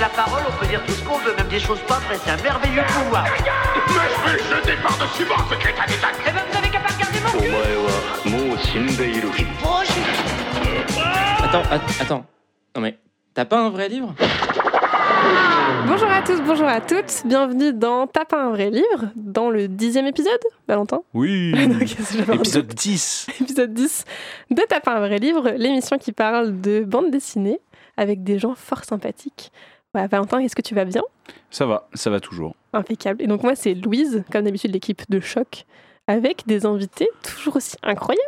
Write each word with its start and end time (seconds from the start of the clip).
la 0.00 0.08
parole, 0.08 0.42
on 0.48 0.52
peut 0.58 0.66
dire 0.66 0.82
tout 0.86 0.92
ce 0.92 1.02
qu'on 1.04 1.18
veut, 1.18 1.34
même 1.36 1.48
des 1.48 1.58
choses 1.60 1.80
pas 1.86 1.98
vraies. 1.98 2.16
C'est 2.24 2.30
un 2.30 2.42
merveilleux 2.42 2.82
pouvoir. 2.88 3.24
Mais 3.24 3.94
je 3.94 4.30
vais 4.30 4.36
le 4.38 4.56
jeter 4.56 4.72
par-dessus 4.82 5.24
bord, 5.26 5.46
ce 5.50 5.54
crétin 5.56 5.84
d'état 5.86 6.08
Eh 6.26 6.30
ben, 6.32 6.40
vous 6.50 6.58
avez 6.58 6.68
qu'à 6.70 6.80
pas 6.80 6.92
regarder 6.94 7.20
mon 7.20 7.38
cul. 7.38 7.50
Attends, 11.44 11.62
att- 11.70 12.00
attends. 12.00 12.24
Non 12.76 12.82
mais, 12.82 12.98
t'as 13.34 13.44
pas 13.44 13.58
un 13.58 13.70
vrai 13.70 13.88
livre? 13.88 14.14
Bonjour 15.86 16.08
à 16.10 16.22
tous, 16.22 16.40
bonjour 16.40 16.66
à 16.68 16.80
toutes, 16.80 17.22
bienvenue 17.26 17.72
dans 17.72 18.06
T'as 18.06 18.24
pas 18.24 18.42
un 18.42 18.50
vrai 18.50 18.70
livre, 18.70 19.10
dans 19.16 19.50
le 19.50 19.68
dixième 19.68 20.06
épisode, 20.06 20.38
Valentin? 20.68 21.02
Oui 21.14 21.52
Épisode 22.32 22.68
10 22.68 23.26
épisode 23.40 23.74
10 23.74 24.04
de 24.50 24.62
T'as 24.68 24.80
pas 24.80 24.96
un 24.96 25.00
vrai 25.00 25.18
livre, 25.18 25.50
l'émission 25.56 25.98
qui 25.98 26.12
parle 26.12 26.60
de 26.60 26.84
bande 26.84 27.10
dessinée 27.10 27.60
avec 27.96 28.22
des 28.24 28.38
gens 28.38 28.54
fort 28.54 28.84
sympathiques. 28.84 29.50
Voilà, 29.92 30.06
Valentin, 30.08 30.38
est-ce 30.38 30.54
que 30.54 30.62
tu 30.62 30.74
vas 30.74 30.84
bien? 30.84 31.02
Ça 31.50 31.66
va, 31.66 31.88
ça 31.94 32.10
va 32.10 32.20
toujours. 32.20 32.54
Impeccable. 32.72 33.22
Et 33.22 33.26
donc 33.26 33.42
moi, 33.42 33.54
c'est 33.56 33.74
Louise, 33.74 34.22
comme 34.30 34.44
d'habitude, 34.44 34.72
l'équipe 34.72 35.02
de 35.10 35.18
Choc, 35.20 35.64
avec 36.06 36.46
des 36.46 36.64
invités 36.64 37.08
toujours 37.24 37.56
aussi 37.56 37.76
incroyables. 37.82 38.22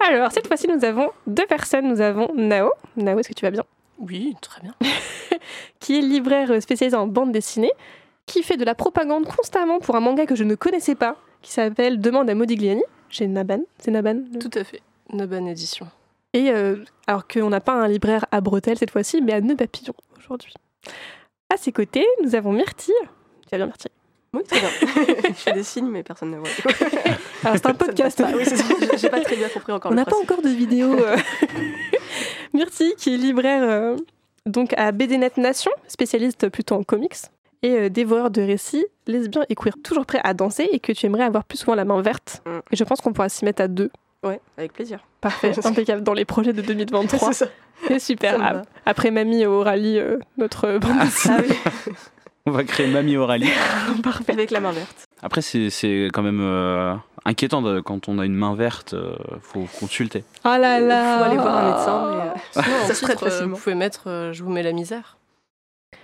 Alors, 0.00 0.32
cette 0.32 0.46
fois-ci, 0.46 0.68
nous 0.68 0.84
avons 0.84 1.10
deux 1.26 1.46
personnes. 1.46 1.88
Nous 1.88 2.00
avons 2.00 2.32
Nao. 2.34 2.70
Nao, 2.96 3.18
est-ce 3.18 3.28
que 3.28 3.34
tu 3.34 3.44
vas 3.44 3.50
bien? 3.50 3.64
Oui, 3.98 4.36
très 4.40 4.62
bien. 4.62 4.74
Qui 5.80 5.98
est 5.98 6.02
libraire 6.02 6.62
spécialisé 6.62 6.96
en 6.96 7.06
bande 7.06 7.32
dessinée, 7.32 7.72
qui 8.26 8.42
fait 8.42 8.56
de 8.56 8.64
la 8.64 8.74
propagande 8.74 9.26
constamment 9.26 9.78
pour 9.80 9.96
un 9.96 10.00
manga 10.00 10.26
que 10.26 10.34
je 10.34 10.44
ne 10.44 10.54
connaissais 10.54 10.94
pas, 10.94 11.16
qui 11.42 11.52
s'appelle 11.52 12.00
Demande 12.00 12.28
à 12.30 12.34
Modigliani, 12.34 12.82
chez 13.08 13.26
Naban. 13.26 13.60
C'est 13.78 13.90
Naban 13.90 14.22
le- 14.32 14.38
Tout 14.38 14.50
à 14.58 14.64
fait. 14.64 14.80
Noban 15.12 15.46
édition. 15.46 15.86
Et 16.32 16.50
euh, 16.50 16.76
alors 17.06 17.26
qu'on 17.28 17.48
n'a 17.50 17.60
pas 17.60 17.72
un 17.74 17.88
libraire 17.88 18.26
à 18.32 18.40
Bretelles 18.40 18.78
cette 18.78 18.90
fois-ci, 18.90 19.22
mais 19.22 19.32
à 19.32 19.40
Nœud 19.40 19.56
Papillon 19.56 19.94
aujourd'hui. 20.18 20.52
À 21.52 21.56
ses 21.56 21.72
côtés, 21.72 22.06
nous 22.22 22.34
avons 22.34 22.52
Myrtille. 22.52 22.94
Tu 23.42 23.50
vas 23.52 23.58
bien, 23.58 23.66
Myrtille? 23.66 23.90
Oui, 24.34 24.42
très 24.42 24.60
bien. 24.60 24.68
je 25.28 25.32
fais 25.32 25.52
des 25.52 25.62
signes, 25.62 25.88
mais 25.88 26.02
personne 26.02 26.30
ne 26.32 26.38
voit. 26.38 26.48
Alors, 27.44 27.56
c'est 27.56 27.66
un 27.66 27.74
podcast. 27.74 28.22
oui, 28.34 28.44
c'est 28.44 28.56
ça. 28.56 28.74
J'ai 28.96 29.08
pas 29.08 29.20
très 29.20 29.36
bien 29.36 29.48
compris 29.48 29.72
encore 29.72 29.92
On 29.92 29.94
n'a 29.94 30.04
pas 30.04 30.16
encore 30.16 30.42
de 30.42 30.48
vidéo. 30.48 30.92
euh. 30.98 31.16
Myrtille, 32.52 32.94
qui 32.96 33.14
est 33.14 33.16
libraire 33.16 33.62
euh, 33.62 33.96
donc 34.44 34.74
à 34.76 34.92
BDNet 34.92 35.32
Nation, 35.36 35.70
spécialiste 35.88 36.48
plutôt 36.48 36.74
en 36.74 36.82
comics, 36.82 37.16
et 37.62 37.70
euh, 37.72 37.88
dévoreur 37.88 38.30
de 38.30 38.42
récits, 38.42 38.86
lesbien 39.06 39.44
et 39.48 39.54
queer, 39.54 39.74
toujours 39.82 40.06
prêt 40.06 40.20
à 40.24 40.34
danser 40.34 40.68
et 40.70 40.80
que 40.80 40.92
tu 40.92 41.06
aimerais 41.06 41.24
avoir 41.24 41.44
plus 41.44 41.58
souvent 41.58 41.74
la 41.74 41.84
main 41.84 42.00
verte. 42.02 42.42
Mm. 42.46 42.58
Et 42.72 42.76
je 42.76 42.84
pense 42.84 43.00
qu'on 43.00 43.12
pourra 43.12 43.28
s'y 43.28 43.44
mettre 43.44 43.62
à 43.62 43.68
deux. 43.68 43.90
Ouais, 44.24 44.40
avec 44.56 44.72
plaisir. 44.72 45.00
Parfait, 45.20 45.52
impeccable 45.64 46.02
dans 46.02 46.14
les 46.14 46.24
projets 46.24 46.52
de 46.52 46.62
2023. 46.62 47.28
C'est 47.32 47.44
ça. 47.46 47.50
C'est 47.88 47.98
super. 48.10 48.36
Ça 48.38 48.42
Ah. 48.42 48.62
Après 48.86 49.10
Mamie 49.10 49.44
au 49.46 49.60
rallye, 49.62 49.98
euh, 49.98 50.18
notre 50.38 50.78
bande 50.78 50.98
dessinée. 51.00 51.34
Ah 51.66 51.70
oui, 51.86 51.92
On 52.46 52.50
va 52.52 52.64
créer 52.64 52.86
Mamie 52.88 53.16
Aurélie. 53.16 53.50
Parfait. 54.02 54.32
avec 54.32 54.50
la 54.50 54.60
main 54.60 54.72
verte. 54.72 55.04
Après, 55.22 55.42
c'est 55.42 55.70
c'est 55.70 56.08
quand 56.12 56.22
même 56.22 56.40
euh, 56.40 56.94
inquiétant 57.24 57.60
de- 57.62 57.80
quand 57.80 58.08
on 58.08 58.18
a 58.18 58.24
une 58.24 58.34
main 58.34 58.54
verte, 58.54 58.94
euh, 58.94 59.16
faut 59.40 59.66
consulter. 59.80 60.24
Oh 60.44 60.48
là 60.58 60.78
là 60.78 61.18
Faut 61.18 61.24
aller 61.24 61.36
voir 61.36 61.56
un 61.56 61.70
médecin, 61.70 62.10
mais 62.54 62.60
euh, 62.62 62.62
Sinon, 62.64 62.76
ça 62.86 62.94
titre, 62.94 63.06
traite 63.06 63.22
euh, 63.22 63.30
facilement. 63.30 63.56
Vous 63.56 63.62
pouvez 63.62 63.74
mettre 63.74 64.04
euh, 64.08 64.32
Je 64.32 64.42
vous 64.44 64.50
mets 64.50 64.62
la 64.62 64.72
misère. 64.72 65.16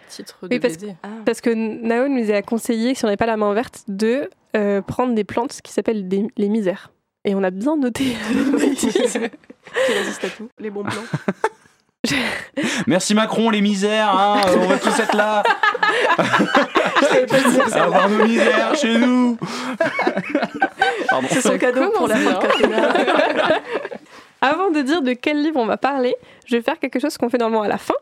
Titre 0.08 0.46
de 0.48 0.54
Oui, 0.54 0.60
parce 0.60 0.76
BD. 0.78 0.94
Parce 1.24 1.40
que 1.40 1.50
Nao 1.50 2.08
nous 2.08 2.30
a 2.30 2.42
conseillé, 2.42 2.94
si 2.94 3.04
on 3.04 3.08
n'avait 3.08 3.16
pas 3.16 3.26
la 3.26 3.36
main 3.36 3.52
verte, 3.54 3.84
de 3.88 4.28
euh, 4.56 4.82
prendre 4.82 5.14
des 5.14 5.24
plantes 5.24 5.60
qui 5.62 5.72
s'appellent 5.72 6.08
les 6.36 6.48
misères. 6.48 6.90
Et 7.24 7.34
on 7.34 7.42
a 7.42 7.50
bien 7.50 7.76
noté. 7.76 8.04
Qui 8.76 9.92
résiste 9.92 10.24
à 10.24 10.28
tout. 10.28 10.48
Les 10.58 10.70
bons 10.70 10.82
plans. 10.82 11.02
Merci 12.86 13.14
Macron, 13.14 13.50
les 13.50 13.60
misères, 13.60 14.08
hein, 14.08 14.40
euh, 14.48 14.56
on 14.60 14.66
va 14.66 14.76
tous 14.76 14.98
être 14.98 15.16
là. 15.16 15.44
Avoir 17.80 18.08
nos 18.08 18.24
misères 18.24 18.74
chez 18.74 18.98
nous. 18.98 19.38
C'est 21.28 21.42
son 21.42 21.58
cadeau 21.58 21.92
pour 21.92 22.08
la 22.08 22.16
fin 22.16 22.32
de. 22.32 22.38
Avant 24.40 24.72
de 24.72 24.80
dire 24.80 25.02
de 25.02 25.12
quel 25.12 25.40
livre 25.40 25.60
on 25.60 25.66
va 25.66 25.76
parler, 25.76 26.16
je 26.46 26.56
vais 26.56 26.62
faire 26.62 26.80
quelque 26.80 26.98
chose 26.98 27.16
qu'on 27.16 27.30
fait 27.30 27.38
normalement 27.38 27.62
à 27.62 27.68
la 27.68 27.78
fin. 27.78 27.94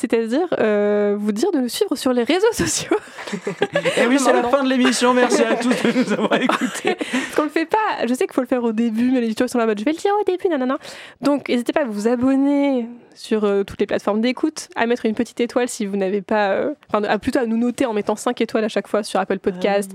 C'est-à-dire 0.00 0.46
euh, 0.58 1.14
vous 1.18 1.32
dire 1.32 1.52
de 1.52 1.58
nous 1.58 1.68
suivre 1.68 1.94
sur 1.94 2.14
les 2.14 2.22
réseaux 2.22 2.52
sociaux. 2.52 2.96
Et 3.98 4.06
oui, 4.06 4.18
c'est 4.18 4.32
la 4.32 4.44
fin 4.44 4.64
de 4.64 4.68
l'émission. 4.70 5.12
Merci 5.12 5.42
à 5.42 5.56
tous 5.56 5.68
de 5.68 5.92
nous 6.04 6.12
avoir 6.14 6.40
écoutés. 6.40 6.94
Parce 6.94 7.34
qu'on 7.36 7.42
le 7.42 7.50
fait 7.50 7.66
pas. 7.66 8.06
Je 8.08 8.14
sais 8.14 8.24
qu'il 8.24 8.32
faut 8.32 8.40
le 8.40 8.46
faire 8.46 8.64
au 8.64 8.72
début, 8.72 9.10
mais 9.10 9.20
les 9.20 9.26
éditeurs 9.26 9.50
sont 9.50 9.58
là 9.58 9.64
en 9.64 9.66
mode 9.66 9.78
je 9.78 9.84
vais 9.84 9.92
le 9.92 9.98
dire 9.98 10.12
au 10.18 10.24
début, 10.24 10.48
nanana. 10.48 10.78
Donc 11.20 11.50
n'hésitez 11.50 11.74
pas 11.74 11.82
à 11.82 11.84
vous 11.84 12.08
abonner 12.08 12.88
sur 13.14 13.44
euh, 13.44 13.62
toutes 13.62 13.78
les 13.78 13.86
plateformes 13.86 14.22
d'écoute, 14.22 14.68
à 14.74 14.86
mettre 14.86 15.04
une 15.04 15.14
petite 15.14 15.38
étoile 15.40 15.68
si 15.68 15.84
vous 15.84 15.98
n'avez 15.98 16.22
pas. 16.22 16.52
euh, 16.52 16.72
Enfin, 16.88 17.04
à 17.04 17.18
plutôt 17.18 17.40
à 17.40 17.44
nous 17.44 17.58
noter 17.58 17.84
en 17.84 17.92
mettant 17.92 18.16
5 18.16 18.40
étoiles 18.40 18.64
à 18.64 18.68
chaque 18.68 18.88
fois 18.88 19.02
sur 19.02 19.20
Apple 19.20 19.38
Podcast, 19.38 19.90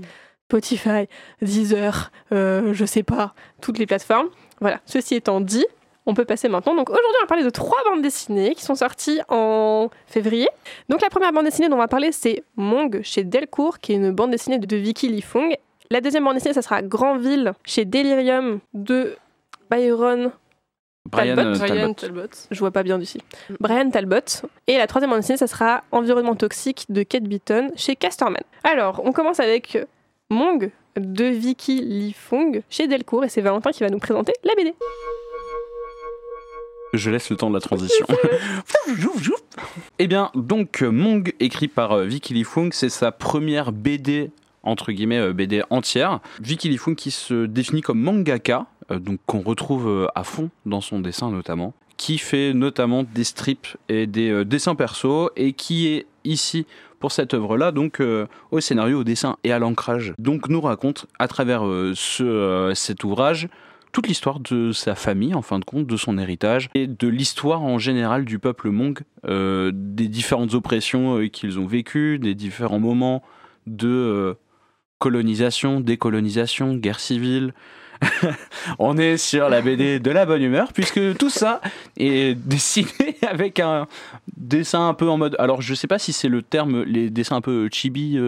Spotify, 0.48 1.08
Deezer, 1.42 2.12
je 2.30 2.84
sais 2.86 3.02
pas, 3.02 3.34
toutes 3.60 3.78
les 3.78 3.86
plateformes. 3.86 4.28
Voilà, 4.60 4.80
ceci 4.86 5.16
étant 5.16 5.40
dit, 5.40 5.66
on 6.06 6.14
peut 6.14 6.24
passer 6.24 6.48
maintenant. 6.48 6.74
Donc 6.74 6.88
aujourd'hui, 6.88 7.10
on 7.18 7.22
va 7.24 7.26
parler 7.26 7.44
de 7.44 7.50
trois 7.50 7.78
bandes 7.88 8.02
dessinées 8.02 8.54
qui 8.54 8.62
sont 8.64 8.74
sorties 8.74 9.20
en 9.28 9.90
février. 10.06 10.48
Donc 10.88 11.02
la 11.02 11.10
première 11.10 11.32
bande 11.32 11.44
dessinée 11.44 11.68
dont 11.68 11.74
on 11.76 11.80
va 11.80 11.88
parler, 11.88 12.12
c'est 12.12 12.44
Mong 12.56 13.00
chez 13.02 13.24
Delcourt, 13.24 13.78
qui 13.80 13.92
est 13.92 13.96
une 13.96 14.12
bande 14.12 14.30
dessinée 14.30 14.58
de 14.58 14.76
Vicky 14.76 15.08
Lifung. 15.08 15.54
La 15.90 16.00
deuxième 16.00 16.24
bande 16.24 16.34
dessinée, 16.34 16.54
ça 16.54 16.62
sera 16.62 16.82
Grandville 16.82 17.52
chez 17.64 17.84
Delirium 17.84 18.60
de 18.74 19.16
Byron. 19.70 20.32
Brian 21.06 21.36
Talbot. 21.36 21.50
euh, 21.50 21.58
Brian 21.58 21.94
Talbot. 21.94 21.94
Talbot. 21.94 22.36
Je 22.50 22.58
vois 22.58 22.72
pas 22.72 22.82
bien 22.82 22.98
d'ici. 22.98 23.20
Brian 23.60 23.90
Talbot. 23.90 24.46
Et 24.66 24.76
la 24.78 24.86
troisième 24.88 25.10
bande 25.10 25.20
dessinée, 25.20 25.38
ça 25.38 25.46
sera 25.46 25.84
Environnement 25.92 26.34
toxique 26.34 26.86
de 26.88 27.02
Kate 27.04 27.24
Beaton 27.24 27.70
chez 27.76 27.94
Casterman. 27.94 28.42
Alors, 28.64 29.00
on 29.04 29.12
commence 29.12 29.38
avec 29.38 29.78
Mong 30.30 30.70
de 30.96 31.24
Vicky 31.24 31.80
Lifung 31.80 32.62
chez 32.70 32.88
Delcourt 32.88 33.24
et 33.24 33.28
c'est 33.28 33.40
Valentin 33.42 33.70
qui 33.70 33.84
va 33.84 33.90
nous 33.90 33.98
présenter 33.98 34.32
la 34.42 34.54
BD. 34.56 34.74
Je 36.96 37.10
laisse 37.10 37.30
le 37.30 37.36
temps 37.36 37.48
de 37.48 37.54
la 37.54 37.60
transition. 37.60 38.06
eh 39.98 40.06
bien, 40.06 40.30
donc, 40.34 40.82
euh, 40.82 40.90
Mong, 40.90 41.32
écrit 41.40 41.68
par 41.68 41.92
euh, 41.92 42.04
Vicky 42.04 42.34
Lifung, 42.34 42.70
c'est 42.72 42.88
sa 42.88 43.12
première 43.12 43.72
BD, 43.72 44.30
entre 44.62 44.92
guillemets, 44.92 45.18
euh, 45.18 45.32
BD 45.32 45.62
entière. 45.70 46.20
Vicky 46.40 46.68
Lifung 46.68 46.94
qui 46.94 47.10
se 47.10 47.46
définit 47.46 47.82
comme 47.82 48.00
mangaka, 48.00 48.66
donc 48.90 49.18
qu'on 49.26 49.40
retrouve 49.40 50.08
à 50.14 50.22
fond 50.22 50.50
dans 50.64 50.80
son 50.80 51.00
dessin 51.00 51.32
notamment, 51.32 51.74
qui 51.96 52.18
fait 52.18 52.54
notamment 52.54 53.02
des 53.02 53.24
strips 53.24 53.76
et 53.88 54.06
des 54.06 54.44
dessins 54.44 54.76
perso, 54.76 55.30
et 55.34 55.54
qui 55.54 55.88
est 55.88 56.06
ici 56.22 56.66
pour 56.98 57.12
cette 57.12 57.34
œuvre-là, 57.34 57.72
donc 57.72 58.00
euh, 58.00 58.26
au 58.50 58.60
scénario, 58.60 59.00
au 59.00 59.04
dessin 59.04 59.36
et 59.44 59.52
à 59.52 59.58
l'ancrage. 59.58 60.14
Donc 60.18 60.48
nous 60.48 60.60
raconte 60.60 61.06
à 61.18 61.28
travers 61.28 61.66
euh, 61.66 61.92
ce, 61.94 62.22
euh, 62.24 62.74
cet 62.74 63.04
ouvrage 63.04 63.48
toute 63.96 64.08
l'histoire 64.08 64.40
de 64.40 64.72
sa 64.72 64.94
famille, 64.94 65.32
en 65.32 65.40
fin 65.40 65.58
de 65.58 65.64
compte, 65.64 65.86
de 65.86 65.96
son 65.96 66.18
héritage, 66.18 66.68
et 66.74 66.86
de 66.86 67.08
l'histoire 67.08 67.62
en 67.62 67.78
général 67.78 68.26
du 68.26 68.38
peuple 68.38 68.68
mong, 68.68 69.00
euh, 69.26 69.70
des 69.72 70.06
différentes 70.08 70.52
oppressions 70.52 71.16
euh, 71.16 71.28
qu'ils 71.28 71.58
ont 71.58 71.64
vécues, 71.64 72.18
des 72.18 72.34
différents 72.34 72.78
moments 72.78 73.22
de 73.66 73.88
euh, 73.88 74.34
colonisation, 74.98 75.80
décolonisation, 75.80 76.74
guerre 76.74 77.00
civile. 77.00 77.54
On 78.78 78.98
est 78.98 79.16
sur 79.16 79.48
la 79.48 79.62
BD 79.62 79.98
de 79.98 80.10
la 80.10 80.26
bonne 80.26 80.42
humeur, 80.42 80.74
puisque 80.74 81.16
tout 81.16 81.30
ça 81.30 81.62
est 81.96 82.34
dessiné 82.34 83.16
avec 83.26 83.60
un 83.60 83.86
dessin 84.36 84.88
un 84.88 84.94
peu 84.94 85.08
en 85.08 85.16
mode... 85.16 85.36
Alors 85.38 85.62
je 85.62 85.72
sais 85.72 85.86
pas 85.86 85.98
si 85.98 86.12
c'est 86.12 86.28
le 86.28 86.42
terme, 86.42 86.82
les 86.82 87.08
dessins 87.08 87.36
un 87.36 87.40
peu 87.40 87.70
chibi... 87.72 88.18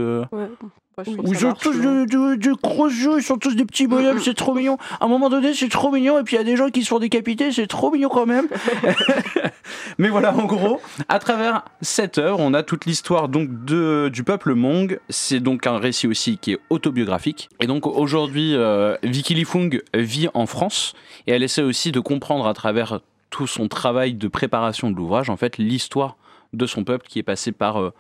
Moi, 1.07 1.17
je 1.27 1.39
ils 1.39 1.47
ont 1.47 1.53
tous 1.55 1.73
de, 1.79 2.05
de- 2.07 2.35
de 2.37 2.53
gros 2.63 2.89
yeux, 2.89 3.19
ils 3.19 3.23
sont 3.23 3.39
tous 3.39 3.55
des 3.55 3.65
petits 3.65 3.87
bonhommes, 3.87 4.19
c'est 4.19 4.35
trop 4.35 4.55
mignon. 4.55 4.77
À 5.01 5.05
un 5.05 5.09
moment 5.09 5.29
donné, 5.31 5.55
c'est 5.55 5.69
trop 5.69 5.91
mignon, 5.91 6.19
et 6.19 6.23
puis 6.25 6.37
il 6.37 6.39
y 6.39 6.43
a 6.43 6.45
des 6.45 6.57
gens 6.57 6.69
qui 6.71 6.83
se 6.83 6.89
font 6.89 6.99
décapiter, 6.99 7.53
c'est 7.53 7.67
trop 7.67 7.91
mignon 7.91 8.09
quand 8.09 8.27
même. 8.27 8.49
Mais 9.99 10.09
voilà, 10.09 10.35
en 10.35 10.45
gros, 10.45 10.81
à 11.09 11.19
travers 11.19 11.65
cette 11.81 12.19
œuvre, 12.19 12.39
on 12.41 12.55
a 12.55 12.63
toute 12.63 12.87
l'histoire 12.87 13.29
donc 13.29 13.65
de, 13.65 14.09
du 14.13 14.25
peuple 14.25 14.55
Mong. 14.55 14.99
C'est 15.09 15.41
donc 15.41 15.67
un 15.67 15.79
récit 15.79 16.07
aussi 16.07 16.39
qui 16.39 16.53
est 16.53 16.59
autobiographique. 16.71 17.49
Et 17.61 17.67
donc 17.67 17.87
aujourd'hui, 17.87 18.55
euh, 18.55 18.97
Vicky 19.03 19.35
Lifung 19.35 19.81
vit 19.95 20.29
en 20.35 20.47
France, 20.47 20.95
et 21.27 21.33
elle 21.33 21.43
essaie 21.43 21.63
aussi 21.63 21.93
de 21.93 22.01
comprendre 22.01 22.47
à 22.47 22.55
travers 22.55 23.01
tout 23.31 23.47
son 23.47 23.69
travail 23.69 24.15
de 24.15 24.29
préparation 24.29 24.91
de 24.91 24.97
l'ouvrage, 24.97 25.29
en 25.31 25.37
fait, 25.37 25.59
l'histoire 25.59 26.17
de 26.55 26.65
son 26.67 26.83
peuple 26.85 27.07
qui 27.09 27.19
est 27.19 27.23
passé 27.25 27.53
par 27.53 27.79
euh, 27.79 27.93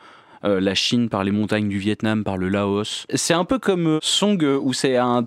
euh, 0.44 0.60
la 0.60 0.74
Chine, 0.74 1.08
par 1.08 1.24
les 1.24 1.30
montagnes 1.30 1.68
du 1.68 1.78
Vietnam, 1.78 2.24
par 2.24 2.36
le 2.36 2.48
Laos. 2.48 3.06
C'est 3.14 3.34
un 3.34 3.44
peu 3.44 3.58
comme 3.58 3.86
euh, 3.86 3.98
Song, 4.02 4.42
euh, 4.42 4.58
où 4.60 4.72
c'est 4.72 4.96
un 4.96 5.26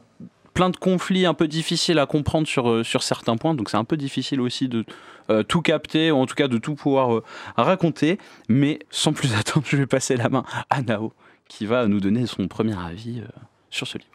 plein 0.53 0.69
de 0.69 0.77
conflits 0.77 1.25
un 1.25 1.33
peu 1.33 1.47
difficiles 1.47 1.97
à 1.97 2.05
comprendre 2.05 2.45
sur, 2.45 2.85
sur 2.85 3.03
certains 3.03 3.37
points, 3.37 3.53
donc 3.53 3.69
c'est 3.69 3.77
un 3.77 3.85
peu 3.85 3.95
difficile 3.95 4.41
aussi 4.41 4.67
de 4.67 4.85
euh, 5.31 5.43
tout 5.43 5.61
capter, 5.61 6.11
ou 6.11 6.17
en 6.17 6.25
tout 6.25 6.35
cas 6.35 6.47
de 6.47 6.57
tout 6.57 6.75
pouvoir 6.75 7.15
euh, 7.15 7.23
raconter. 7.55 8.17
Mais 8.49 8.79
sans 8.89 9.13
plus 9.13 9.33
attendre, 9.39 9.65
je 9.67 9.77
vais 9.77 9.85
passer 9.85 10.17
la 10.17 10.29
main 10.29 10.43
à 10.69 10.81
Nao, 10.81 11.13
qui 11.47 11.65
va 11.65 11.87
nous 11.87 11.99
donner 11.99 12.25
son 12.25 12.47
premier 12.47 12.75
avis 12.77 13.19
euh, 13.19 13.27
sur 13.69 13.87
ce 13.87 13.97
livre. 13.97 14.09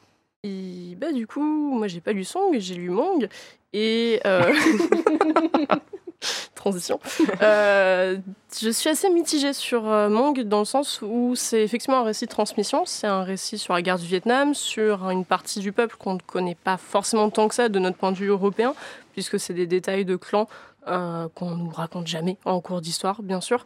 Et 0.44 0.94
bah, 0.96 1.12
du 1.12 1.26
coup, 1.26 1.42
moi 1.42 1.88
j'ai 1.88 2.00
pas 2.00 2.12
lu 2.12 2.24
Song, 2.24 2.54
j'ai 2.58 2.74
lu 2.74 2.90
Mong. 2.90 3.28
Et. 3.72 4.20
Transition. 6.54 7.00
Euh, 7.42 8.16
Je 8.58 8.70
suis 8.70 8.88
assez 8.88 9.08
mitigée 9.10 9.52
sur 9.52 9.88
euh, 9.88 10.08
Mong 10.08 10.42
dans 10.42 10.60
le 10.60 10.64
sens 10.64 11.00
où 11.02 11.34
c'est 11.34 11.62
effectivement 11.62 11.98
un 11.98 12.04
récit 12.04 12.26
de 12.26 12.30
transmission. 12.30 12.84
C'est 12.86 13.06
un 13.06 13.22
récit 13.22 13.58
sur 13.58 13.74
la 13.74 13.82
guerre 13.82 13.98
du 13.98 14.06
Vietnam, 14.06 14.54
sur 14.54 15.10
une 15.10 15.24
partie 15.24 15.60
du 15.60 15.72
peuple 15.72 15.96
qu'on 15.98 16.14
ne 16.14 16.20
connaît 16.20 16.56
pas 16.56 16.76
forcément 16.76 17.30
tant 17.30 17.48
que 17.48 17.54
ça 17.54 17.68
de 17.68 17.78
notre 17.78 17.96
point 17.96 18.12
de 18.12 18.16
vue 18.16 18.28
européen, 18.28 18.74
puisque 19.12 19.38
c'est 19.38 19.54
des 19.54 19.66
détails 19.66 20.04
de 20.04 20.16
clans 20.16 20.48
euh, 20.88 21.28
qu'on 21.34 21.56
nous 21.56 21.70
raconte 21.70 22.06
jamais 22.06 22.38
en 22.44 22.60
cours 22.60 22.80
d'histoire, 22.80 23.22
bien 23.22 23.40
sûr. 23.40 23.64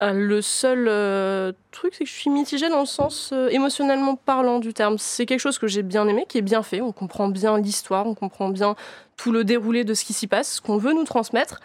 Euh, 0.00 0.12
le 0.12 0.42
seul 0.42 1.54
truc, 1.72 1.94
c'est 1.94 2.04
que 2.04 2.10
je 2.10 2.14
suis 2.14 2.30
mitigée 2.30 2.68
dans 2.68 2.80
le 2.80 2.86
sens 2.86 3.32
émotionnellement 3.50 4.14
parlant 4.14 4.60
du 4.60 4.72
terme. 4.72 4.96
C'est 4.98 5.26
quelque 5.26 5.40
chose 5.40 5.58
que 5.58 5.66
j'ai 5.66 5.82
bien 5.82 6.06
aimé, 6.06 6.24
qui 6.28 6.38
est 6.38 6.42
bien 6.42 6.62
fait. 6.62 6.80
On 6.80 6.92
comprend 6.92 7.28
bien 7.28 7.58
l'histoire, 7.58 8.06
on 8.06 8.14
comprend 8.14 8.48
bien 8.48 8.76
tout 9.18 9.32
le 9.32 9.44
déroulé 9.44 9.84
de 9.84 9.92
ce 9.92 10.04
qui 10.04 10.14
s'y 10.14 10.26
passe, 10.26 10.54
ce 10.54 10.60
qu'on 10.60 10.78
veut 10.78 10.94
nous 10.94 11.04
transmettre. 11.04 11.60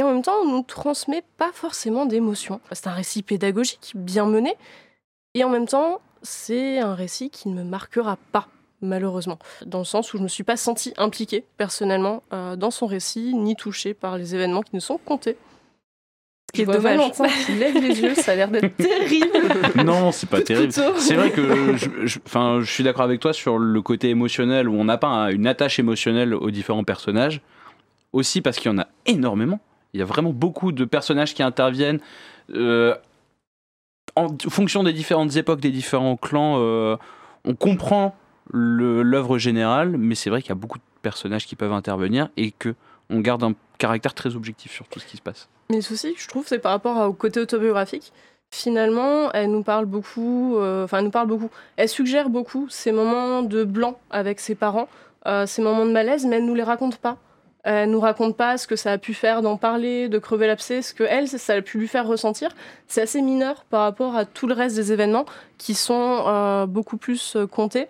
Et 0.00 0.02
en 0.02 0.14
même 0.14 0.22
temps, 0.22 0.32
on 0.42 0.50
nous 0.50 0.62
transmet 0.62 1.22
pas 1.36 1.50
forcément 1.52 2.06
d'émotions. 2.06 2.62
C'est 2.72 2.86
un 2.86 2.92
récit 2.92 3.22
pédagogique, 3.22 3.92
bien 3.94 4.24
mené. 4.24 4.54
Et 5.34 5.44
en 5.44 5.50
même 5.50 5.66
temps, 5.66 6.00
c'est 6.22 6.78
un 6.78 6.94
récit 6.94 7.28
qui 7.28 7.50
ne 7.50 7.54
me 7.54 7.68
marquera 7.68 8.16
pas, 8.32 8.48
malheureusement. 8.80 9.38
Dans 9.66 9.80
le 9.80 9.84
sens 9.84 10.08
où 10.14 10.16
je 10.16 10.22
ne 10.22 10.24
me 10.24 10.28
suis 10.28 10.42
pas 10.42 10.56
sentie 10.56 10.94
impliquée, 10.96 11.44
personnellement, 11.58 12.22
euh, 12.32 12.56
dans 12.56 12.70
son 12.70 12.86
récit, 12.86 13.34
ni 13.34 13.56
touchée 13.56 13.92
par 13.92 14.16
les 14.16 14.34
événements 14.34 14.62
qui 14.62 14.70
nous 14.72 14.80
sont 14.80 14.96
comptés. 14.96 15.36
Ce 16.48 16.52
qui 16.54 16.62
est 16.62 16.64
dommage. 16.64 16.96
Valentin 16.96 17.26
qui 17.44 17.52
lève 17.52 17.74
les 17.74 18.00
yeux, 18.00 18.14
ça 18.14 18.32
a 18.32 18.36
l'air 18.36 18.48
d'être 18.48 18.74
terrible. 18.78 19.84
Non, 19.84 20.12
c'est 20.12 20.30
pas 20.30 20.40
terrible. 20.40 20.72
C'est 20.72 21.14
vrai 21.14 21.30
que 21.30 21.76
je, 21.76 22.06
je- 22.06 22.18
enfin, 22.24 22.60
je 22.62 22.72
suis 22.72 22.84
d'accord 22.84 23.02
avec 23.04 23.20
toi 23.20 23.34
sur 23.34 23.58
le 23.58 23.82
côté 23.82 24.08
émotionnel 24.08 24.66
où 24.66 24.74
on 24.76 24.84
n'a 24.84 24.96
pas 24.96 25.08
un- 25.08 25.28
une 25.28 25.46
attache 25.46 25.78
émotionnelle 25.78 26.32
aux 26.32 26.50
différents 26.50 26.84
personnages. 26.84 27.42
Aussi 28.14 28.40
parce 28.40 28.56
qu'il 28.56 28.72
y 28.72 28.74
en 28.74 28.78
a 28.78 28.88
énormément. 29.04 29.60
Il 29.94 30.00
y 30.00 30.02
a 30.02 30.06
vraiment 30.06 30.32
beaucoup 30.32 30.72
de 30.72 30.84
personnages 30.84 31.34
qui 31.34 31.42
interviennent 31.42 32.00
euh, 32.54 32.94
en 34.16 34.28
fonction 34.48 34.82
des 34.82 34.92
différentes 34.92 35.36
époques, 35.36 35.60
des 35.60 35.70
différents 35.70 36.16
clans. 36.16 36.56
euh, 36.58 36.96
on 37.44 37.54
comprend 37.54 38.14
l'œuvre 38.52 39.38
générale, 39.38 39.96
mais 39.96 40.14
c'est 40.14 40.30
vrai 40.30 40.42
qu'il 40.42 40.50
y 40.50 40.52
a 40.52 40.56
beaucoup 40.56 40.78
de 40.78 40.84
personnages 41.02 41.46
qui 41.46 41.56
peuvent 41.56 41.72
intervenir 41.72 42.28
et 42.36 42.50
que 42.50 42.74
on 43.08 43.20
garde 43.20 43.42
un 43.42 43.54
caractère 43.78 44.14
très 44.14 44.36
objectif 44.36 44.72
sur 44.72 44.86
tout 44.88 45.00
ce 45.00 45.06
qui 45.06 45.16
se 45.16 45.22
passe. 45.22 45.48
Mais 45.70 45.76
le 45.76 45.82
souci, 45.82 46.14
je 46.16 46.28
trouve, 46.28 46.46
c'est 46.46 46.58
par 46.58 46.72
rapport 46.72 47.08
au 47.08 47.12
côté 47.12 47.40
autobiographique. 47.40 48.12
Finalement, 48.50 49.30
elle 49.32 49.50
nous 49.50 49.62
parle 49.62 49.86
beaucoup, 49.86 50.56
euh, 50.58 50.84
enfin, 50.84 50.98
elle 50.98 51.04
nous 51.04 51.10
parle 51.10 51.28
beaucoup. 51.28 51.50
Elle 51.76 51.88
suggère 51.88 52.28
beaucoup 52.28 52.68
ces 52.68 52.92
moments 52.92 53.42
de 53.42 53.64
blanc 53.64 53.98
avec 54.10 54.40
ses 54.40 54.54
parents, 54.54 54.88
ces 55.46 55.62
moments 55.62 55.86
de 55.86 55.92
malaise, 55.92 56.26
mais 56.26 56.36
elle 56.36 56.46
nous 56.46 56.54
les 56.54 56.62
raconte 56.62 56.98
pas. 56.98 57.16
Elle 57.64 57.90
nous 57.90 58.00
raconte 58.00 58.36
pas 58.36 58.56
ce 58.56 58.66
que 58.66 58.76
ça 58.76 58.92
a 58.92 58.98
pu 58.98 59.14
faire 59.14 59.42
d'en 59.42 59.56
parler, 59.56 60.08
de 60.08 60.18
crever 60.18 60.46
l'abcès, 60.46 60.82
ce 60.82 60.94
que 60.94 61.04
elle, 61.04 61.28
ça 61.28 61.54
a 61.54 61.62
pu 61.62 61.78
lui 61.78 61.88
faire 61.88 62.06
ressentir. 62.06 62.50
C'est 62.86 63.02
assez 63.02 63.20
mineur 63.20 63.64
par 63.64 63.82
rapport 63.82 64.16
à 64.16 64.24
tout 64.24 64.46
le 64.46 64.54
reste 64.54 64.76
des 64.76 64.92
événements 64.92 65.26
qui 65.58 65.74
sont 65.74 66.24
euh, 66.26 66.66
beaucoup 66.66 66.96
plus 66.96 67.36
euh, 67.36 67.46
comptés. 67.46 67.86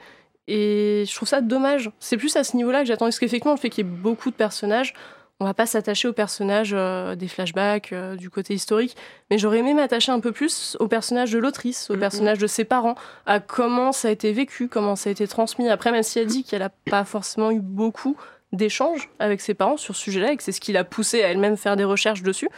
Et 0.49 1.05
je 1.07 1.15
trouve 1.15 1.29
ça 1.29 1.41
dommage. 1.41 1.91
C'est 2.01 2.17
plus 2.17 2.35
à 2.37 2.43
ce 2.43 2.57
niveau-là 2.57 2.81
que 2.81 2.87
j'attends. 2.87 3.07
Parce 3.07 3.21
qu'effectivement, 3.21 3.55
le 3.55 3.61
fait 3.61 3.71
qu'il 3.71 3.87
y 3.87 3.89
ait 3.89 3.91
beaucoup 3.91 4.31
de 4.31 4.35
personnages, 4.35 4.95
on 5.41 5.47
va 5.47 5.55
pas 5.55 5.65
s'attacher 5.65 6.07
aux 6.07 6.13
personnages 6.13 6.73
euh, 6.75 7.17
des 7.17 7.27
flashbacks, 7.27 7.93
euh, 7.93 8.15
du 8.15 8.29
côté 8.29 8.53
historique, 8.53 8.95
mais 9.31 9.39
j'aurais 9.39 9.59
aimé 9.59 9.73
m'attacher 9.73 10.13
un 10.13 10.21
peu 10.21 10.33
plus 10.33 10.77
au 10.81 10.87
personnage 10.87 11.33
de 11.33 11.39
l'autrice, 11.39 11.91
au 11.91 11.97
personnage 11.97 12.39
de 12.39 12.47
ses 12.47 12.65
parents, 12.65 12.95
à 13.25 13.41
comment 13.41 13.93
ça 13.93 14.09
a 14.09 14.11
été 14.11 14.33
vécu, 14.33 14.69
comment 14.69 14.97
ça 14.97 15.09
a 15.09 15.13
été 15.13 15.27
transmis. 15.27 15.69
Après, 15.71 15.93
même 15.93 16.03
si 16.03 16.19
elle 16.19 16.27
dit 16.27 16.45
qu'elle 16.45 16.63
a 16.63 16.69
pas 16.69 17.05
forcément 17.05 17.51
eu 17.51 17.61
beaucoup 17.61 18.17
d'échanges 18.53 19.09
avec 19.19 19.41
ses 19.41 19.55
parents 19.55 19.77
sur 19.77 19.95
ce 19.95 20.03
sujet-là, 20.03 20.33
et 20.33 20.37
que 20.37 20.43
c'est 20.43 20.53
ce 20.53 20.61
qui 20.61 20.73
l'a 20.73 20.85
poussée 20.85 21.23
à 21.23 21.29
elle-même 21.29 21.57
faire 21.57 21.77
des 21.77 21.85
recherches 21.85 22.23
dessus, 22.23 22.49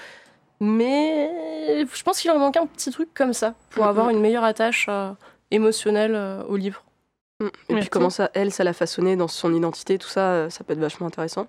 mais 0.61 1.85
je 1.93 2.03
pense 2.03 2.21
qu'il 2.21 2.31
aurait 2.31 2.39
manqué 2.39 2.59
un 2.59 2.67
petit 2.67 2.91
truc 2.91 3.09
comme 3.15 3.33
ça 3.33 3.55
pour 3.71 3.85
avoir 3.85 4.11
une 4.11 4.21
meilleure 4.21 4.45
attache 4.45 4.87
euh, 4.89 5.13
émotionnelle 5.51 6.15
euh, 6.15 6.43
au 6.45 6.57
livre. 6.57 6.85
Mm. 7.41 7.47
Et 7.47 7.49
Merci. 7.75 7.81
puis 7.81 7.89
comment 7.91 8.11
ça, 8.11 8.31
elle, 8.35 8.53
ça 8.53 8.63
l'a 8.65 8.73
façonné 8.73 9.17
dans 9.17 9.29
son 9.29 9.53
identité, 9.55 9.99
tout 9.99 10.09
ça, 10.09 10.31
euh, 10.31 10.51
ça 10.51 10.63
peut 10.65 10.73
être 10.73 10.79
vachement 10.79 11.09
intéressant. 11.09 11.47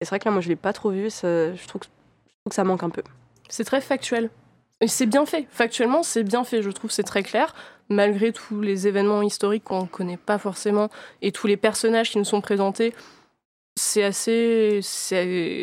Et 0.00 0.04
c'est 0.04 0.10
vrai 0.10 0.18
que 0.18 0.26
là, 0.26 0.30
moi, 0.30 0.40
je 0.40 0.48
l'ai 0.48 0.56
pas 0.56 0.72
trop 0.72 0.90
vu, 0.90 1.06
et 1.06 1.10
ça- 1.10 1.54
je, 1.54 1.66
trouve 1.66 1.80
que, 1.80 1.86
je 1.86 2.32
trouve 2.32 2.50
que 2.50 2.54
ça 2.54 2.64
manque 2.64 2.82
un 2.82 2.90
peu. 2.90 3.02
C'est 3.48 3.64
très 3.64 3.80
factuel. 3.80 4.30
Et 4.82 4.88
c'est 4.88 5.06
bien 5.06 5.26
fait. 5.26 5.46
Factuellement, 5.50 6.02
c'est 6.02 6.22
bien 6.22 6.44
fait. 6.44 6.62
Je 6.62 6.70
trouve 6.70 6.90
c'est 6.90 7.02
très 7.02 7.22
clair, 7.22 7.54
malgré 7.88 8.32
tous 8.32 8.60
les 8.60 8.86
événements 8.86 9.20
historiques 9.22 9.64
qu'on 9.64 9.82
ne 9.82 9.86
connaît 9.86 10.16
pas 10.16 10.38
forcément 10.38 10.88
et 11.20 11.32
tous 11.32 11.46
les 11.46 11.56
personnages 11.58 12.10
qui 12.10 12.18
nous 12.18 12.24
sont 12.24 12.40
présentés. 12.40 12.94
C'est 13.82 14.04
assez, 14.04 14.80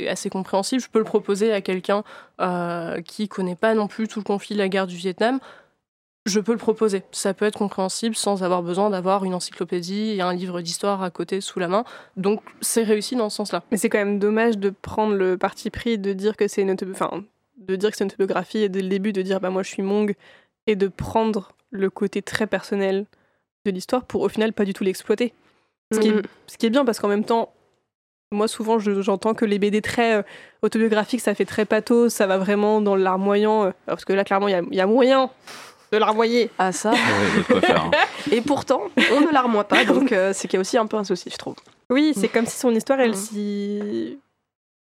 assez 0.10 0.30
compréhensible. 0.32 0.82
Je 0.82 0.90
peux 0.90 0.98
le 0.98 1.06
proposer 1.06 1.54
à 1.54 1.62
quelqu'un 1.62 2.04
euh, 2.42 3.00
qui 3.04 3.28
connaît 3.28 3.56
pas 3.56 3.76
non 3.76 3.88
plus 3.88 4.08
tout 4.08 4.20
le 4.20 4.24
conflit 4.24 4.56
de 4.56 4.60
la 4.60 4.70
guerre 4.70 4.88
du 4.88 4.96
Vietnam. 4.96 5.40
Je 6.26 6.40
peux 6.40 6.52
le 6.52 6.58
proposer. 6.58 7.04
Ça 7.12 7.36
peut 7.36 7.46
être 7.46 7.60
compréhensible 7.60 8.16
sans 8.16 8.42
avoir 8.44 8.64
besoin 8.64 8.90
d'avoir 8.90 9.24
une 9.24 9.36
encyclopédie 9.36 10.16
et 10.16 10.22
un 10.22 10.34
livre 10.34 10.62
d'histoire 10.62 11.04
à 11.04 11.12
côté 11.12 11.42
sous 11.42 11.60
la 11.60 11.68
main. 11.68 11.84
Donc 12.16 12.42
c'est 12.60 12.82
réussi 12.82 13.16
dans 13.16 13.30
ce 13.30 13.36
sens-là. 13.38 13.62
Mais 13.70 13.78
c'est 13.78 13.88
quand 13.88 14.00
même 14.00 14.18
dommage 14.18 14.58
de 14.58 14.72
prendre 14.72 15.14
le 15.14 15.38
parti 15.38 15.70
pris 15.70 16.00
de 16.00 16.14
dire 16.14 16.36
que 16.36 16.48
c'est 16.48 16.64
une 16.64 16.76
enfin, 16.92 17.24
de 17.60 17.76
dire 17.76 17.92
que 17.92 17.98
c'est 17.98 18.04
une 18.04 18.10
autobiographie 18.10 18.64
et 18.64 18.70
dès 18.70 18.82
le 18.82 18.90
début 18.90 19.14
de 19.14 19.22
dire 19.22 19.40
bah 19.40 19.52
moi 19.52 19.62
je 19.62 19.70
suis 19.70 19.84
Mong 19.84 20.16
et 20.66 20.76
de 20.76 20.88
prendre 20.88 21.52
le 21.70 21.92
côté 21.92 22.24
très 22.24 22.48
personnel 22.48 23.06
de 23.66 23.72
l'histoire 23.72 24.06
pour 24.06 24.22
au 24.22 24.30
final 24.30 24.54
pas 24.54 24.66
du 24.66 24.74
tout 24.74 24.84
l'exploiter. 24.84 25.36
Ce, 25.94 26.00
Mhm. 26.00 26.24
ce 26.48 26.58
qui 26.58 26.66
est 26.66 26.72
bien 26.72 26.84
parce 26.84 27.00
qu'en 27.00 27.10
même 27.10 27.24
temps 27.24 27.54
moi 28.32 28.48
souvent 28.48 28.78
je- 28.80 29.02
j'entends 29.02 29.34
que 29.34 29.46
les 29.46 29.58
BD 29.60 29.82
très 29.82 30.16
euh, 30.18 30.22
autobiographiques 30.62 31.22
ça 31.22 31.34
fait 31.34 31.46
très 31.46 31.66
pathos, 31.66 32.10
ça 32.14 32.28
va 32.28 32.38
vraiment 32.38 32.82
dans 32.82 32.96
le 32.96 33.04
larmoyant 33.04 33.66
euh, 33.66 33.72
parce 33.86 34.04
que 34.06 34.14
là 34.14 34.24
clairement 34.24 34.48
il 34.48 34.52
y 34.52 34.56
a, 34.56 34.62
il 34.70 34.76
y 34.76 34.82
a 34.82 34.88
moyen 34.88 35.30
de 35.94 35.98
larmoyer. 35.98 36.50
Ah 36.60 36.74
ça 36.74 36.92
Ouais, 37.50 37.62
faire, 37.62 37.86
hein. 37.86 37.92
Et 38.32 38.42
pourtant, 38.42 38.82
on 39.14 39.22
ne 39.22 39.32
l'armoie 39.32 39.64
pas, 39.64 39.86
donc 39.86 40.12
euh, 40.12 40.32
c'est 40.34 40.50
qu'il 40.50 40.58
y 40.58 40.60
a 40.60 40.62
aussi 40.62 40.78
un 40.78 40.86
peu 40.86 40.98
un 40.98 41.06
souci, 41.06 41.30
je 41.32 41.38
trouve. 41.38 41.56
Oui, 41.90 42.12
c'est 42.14 42.28
comme 42.28 42.46
si 42.46 42.58
son 42.58 42.76
histoire, 42.76 43.00
elle 43.00 43.12
Mhm. 43.12 43.16
s'y... 43.16 44.20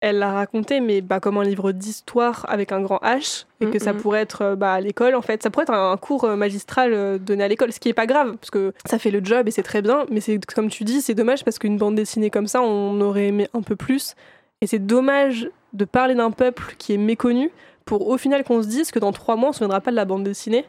Elle 0.01 0.19
l'a 0.19 0.33
raconté, 0.33 0.81
mais 0.81 1.01
bah, 1.01 1.19
comme 1.19 1.37
un 1.37 1.43
livre 1.43 1.71
d'histoire 1.71 2.45
avec 2.49 2.71
un 2.71 2.81
grand 2.81 2.97
H, 2.97 3.45
et 3.61 3.65
que 3.71 3.79
ça 3.79 3.93
pourrait 3.93 4.21
être 4.21 4.41
euh, 4.43 4.55
bah, 4.55 4.73
à 4.73 4.81
l'école, 4.81 5.15
en 5.15 5.21
fait. 5.21 5.41
Ça 5.41 5.49
pourrait 5.49 5.63
être 5.63 5.73
un, 5.73 5.91
un 5.91 5.97
cours 5.97 6.25
euh, 6.25 6.35
magistral 6.35 6.93
euh, 6.93 7.17
donné 7.17 7.43
à 7.43 7.47
l'école, 7.47 7.71
ce 7.71 7.79
qui 7.79 7.89
est 7.89 7.93
pas 7.93 8.05
grave, 8.05 8.35
parce 8.37 8.51
que 8.51 8.73
ça 8.85 8.99
fait 8.99 9.09
le 9.09 9.23
job 9.23 9.47
et 9.47 9.51
c'est 9.51 9.63
très 9.63 9.81
bien, 9.81 10.05
mais 10.11 10.19
c'est 10.19 10.39
comme 10.53 10.69
tu 10.69 10.83
dis, 10.83 11.01
c'est 11.01 11.15
dommage 11.15 11.43
parce 11.43 11.57
qu'une 11.57 11.77
bande 11.77 11.95
dessinée 11.95 12.29
comme 12.29 12.45
ça, 12.47 12.61
on 12.61 12.99
aurait 13.01 13.27
aimé 13.27 13.47
un 13.53 13.61
peu 13.61 13.75
plus. 13.75 14.15
Et 14.61 14.67
c'est 14.67 14.79
dommage 14.85 15.49
de 15.73 15.85
parler 15.85 16.13
d'un 16.15 16.31
peuple 16.31 16.75
qui 16.77 16.93
est 16.93 16.97
méconnu 16.97 17.51
pour 17.85 18.07
au 18.07 18.17
final 18.17 18.43
qu'on 18.43 18.61
se 18.63 18.67
dise 18.67 18.91
que 18.91 18.99
dans 18.99 19.11
trois 19.11 19.35
mois, 19.37 19.49
on 19.49 19.53
se 19.53 19.59
souviendra 19.59 19.79
pas 19.81 19.91
de 19.91 19.95
la 19.95 20.05
bande 20.05 20.23
dessinée, 20.23 20.65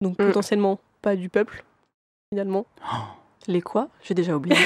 donc 0.00 0.18
Mhm. 0.18 0.26
potentiellement 0.28 0.78
pas 1.02 1.14
du 1.16 1.28
peuple, 1.28 1.64
finalement. 2.32 2.64
Les 3.46 3.62
quoi? 3.62 3.88
J'ai 4.02 4.14
déjà 4.14 4.34
oublié. 4.36 4.56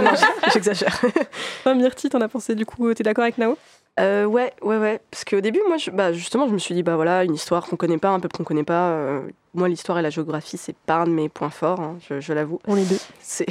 J'exagère. 0.52 1.00
Toi, 1.64 1.74
Myrti, 1.74 2.08
t'en 2.08 2.20
as 2.20 2.28
pensé 2.28 2.54
du 2.54 2.64
coup 2.64 2.92
T'es 2.94 3.02
d'accord 3.02 3.24
avec 3.24 3.36
Nao? 3.38 3.58
Euh, 4.00 4.24
ouais, 4.24 4.54
ouais, 4.62 4.78
ouais. 4.78 5.00
Parce 5.10 5.22
qu'au 5.24 5.42
début, 5.42 5.60
moi, 5.68 5.76
je- 5.76 5.90
bah, 5.90 6.14
justement, 6.14 6.48
je 6.48 6.54
me 6.54 6.58
suis 6.58 6.74
dit, 6.74 6.82
bah 6.82 6.96
voilà, 6.96 7.24
une 7.24 7.34
histoire 7.34 7.66
qu'on 7.66 7.76
connaît 7.76 7.98
pas, 7.98 8.08
un 8.08 8.20
peuple 8.20 8.34
qu'on 8.38 8.44
connaît 8.44 8.64
pas. 8.64 8.88
euh, 8.92 9.20
moi, 9.52 9.68
l'histoire 9.68 9.98
et 9.98 10.02
la 10.02 10.08
géographie, 10.08 10.56
c'est 10.56 10.74
pas 10.74 10.94
un 10.94 11.04
de 11.04 11.10
mes 11.10 11.28
points 11.28 11.50
forts, 11.50 11.78
hein, 11.80 11.98
je, 12.08 12.18
je 12.18 12.32
l'avoue. 12.32 12.58
On 12.66 12.76
est 12.78 12.86
deux. 12.88 12.96
C'est. 13.20 13.44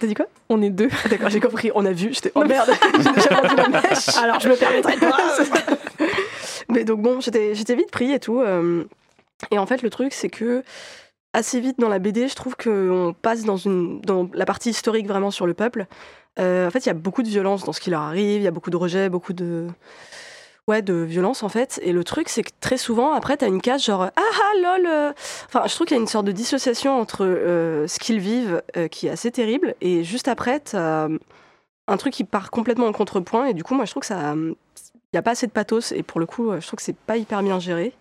T'as 0.00 0.06
dit 0.06 0.14
quoi? 0.14 0.24
On 0.48 0.62
est 0.62 0.70
deux. 0.70 0.88
Ah, 1.04 1.08
D'accord, 1.10 1.28
j'ai 1.28 1.40
compris. 1.40 1.70
On 1.74 1.84
a 1.84 1.92
vu. 1.92 2.14
J'étais. 2.14 2.32
Oh 2.34 2.42
merde 2.44 2.70
J'ai 2.96 3.12
déjà 3.12 3.28
perdu 3.28 3.54
la 3.56 3.68
mèche 3.68 4.08
Alors, 4.16 4.40
je 4.40 4.48
me 4.48 4.56
permettrai 4.56 4.96
de. 4.96 5.06
Mais 6.70 6.84
donc 6.84 7.02
bon, 7.02 7.20
j'étais 7.20 7.54
j'étais 7.54 7.74
vite 7.74 7.90
pris 7.90 8.12
et 8.12 8.18
tout. 8.18 8.40
euh, 8.40 8.84
et 9.50 9.58
en 9.58 9.66
fait, 9.66 9.82
le 9.82 9.90
truc, 9.90 10.14
c'est 10.14 10.30
que 10.30 10.62
assez 11.32 11.60
vite 11.60 11.78
dans 11.78 11.88
la 11.88 11.98
BD, 11.98 12.28
je 12.28 12.34
trouve 12.34 12.56
qu'on 12.56 13.14
passe 13.20 13.44
dans, 13.44 14.28
la 14.34 14.44
partie 14.44 14.70
historique 14.70 15.06
vraiment 15.06 15.30
sur 15.30 15.46
le 15.46 15.54
peuple. 15.54 15.86
Euh, 16.38 16.66
en 16.66 16.70
fait, 16.70 16.80
il 16.80 16.86
y 16.86 16.90
a 16.90 16.94
beaucoup 16.94 17.22
de 17.22 17.28
violence 17.28 17.64
dans 17.64 17.72
ce 17.72 17.80
qui 17.80 17.90
leur 17.90 18.02
arrive, 18.02 18.40
il 18.40 18.44
y 18.44 18.48
a 18.48 18.50
beaucoup 18.50 18.70
de 18.70 18.76
rejets, 18.76 19.08
beaucoup 19.08 19.32
de. 19.32 19.68
Violence 20.68 21.42
en 21.42 21.50
fait. 21.50 21.78
Et 21.82 21.92
le 21.92 22.02
truc, 22.02 22.30
c'est 22.30 22.42
que 22.42 22.50
très 22.60 22.78
souvent, 22.78 23.12
après, 23.12 23.36
t'as 23.36 23.46
une 23.46 23.60
case 23.60 23.84
genre 23.84 24.04
Ah 24.04 24.10
ah 24.16 24.52
lol 24.62 24.86
euh. 24.86 25.12
Enfin, 25.44 25.64
je 25.66 25.74
trouve 25.74 25.86
qu'il 25.86 25.96
y 25.98 26.00
a 26.00 26.00
une 26.00 26.08
sorte 26.08 26.24
de 26.24 26.32
dissociation 26.32 26.98
entre 26.98 27.26
euh, 27.26 27.86
ce 27.86 27.98
qu'ils 27.98 28.20
vivent, 28.20 28.62
qui 28.90 29.06
est 29.06 29.10
assez 29.10 29.30
terrible, 29.30 29.74
et 29.82 30.02
juste 30.02 30.28
après, 30.28 30.60
t'as 30.60 31.08
un 31.88 31.96
truc 31.98 32.14
qui 32.14 32.24
part 32.24 32.50
complètement 32.50 32.86
en 32.86 32.92
contrepoint. 32.92 33.44
Et 33.44 33.52
du 33.52 33.64
coup, 33.64 33.74
moi, 33.74 33.84
je 33.84 33.90
trouve 33.90 34.00
que 34.00 34.06
ça. 34.06 34.34
Il 34.34 35.16
n'y 35.16 35.18
a 35.18 35.22
pas 35.22 35.32
assez 35.32 35.46
de 35.46 35.52
pathos, 35.52 35.92
et 35.92 36.02
pour 36.02 36.20
le 36.20 36.24
coup, 36.24 36.58
je 36.58 36.66
trouve 36.66 36.78
que 36.78 36.82
c'est 36.82 36.96
pas 36.96 37.18
hyper 37.18 37.42
bien 37.42 37.60
géré. 37.60 37.92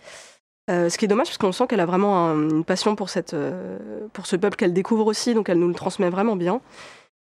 Euh, 0.69 0.89
ce 0.89 0.97
qui 0.97 1.05
est 1.05 1.07
dommage, 1.07 1.27
parce 1.27 1.37
qu'on 1.37 1.51
sent 1.51 1.67
qu'elle 1.67 1.79
a 1.79 1.85
vraiment 1.85 2.27
un- 2.29 2.49
une 2.49 2.63
passion 2.63 2.95
pour, 2.95 3.09
cette, 3.09 3.33
euh, 3.33 3.77
pour 4.13 4.25
ce 4.27 4.35
peuple 4.35 4.55
qu'elle 4.55 4.73
découvre 4.73 5.05
aussi, 5.07 5.33
donc 5.33 5.49
elle 5.49 5.57
nous 5.59 5.67
le 5.67 5.73
transmet 5.73 6.09
vraiment 6.09 6.35
bien. 6.35 6.61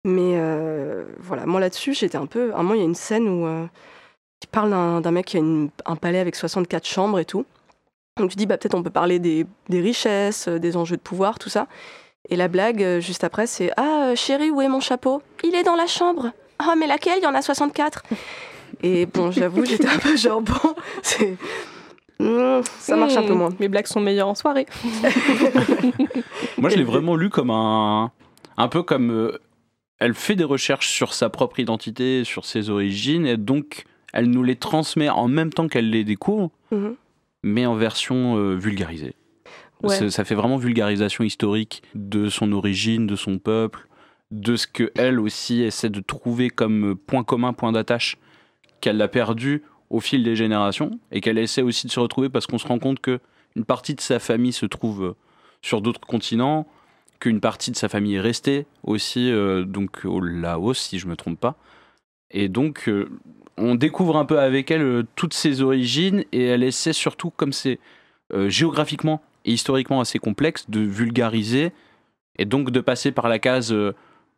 Mais 0.04 0.34
euh, 0.36 1.06
voilà, 1.20 1.46
moi 1.46 1.60
là-dessus, 1.60 1.94
j'étais 1.94 2.18
un 2.18 2.26
peu. 2.26 2.52
À 2.54 2.60
un 2.60 2.64
moment, 2.64 2.74
il 2.74 2.80
y 2.80 2.84
a 2.84 2.86
une 2.86 2.96
scène 2.96 3.28
où 3.28 3.48
il 4.42 4.48
parle 4.48 4.70
d'un 5.02 5.12
mec 5.12 5.26
qui 5.28 5.38
a 5.38 5.42
un 5.42 5.96
palais 5.96 6.20
avec 6.20 6.36
64 6.36 6.86
chambres 6.88 7.20
et 7.20 7.26
tout. 7.26 7.46
Donc 8.18 8.32
tu 8.32 8.36
dis, 8.38 8.46
bah, 8.46 8.58
peut-être 8.58 8.76
on 8.76 8.84
peut 8.84 8.90
parler 8.90 9.20
des, 9.20 9.46
richesses, 9.70 10.48
des 10.48 10.76
enjeux 10.78 10.98
de 10.98 11.02
pouvoir, 11.02 11.38
tout 11.38 11.50
ça. 11.50 11.68
Et 12.30 12.36
la 12.36 12.48
blague, 12.48 13.00
juste 13.00 13.24
après, 13.24 13.46
c'est 13.48 13.72
Ah, 13.78 14.14
chérie, 14.16 14.50
où 14.52 14.62
est 14.62 14.68
mon 14.70 14.80
chapeau? 14.80 15.22
Il 15.44 15.54
est 15.56 15.64
dans 15.64 15.76
la 15.76 15.88
chambre. 15.88 16.32
Ah, 16.60 16.76
mais 16.78 16.88
laquelle? 16.88 17.18
Il 17.20 17.24
y 17.24 17.28
en 17.28 17.36
a 17.36 17.42
64. 17.42 18.04
Et 18.82 19.06
bon, 19.06 19.32
j'avoue, 19.32 19.66
j'étais 19.66 19.88
un 19.88 19.98
peu 20.00 20.16
genre, 20.18 20.42
bon. 20.42 20.54
Hmm, 22.22 22.62
ça 22.80 22.96
marche 22.98 23.16
un 23.16 23.24
peu 23.24 23.34
Hmm, 23.34 23.38
moins. 23.38 23.50
Mes 23.60 23.70
blagues 23.70 23.88
sont 23.88 24.02
meilleures 24.02 24.28
en 24.28 24.36
soirée. 24.36 24.66
Moi, 26.58 26.70
je 26.70 26.76
l'ai 26.76 26.84
vraiment 26.84 27.16
lu 27.16 27.30
comme 27.30 27.50
un. 27.52 28.12
Un 28.58 28.68
peu 28.68 28.84
comme. 28.84 29.12
euh, 29.12 29.38
elle 30.00 30.14
fait 30.14 30.36
des 30.36 30.44
recherches 30.44 30.90
sur 30.90 31.14
sa 31.14 31.30
propre 31.30 31.60
identité, 31.60 32.24
sur 32.24 32.46
ses 32.46 32.70
origines, 32.70 33.26
et 33.26 33.38
donc 33.38 33.84
elle 34.14 34.30
nous 34.30 34.44
les 34.44 34.56
transmet 34.56 35.10
en 35.10 35.28
même 35.28 35.52
temps 35.52 35.68
qu'elle 35.68 35.90
les 35.90 36.04
découvre, 36.04 36.52
Mhm. 36.72 36.96
mais 37.44 37.66
en 37.66 37.76
version 37.76 38.38
euh, 38.38 38.56
vulgarisée. 38.56 39.16
Ouais. 39.84 39.96
C'est- 39.96 40.10
Ça 40.10 40.24
fait 40.26 40.36
vraiment 40.36 40.58
vulgarisation 40.58 41.24
historique 41.24 41.84
de 41.96 42.30
son 42.30 42.52
origine, 42.54 43.08
de 43.08 43.16
son 43.16 43.40
peuple, 43.40 43.88
de 44.32 44.56
ce 44.56 44.68
que 44.68 44.92
elle 44.96 45.20
aussi 45.20 45.62
essaie 45.64 45.90
de 45.90 46.00
trouver 46.02 46.50
comme 46.50 46.96
point 46.96 47.24
commun, 47.24 47.54
point 47.54 47.72
d'attache 47.72 48.18
qu'elle 48.82 49.02
a 49.02 49.08
perdu 49.10 49.64
au 49.90 50.00
fil 50.00 50.24
des 50.24 50.36
générations 50.36 50.92
et 51.12 51.22
qu'elle 51.22 51.38
essaie 51.38 51.62
aussi 51.62 51.88
de 51.88 51.92
se 51.92 52.00
retrouver 52.00 52.30
parce 52.30 52.48
qu'on 52.48 52.58
se 52.58 52.68
rend 52.68 52.80
compte 52.80 53.00
que 53.00 53.20
une 53.56 53.66
partie 53.66 53.96
de 53.96 54.02
sa 54.02 54.20
famille 54.20 54.54
se 54.54 54.66
trouve 54.66 55.04
euh, 55.04 55.16
sur 55.62 55.82
d'autres 55.82 56.02
continents, 56.02 56.68
qu'une 57.20 57.42
partie 57.42 57.72
de 57.72 57.76
sa 57.76 57.90
famille 57.90 58.16
est 58.16 58.22
restée 58.22 58.66
aussi 58.84 59.32
euh, 59.32 59.64
donc 59.64 60.06
au 60.06 60.22
Laos 60.22 60.78
si 60.78 61.00
je 61.00 61.08
me 61.08 61.16
trompe 61.16 61.40
pas. 61.40 61.56
Et 62.32 62.48
donc 62.48 62.88
euh, 62.88 63.10
on 63.58 63.76
découvre 63.76 64.18
un 64.18 64.26
peu 64.26 64.40
avec 64.40 64.72
elle 64.72 64.82
euh, 64.82 65.04
toutes 65.16 65.34
ses 65.34 65.62
origines 65.62 66.24
et 66.32 66.46
elle 66.46 66.64
essaie 66.64 66.94
surtout 66.94 67.30
comme 67.30 67.54
c'est 67.54 67.80
géographiquement 68.46 69.24
et 69.44 69.54
historiquement 69.54 70.02
assez 70.02 70.20
complexe 70.20 70.70
de 70.70 70.82
vulgariser 70.82 71.72
et 72.38 72.46
donc 72.46 72.70
de 72.70 72.80
passer 72.80 73.12
par 73.12 73.28
la 73.28 73.40
case 73.40 73.76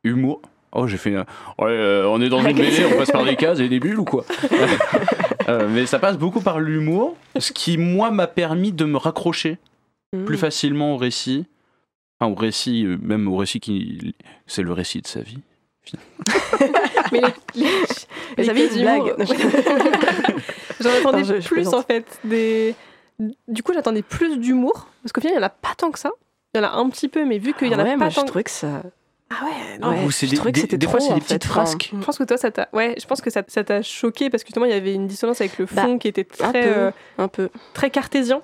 humour. 0.06 0.42
Oh, 0.72 0.88
j'ai 0.88 0.96
fait. 0.96 1.18
ouais, 1.18 2.04
on 2.08 2.22
est 2.22 2.30
dans 2.30 2.40
une 2.40 2.56
BD, 2.56 2.86
on 2.86 2.98
passe 2.98 3.12
par 3.12 3.26
des 3.26 3.36
cases 3.36 3.60
et 3.60 3.68
des 3.68 3.82
bulles 3.82 4.00
ou 4.00 4.06
quoi? 4.06 4.24
Euh, 5.50 5.68
Mais 5.70 5.86
ça 5.86 6.00
passe 6.00 6.18
beaucoup 6.18 6.42
par 6.42 6.60
l'humour, 6.60 7.16
ce 7.40 7.52
qui, 7.52 7.78
moi, 7.78 8.12
m'a 8.12 8.28
permis 8.28 8.72
de 8.72 8.86
me 8.86 8.98
raccrocher 8.98 9.58
Hmm. 10.14 10.26
plus 10.26 10.38
facilement 10.38 10.94
au 10.96 10.98
récit. 10.98 11.46
Enfin, 12.20 12.30
au 12.30 12.36
récit, 12.36 12.84
euh, 12.86 12.98
même 13.02 13.30
au 13.30 13.38
récit 13.38 13.62
qui. 13.62 14.14
C'est 14.46 14.62
le 14.62 14.74
récit 14.74 15.02
de 15.02 15.08
sa 15.08 15.22
vie. 15.22 15.40
Mais 17.14 17.22
les, 17.56 17.62
les, 17.64 17.70
Les 18.38 18.50
avis, 18.50 18.68
cases 18.68 18.76
une 18.76 18.82
blague. 18.82 19.16
d'humour- 19.18 19.36
J'en 20.82 20.90
attendais 20.90 21.18
Non, 21.22 21.24
je- 21.24 21.40
je 21.40 21.48
plus 21.48 21.68
en 21.70 21.82
fait. 21.82 22.06
Des... 22.24 22.76
Du 23.48 23.64
coup, 23.64 23.72
j'attendais 23.74 24.02
plus 24.02 24.38
d'humour. 24.38 24.88
Parce 25.04 25.12
qu'au 25.14 25.22
final, 25.22 25.36
il 25.36 25.40
n'y 25.40 25.44
en 25.44 25.48
a 25.48 25.50
pas 25.50 25.74
tant 25.78 25.92
que 25.92 26.00
ça. 26.00 26.12
Il 26.54 26.58
y 26.62 26.62
en 26.66 26.68
a 26.68 26.72
un 26.74 26.90
petit 26.90 27.08
peu, 27.08 27.24
mais 27.26 27.38
vu 27.38 27.54
qu'il 27.54 27.70
y 27.70 27.76
en 27.76 27.80
Ah 27.80 27.82
a 27.82 27.84
ouais, 27.86 27.92
pas 27.92 27.98
moi, 27.98 28.10
je 28.10 28.16
tant 28.16 28.22
que 28.24 28.28
trouvais 28.28 28.44
que 28.44 28.50
ça. 28.52 28.84
Ah 29.34 29.46
ouais, 29.46 29.78
non. 29.80 29.90
Ouais, 29.90 30.10
je 30.10 30.26
des, 30.26 30.36
trouvais 30.36 30.52
que 30.52 30.56
des- 30.56 30.62
c'était 30.62 30.78
des 30.78 30.88
fois, 30.88 31.00
c'est 31.00 31.14
des 31.14 31.22
petites 31.22 31.44
fait. 31.46 31.50
Enfin, 31.52 31.62
frasques. 31.66 31.92
Je 31.98 32.04
pense 32.06 32.18
que 32.18 32.24
toi, 32.26 32.38
ça 32.38 32.52
t'a. 32.52 32.68
Ouais, 32.74 32.96
je 33.00 33.06
pense 33.06 33.22
que 33.22 33.30
ça 33.30 33.44
ça 33.48 33.64
t'a 33.64 33.82
choqué 33.82 34.30
parce 34.30 34.44
que 34.44 34.48
justement, 34.48 34.66
il 34.66 34.72
y 34.72 34.76
avait 34.76 34.94
une 34.94 35.08
dissonance 35.08 35.40
avec 35.40 35.58
le 35.58 35.66
fond 35.66 35.94
Bah, 35.94 35.98
qui 36.00 36.08
était 36.10 36.28
Un 36.42 36.50
très, 36.52 36.64
peu. 36.64 36.70
euh, 36.80 36.92
Un 37.18 37.28
peu. 37.30 37.50
très 37.74 37.90
cartésien. 37.90 38.42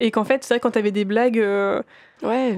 Et 0.00 0.10
qu'en 0.10 0.24
fait, 0.24 0.42
c'est 0.42 0.54
vrai, 0.54 0.60
quand 0.60 0.70
t'avais 0.70 0.90
des 0.90 1.04
blagues, 1.04 1.38
euh, 1.38 1.82
Ouais, 2.22 2.56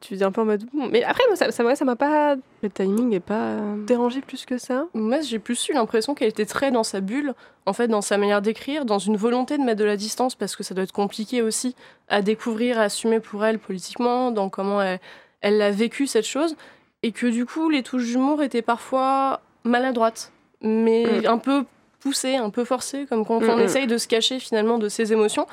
tu 0.00 0.10
faisais 0.14 0.24
un 0.24 0.30
peu 0.32 0.40
en 0.40 0.44
mode. 0.44 0.64
Mais 0.90 1.02
après, 1.04 1.22
moi, 1.28 1.36
ça, 1.36 1.50
ça, 1.50 1.64
ouais, 1.64 1.74
ça 1.76 1.84
m'a 1.84 1.96
pas 1.96 2.36
le 2.62 2.70
timing 2.70 3.12
est 3.14 3.20
pas. 3.20 3.34
euh, 3.34 3.84
dérangé 3.84 4.20
plus 4.20 4.44
que 4.46 4.56
ça. 4.58 4.86
Moi, 4.94 5.20
j'ai 5.20 5.38
plus 5.40 5.68
eu 5.68 5.72
l'impression 5.72 6.14
qu'elle 6.14 6.28
était 6.28 6.46
très 6.46 6.70
dans 6.70 6.84
sa 6.84 7.00
bulle, 7.00 7.34
en 7.66 7.72
fait, 7.72 7.88
dans 7.88 8.00
sa 8.00 8.16
manière 8.16 8.42
d'écrire, 8.42 8.84
dans 8.84 8.98
une 9.00 9.16
volonté 9.16 9.58
de 9.58 9.62
mettre 9.62 9.80
de 9.80 9.84
la 9.84 9.96
distance, 9.96 10.34
parce 10.36 10.54
que 10.56 10.62
ça 10.62 10.74
doit 10.74 10.84
être 10.84 10.92
compliqué 10.92 11.42
aussi 11.42 11.74
à 12.08 12.22
découvrir, 12.22 12.78
à 12.78 12.82
assumer 12.82 13.18
pour 13.20 13.44
elle 13.44 13.58
politiquement, 13.58 14.30
dans 14.30 14.48
comment 14.48 14.80
elle, 14.80 15.00
elle 15.42 15.60
a 15.62 15.70
vécu 15.70 16.06
cette 16.06 16.24
chose, 16.26 16.56
et 17.02 17.12
que 17.12 17.26
du 17.26 17.44
coup, 17.46 17.68
les 17.68 17.82
touches 17.82 18.06
d'humour 18.06 18.42
étaient 18.42 18.62
parfois 18.62 19.40
maladroites, 19.64 20.32
mais 20.62 21.04
Mm. 21.22 21.26
un 21.26 21.38
peu 21.38 21.64
poussées, 22.00 22.36
un 22.36 22.50
peu 22.50 22.64
forcées, 22.64 23.06
comme 23.08 23.24
quand 23.26 23.40
Mm, 23.40 23.50
on 23.50 23.56
mm. 23.58 23.60
essaye 23.60 23.86
de 23.86 23.98
se 23.98 24.08
cacher 24.08 24.38
finalement 24.40 24.78
de 24.78 24.88
ses 24.88 25.12
émotions. 25.12 25.46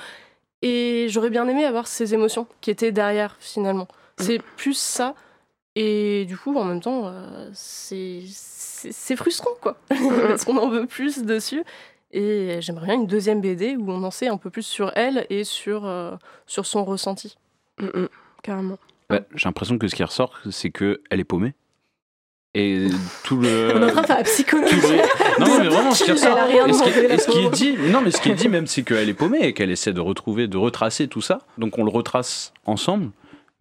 Et 0.62 1.08
j'aurais 1.10 1.30
bien 1.30 1.48
aimé 1.48 1.64
avoir 1.66 1.88
ces 1.88 2.14
émotions 2.14 2.46
qui 2.62 2.70
étaient 2.72 2.92
derrière 2.92 3.36
finalement. 3.40 3.88
C'est 4.18 4.42
plus 4.58 4.74
ça. 4.78 5.16
Et 5.76 6.26
du 6.26 6.36
coup, 6.38 6.54
en 6.58 6.66
même 6.66 6.82
temps, 6.82 7.04
euh, 7.06 7.50
c'est 7.54 9.16
frustrant, 9.16 9.52
quoi. 9.62 9.78
Parce 9.90 10.44
qu'on 10.46 10.58
en 10.58 10.68
veut 10.70 10.86
plus 10.86 11.24
dessus. 11.24 11.64
Et 12.12 12.58
j'aimerais 12.62 12.88
bien 12.88 12.96
une 12.96 13.08
deuxième 13.08 13.40
BD 13.40 13.76
où 13.78 13.90
on 13.92 14.04
en 14.04 14.12
sait 14.12 14.28
un 14.28 14.38
peu 14.38 14.50
plus 14.50 14.64
sur 14.64 14.92
elle 14.98 15.26
et 15.30 15.44
sur, 15.44 15.86
euh, 15.86 16.12
sur 16.48 16.66
son 16.66 16.84
ressenti. 16.84 17.38
mm, 17.80 17.86
mm, 17.86 18.08
Carrément. 18.44 18.78
Bah, 19.10 19.22
J'ai 19.36 19.46
l'impression 19.46 19.78
que 19.78 19.88
ce 19.88 19.96
qui 19.96 20.04
ressort, 20.04 20.40
c'est 20.52 20.70
qu'elle 20.70 21.00
est 21.12 21.24
paumée. 21.24 21.54
Et 22.56 22.88
tout 23.24 23.38
le. 23.38 23.74
On 23.76 23.82
est 23.82 23.86
en 23.86 23.90
train 23.90 24.02
de 24.02 24.08
faire 24.08 24.18
la 24.18 24.24
psychologie. 24.24 24.76
Non, 25.40 25.60
mais 25.60 25.68
vraiment, 25.68 25.92
ce 25.92 26.04
qui 26.04 26.12
ressort. 26.14 26.38
Et 26.50 26.74
ce 26.74 26.84
qui, 26.84 26.90
demandé, 26.90 27.08
la 27.08 27.14
et 27.14 27.18
ce 27.18 27.28
qui 27.30 27.38
est 27.38 27.44
pauvre. 27.44 27.56
dit, 27.56 27.78
non, 27.92 28.02
mais 28.02 28.12
ce 28.12 28.22
qui 28.22 28.30
est 28.30 28.36
dit 28.36 28.50
même, 28.50 28.68
c'est 28.68 28.84
qu'elle 28.84 29.10
est 29.10 29.14
paumée 29.14 29.40
et 29.42 29.54
qu'elle 29.54 29.72
essaie 29.72 29.94
de 29.94 30.02
retrouver, 30.02 30.48
de 30.48 30.58
retracer 30.58 31.08
tout 31.08 31.22
ça. 31.22 31.40
Donc 31.58 31.78
on 31.78 31.84
le 31.84 31.92
retrace 31.92 32.54
ensemble. 32.66 33.12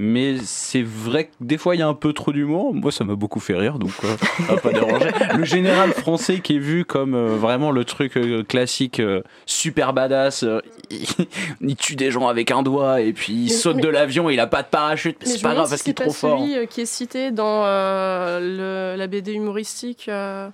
Mais 0.00 0.37
c'est 0.45 0.83
vrai 0.83 1.25
que 1.25 1.31
des 1.40 1.59
fois 1.59 1.75
il 1.75 1.81
y 1.81 1.83
a 1.83 1.88
un 1.88 1.95
peu 1.95 2.12
trop 2.12 2.31
d'humour. 2.31 2.73
Moi 2.73 2.93
ça 2.93 3.02
m'a 3.05 3.17
beaucoup 3.17 3.40
fait 3.40 3.57
rire, 3.57 3.81
donc 3.81 3.90
euh, 4.05 4.17
ça 4.47 4.57
pas 4.57 4.73
dérangé. 4.73 5.09
Le 5.37 5.45
général 5.45 5.90
français 5.93 6.38
qui 6.38 6.55
est 6.57 6.61
vu 6.61 6.85
comme 6.85 7.14
euh, 7.14 7.35
vraiment 7.37 7.73
le 7.73 7.85
truc 7.85 8.17
euh, 8.17 8.45
classique, 8.45 9.00
euh, 9.00 9.23
super 9.45 9.93
badass, 9.93 10.45
euh, 10.45 10.61
il, 10.90 11.05
il 11.61 11.75
tue 11.75 11.97
des 11.97 12.12
gens 12.12 12.28
avec 12.28 12.52
un 12.52 12.62
doigt 12.62 13.00
et 13.00 13.12
puis 13.12 13.33
il 13.33 13.45
Mais- 13.47 13.50
saute 13.50 13.76
mais- 13.76 13.83
de 13.83 13.88
l'avion, 13.88 14.31
il 14.31 14.38
a 14.38 14.47
pas 14.47 14.62
de 14.62 14.69
parachute, 14.69 15.17
mais 15.21 15.26
Mais 15.26 15.33
c'est 15.37 15.43
pas 15.43 15.49
me 15.50 15.55
grave 15.57 15.69
parce 15.69 15.83
qu'il 15.83 15.90
est 15.90 15.99
c'est 15.99 16.05
trop 16.05 16.12
fort. 16.12 16.38
celui 16.38 16.57
euh, 16.57 16.67
qui 16.67 16.83
est 16.83 16.87
cité 16.87 17.33
dans 17.33 17.64
euh, 17.64 18.93
le- 18.95 18.97
la 18.97 19.07
BD 19.09 19.33
humoristique 19.33 20.07
euh, 20.09 20.49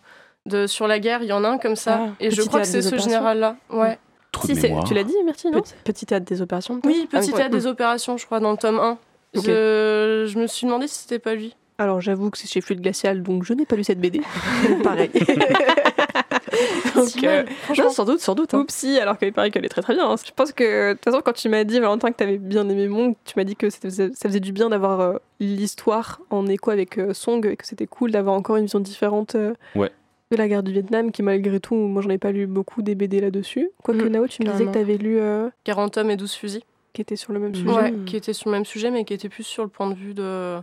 de, 0.47 0.67
sur 0.67 0.87
la 0.89 0.99
guerre. 0.99 1.23
Il 1.23 1.29
y 1.29 1.33
en 1.35 1.45
a 1.45 1.49
un 1.51 1.59
comme 1.59 1.77
ça. 1.77 2.01
Ah, 2.03 2.09
et 2.19 2.31
je 2.31 2.41
crois 2.41 2.61
que 2.61 2.67
c'est 2.67 2.81
ce 2.81 2.89
opérations. 2.89 3.11
général-là. 3.11 3.57
Ouais. 3.69 3.99
Trop 4.33 4.47
Si, 4.47 4.55
de 4.55 4.59
c'est- 4.59 4.69
mémoire. 4.69 4.85
tu 4.85 4.95
l'as 4.95 5.05
dit, 5.05 5.15
Myrtille, 5.23 5.51
non 5.51 5.63
Petit, 5.85 6.07
théâtre 6.07 6.25
des 6.25 6.41
opérations. 6.41 6.81
Oui, 6.83 7.09
Ah 7.13 7.19
Petit 7.21 7.29
oui. 7.31 7.37
théâtre 7.37 7.51
des 7.55 7.67
opérations, 7.67 8.17
je 8.17 8.25
crois, 8.25 8.41
dans 8.41 8.51
le 8.53 8.57
tome 8.57 8.79
1. 8.81 8.97
Ok. 9.37 9.45
Je, 9.47 10.25
je 10.29 10.39
me 10.39 10.47
suis 10.47 10.67
demandé 10.67 10.87
si 10.89 11.01
c'était 11.01 11.19
pas 11.19 11.35
lui. 11.35 11.55
Alors, 11.79 12.01
j'avoue 12.01 12.31
que 12.31 12.39
c'est 12.39 12.47
chez 12.49 12.61
Fluide 12.61 12.81
Glacial, 12.83 13.23
donc 13.23 13.45
je 13.45 13.53
n'ai 13.53 13.67
pas 13.67 13.75
lu 13.75 13.83
cette 13.85 13.99
BD. 14.01 14.21
Pareil. 14.85 15.11
Donc, 16.95 17.25
euh, 17.25 17.43
non, 17.77 17.91
sans 17.91 18.05
doute, 18.05 18.21
sans 18.21 18.35
doute. 18.37 18.55
hein. 18.55 18.59
Oupsie, 18.61 18.99
alors 19.01 19.19
qu'il 19.19 19.33
paraît 19.33 19.51
qu'elle 19.51 19.65
est 19.65 19.69
très 19.69 19.83
très 19.83 19.95
bien. 19.95 20.09
hein. 20.09 20.15
Je 20.25 20.31
pense 20.35 20.53
que, 20.53 20.91
de 20.91 20.95
toute 20.95 21.05
façon, 21.05 21.21
quand 21.25 21.33
tu 21.33 21.49
m'as 21.49 21.65
dit, 21.65 21.81
Valentin, 21.81 22.13
que 22.13 22.17
tu 22.17 22.23
avais 22.23 22.39
bien 22.39 22.69
aimé 22.69 22.87
Monk, 22.87 23.17
tu 23.25 23.35
m'as 23.37 23.43
dit 23.45 23.57
que 23.57 23.71
ça 23.71 23.81
faisait 23.91 24.41
du 24.41 24.53
bien 24.53 24.69
d'avoir 24.71 25.01
euh, 25.01 25.15
l'histoire 25.41 26.21
en 26.31 26.47
écho 26.47 26.71
avec 26.71 26.99
euh, 26.99 27.13
Song 27.13 27.45
et 27.47 27.57
que 27.57 27.67
c'était 27.67 27.87
cool 27.89 28.13
d'avoir 28.13 28.37
encore 28.37 28.57
une 28.57 28.65
vision 28.67 28.79
différente 28.81 29.35
euh, 29.35 29.55
Ouais. 29.75 29.91
de 30.31 30.37
la 30.37 30.47
guerre 30.47 30.63
du 30.63 30.71
Vietnam, 30.73 31.11
qui 31.11 31.23
malgré 31.25 31.59
tout, 31.59 31.75
moi 31.75 32.03
j'en 32.03 32.11
ai 32.11 32.19
pas 32.19 32.31
lu 32.31 32.47
beaucoup 32.47 32.83
des 32.83 32.95
BD 32.95 33.21
là-dessus. 33.21 33.71
Quoique 33.83 34.05
Mm, 34.05 34.09
Nao, 34.09 34.27
tu 34.29 34.43
me 34.43 34.47
disais 34.47 34.65
que 34.67 34.71
carrément. 34.71 34.73
tu 34.73 34.79
avais 34.79 34.97
lu 34.97 35.19
euh, 35.19 35.49
40 35.65 35.97
hommes 35.99 36.11
et 36.13 36.17
12 36.17 36.33
fusils. 36.35 36.63
Qui 36.95 37.03
était 37.03 37.17
sur 37.17 37.33
le 37.35 37.41
même 37.41 37.55
sujet. 37.55 37.69
Ouais, 37.69 37.91
Mhm. 37.91 38.05
qui 38.07 38.17
était 38.17 38.33
sur 38.33 38.49
le 38.49 38.57
même 38.57 38.65
sujet, 38.65 38.91
mais 38.91 39.05
qui 39.05 39.13
était 39.13 39.29
plus 39.29 39.43
sur 39.45 39.63
le 39.65 39.69
point 39.69 39.89
de 39.91 39.95
vue 39.95 40.15
de, 40.15 40.59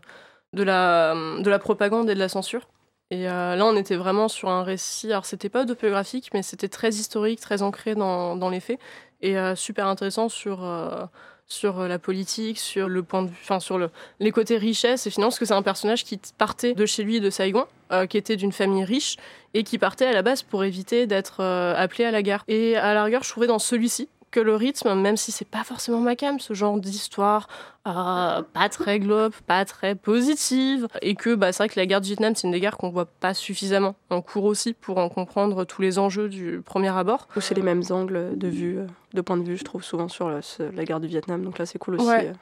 de, 0.54 0.64
la, 0.64 1.14
de 1.40 1.50
la 1.50 1.60
propagande 1.60 2.10
et 2.10 2.16
de 2.16 2.20
la 2.20 2.30
censure. 2.30 2.68
Et 3.12 3.30
euh, 3.30 3.56
là, 3.58 3.66
on 3.66 3.76
était 3.76 3.98
vraiment 3.98 4.30
sur 4.30 4.50
un 4.50 4.64
récit. 4.64 5.12
Alors, 5.12 5.26
c'était 5.26 5.50
pas 5.50 5.64
autobiographique, 5.64 6.30
mais 6.34 6.42
c'était 6.42 6.70
très 6.70 6.90
historique, 6.90 7.42
très 7.42 7.62
ancré 7.62 7.94
dans, 7.94 8.38
dans 8.38 8.50
les 8.50 8.62
faits. 8.62 8.80
Et 9.22 9.38
euh, 9.38 9.54
super 9.56 9.86
intéressant 9.88 10.30
sur, 10.30 10.64
euh, 10.64 11.04
sur 11.46 11.82
la 11.82 12.00
politique, 12.00 12.58
sur 12.58 12.88
le 12.88 13.04
point 13.04 13.24
de 13.24 13.28
vue, 13.28 13.36
enfin, 13.44 13.60
sur 13.60 13.78
le, 13.78 13.90
les 14.22 14.32
côtés 14.32 14.58
richesse 14.58 15.06
et 15.06 15.10
finance, 15.10 15.34
parce 15.34 15.40
que 15.40 15.46
c'est 15.46 15.54
un 15.54 15.62
personnage 15.62 16.06
qui 16.06 16.22
partait 16.38 16.74
de 16.74 16.86
chez 16.86 17.04
lui, 17.04 17.20
de 17.20 17.30
Saigon, 17.30 17.66
euh, 17.92 18.06
qui 18.06 18.18
était 18.18 18.38
d'une 18.38 18.54
famille 18.54 18.86
riche, 18.86 19.18
et 19.54 19.64
qui 19.64 19.78
partait 19.78 20.06
à 20.06 20.14
la 20.14 20.22
base 20.22 20.42
pour 20.44 20.64
éviter 20.64 21.06
d'être 21.06 21.42
euh, 21.42 21.76
appelé 21.76 22.06
à 22.06 22.12
la 22.12 22.22
guerre. 22.24 22.46
Et 22.48 22.78
à 22.78 22.94
la 22.94 23.04
rigueur, 23.04 23.24
je 23.24 23.30
trouvais 23.30 23.48
dans 23.48 23.60
celui-ci 23.60 24.08
que 24.32 24.40
le 24.40 24.56
rythme, 24.56 24.94
même 24.96 25.18
si 25.18 25.32
c'est 25.32 25.46
pas 25.48 25.64
forcément 25.64 26.00
ma 26.00 26.16
cam, 26.16 26.40
ce 26.40 26.54
genre 26.54 26.80
d'histoire 26.80 27.48
euh, 27.88 28.42
pas 28.54 28.70
très 28.70 29.00
globe, 29.00 29.34
pas 29.48 29.66
très 29.66 29.96
positive, 29.96 30.88
et 31.02 31.16
que 31.16 31.36
bah, 31.36 31.52
c'est 31.52 31.64
vrai 31.64 31.70
que 31.70 31.80
la 31.80 31.86
guerre 31.86 32.02
du 32.02 32.08
Vietnam, 32.08 32.34
c'est 32.36 32.48
une 32.48 32.52
des 32.54 32.60
guerres 32.60 32.78
qu'on 32.78 32.90
voit 32.90 33.06
pas 33.06 33.34
suffisamment 33.34 33.96
en 34.10 34.22
cours 34.22 34.46
aussi 34.46 34.74
pour 34.74 34.98
en 35.00 35.10
comprendre 35.10 35.66
tous 35.66 35.82
les 35.82 36.00
enjeux 36.00 36.30
du 36.30 36.62
premier 36.64 36.90
abord. 36.96 37.28
Ou 37.36 37.42
c'est 37.42 37.56
les 37.56 37.62
mêmes 37.62 37.84
angles 37.90 38.38
de 38.38 38.48
vue, 38.48 38.80
euh, 38.80 38.88
de 39.14 39.22
point 39.22 39.38
de 39.38 39.44
vue, 39.44 39.58
je 39.58 39.64
trouve, 39.64 39.84
souvent 39.84 40.08
sur 40.08 40.30
la 40.30 40.86
guerre 40.86 41.00
du 41.00 41.08
Vietnam. 41.08 41.44
Donc 41.44 41.58
là, 41.60 41.66
c'est 41.66 41.80
cool 41.80 41.96
aussi, 41.96 42.06
Ouais. 42.08 42.28
euh, 42.30 42.34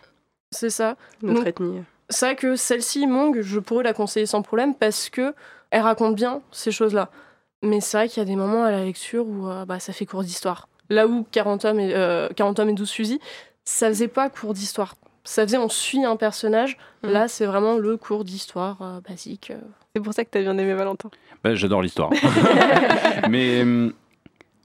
C'est 0.52 0.70
ça. 0.70 0.96
notre 1.22 1.40
Donc- 1.40 1.48
ethnie. 1.48 1.82
C'est 2.12 2.26
vrai 2.26 2.36
que 2.36 2.56
celle-ci, 2.56 3.06
Mong, 3.06 3.42
je 3.42 3.60
pourrais 3.60 3.84
la 3.84 3.94
conseiller 3.94 4.26
sans 4.26 4.42
problème 4.42 4.74
parce 4.74 5.10
que 5.12 5.34
elle 5.70 5.82
raconte 5.84 6.16
bien 6.16 6.42
ces 6.52 6.72
choses-là. 6.72 7.10
Mais 7.62 7.82
c'est 7.82 7.98
vrai 7.98 8.10
qu'il 8.10 8.18
y 8.18 8.26
a 8.26 8.26
des 8.26 8.36
moments 8.36 8.64
à 8.64 8.72
la 8.72 8.84
lecture 8.84 9.28
où 9.28 9.48
euh, 9.48 9.66
bah, 9.66 9.80
ça 9.80 9.94
fait 9.94 10.06
cours 10.08 10.24
d'histoire. 10.24 10.68
Là 10.90 11.08
où 11.08 11.26
40 11.32 11.66
hommes, 11.66 11.80
et, 11.80 11.94
euh, 11.94 12.30
40 12.36 12.60
hommes 12.60 12.70
et 12.70 12.74
12 12.74 12.90
fusils, 12.92 13.20
ça 13.64 13.88
faisait 13.90 14.08
pas 14.08 14.30
cours 14.30 14.54
d'histoire. 14.54 14.96
Ça 15.24 15.44
faisait 15.44 15.58
on 15.58 15.70
suit 15.70 16.04
un 16.04 16.16
personnage. 16.16 16.78
Mhm. 17.04 17.12
Là, 17.12 17.28
c'est 17.28 17.46
vraiment 17.46 17.76
le 17.76 17.98
cours 17.98 18.24
d'histoire 18.24 18.78
euh, 18.82 19.00
basique. 19.08 19.52
euh. 19.52 19.60
C'est 19.96 20.02
pour 20.02 20.14
ça 20.14 20.24
que 20.26 20.30
tu 20.32 20.38
as 20.38 20.42
bien 20.42 20.58
aimé 20.58 20.74
Valentin. 20.74 21.10
Bah, 21.44 21.54
J'adore 21.56 21.82
l'histoire. 21.82 22.10
Mais 23.30 23.64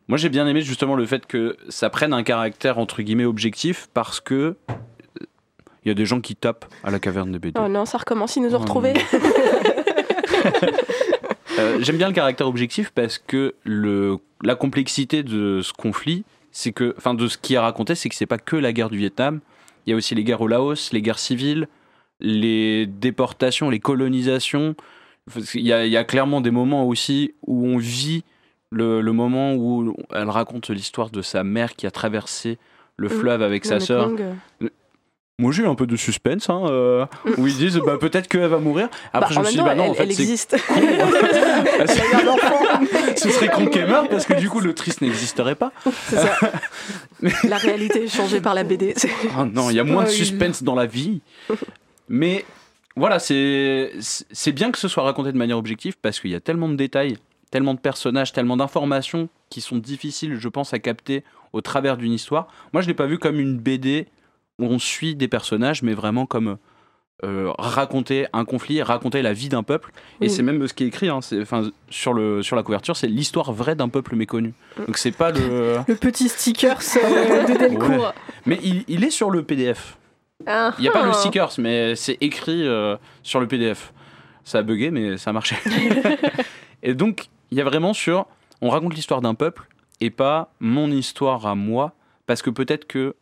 moi 0.09 0.19
j'ai 0.19 0.29
bien 0.29 0.47
aimé 0.47 0.61
justement 0.63 0.95
le 0.97 1.07
fait 1.07 1.27
que 1.27 1.57
ça 1.69 1.89
prenne 1.91 2.13
un 2.13 2.23
caractère 2.23 2.79
entre 2.79 3.03
guillemets 3.03 3.25
objectif 3.25 3.89
parce 3.95 4.21
que 4.21 4.57
il 5.85 5.89
y 5.89 5.91
a 5.91 5.95
des 5.95 6.07
gens 6.07 6.21
qui 6.21 6.35
tapent 6.37 6.65
à 6.83 6.91
la 6.91 6.99
caverne 6.99 7.31
des 7.33 7.39
BD. 7.39 7.61
Oh 7.63 7.69
non, 7.69 7.85
ça 7.85 7.99
recommence, 7.99 8.37
ils 8.37 8.43
nous 8.43 8.55
ont 8.55 8.59
Oh 8.59 8.63
retrouvés. 8.63 8.95
Euh, 11.59 11.79
J'aime 11.81 11.97
bien 11.97 12.09
le 12.09 12.15
caractère 12.15 12.49
objectif 12.49 12.91
parce 12.91 13.19
que 13.19 13.55
le, 13.65 14.17
la 14.43 14.55
complexité 14.55 15.23
de 15.23 15.61
ce 15.63 15.73
conflit, 15.73 16.25
c'est 16.51 16.73
que, 16.73 16.95
enfin, 16.99 17.15
de 17.15 17.29
ce 17.29 17.39
qui 17.39 17.55
est 17.55 17.59
raconté, 17.59 17.95
c'est 17.95 18.09
que 18.09 18.15
c'est 18.15 18.27
pas 18.27 18.39
que 18.39 18.57
la 18.57 18.73
guerre 18.73 18.91
du 18.91 18.99
Vietnam. 18.99 19.41
Il 19.87 19.91
y 19.91 19.93
a 19.93 19.97
aussi 19.97 20.15
les 20.15 20.25
guerres 20.25 20.41
au 20.41 20.49
Laos, 20.49 20.93
les 20.93 21.03
guerres 21.03 21.19
civiles, 21.19 21.69
les 22.21 22.87
déportations, 22.87 23.71
les 23.71 23.81
colonisations. 23.81 24.75
Il 25.55 25.61
y 25.63 25.73
a, 25.73 25.87
il 25.87 25.93
y 25.93 25.97
a 25.97 26.05
clairement 26.05 26.41
des 26.41 26.51
moments 26.51 26.85
aussi 26.87 27.35
où 27.47 27.67
on 27.67 27.79
vit 27.79 28.25
le, 28.71 29.01
le 29.01 29.13
moment 29.13 29.55
où 29.55 29.95
elle 30.13 30.29
raconte 30.31 30.71
l'histoire 30.71 31.11
de 31.11 31.23
sa 31.23 31.45
mère 31.45 31.77
qui 31.77 31.87
a 31.87 31.91
traversé 31.91 32.59
le 32.97 33.09
Mhm. 33.09 33.15
fleuve 33.15 33.43
avec 33.43 33.65
sa 33.65 33.81
sœur. 33.81 34.11
Moi 35.41 35.51
j'ai 35.51 35.65
eu 35.65 35.67
un 35.67 35.75
peu 35.75 35.89
de 35.89 35.97
suspense, 35.97 36.49
hein, 36.49 36.63
euh, 36.67 37.07
où 37.39 37.49
ils 37.49 37.57
disent 37.57 37.81
bah, 37.85 37.97
peut-être 38.01 38.29
qu'elle 38.29 38.47
va 38.47 38.59
mourir. 38.59 38.89
Après 39.13 39.35
Bah, 39.35 39.35
je 39.35 39.41
me 39.41 39.45
suis 39.47 39.57
dit 39.57 39.65
bah 39.65 39.75
non, 39.75 39.85
elle, 39.85 39.91
en 39.91 39.95
fait 39.95 40.03
elle 40.05 40.11
existe. 40.13 40.57
con. 40.65 40.75
Elle 40.79 41.91
a 41.91 41.95
eu 41.95 42.15
un 42.25 42.29
enfant. 42.29 42.61
Ce 43.17 43.31
serait 43.31 43.49
con 43.49 43.67
qu'elle 43.67 43.89
meure 43.89 44.09
parce 44.09 44.27
que 44.27 44.35
du 44.35 44.49
coup 44.49 44.61
l'autrice 44.61 45.01
n'existerait 45.01 45.57
pas. 45.57 45.73
C'est 46.09 46.19
ça. 46.19 46.39
La 47.49 47.57
réalité 47.57 48.05
est 48.05 48.09
changée 48.09 48.41
par 48.41 48.55
la 48.55 48.63
BD. 48.63 48.95
Oh 49.37 49.45
non, 49.45 49.71
il 49.71 49.77
y 49.77 49.81
a 49.81 49.85
moins 49.85 50.05
de 50.05 50.09
suspense 50.09 50.63
dans 50.63 50.77
la 50.77 50.87
vie. 50.87 51.21
Mais 52.09 52.45
voilà, 52.95 53.19
c'est 53.19 53.91
bien 54.53 54.71
que 54.71 54.79
ce 54.79 54.87
soit 54.87 55.03
raconté 55.03 55.33
de 55.33 55.37
manière 55.39 55.59
objective 55.59 55.97
parce 56.01 56.21
qu'il 56.21 56.31
y 56.31 56.37
a 56.37 56.41
tellement 56.41 56.69
de 56.69 56.77
détails, 56.77 57.17
tellement 57.51 57.75
de 57.75 57.81
personnages, 57.81 58.33
tellement 58.33 58.57
d'informations 58.57 59.29
qui 59.51 59.61
sont 59.61 59.79
difficiles, 59.79 60.37
je 60.39 60.49
pense, 60.49 60.73
à 60.75 60.79
capter 60.79 61.25
au 61.53 61.61
travers 61.61 61.97
d'une 61.97 62.13
histoire. 62.13 62.47
Moi, 62.73 62.83
je 62.83 62.87
l'ai 62.87 62.95
pas 62.95 63.07
vu 63.07 63.19
comme 63.19 63.41
une 63.41 63.59
BD 63.59 64.07
on 64.59 64.79
suit 64.79 65.15
des 65.15 65.29
personnages, 65.29 65.83
mais 65.83 65.95
vraiment 65.95 66.27
comme 66.27 66.59
euh, 67.23 67.53
raconter 67.59 68.27
un 68.33 68.45
conflit, 68.45 68.83
raconter 68.83 69.23
la 69.23 69.33
vie 69.33 69.49
d'un 69.49 69.63
peuple. 69.63 69.93
Et 70.21 70.29
c'est 70.29 70.43
même 70.43 70.67
ce 70.67 70.75
qui 70.75 70.85
est 70.85 70.89
écrit, 70.89 71.09
hein, 71.09 71.21
sur, 71.89 72.13
le, 72.13 72.43
sur 72.43 72.57
la 72.57 72.63
couverture, 72.63 72.97
c'est 72.97 73.07
l'histoire 73.07 73.53
vraie 73.53 73.77
d'un 73.77 73.89
peuple 73.89 74.17
méconnu. 74.17 74.53
Donc 74.87 74.99
c'est 74.99 75.13
pas 75.13 75.31
le... 75.31 75.79
Le 75.89 75.95
petit 75.95 76.29
sticker 76.29 76.79
euh, 76.97 77.47
de 77.47 77.59
Delcourt. 77.59 78.13
Mais 78.47 78.59
il, 78.63 78.85
il 78.89 79.05
est 79.05 79.11
sur 79.11 79.31
le 79.31 79.43
PDF. 79.43 79.97
Ah, 80.47 80.75
Il 80.79 80.83
n'y 80.83 80.89
a 80.89 80.93
pas 80.93 81.07
le 81.07 81.13
stickers, 81.13 81.53
mais 81.59 81.95
c'est 81.95 82.19
écrit 82.21 82.67
euh, 82.67 82.97
sur 83.23 83.41
le 83.41 83.47
PDF. 83.47 83.93
Ça 84.45 84.59
a 84.59 84.63
bugué, 84.63 84.91
mais 84.91 85.17
ça 85.17 85.31
a 85.31 85.33
marché. 85.33 85.57
et 86.83 86.95
donc, 86.95 87.29
il 87.51 87.59
y 87.59 87.61
a 87.61 87.65
vraiment 87.65 87.95
sur. 87.95 88.27
On 88.61 88.69
raconte 88.69 88.95
l'histoire 88.95 89.21
d'un 89.21 89.35
peuple 89.35 89.67
et 90.01 90.11
pas 90.11 90.53
mon 90.61 90.91
histoire 90.91 91.47
à 91.47 91.55
moi, 91.55 91.93
parce 92.27 92.43
que 92.43 92.51
peut-être 92.51 92.87
que, 92.87 93.15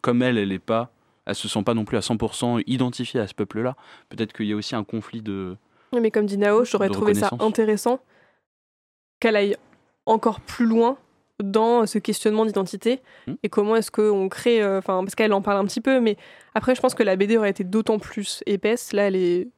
comme 0.00 0.22
elle, 0.22 0.38
elle 0.38 0.52
est 0.52 0.58
pas. 0.58 0.90
Elle 1.24 1.34
se 1.36 1.48
sent 1.48 1.62
pas 1.62 1.74
non 1.74 1.84
plus 1.84 1.96
à 1.96 2.00
100% 2.00 2.62
identifiée 2.66 3.20
à 3.20 3.26
ce 3.28 3.34
peuple-là. 3.34 3.76
Peut-être 4.08 4.32
qu'il 4.32 4.46
y 4.46 4.52
a 4.52 4.56
aussi 4.56 4.74
un 4.74 4.82
conflit 4.84 5.22
de. 5.22 5.56
Mais 6.00 6.10
comme 6.10 6.26
dit 6.26 6.38
Nao, 6.38 6.64
j'aurais 6.64 6.88
trouvé 6.88 7.14
ça 7.14 7.30
intéressant 7.38 8.00
qu'elle 9.20 9.36
aille 9.36 9.56
encore 10.06 10.40
plus 10.40 10.66
loin 10.66 10.96
dans 11.42 11.86
ce 11.86 11.98
questionnement 11.98 12.44
d'identité 12.46 13.00
Hmm. 13.26 13.34
et 13.42 13.48
comment 13.48 13.76
est-ce 13.76 13.90
qu'on 13.90 14.28
crée. 14.28 14.62
euh, 14.62 14.78
Enfin, 14.78 15.02
parce 15.04 15.14
qu'elle 15.14 15.32
en 15.32 15.42
parle 15.42 15.58
un 15.58 15.64
petit 15.64 15.80
peu, 15.80 16.00
mais 16.00 16.16
après, 16.54 16.74
je 16.74 16.80
pense 16.80 16.94
que 16.94 17.02
la 17.04 17.14
BD 17.16 17.36
aurait 17.36 17.50
été 17.50 17.62
d'autant 17.62 17.98
plus 18.00 18.42
épaisse. 18.46 18.92
Là, 18.92 19.04
elle 19.08 19.16
est. 19.16 19.48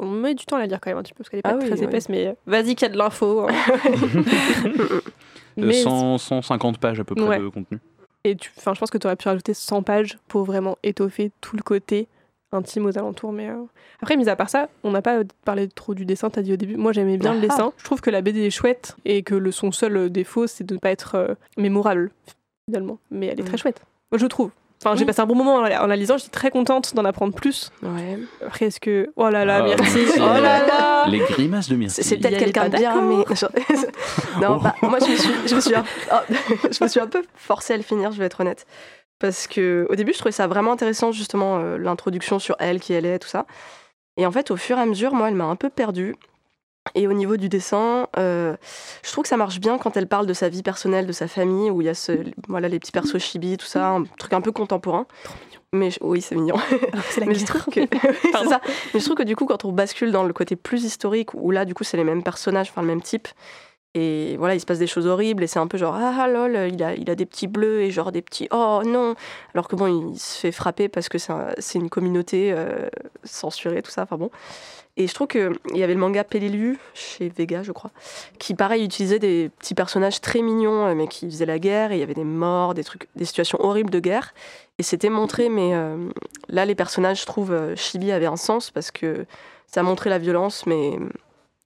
On 0.00 0.06
met 0.08 0.34
du 0.34 0.44
temps 0.44 0.56
à 0.56 0.60
la 0.60 0.66
lire 0.66 0.78
quand 0.80 0.90
même 0.90 0.98
un 0.98 1.02
petit 1.02 1.14
peu 1.14 1.18
parce 1.18 1.30
qu'elle 1.30 1.40
est 1.40 1.42
pas 1.42 1.50
Ah 1.52 1.56
oui, 1.58 1.66
très 1.68 1.78
oui. 1.78 1.84
épaisse, 1.84 2.08
mais 2.08 2.36
vas-y 2.46 2.74
qu'il 2.76 2.86
y 2.86 2.90
a 2.90 2.92
de 2.92 2.98
l'info. 2.98 3.46
hein. 3.48 3.52
de 5.56 5.66
mais 5.66 5.72
100, 5.72 6.18
150 6.18 6.78
pages 6.78 7.00
à 7.00 7.04
peu 7.04 7.14
près 7.14 7.24
Ouais. 7.26 7.38
de 7.40 7.48
contenu. 7.48 7.78
Et 8.24 8.36
tu, 8.36 8.50
je 8.56 8.62
pense 8.78 8.90
que 8.90 8.98
tu 8.98 9.06
aurais 9.06 9.16
pu 9.16 9.28
rajouter 9.28 9.52
100 9.54 9.82
pages 9.82 10.18
pour 10.28 10.44
vraiment 10.44 10.78
étoffer 10.82 11.30
tout 11.40 11.56
le 11.56 11.62
côté 11.62 12.08
intime 12.52 12.86
aux 12.86 12.96
alentours. 12.96 13.32
Mais 13.32 13.50
euh, 13.50 13.62
après, 14.00 14.16
mis 14.16 14.28
à 14.28 14.36
part 14.36 14.48
ça, 14.48 14.68
on 14.82 14.92
n'a 14.92 15.02
pas 15.02 15.20
parlé 15.44 15.68
trop 15.68 15.92
du 15.94 16.06
dessin. 16.06 16.30
T'as 16.30 16.42
dit 16.42 16.52
au 16.52 16.56
début. 16.56 16.76
Moi, 16.76 16.92
j'aimais 16.92 17.18
bien 17.18 17.32
le 17.34 17.38
Ah. 17.38 17.42
dessin. 17.48 17.72
Je 17.76 17.84
trouve 17.84 18.00
que 18.00 18.10
la 18.10 18.22
BD 18.22 18.40
est 18.46 18.50
chouette 18.50 18.96
et 19.04 19.22
que 19.22 19.34
le, 19.34 19.50
son 19.52 19.72
seul 19.72 20.08
défaut, 20.10 20.46
c'est 20.46 20.64
de 20.64 20.74
ne 20.74 20.78
pas 20.78 20.90
être 20.90 21.16
euh, 21.16 21.34
mémorable 21.58 22.10
finalement. 22.68 22.98
Mais 23.10 23.26
elle 23.26 23.40
est 23.40 23.44
très 23.44 23.56
chouette. 23.58 23.82
Je 24.16 24.26
trouve. 24.26 24.50
Enfin, 24.84 24.96
j'ai 24.96 25.00
Oui. 25.00 25.06
passé 25.06 25.20
un 25.20 25.26
bon 25.26 25.34
moment 25.34 25.54
en 25.56 25.60
la, 25.62 25.82
en 25.82 25.86
la 25.86 25.96
lisant. 25.96 26.18
J'étais 26.18 26.30
très 26.30 26.50
contente 26.50 26.94
d'en 26.94 27.04
apprendre 27.06 27.32
plus. 27.34 27.70
Ouais. 27.82 28.18
Après, 28.44 28.66
est-ce 28.66 28.80
que 28.80 29.08
oh 29.16 29.30
là 29.30 29.44
là, 29.46 29.64
Ah. 29.66 29.76
Oh 30.16 30.20
là 30.20 30.66
là. 30.66 31.04
Les 31.08 31.20
grimaces 31.20 31.68
de 31.68 31.76
Myrtille. 31.76 32.04
C'est 32.04 32.18
peut-être 32.18 32.38
quelqu'un 32.38 32.68
de 32.68 32.76
bien, 32.76 33.00
mais. 33.00 33.14
non, 34.42 34.56
Oh. 34.58 34.60
bah, 34.62 34.74
moi, 34.82 34.98
je 35.00 35.10
me, 35.10 35.16
suis, 35.16 35.32
je, 35.46 35.54
me 35.54 35.60
suis 35.60 35.74
un... 35.74 35.84
oh, 36.12 36.16
je 36.70 36.84
me 36.84 36.88
suis 36.88 37.00
un 37.00 37.06
peu 37.06 37.22
forcée 37.34 37.72
à 37.72 37.76
le 37.78 37.82
finir, 37.82 38.12
je 38.12 38.18
vais 38.18 38.26
être 38.26 38.40
honnête. 38.40 38.66
Parce 39.18 39.46
que 39.46 39.86
au 39.88 39.94
début, 39.94 40.12
je 40.12 40.18
trouvais 40.18 40.32
ça 40.32 40.46
vraiment 40.46 40.72
intéressant, 40.72 41.12
justement, 41.12 41.58
euh, 41.58 41.78
l'introduction 41.78 42.38
sur 42.38 42.56
elle, 42.58 42.80
qui 42.80 42.92
elle 42.92 43.06
est, 43.06 43.18
tout 43.20 43.28
ça. 43.28 43.46
Et 44.16 44.26
en 44.26 44.32
fait, 44.32 44.50
au 44.50 44.56
fur 44.56 44.76
et 44.76 44.80
à 44.82 44.86
mesure, 44.86 45.14
moi, 45.14 45.28
elle 45.28 45.34
m'a 45.34 45.44
un 45.44 45.56
peu 45.56 45.70
perdue. 45.70 46.14
Et 46.94 47.08
au 47.08 47.12
niveau 47.14 47.36
du 47.38 47.48
dessin, 47.48 48.08
euh, 48.18 48.56
je 49.02 49.10
trouve 49.10 49.22
que 49.22 49.28
ça 49.28 49.36
marche 49.38 49.58
bien 49.58 49.78
quand 49.78 49.96
elle 49.96 50.06
parle 50.06 50.26
de 50.26 50.34
sa 50.34 50.48
vie 50.50 50.62
personnelle, 50.62 51.06
de 51.06 51.12
sa 51.12 51.26
famille, 51.28 51.70
où 51.70 51.80
il 51.80 51.86
y 51.86 51.88
a 51.88 51.94
ce, 51.94 52.12
voilà, 52.48 52.68
les 52.68 52.78
petits 52.78 52.92
persos 52.92 53.18
chibi, 53.18 53.56
tout 53.56 53.66
ça, 53.66 53.88
un 53.88 54.04
truc 54.18 54.32
un 54.34 54.40
peu 54.42 54.52
contemporain. 54.52 55.06
Mais 55.72 55.90
je- 55.90 55.98
oui, 56.02 56.20
c'est 56.20 56.34
mignon. 56.36 56.56
C'est 57.10 57.20
la 57.20 57.26
Mais 57.28 57.34
je 57.34 57.46
trouve 57.46 57.64
que 57.64 57.80
ça. 58.48 58.60
Mais 58.92 59.00
je 59.00 59.04
trouve 59.04 59.16
que 59.16 59.22
du 59.24 59.34
coup, 59.34 59.46
quand 59.46 59.64
on 59.64 59.72
bascule 59.72 60.12
dans 60.12 60.24
le 60.24 60.32
côté 60.32 60.56
plus 60.56 60.84
historique, 60.84 61.32
où 61.34 61.50
là, 61.50 61.64
du 61.64 61.74
coup, 61.74 61.84
c'est 61.84 61.96
les 61.96 62.04
mêmes 62.04 62.22
personnages, 62.22 62.68
enfin 62.70 62.82
le 62.82 62.86
même 62.88 63.02
type, 63.02 63.28
et 63.96 64.36
voilà, 64.38 64.54
il 64.54 64.60
se 64.60 64.66
passe 64.66 64.78
des 64.80 64.86
choses 64.88 65.06
horribles, 65.06 65.42
et 65.42 65.46
c'est 65.46 65.60
un 65.60 65.68
peu 65.68 65.78
genre 65.78 65.94
ah 65.94 66.26
lol, 66.28 66.68
il 66.72 66.82
a, 66.82 66.94
il 66.96 67.08
a 67.10 67.14
des 67.14 67.26
petits 67.26 67.46
bleus 67.46 67.80
et 67.82 67.92
genre 67.92 68.10
des 68.10 68.22
petits 68.22 68.48
oh 68.50 68.82
non, 68.84 69.14
alors 69.54 69.68
que 69.68 69.76
bon, 69.76 69.86
il 70.12 70.18
se 70.18 70.38
fait 70.40 70.50
frapper 70.52 70.88
parce 70.88 71.08
que 71.08 71.16
c'est 71.18 71.32
un- 71.32 71.54
c'est 71.58 71.78
une 71.78 71.88
communauté 71.88 72.52
euh, 72.52 72.88
censurée, 73.22 73.82
tout 73.82 73.92
ça. 73.92 74.02
Enfin 74.02 74.16
bon. 74.16 74.30
Et 74.96 75.08
je 75.08 75.14
trouve 75.14 75.26
que 75.26 75.52
il 75.72 75.78
y 75.78 75.82
avait 75.82 75.94
le 75.94 76.00
manga 76.00 76.22
Pelelu 76.22 76.78
chez 76.94 77.28
Vega, 77.28 77.64
je 77.64 77.72
crois, 77.72 77.90
qui 78.38 78.54
pareil 78.54 78.84
utilisait 78.84 79.18
des 79.18 79.50
petits 79.58 79.74
personnages 79.74 80.20
très 80.20 80.40
mignons, 80.40 80.86
euh, 80.86 80.94
mais 80.94 81.08
qui 81.08 81.28
faisaient 81.28 81.46
la 81.46 81.58
guerre. 81.58 81.90
Et 81.90 81.96
il 81.96 82.00
y 82.00 82.02
avait 82.02 82.14
des 82.14 82.24
morts, 82.24 82.74
des 82.74 82.84
trucs, 82.84 83.08
des 83.16 83.24
situations 83.24 83.58
horribles 83.60 83.90
de 83.90 83.98
guerre. 83.98 84.34
Et 84.78 84.84
c'était 84.84 85.10
montré, 85.10 85.48
mais 85.48 85.74
euh, 85.74 86.08
là, 86.48 86.64
les 86.64 86.76
personnages, 86.76 87.22
je 87.22 87.26
trouve, 87.26 87.52
euh, 87.52 87.74
Chibi 87.74 88.12
avait 88.12 88.26
un 88.26 88.36
sens 88.36 88.70
parce 88.70 88.92
que 88.92 89.26
ça 89.66 89.82
montrait 89.82 90.10
la 90.10 90.18
violence, 90.18 90.64
mais 90.66 90.96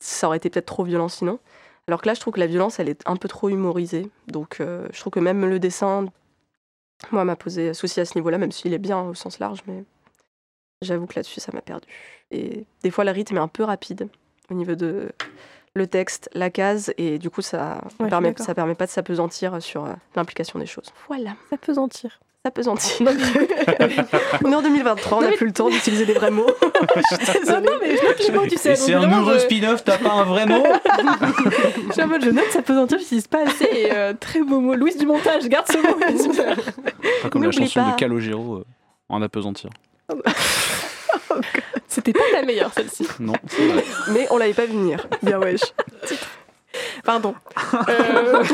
ça 0.00 0.28
aurait 0.28 0.38
été 0.38 0.48
peut-être 0.48 0.66
trop 0.66 0.84
violent 0.84 1.08
sinon. 1.08 1.38
Alors 1.86 2.00
que 2.00 2.06
là, 2.06 2.14
je 2.14 2.20
trouve 2.20 2.34
que 2.34 2.40
la 2.40 2.46
violence, 2.46 2.78
elle 2.80 2.88
est 2.88 3.02
un 3.06 3.16
peu 3.16 3.28
trop 3.28 3.50
humorisée. 3.50 4.10
Donc, 4.26 4.58
je 4.60 5.00
trouve 5.00 5.10
que 5.10 5.20
même 5.20 5.46
le 5.46 5.58
dessin, 5.58 6.06
moi, 7.12 7.24
m'a 7.24 7.36
posé 7.36 7.72
souci 7.72 8.00
à 8.00 8.04
ce 8.04 8.16
niveau-là, 8.16 8.36
même 8.36 8.52
s'il 8.52 8.74
est 8.74 8.78
bien 8.78 9.00
au 9.00 9.14
sens 9.14 9.38
large, 9.38 9.62
mais 9.66 9.84
j'avoue 10.82 11.06
que 11.06 11.14
là-dessus, 11.16 11.40
ça 11.40 11.52
m'a 11.52 11.60
perdu. 11.60 11.86
Et 12.30 12.64
des 12.82 12.90
fois, 12.90 13.04
le 13.04 13.10
rythme 13.10 13.36
est 13.36 13.40
un 13.40 13.48
peu 13.48 13.64
rapide 13.64 14.08
au 14.50 14.54
niveau 14.54 14.74
de 14.74 15.08
le 15.74 15.86
texte, 15.86 16.28
la 16.34 16.50
case, 16.50 16.92
et 16.98 17.18
du 17.18 17.30
coup, 17.30 17.42
ça 17.42 17.80
je 17.84 17.94
suis 17.94 18.08
permet, 18.08 18.28
d'accord. 18.30 18.44
ça 18.46 18.54
permet 18.54 18.74
pas 18.74 18.86
de 18.86 18.90
s'apesantir 18.90 19.62
sur 19.62 19.84
euh, 19.84 19.92
l'implication 20.16 20.58
des 20.58 20.66
choses. 20.66 20.92
Voilà, 21.06 21.34
sentir. 21.72 22.18
s'apesantir. 22.44 23.06
on 24.44 24.50
est 24.52 24.54
en 24.54 24.62
2023, 24.62 25.18
on 25.18 25.20
n'a 25.20 25.32
plus 25.32 25.46
le 25.46 25.52
temps 25.52 25.68
d'utiliser 25.68 26.04
des 26.04 26.14
vrais 26.14 26.30
mots. 26.32 26.50
je 26.96 27.14
suis 27.16 27.40
désolée. 27.40 27.66
Non, 27.66 27.72
mais 27.80 27.96
je 27.96 28.02
note 28.02 28.18
les 28.26 28.32
mots, 28.34 28.46
tu 28.48 28.56
sais. 28.56 28.70
Et 28.72 28.76
donc 28.76 28.86
c'est 28.86 28.94
un 28.94 29.20
heureux 29.20 29.34
je- 29.34 29.38
spin-off, 29.40 29.84
t'as 29.84 29.98
pas 29.98 30.10
un 30.12 30.24
vrai 30.24 30.46
mot 30.46 30.64
Je 31.88 31.92
suis 31.92 32.02
en 32.02 32.08
mode, 32.08 32.24
je 32.24 32.30
note, 32.30 32.50
ça 32.50 32.62
peut 32.62 32.74
sentir, 32.74 32.98
j'utilise 32.98 33.28
pas 33.28 33.46
assez. 33.46 33.64
Et, 33.64 33.92
euh, 33.92 34.14
très 34.18 34.42
beau 34.42 34.60
mot. 34.60 34.74
Louise 34.74 34.96
du 34.96 35.06
montage, 35.06 35.48
garde 35.48 35.66
ce 35.70 35.78
mot. 35.78 35.94
Pas 37.22 37.28
comme 37.30 37.44
la 37.44 37.52
chanson 37.52 37.80
pas. 37.84 37.90
de 37.92 37.96
Calogero 37.96 38.56
euh, 38.56 38.64
en 39.08 39.22
apesantir. 39.22 39.70
C'était 41.88 42.12
pas 42.12 42.24
la 42.32 42.42
meilleure, 42.42 42.72
celle-ci. 42.72 43.06
Non, 43.20 43.34
c'est 43.46 43.66
vrai. 43.66 43.84
Mais 44.12 44.26
on 44.30 44.38
l'avait 44.38 44.54
pas 44.54 44.66
vu 44.66 44.72
venir. 44.72 45.06
Bien 45.22 45.38
wesh. 45.38 45.60
Pardon. 47.04 47.34
Euh, 47.88 48.44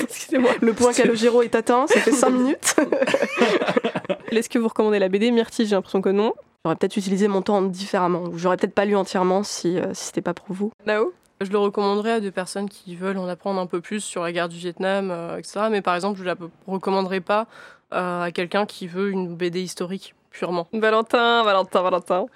Excusez-moi. 0.00 0.50
Le 0.60 0.72
point 0.72 0.92
Calogero 0.92 1.42
est 1.42 1.54
atteint, 1.54 1.86
ça 1.86 2.00
fait 2.00 2.12
5 2.12 2.30
minutes. 2.30 2.76
Est-ce 4.30 4.48
que 4.48 4.58
vous 4.58 4.68
recommandez 4.68 4.98
la 4.98 5.08
BD 5.08 5.30
Myrtille 5.30 5.66
J'ai 5.66 5.76
l'impression 5.76 6.02
que 6.02 6.08
non. 6.08 6.32
J'aurais 6.64 6.76
peut-être 6.76 6.96
utilisé 6.96 7.28
mon 7.28 7.42
temps 7.42 7.62
différemment. 7.62 8.22
ou 8.22 8.38
J'aurais 8.38 8.56
peut-être 8.56 8.74
pas 8.74 8.84
lu 8.86 8.96
entièrement 8.96 9.42
si, 9.42 9.78
euh, 9.78 9.92
si 9.92 10.06
c'était 10.06 10.22
pas 10.22 10.34
pour 10.34 10.46
vous. 10.48 10.72
Nao 10.86 11.12
Je 11.40 11.50
le 11.50 11.58
recommanderais 11.58 12.12
à 12.12 12.20
des 12.20 12.30
personnes 12.30 12.68
qui 12.68 12.96
veulent 12.96 13.18
en 13.18 13.28
apprendre 13.28 13.60
un 13.60 13.66
peu 13.66 13.80
plus 13.80 14.00
sur 14.00 14.22
la 14.22 14.32
guerre 14.32 14.48
du 14.48 14.56
Vietnam, 14.56 15.10
euh, 15.10 15.36
etc. 15.36 15.66
Mais 15.70 15.82
par 15.82 15.94
exemple, 15.94 16.18
je 16.18 16.24
la 16.24 16.34
recommanderais 16.66 17.20
pas 17.20 17.46
euh, 17.92 18.22
à 18.22 18.32
quelqu'un 18.32 18.64
qui 18.66 18.86
veut 18.86 19.10
une 19.10 19.36
BD 19.36 19.60
historique 19.60 20.14
purement. 20.38 20.68
Valentin, 20.72 21.42
Valentin, 21.44 21.82
Valentin. 21.82 22.26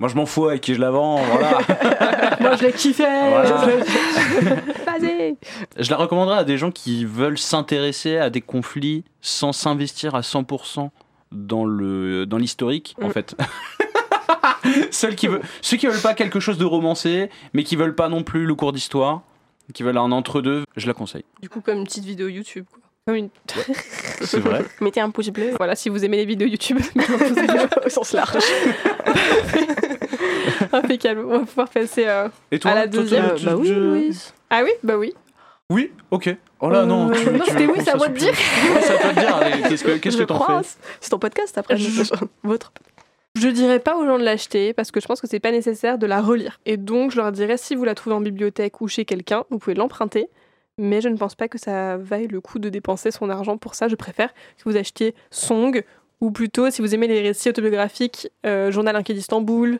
Moi, 0.00 0.08
je 0.08 0.14
m'en 0.14 0.26
fous 0.26 0.46
avec 0.46 0.60
qui 0.60 0.74
je 0.74 0.80
la 0.80 0.90
vends, 0.92 1.16
voilà. 1.16 1.58
Moi, 2.40 2.54
je 2.56 2.62
l'ai 2.66 2.72
kiffé. 2.72 3.04
Voilà. 3.04 3.50
Vas-y. 4.86 5.36
Je 5.76 5.90
la 5.90 5.96
recommanderais 5.96 6.38
à 6.38 6.44
des 6.44 6.56
gens 6.56 6.70
qui 6.70 7.04
veulent 7.04 7.38
s'intéresser 7.38 8.16
à 8.16 8.30
des 8.30 8.40
conflits 8.40 9.04
sans 9.20 9.52
s'investir 9.52 10.14
à 10.14 10.20
100% 10.20 10.90
dans 11.32 11.64
le 11.64 12.26
dans 12.26 12.38
l'historique, 12.38 12.94
en 13.02 13.08
Mm. 13.08 13.12
fait. 13.12 13.36
Ceux 14.90 15.10
qui 15.12 15.26
veulent, 15.28 15.42
ceux 15.62 15.76
qui 15.78 15.86
veulent 15.86 16.00
pas 16.02 16.14
quelque 16.14 16.40
chose 16.40 16.58
de 16.58 16.64
romancé, 16.64 17.30
mais 17.54 17.64
qui 17.64 17.74
veulent 17.76 17.94
pas 17.94 18.08
non 18.08 18.22
plus 18.22 18.44
le 18.44 18.54
cours 18.54 18.72
d'histoire, 18.72 19.22
qui 19.72 19.82
veulent 19.82 19.96
un 19.98 20.12
entre-deux, 20.12 20.64
je 20.76 20.86
la 20.86 20.92
conseille. 20.94 21.24
Du 21.40 21.48
coup, 21.48 21.60
comme 21.60 21.78
une 21.78 21.84
petite 21.84 22.04
vidéo 22.04 22.28
YouTube. 22.28 22.66
Quoi. 22.70 22.80
Comme 23.08 23.16
une- 23.16 23.30
C'est 24.20 24.38
vrai. 24.38 24.62
Mettez 24.82 25.00
un 25.00 25.08
pouce 25.08 25.30
bleu 25.30 25.52
Voilà, 25.56 25.74
si 25.74 25.88
vous 25.88 26.04
aimez 26.04 26.18
les 26.18 26.26
vidéos 26.26 26.46
YouTube, 26.46 26.78
mettez 26.94 27.10
un 27.14 27.16
pouce 27.18 27.30
bleu. 27.32 27.68
au 27.86 27.88
sens 27.88 28.12
large. 28.12 28.36
impeccable. 30.72 31.20
On 31.24 31.38
va 31.38 31.38
pouvoir 31.40 31.68
passer. 31.70 32.04
euh, 32.06 32.28
Et 32.50 32.58
toi, 32.58 32.72
À 32.72 32.74
la 32.74 32.88
toi, 32.88 33.00
deuxième, 33.00 33.24
toi, 33.34 33.34
Euh, 33.40 33.44
bah 33.44 33.56
oui, 33.56 33.70
Louise. 33.70 34.34
Ah 34.50 34.60
oui 34.62 34.70
Bah 34.82 34.96
oui. 34.98 35.14
Oui, 35.70 35.90
ok. 36.10 36.36
Oh 36.60 36.68
là 36.68 36.84
non, 36.84 37.08
Euh, 37.10 37.14
tu, 37.14 37.30
non, 37.30 37.44
c'était 37.46 37.66
oui, 37.66 37.66
de 37.66 37.72
occupe 37.72 37.76
Oui, 37.76 37.80
c'est 37.84 37.90
à 37.90 38.98
toi 38.98 39.12
de 39.12 39.18
dire. 39.20 39.36
allez, 39.36 39.62
Qu'est-ce 39.70 39.84
que 39.84 39.96
qu'est-ce 39.96 40.16
que 40.18 40.24
t'en 40.24 40.40
fais 40.62 40.68
C'est 41.00 41.08
ton 41.10 41.18
podcast 41.18 41.56
après. 41.56 41.78
Je- 41.78 42.02
Votre. 42.42 42.72
Je 43.40 43.48
dirais 43.48 43.78
pas 43.78 43.96
aux 43.96 44.04
gens 44.04 44.18
de 44.18 44.24
l'acheter 44.24 44.72
parce 44.74 44.90
que 44.90 45.00
je 45.00 45.06
pense 45.06 45.20
que 45.20 45.26
c'est 45.28 45.40
pas 45.40 45.52
nécessaire 45.52 45.96
de 45.96 46.06
la 46.06 46.20
relire. 46.20 46.60
Et 46.66 46.76
donc, 46.76 47.12
je 47.12 47.16
leur 47.16 47.32
dirais 47.32 47.56
si 47.56 47.74
vous 47.74 47.84
la 47.84 47.94
trouvez 47.94 48.16
en 48.16 48.20
bibliothèque 48.20 48.80
ou 48.82 48.88
chez 48.88 49.04
quelqu'un, 49.04 49.44
vous 49.50 49.58
pouvez 49.58 49.74
l'emprunter. 49.74 50.28
Mais 50.78 51.00
je 51.00 51.08
ne 51.08 51.16
pense 51.16 51.34
pas 51.34 51.48
que 51.48 51.58
ça 51.58 51.96
vaille 51.96 52.28
le 52.28 52.40
coup 52.40 52.58
de 52.58 52.68
dépenser 52.68 53.10
son 53.10 53.28
argent 53.30 53.58
pour 53.58 53.74
ça. 53.74 53.88
Je 53.88 53.96
préfère 53.96 54.32
que 54.32 54.62
vous 54.64 54.76
achetiez 54.76 55.14
Song 55.30 55.82
ou 56.20 56.30
plutôt, 56.30 56.70
si 56.70 56.82
vous 56.82 56.94
aimez 56.94 57.06
les 57.06 57.20
récits 57.20 57.48
autobiographiques, 57.48 58.28
euh, 58.46 58.70
Journal 58.70 58.96
inquiet 58.96 59.14
d'Istanbul, 59.14 59.78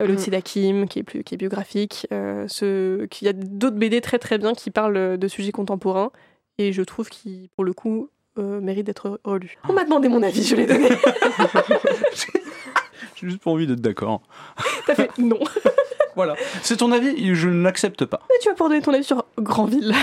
euh, 0.00 0.06
Le 0.06 0.14
Mm. 0.14 0.18
Tsid 0.18 0.34
Hakim, 0.34 0.88
qui 0.88 1.00
est, 1.00 1.02
plus, 1.02 1.24
qui 1.24 1.34
est 1.34 1.38
biographique. 1.38 2.06
Euh, 2.12 2.46
ce, 2.48 3.04
qu'il 3.06 3.26
y 3.26 3.28
a 3.28 3.32
d'autres 3.32 3.76
BD 3.76 4.00
très 4.00 4.18
très 4.18 4.38
bien 4.38 4.54
qui 4.54 4.70
parlent 4.70 5.18
de 5.18 5.28
sujets 5.28 5.52
contemporains. 5.52 6.10
Et 6.58 6.72
je 6.72 6.82
trouve 6.82 7.08
qu'ils, 7.08 7.48
pour 7.50 7.64
le 7.64 7.72
coup, 7.72 8.10
euh, 8.38 8.60
méritent 8.60 8.86
d'être 8.86 9.20
relus. 9.24 9.58
On 9.68 9.72
m'a 9.72 9.84
demandé 9.84 10.08
mon 10.08 10.22
avis, 10.22 10.44
je 10.44 10.54
l'ai 10.54 10.66
donné. 10.66 10.88
J'ai 13.16 13.28
juste 13.28 13.42
pas 13.42 13.50
envie 13.50 13.66
d'être 13.66 13.80
d'accord. 13.80 14.22
T'as 14.86 14.94
fait 14.94 15.10
non. 15.18 15.40
Voilà. 16.18 16.34
C'est 16.64 16.78
ton 16.78 16.90
avis, 16.90 17.32
je 17.36 17.48
ne 17.48 17.62
l'accepte 17.62 18.04
pas. 18.04 18.20
Mais 18.28 18.34
tu 18.40 18.48
vas 18.48 18.54
pouvoir 18.54 18.70
donner 18.70 18.82
ton 18.82 18.92
avis 18.92 19.04
sur 19.04 19.24
Granville. 19.38 19.94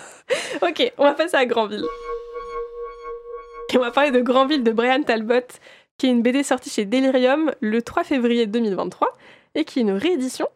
ok, 0.60 0.92
on 0.98 1.04
va 1.04 1.12
passer 1.14 1.36
à 1.36 1.46
Granville. 1.46 1.84
Et 3.72 3.76
on 3.76 3.80
va 3.80 3.92
parler 3.92 4.10
de 4.10 4.20
Granville 4.20 4.64
de 4.64 4.72
Brian 4.72 5.04
Talbot, 5.04 5.46
qui 5.98 6.08
est 6.08 6.10
une 6.10 6.20
BD 6.20 6.42
sortie 6.42 6.68
chez 6.68 6.84
Delirium 6.84 7.52
le 7.60 7.80
3 7.80 8.02
février 8.02 8.46
2023 8.46 9.16
et 9.54 9.64
qui 9.64 9.78
est 9.78 9.82
une 9.82 9.92
réédition. 9.92 10.48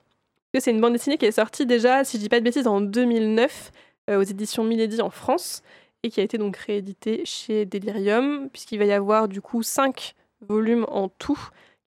C'est 0.58 0.72
une 0.72 0.80
bande 0.80 0.94
dessinée 0.94 1.18
qui 1.18 1.26
est 1.26 1.30
sortie 1.30 1.66
déjà, 1.66 2.02
si 2.02 2.16
je 2.16 2.22
dis 2.22 2.28
pas 2.28 2.40
de 2.40 2.44
bêtises, 2.44 2.66
en 2.66 2.80
2009 2.80 3.70
euh, 4.10 4.18
aux 4.18 4.24
éditions 4.24 4.64
Milady 4.64 5.00
en 5.00 5.10
France 5.10 5.62
et 6.02 6.10
qui 6.10 6.18
a 6.18 6.24
été 6.24 6.36
donc 6.36 6.56
rééditée 6.56 7.22
chez 7.24 7.64
Delirium, 7.64 8.48
puisqu'il 8.52 8.80
va 8.80 8.86
y 8.86 8.92
avoir 8.92 9.28
du 9.28 9.40
coup 9.40 9.62
5 9.62 10.14
volumes 10.40 10.84
en 10.88 11.08
tout 11.08 11.38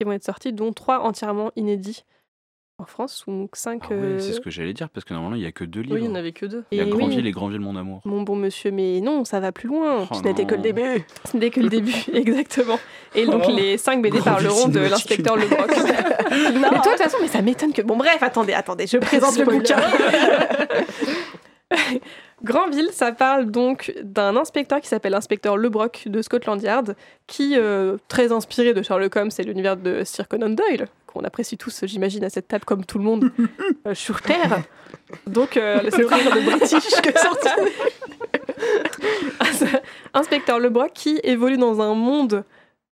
qui 0.01 0.05
vont 0.05 0.11
être 0.11 0.25
sortis, 0.25 0.53
dont 0.53 0.73
3 0.73 0.99
entièrement 0.99 1.53
inédits 1.55 2.03
en 2.85 2.87
France, 2.87 3.25
donc 3.27 3.57
5 3.57 3.81
Ah 3.85 3.95
ouais, 3.95 4.17
c'est 4.19 4.33
ce 4.35 4.41
que 4.41 4.51
j'allais 4.51 4.75
dire, 4.75 4.91
parce 4.91 5.05
que 5.05 5.15
normalement, 5.15 5.37
il 5.37 5.41
n'y 5.41 5.47
a 5.47 5.53
que 5.53 5.65
deux 5.65 5.81
livres. 5.81 5.95
Oui, 5.95 6.03
il 6.03 6.09
n'y 6.09 6.13
en 6.13 6.15
avait 6.15 6.33
que 6.33 6.45
deux. 6.45 6.65
Il 6.71 6.77
y 6.79 6.81
a 6.81 6.85
Et 6.85 6.93
oui. 6.93 7.19
Et 7.25 7.31
Grandville, 7.31 7.61
mon 7.61 7.77
amour. 7.77 8.03
Mon 8.05 8.23
bon 8.23 8.37
monsieur, 8.37 8.71
mais 8.71 9.01
non, 9.01 9.25
ça 9.25 9.41
va 9.41 9.53
plus 9.53 9.69
loin. 9.69 10.07
Oh 10.11 10.15
Ce 10.15 10.23
n'était 10.23 10.45
que 10.45 10.55
le 10.55 10.61
début. 10.61 10.83
Ce 11.31 11.37
n'est 11.37 11.49
que 11.51 11.61
le 11.61 11.69
début, 11.71 11.95
exactement. 12.13 12.79
Et 13.15 13.25
donc 13.27 13.45
Oh. 13.49 13.53
les 13.57 13.79
5 13.79 14.03
BD 14.03 14.19
Grand 14.19 14.33
parleront 14.33 14.69
de 14.69 14.81
l'inspecteur 14.81 15.37
Le 15.37 15.47
Broc. 15.47 15.71
Non. 15.71 15.85
Mais 16.53 16.61
toi, 16.61 16.79
de 16.79 16.89
toute 16.91 16.99
façon, 16.99 17.17
mais 17.23 17.29
ça 17.29 17.41
m'étonne 17.43 17.73
que. 17.73 17.83
Bon, 17.83 17.97
bref, 17.97 18.19
attendez, 18.23 18.53
attendez, 18.53 18.87
je 18.87 18.99
présente 18.99 19.39
le 19.39 19.45
bouquin. 19.45 19.77
Granville, 22.43 22.91
ça 22.93 23.13
parle 23.13 23.51
donc 23.51 23.95
d'un 24.03 24.37
inspecteur 24.37 24.81
qui 24.81 24.89
s'appelle 24.89 25.13
l'inspecteur 25.13 25.57
Le 25.57 25.69
Broc 25.71 26.03
de 26.07 26.21
Scotland 26.21 26.61
Yard, 26.63 26.95
qui, 27.27 27.55
euh, 27.57 27.97
très 28.09 28.33
inspiré 28.33 28.75
de 28.75 28.83
Sherlock 28.83 29.17
Holmes 29.17 29.31
et 29.39 29.43
l'univers 29.45 29.77
de 29.77 30.03
Sir 30.05 30.29
Conan 30.29 30.51
Doyle, 30.51 30.89
qu'on 31.07 31.21
apprécie 31.25 31.57
tous, 31.57 31.85
j'imagine, 31.87 32.23
à 32.25 32.31
cette 32.31 32.49
table 32.49 32.65
comme 32.65 32.85
tout 32.85 32.99
le 32.99 33.05
monde 33.05 33.31
euh, 33.87 33.95
sur 33.95 34.21
Terre. 34.21 34.63
Donc, 35.27 35.57
euh, 35.57 35.81
c'est 35.91 36.05
rire 36.05 36.35
de 36.35 36.51
British 36.51 37.01
que 37.01 37.19
sorti. 37.19 37.49
inspecteur 40.13 40.59
Le 40.59 40.69
Broc 40.69 40.91
qui 40.93 41.21
évolue 41.23 41.57
dans 41.57 41.81
un 41.81 41.95
monde 41.95 42.45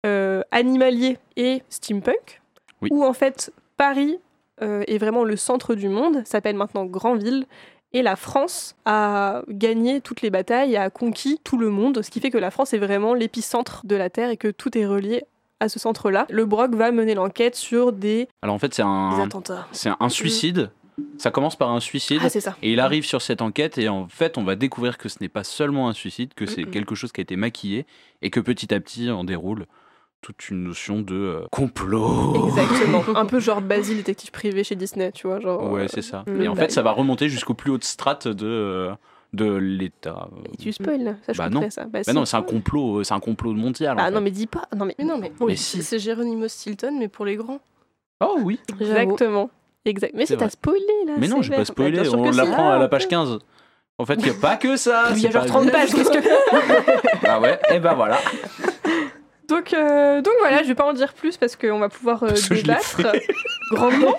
euh, 0.06 0.42
animalier 0.52 1.18
et 1.36 1.62
steampunk, 1.70 2.42
Oui. 2.82 2.90
où 2.92 3.04
en 3.04 3.14
fait 3.14 3.52
Paris 3.78 4.18
euh, 4.62 4.84
est 4.88 4.98
vraiment 4.98 5.24
le 5.24 5.36
centre 5.36 5.76
du 5.76 5.90
monde, 5.90 6.22
s'appelle 6.26 6.56
maintenant 6.56 6.86
Grandville, 6.86 7.46
et 7.94 8.02
la 8.02 8.16
France 8.16 8.76
a 8.86 9.42
gagné 9.50 10.02
toutes 10.02 10.22
les 10.22 10.30
batailles 10.30 10.78
a 10.78 10.90
conquis 10.90 11.40
tout 11.44 11.58
le 11.58 11.70
monde, 11.70 12.02
ce 12.02 12.10
qui 12.10 12.20
fait 12.20 12.32
que 12.32 12.38
la 12.38 12.52
France 12.52 12.74
est 12.74 12.78
vraiment 12.78 13.14
l'épicentre 13.14 13.82
de 13.86 13.96
la 13.96 14.10
Terre 14.10 14.30
et 14.30 14.38
que 14.38 14.48
tout 14.50 14.78
est 14.78 14.86
relié 14.86 15.24
à 15.60 15.70
ce 15.70 15.78
centre-là. 15.78 16.26
Le 16.30 16.46
Broc 16.46 16.74
va 16.74 16.92
mener 16.92 17.14
l'enquête 17.14 17.56
sur 17.56 17.92
des, 17.94 18.28
Alors 18.42 18.56
en 18.56 18.60
fait, 18.60 18.74
c'est 18.74 18.82
un, 18.82 19.28
c'est 19.72 19.92
un 20.00 20.10
suicide. 20.10 20.72
Ça 21.18 21.32
commence 21.32 21.56
par 21.56 21.72
un 21.72 21.80
suicide. 21.80 22.20
Ah, 22.24 22.30
c'est 22.30 22.42
ça. 22.42 22.56
Et 22.62 22.74
il 22.74 22.80
arrive 22.80 23.06
sur 23.06 23.22
cette 23.22 23.42
enquête 23.42 23.78
et 23.78 23.90
en 23.90 24.08
fait, 24.08 24.38
on 24.38 24.44
va 24.44 24.56
découvrir 24.56 24.98
que 24.98 25.10
ce 25.10 25.18
n'est 25.22 25.30
pas 25.30 25.44
seulement 25.44 25.88
un 25.88 25.94
suicide, 25.94 26.34
que 26.36 26.46
c'est 26.46 26.62
Mm-mm. 26.62 26.70
quelque 26.70 26.96
chose 26.96 27.12
qui 27.12 27.22
a 27.22 27.24
été 27.24 27.36
maquillé 27.36 27.86
et 28.22 28.30
que 28.30 28.40
petit 28.40 28.74
à 28.74 28.80
petit, 28.80 29.10
on 29.10 29.24
déroule 29.24 29.66
toute 30.22 30.50
une 30.50 30.64
notion 30.64 31.02
de 31.02 31.16
euh, 31.16 31.40
complot. 31.52 32.48
Exactement. 32.50 33.04
Un 33.16 33.26
peu 33.26 33.40
genre 33.40 33.62
Basile, 33.62 33.98
détective 33.98 34.32
privé 34.32 34.64
chez 34.64 34.76
Disney, 34.76 35.12
tu 35.12 35.28
vois. 35.28 35.40
Genre, 35.40 35.72
Ouais, 35.72 35.84
euh, 35.84 35.88
c'est 35.88 36.02
ça. 36.02 36.24
Et 36.40 36.48
en 36.48 36.56
fait, 36.56 36.72
ça 36.72 36.82
va 36.82 36.92
remonter 36.92 37.28
jusqu'aux 37.30 37.54
plus 37.56 37.72
hautes 37.72 37.84
strates 37.84 38.28
de, 38.28 38.46
euh, 38.48 38.92
de 39.34 39.46
l'État. 39.54 40.30
Et 40.54 40.58
tu 40.58 40.72
spoil, 40.72 41.18
ça 41.26 41.34
je 41.34 41.38
Bah 41.40 41.50
non. 41.50 41.68
ça. 41.72 41.84
Bah, 41.86 41.90
Bah 41.94 42.04
si. 42.04 42.14
non, 42.14 42.26
c'est 42.26 42.38
un 42.38 42.44
complot, 42.44 43.04
c'est 43.04 43.14
un 43.14 43.20
complot 43.20 43.54
mondial. 43.54 43.96
Ah 44.00 44.06
fait. 44.06 44.12
non, 44.12 44.22
mais 44.22 44.32
dis 44.32 44.48
pas. 44.48 44.68
Non, 44.76 44.86
mais, 44.86 44.96
Mais 45.00 45.06
non, 45.06 45.18
mais, 45.18 45.32
Mais 45.46 45.56
si. 45.56 45.82
c'est 45.82 45.98
Geronimo 46.00 46.48
Stilton, 46.48 46.96
mais 47.00 47.08
pour 47.08 47.26
les 47.26 47.36
grands. 47.36 47.60
Oh 48.24 48.38
oui. 48.44 48.60
Exactement. 48.80 49.50
Exact. 49.86 50.14
Mais 50.16 50.28
C'est 50.28 50.36
si 50.36 50.40
t'as 50.40 50.50
spoilé 50.50 50.80
là. 51.08 51.14
Mais 51.18 51.28
non, 51.28 51.42
j'ai 51.42 51.56
pas 51.56 51.66
spoilé, 51.66 51.98
Bah, 52.04 52.10
on 52.14 52.30
l'apprend 52.30 52.70
à 52.70 52.76
Ah, 52.76 52.80
la 52.80 52.88
page 52.88 53.08
15. 53.08 53.40
En 53.98 54.06
fait, 54.06 54.14
il 54.16 54.24
n'y 54.26 54.30
a 54.30 54.34
pas 54.36 54.56
que 54.58 54.78
ça. 54.78 55.06
Il 55.16 55.22
y 55.22 55.26
a 55.28 55.32
genre 55.32 55.42
pas 55.42 55.48
30 55.48 55.64
juste- 55.64 55.74
pages, 55.76 55.90
qu'est-ce 55.94 56.12
que. 56.12 57.00
Ah 57.28 57.40
ouais, 57.40 57.60
et 57.72 57.80
ben 57.80 57.94
voilà. 57.96 58.20
Donc, 59.52 59.74
euh, 59.74 60.22
donc 60.22 60.34
voilà, 60.40 60.64
je 60.64 60.68
vais 60.70 60.76
pas 60.76 60.86
en 60.86 60.94
dire 60.94 61.14
plus 61.14 61.36
parce 61.36 61.58
qu'on 61.58 61.80
va 61.80 61.90
pouvoir 61.90 62.24
euh, 62.24 62.28
Parce 62.30 62.48
que 62.48 62.56
je 62.56 62.62
l'ai 62.62 62.68
débattre 62.68 63.02
grandement. 63.72 64.16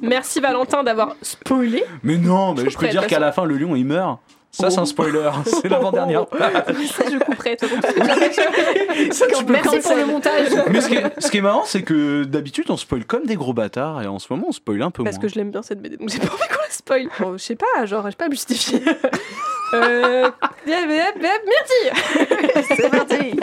Merci 0.00 0.38
Valentin 0.40 0.84
d'avoir 0.84 1.16
spoilé. 1.22 1.82
Mais 2.04 2.16
non, 2.16 2.54
mais 2.54 2.70
je 2.70 2.78
peux 2.78 2.86
dire 2.86 3.08
qu'à 3.08 3.18
la 3.18 3.32
fin, 3.32 3.44
le 3.44 3.56
lion 3.58 3.74
il 3.74 3.84
meurt. 3.84 4.20
Ça, 4.52 4.70
c'est 4.70 4.78
un 4.78 4.82
Oh. 4.82 4.86
spoiler. 4.86 5.30
C'est 5.44 5.68
l'avant-dernière. 5.68 6.26
Ça, 6.30 7.04
je 7.10 7.18
couperai. 7.18 7.56
de 7.56 7.66
toute 7.66 7.80
façon. 7.80 9.12
Ça, 9.12 9.26
tu 9.28 9.44
peux 9.44 9.52
Merci 9.52 9.78
pour 9.78 9.94
le 9.94 10.06
montage. 10.06 10.48
Mais 10.70 10.80
ce 10.80 10.88
qui, 10.88 10.96
est, 10.96 11.20
ce 11.20 11.30
qui 11.30 11.38
est 11.38 11.40
marrant, 11.40 11.62
c'est 11.64 11.82
que 11.82 12.24
d'habitude, 12.24 12.64
on 12.68 12.76
spoil 12.76 13.04
comme 13.04 13.26
des 13.26 13.36
gros 13.36 13.52
bâtards, 13.52 14.02
et 14.02 14.06
en 14.08 14.18
ce 14.18 14.26
moment, 14.30 14.46
on 14.48 14.52
spoil 14.52 14.82
un 14.82 14.90
peu 14.90 15.04
Parce 15.04 15.16
moins. 15.16 15.22
que 15.22 15.28
je 15.28 15.36
l'aime 15.36 15.52
bien 15.52 15.62
cette 15.62 15.80
BD, 15.80 15.96
donc 15.98 16.08
j'ai 16.08 16.18
pas 16.18 16.26
envie 16.26 16.48
qu'on 16.48 16.62
la 16.62 16.70
spoil. 16.70 17.08
Bon, 17.20 17.32
je 17.34 17.38
sais 17.44 17.54
pas, 17.56 17.86
genre, 17.86 18.04
je 18.06 18.10
sais 18.10 18.16
pas 18.16 18.26
à 18.26 18.30
justifier. 18.30 18.82
euh... 19.74 20.28
Merci 20.66 22.74
C'est 22.76 22.90
parti. 22.90 23.36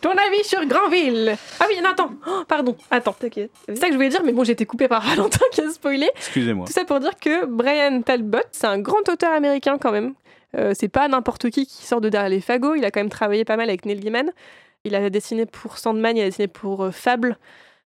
Ton 0.00 0.10
avis 0.10 0.44
sur 0.44 0.64
Granville 0.66 1.36
Ah 1.60 1.66
oui, 1.68 1.76
non, 1.82 1.90
attends. 1.90 2.10
Oh, 2.26 2.42
pardon, 2.46 2.76
attends, 2.90 3.12
t'inquiète. 3.12 3.50
C'est 3.68 3.76
ça 3.76 3.86
que 3.86 3.92
je 3.92 3.96
voulais 3.96 4.08
dire, 4.08 4.22
mais 4.24 4.32
bon, 4.32 4.44
j'ai 4.44 4.52
été 4.52 4.66
coupée 4.66 4.88
par 4.88 5.02
Valentin 5.06 5.44
qui 5.52 5.60
a 5.60 5.70
spoilé. 5.70 6.10
Excusez-moi. 6.16 6.66
Tout 6.66 6.72
ça 6.72 6.84
pour 6.84 7.00
dire 7.00 7.16
que 7.20 7.46
Brian 7.46 8.02
Talbot, 8.02 8.38
c'est 8.52 8.66
un 8.66 8.78
grand 8.78 9.08
auteur 9.08 9.32
américain 9.32 9.78
quand 9.78 9.92
même. 9.92 10.14
Euh, 10.56 10.72
c'est 10.78 10.88
pas 10.88 11.08
n'importe 11.08 11.50
qui 11.50 11.66
qui 11.66 11.84
sort 11.84 12.00
de 12.00 12.08
derrière 12.08 12.30
les 12.30 12.40
fagots. 12.40 12.74
Il 12.74 12.84
a 12.84 12.90
quand 12.90 13.00
même 13.00 13.10
travaillé 13.10 13.44
pas 13.44 13.56
mal 13.56 13.68
avec 13.68 13.84
Neil 13.84 14.00
Gaiman. 14.00 14.32
Il 14.86 14.94
a 14.94 15.10
dessiné 15.10 15.46
pour 15.46 15.78
Sandman, 15.78 16.16
il 16.16 16.22
a 16.22 16.26
dessiné 16.26 16.46
pour 16.46 16.84
euh, 16.84 16.90
Fable, 16.92 17.38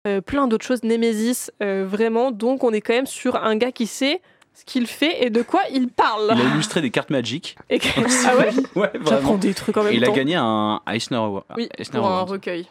euh, 0.06 0.20
plein 0.20 0.46
d'autres 0.46 0.64
choses, 0.64 0.84
Nemesis, 0.84 1.50
euh, 1.60 1.84
vraiment. 1.84 2.30
Donc 2.30 2.62
on 2.62 2.72
est 2.72 2.80
quand 2.80 2.92
même 2.92 3.06
sur 3.06 3.34
un 3.34 3.56
gars 3.56 3.72
qui 3.72 3.88
sait 3.88 4.20
ce 4.54 4.64
qu'il 4.64 4.86
fait 4.86 5.24
et 5.26 5.30
de 5.30 5.42
quoi 5.42 5.62
il 5.72 5.88
parle. 5.88 6.32
Il 6.34 6.40
a 6.40 6.44
illustré 6.54 6.80
des 6.80 6.90
cartes 6.90 7.10
Magic. 7.10 7.56
Et 7.70 7.78
que- 7.78 7.88
ah 8.26 8.36
ouais 8.36 8.50
Ouais, 8.76 8.90
J'apprends 9.08 9.36
des 9.36 9.52
trucs 9.54 9.76
en 9.76 9.82
même 9.82 9.92
Et 9.92 9.96
il 9.96 10.04
a 10.04 10.06
temps. 10.08 10.12
gagné 10.14 10.36
un 10.36 10.80
Eisner 10.88 11.16
Award. 11.18 11.44
Oui, 11.56 11.68
Eisner 11.78 11.98
pour 11.98 12.06
un 12.08 12.12
Award. 12.14 12.30
recueil. 12.30 12.66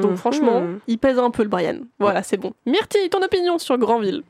Donc 0.00 0.16
franchement, 0.16 0.60
Mhm. 0.62 0.80
il 0.88 0.98
pèse 0.98 1.18
un 1.18 1.30
peu 1.30 1.42
le 1.42 1.48
Brian. 1.48 1.76
Voilà, 2.00 2.22
c'est 2.22 2.36
bon. 2.38 2.52
Myrtille, 2.66 3.08
ton 3.10 3.22
opinion 3.22 3.58
sur 3.58 3.78
Granville? 3.78 4.22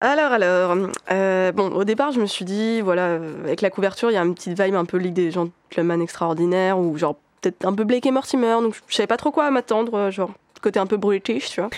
Alors, 0.00 0.30
alors, 0.32 0.76
euh, 1.10 1.52
bon, 1.52 1.68
au 1.70 1.82
départ, 1.84 2.12
je 2.12 2.20
me 2.20 2.26
suis 2.26 2.44
dit, 2.44 2.82
voilà, 2.82 3.02
euh, 3.06 3.44
avec 3.44 3.62
la 3.62 3.70
couverture, 3.70 4.10
il 4.10 4.14
y 4.14 4.18
a 4.18 4.22
une 4.22 4.34
petite 4.34 4.60
vibe 4.60 4.74
un 4.74 4.84
peu 4.84 4.98
Ligue 4.98 5.14
des 5.14 5.30
Gentlemen 5.30 6.02
extraordinaires, 6.02 6.78
ou 6.78 6.96
genre 6.98 7.16
peut-être 7.40 7.64
un 7.64 7.72
peu 7.72 7.84
Blake 7.84 8.04
et 8.04 8.10
Mortimer, 8.10 8.58
donc 8.60 8.74
je 8.88 8.94
savais 8.94 9.06
pas 9.06 9.16
trop 9.16 9.30
quoi 9.30 9.50
m'attendre, 9.50 9.94
euh, 9.94 10.10
genre 10.10 10.30
côté 10.60 10.78
un 10.78 10.86
peu 10.86 10.98
british, 10.98 11.48
tu 11.50 11.60
vois. 11.62 11.70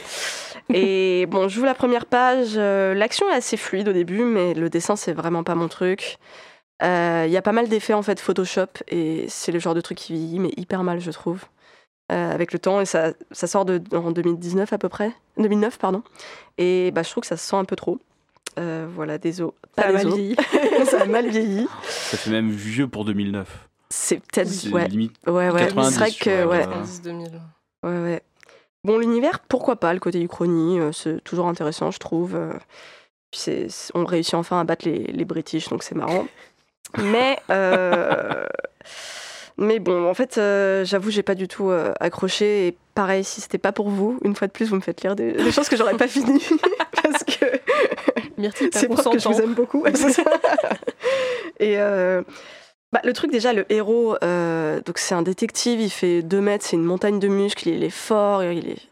Et 0.74 1.26
bon, 1.26 1.48
j'ouvre 1.48 1.66
la 1.66 1.74
première 1.74 2.06
page, 2.06 2.50
euh, 2.56 2.92
l'action 2.94 3.28
est 3.30 3.34
assez 3.34 3.56
fluide 3.56 3.88
au 3.88 3.92
début, 3.92 4.22
mais 4.24 4.54
le 4.54 4.68
dessin, 4.68 4.96
c'est 4.96 5.12
vraiment 5.12 5.42
pas 5.42 5.54
mon 5.54 5.68
truc. 5.68 6.18
Euh, 6.82 7.24
Il 7.26 7.32
y 7.32 7.36
a 7.36 7.42
pas 7.42 7.52
mal 7.52 7.68
d'effets 7.68 7.94
en 7.94 8.02
fait 8.02 8.20
Photoshop, 8.20 8.66
et 8.88 9.24
c'est 9.28 9.50
le 9.52 9.58
genre 9.58 9.74
de 9.74 9.80
truc 9.80 9.98
qui 9.98 10.12
vieillit, 10.12 10.38
mais 10.38 10.50
hyper 10.56 10.82
mal, 10.84 11.00
je 11.00 11.10
trouve. 11.10 11.44
euh, 12.12 12.32
avec 12.32 12.52
le 12.54 12.58
temps, 12.58 12.80
et 12.80 12.86
ça, 12.86 13.12
ça 13.32 13.46
sort 13.46 13.64
de, 13.66 13.82
en 13.94 14.10
2019 14.12 14.72
à 14.72 14.78
peu 14.78 14.88
près, 14.88 15.12
2009, 15.36 15.78
pardon. 15.78 16.02
Et 16.56 16.90
bah, 16.90 17.02
je 17.02 17.10
trouve 17.10 17.20
que 17.22 17.26
ça 17.26 17.36
se 17.36 17.46
sent 17.46 17.56
un 17.56 17.64
peu 17.66 17.76
trop. 17.76 17.98
Euh, 18.58 18.86
voilà, 18.94 19.18
désolé. 19.18 19.52
Ça 19.76 19.82
Pas 19.82 19.88
a 19.88 19.92
mal 19.92 20.04
désolé. 20.04 20.22
vieilli. 20.22 20.86
ça 20.86 21.02
a 21.02 21.04
mal 21.06 21.28
vieilli. 21.28 21.66
Ça 21.84 22.16
fait 22.16 22.30
même 22.30 22.50
vieux 22.50 22.88
pour 22.88 23.04
2009. 23.04 23.68
C'est 23.90 24.16
peut-être. 24.20 24.48
C'est 24.48 24.70
Ouais, 24.70 24.88
limite. 24.88 25.14
ouais, 25.26 25.50
ouais. 25.50 25.66
90, 25.66 25.90
C'est 25.92 25.98
vrai 25.98 26.10
que. 26.12 26.44
vois, 26.44 26.56
Ouais, 26.56 26.62
genre. 26.64 26.72
90 26.72 27.02
2000. 27.02 27.28
ouais, 27.84 27.90
ouais. 28.02 28.22
Bon, 28.88 28.96
l'univers, 28.96 29.40
pourquoi 29.40 29.76
pas, 29.76 29.92
le 29.92 30.00
côté 30.00 30.18
Uchronie, 30.18 30.80
euh, 30.80 30.92
c'est 30.92 31.22
toujours 31.22 31.46
intéressant, 31.46 31.90
je 31.90 31.98
trouve. 31.98 32.34
euh, 32.34 33.68
on 33.92 34.06
réussit 34.06 34.32
enfin 34.32 34.58
à 34.60 34.64
battre 34.64 34.88
les, 34.88 35.00
les 35.04 35.24
British, 35.26 35.68
donc 35.68 35.82
c'est 35.82 35.94
marrant. 35.94 36.26
Mais. 36.98 37.38
euh, 37.50 38.46
Mais 39.58 39.78
bon, 39.78 40.08
en 40.08 40.14
fait, 40.14 40.38
euh, 40.38 40.86
j'avoue, 40.86 41.10
j'ai 41.10 41.22
pas 41.22 41.34
du 41.34 41.48
tout 41.48 41.68
euh, 41.68 41.92
accroché. 42.00 42.68
Et 42.68 42.78
pareil, 42.94 43.24
si 43.24 43.42
c'était 43.42 43.58
pas 43.58 43.72
pour 43.72 43.90
vous, 43.90 44.18
une 44.24 44.34
fois 44.34 44.46
de 44.46 44.52
plus, 44.52 44.70
vous 44.70 44.76
me 44.76 44.80
faites 44.80 45.02
lire 45.02 45.14
des, 45.14 45.32
des 45.32 45.52
choses 45.52 45.68
que 45.68 45.76
j'aurais 45.76 45.98
pas 45.98 46.08
fini. 46.08 46.42
parce 47.02 47.24
que 47.24 47.44
Myrtille, 48.38 48.70
c'est 48.72 48.88
pour 48.88 49.02
que 49.04 49.18
je 49.18 49.28
vous 49.28 49.40
aime 49.42 49.52
beaucoup. 49.52 49.84
et, 51.60 51.76
Bah, 52.90 53.00
le 53.04 53.12
truc 53.12 53.30
déjà, 53.30 53.52
le 53.52 53.70
héros, 53.70 54.16
euh, 54.24 54.80
donc 54.80 54.96
c'est 54.96 55.14
un 55.14 55.20
détective, 55.20 55.78
il 55.78 55.90
fait 55.90 56.22
2 56.22 56.40
mètres, 56.40 56.64
c'est 56.64 56.76
une 56.76 56.84
montagne 56.84 57.18
de 57.18 57.28
muscles, 57.28 57.68
il 57.68 57.84
est 57.84 57.90
fort, 57.90 58.42
il 58.42 58.66
est 58.66 58.87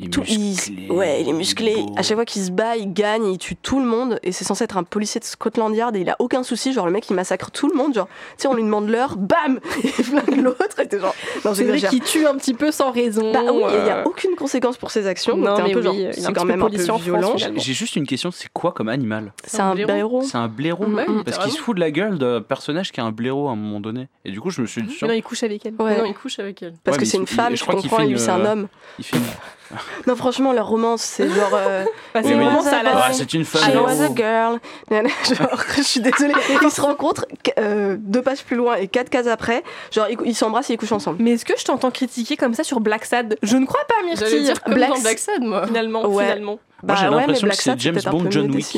Il 0.00 0.06
est 0.06 0.10
tout, 0.10 0.22
il- 0.28 0.38
musclé, 0.38 0.88
ouais, 0.90 1.22
il 1.22 1.28
est 1.28 1.32
musclé. 1.32 1.74
beau. 1.74 1.92
À 1.96 2.02
chaque 2.02 2.16
fois 2.16 2.24
qu'il 2.24 2.42
se 2.42 2.50
bat, 2.50 2.76
il 2.76 2.92
gagne, 2.92 3.26
il 3.26 3.38
tue 3.38 3.56
tout 3.56 3.80
le 3.80 3.86
monde. 3.86 4.18
Et 4.22 4.30
c'est 4.32 4.44
censé 4.44 4.64
être 4.64 4.76
un 4.76 4.84
policier 4.84 5.18
de 5.20 5.24
Scotland 5.24 5.74
Yard 5.74 5.96
et 5.96 6.00
il 6.00 6.08
a 6.10 6.16
aucun 6.20 6.42
souci. 6.42 6.72
Genre, 6.72 6.86
le 6.86 6.92
mec, 6.92 7.08
il 7.10 7.14
massacre 7.14 7.50
tout 7.50 7.68
le 7.68 7.74
monde. 7.74 7.94
Genre, 7.94 8.06
tu 8.06 8.12
sais, 8.38 8.48
on 8.48 8.54
lui 8.54 8.62
demande 8.62 8.88
l'heure, 8.88 9.16
bam 9.16 9.58
Il 9.82 9.90
flingue 9.90 10.40
l'autre. 10.42 10.78
Et 10.80 10.86
t'es 10.88 11.00
genre, 11.00 11.14
non, 11.44 11.54
C'est 11.54 11.64
vrai 11.64 11.80
qu'il 11.80 12.00
tue 12.00 12.26
un 12.26 12.36
petit 12.36 12.54
peu 12.54 12.70
sans 12.70 12.90
raison. 12.92 13.32
Bah 13.32 13.40
oui, 13.52 13.62
il 13.70 13.82
n'y 13.82 13.90
a 13.90 13.98
euh, 13.98 14.04
aucune 14.04 14.36
conséquence 14.36 14.76
pour 14.76 14.90
ses 14.90 15.06
actions. 15.06 15.36
Non, 15.36 15.56
donc 15.56 15.60
un 15.60 15.70
peu 15.70 15.78
oui, 15.78 15.82
genre, 15.82 15.94
il 15.94 16.00
est 16.06 16.26
un 16.26 16.32
quand 16.32 16.42
peu 16.42 16.46
même 16.48 16.62
un 16.62 16.66
policier 16.66 16.92
peu 16.92 16.98
violent. 17.00 17.34
J'ai 17.36 17.72
juste 17.74 17.96
une 17.96 18.06
question, 18.06 18.30
c'est 18.30 18.48
quoi 18.52 18.72
comme 18.72 18.88
animal? 18.88 19.32
C'est 19.44 19.60
un 19.60 19.74
blaireau. 19.74 19.88
blaireau. 19.92 20.22
C'est 20.22 20.36
un 20.38 20.48
blaireau 20.48 20.86
Mm, 20.86 21.00
mm. 21.08 21.24
Parce 21.24 21.38
qu'il 21.38 21.52
se 21.52 21.58
fout 21.58 21.74
de 21.74 21.80
la 21.80 21.90
gueule 21.90 22.18
d'un 22.18 22.40
personnage 22.40 22.92
qui 22.92 23.00
a 23.00 23.04
un 23.04 23.10
blaireau 23.10 23.48
à 23.48 23.52
un 23.52 23.56
moment 23.56 23.80
donné. 23.80 24.08
Et 24.24 24.30
du 24.30 24.40
coup, 24.40 24.50
je 24.50 24.60
me 24.62 24.66
suis 24.66 24.82
dit, 24.82 24.96
non, 25.02 25.12
il 25.12 25.22
couche 25.22 25.42
avec 25.42 25.66
elle. 25.66 25.74
Ouais. 25.78 25.98
Non, 25.98 26.04
il 26.04 26.14
couche 26.14 26.38
avec 26.38 26.62
elle. 26.62 26.74
Parce 26.84 26.96
que 26.98 27.04
c'est 27.04 27.16
une 27.16 27.26
femme, 27.26 27.52
je 27.52 27.56
je 27.58 27.62
crois 27.62 27.74
qu'il 27.74 27.90
comprends, 27.90 28.04
et 28.04 28.08
lui, 28.08 28.18
c'est 28.18 28.30
un 28.30 28.40
euh, 28.44 28.52
homme. 28.52 28.68
il 28.98 29.04
fait 29.04 29.16
une- 29.16 29.22
Non, 30.06 30.16
franchement, 30.16 30.52
leur 30.52 30.66
romance, 30.68 31.02
c'est 31.02 31.28
genre. 31.28 31.50
euh, 31.54 31.84
Bah, 32.14 32.20
c'est 32.22 32.34
Oui, 32.34 32.44
oui. 32.44 32.46
Ah, 32.50 33.10
c'est 33.12 33.34
une 33.34 33.44
femme. 33.44 33.62
I 33.70 33.76
was 33.76 34.02
a 34.02 34.14
girl. 34.14 34.58
genre, 34.90 35.62
je 35.76 35.82
suis 35.82 36.00
désolée. 36.00 36.34
Ils 36.62 36.70
se 36.70 36.80
rencontrent 36.80 37.26
euh, 37.58 37.96
deux 37.98 38.22
pages 38.22 38.42
plus 38.44 38.56
loin 38.56 38.76
et 38.76 38.88
quatre 38.88 39.10
cases 39.10 39.26
après. 39.26 39.62
Genre, 39.92 40.06
ils 40.24 40.34
s'embrassent 40.34 40.70
et 40.70 40.74
ils 40.74 40.78
couchent 40.78 40.92
ensemble. 40.92 41.18
Mais 41.20 41.32
est-ce 41.32 41.44
que 41.44 41.58
je 41.58 41.64
t'entends 41.64 41.90
critiquer 41.90 42.36
comme 42.36 42.54
ça 42.54 42.64
sur 42.64 42.80
Black 42.80 43.04
Sad? 43.04 43.36
Je 43.42 43.56
ne 43.56 43.66
crois 43.66 43.84
pas, 43.88 43.94
J'allais 44.14 44.14
Myrtille. 44.30 44.44
dire 44.44 44.62
comme 44.62 44.74
Black- 44.74 44.90
dans 44.90 45.00
Black 45.00 45.18
Sad, 45.18 45.42
moi. 45.42 45.66
Finalement, 45.66 46.06
Ouais. 46.06 46.24
finalement. 46.24 46.58
Moi, 46.80 46.94
j'ai 46.94 47.04
Bah 47.06 47.10
ouais, 47.10 47.16
l'impression 47.16 47.40
que 47.40 47.46
Black 47.46 47.60
c'est 47.60 47.70
Sad, 47.70 47.80
James 47.80 48.00
Bond 48.10 48.30
John 48.30 48.50
Wick. 48.54 48.76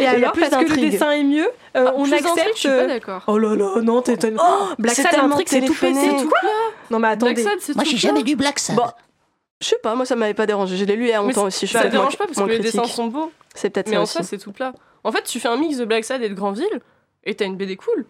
Et 0.00 0.06
alors, 0.06 0.32
parce 0.32 0.64
que 0.64 0.70
le 0.74 0.90
dessin 0.90 1.10
est 1.12 1.22
mieux, 1.24 1.46
euh, 1.76 1.86
Ah, 1.88 1.92
on 1.96 2.10
accepte. 2.10 2.38
Je 2.54 2.58
suis 2.60 2.68
pas 2.68 2.74
euh, 2.74 2.86
d'accord. 2.86 3.22
Oh 3.26 3.36
là 3.38 3.54
là, 3.54 3.80
non, 3.82 4.00
t'es 4.02 4.16
tellement. 4.16 4.42
Oh, 4.44 4.64
Black 4.78 4.94
Sad, 4.96 5.06
l'intrigue, 5.16 5.48
c'est 5.48 5.60
tout 5.60 5.74
pété. 5.74 5.94
tout. 6.20 6.30
Non, 6.90 6.98
mais 6.98 7.08
attendez. 7.08 7.34
Black 7.34 7.46
Sad, 7.46 7.58
c'est 7.60 7.74
Moi, 7.74 7.84
tout 7.84 7.90
j'ai 7.90 7.96
jamais 7.98 8.22
lu 8.22 8.36
Black 8.36 8.58
Sad. 8.58 8.76
Bon, 8.76 8.86
je 9.60 9.66
sais 9.68 9.78
pas, 9.82 9.94
moi 9.94 10.04
ça 10.06 10.14
m'avait 10.16 10.34
pas 10.34 10.46
dérangé. 10.46 10.76
Je 10.76 10.84
l'ai 10.84 10.96
lu 10.96 11.04
il 11.04 11.08
y 11.08 11.12
a 11.12 11.20
Mais 11.20 11.28
longtemps 11.28 11.44
aussi. 11.44 11.66
Je 11.66 11.72
Ça 11.72 11.88
dérange 11.88 12.16
pas 12.16 12.26
parce 12.26 12.38
que 12.38 12.44
les 12.44 12.58
dessins 12.60 12.84
sont 12.84 13.08
beaux. 13.08 13.32
C'est 13.54 13.70
peut-être 13.70 13.88
Mais 13.88 13.94
ça 13.94 14.00
en 14.00 14.02
aussi. 14.04 14.12
soi, 14.12 14.22
c'est 14.22 14.38
tout 14.38 14.52
plat. 14.52 14.72
En 15.04 15.12
fait, 15.12 15.22
tu 15.24 15.40
fais 15.40 15.48
un 15.48 15.56
mix 15.56 15.76
de 15.78 15.84
Black 15.84 16.04
Sad 16.04 16.22
et 16.22 16.28
de 16.28 16.34
Granville 16.34 16.80
et 17.24 17.34
t'as 17.34 17.44
une 17.46 17.56
BD 17.56 17.76
cool. 17.76 18.04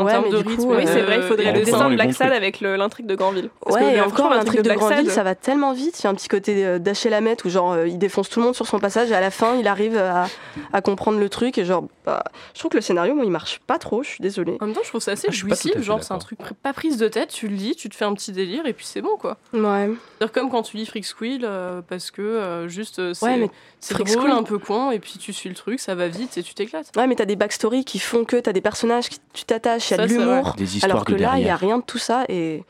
En 0.00 0.04
Ouais, 0.04 0.12
termes 0.12 0.24
mais 0.24 0.30
de 0.30 0.42
du 0.42 0.48
rythme. 0.48 0.62
coup, 0.62 0.74
Oui, 0.74 0.82
c'est 0.86 1.00
euh, 1.02 1.04
vrai, 1.04 1.16
il 1.16 1.22
faudrait 1.22 1.52
le 1.52 1.64
dessin 1.64 1.90
de 1.90 1.94
Black 1.94 2.12
Sad 2.14 2.32
avec 2.32 2.60
l'intrigue 2.60 3.06
de 3.06 3.14
Granville. 3.14 3.50
Parce 3.64 3.76
que 3.76 3.82
Ouais, 3.82 3.96
et 3.96 4.00
encore 4.00 4.30
l'intrigue 4.30 4.58
de 4.60 4.64
Black 4.64 4.78
Granville, 4.78 5.10
ça 5.10 5.22
va 5.22 5.34
tellement 5.34 5.72
vite. 5.72 5.98
Il 6.00 6.04
y 6.04 6.06
a 6.06 6.10
un 6.10 6.14
petit 6.14 6.28
côté 6.28 6.64
euh, 6.64 6.78
d'Achille 6.78 7.10
Lamette 7.10 7.44
où 7.44 7.50
genre 7.50 7.72
euh, 7.72 7.86
il 7.88 7.98
défonce 7.98 8.28
tout 8.28 8.40
le 8.40 8.46
monde 8.46 8.54
sur 8.54 8.66
son 8.66 8.78
passage 8.78 9.10
et 9.10 9.14
à 9.14 9.20
la 9.20 9.30
fin 9.30 9.56
il 9.56 9.66
arrive 9.68 9.96
à, 9.96 10.26
à 10.72 10.80
comprendre 10.80 11.18
le 11.18 11.28
truc 11.28 11.58
et 11.58 11.64
genre 11.64 11.84
bah, 12.06 12.24
je 12.54 12.58
trouve 12.58 12.70
que 12.70 12.76
le 12.76 12.82
scénario 12.82 13.14
moi 13.14 13.24
il 13.24 13.30
marche 13.30 13.60
pas 13.66 13.78
trop. 13.78 14.02
Je 14.02 14.08
suis 14.10 14.22
désolée. 14.22 14.56
En 14.60 14.66
même 14.66 14.74
temps, 14.74 14.80
je 14.82 14.88
trouve 14.88 15.00
ça 15.02 15.12
assez 15.12 15.28
Ah, 15.28 15.32
jouissif. 15.32 15.80
Genre, 15.80 16.02
c'est 16.02 16.14
un 16.14 16.18
truc 16.18 16.38
pas 16.62 16.72
prise 16.72 16.96
de 16.96 17.08
tête. 17.08 17.30
Tu 17.30 17.48
le 17.48 17.54
lis, 17.54 17.74
tu 17.76 17.88
te 17.88 17.94
fais 17.96 18.04
un 18.04 18.14
petit 18.14 18.32
délire 18.32 18.66
et 18.66 18.72
puis 18.72 18.86
c'est 18.86 19.02
bon, 19.02 19.16
quoi. 19.18 19.36
Ouais. 19.52 19.90
C'est 20.20 20.30
comme 20.32 20.50
quand 20.50 20.62
tu 20.62 20.76
lis 20.76 20.86
Freak 20.86 21.04
Squill 21.04 21.44
euh, 21.44 21.80
parce 21.86 22.10
que 22.10 22.22
euh, 22.22 22.68
juste 22.68 22.98
euh, 22.98 23.14
c'est 23.14 23.26
Ouais, 23.26 24.04
drôle, 24.14 24.30
un 24.30 24.42
peu 24.42 24.58
con 24.58 24.90
et 24.90 24.98
puis 24.98 25.14
tu 25.18 25.32
suis 25.32 25.48
le 25.48 25.54
truc, 25.54 25.80
ça 25.80 25.94
va 25.94 26.08
vite 26.08 26.36
et 26.38 26.42
tu 26.42 26.54
t'éclates. 26.54 26.90
Ouais, 26.96 27.06
mais 27.06 27.14
t'as 27.16 27.24
des 27.24 27.36
backstories 27.36 27.84
qui 27.84 27.98
font 27.98 28.24
que 28.24 28.36
t'as 28.36 28.52
des 28.52 28.60
personnages 28.60 29.08
qui 29.08 29.18
tu 29.32 29.44
t'attaches, 29.44 29.89
il 29.90 29.92
y 29.92 29.94
a 29.94 29.96
Ça, 29.98 30.06
de 30.06 30.12
l'humour. 30.12 30.56
Alors 30.82 31.04
que 31.04 31.12
de 31.12 31.18
là, 31.18 31.34
il 31.38 31.44
y 31.44 31.48
a 31.48 31.56
rien 31.56 31.78
de 31.78 31.84
tout 31.84 31.98
ça 31.98 32.24
et 32.28 32.62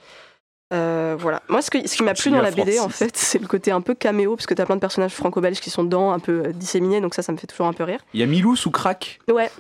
euh, 0.73 1.17
voilà. 1.19 1.43
Moi, 1.49 1.63
ce, 1.63 1.71
que- 1.71 1.87
ce 1.89 1.97
qui 1.97 2.03
m'a 2.03 2.15
plu 2.15 2.31
dans 2.31 2.41
la 2.43 2.51
BD, 2.53 2.79
en 2.79 2.89
fait, 2.89 3.17
c'est 3.17 3.41
le 3.41 3.49
côté 3.49 3.73
un 3.73 3.81
peu 3.81 3.95
caméo, 3.95 4.37
parce 4.37 4.47
que 4.47 4.55
t'as 4.55 4.67
plein 4.67 4.77
de 4.77 4.81
personnages 4.81 5.13
franco-belges 5.13 5.61
qui 5.61 5.69
sont 5.71 5.83
dedans, 5.83 6.13
un 6.13 6.21
peu 6.21 6.45
euh, 6.47 6.53
disséminés, 6.53 7.01
donc 7.01 7.15
ça, 7.15 7.23
ça 7.23 7.33
me 7.33 7.39
fait 7.39 7.47
toujours 7.49 7.67
un 7.67 7.73
peu 7.73 7.83
rire. 7.85 8.01
Il 8.15 8.21
y 8.21 8.23
a 8.23 8.27
Milou 8.27 8.55
sous 8.55 8.71
crack. 8.71 9.19
Ouais. 9.33 9.51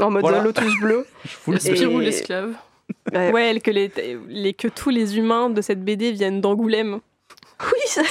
En 0.00 0.10
mode 0.10 0.20
Voilà. 0.22 0.38
euh, 0.40 0.42
Lotus 0.42 0.78
bleu. 0.78 1.06
Je 1.24 1.68
Et- 1.70 2.00
l'esclave. 2.00 2.52
Ouais. 3.14 3.32
Ouais, 3.32 3.60
que, 3.60 3.70
les, 3.70 3.90
les- 4.28 4.52
que 4.54 4.68
tous 4.68 4.90
les 4.90 5.16
humains 5.16 5.48
de 5.50 5.60
cette 5.62 5.82
BD 5.84 6.12
viennent 6.12 6.40
d'Angoulême. 6.40 7.00
Oui, 7.62 7.80
c'est 7.86 8.02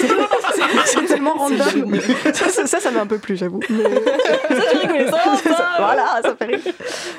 tellement 1.07 1.33
random. 1.37 1.99
Ça, 2.33 2.49
ça, 2.49 2.65
ça, 2.65 2.79
ça 2.79 2.91
m'a 2.91 3.01
un 3.01 3.05
peu 3.05 3.19
plu, 3.19 3.37
j'avoue. 3.37 3.59
Mais- 3.69 3.83
voilà, 5.77 6.19
ça 6.23 6.35
fait 6.35 6.45
rire. 6.45 6.59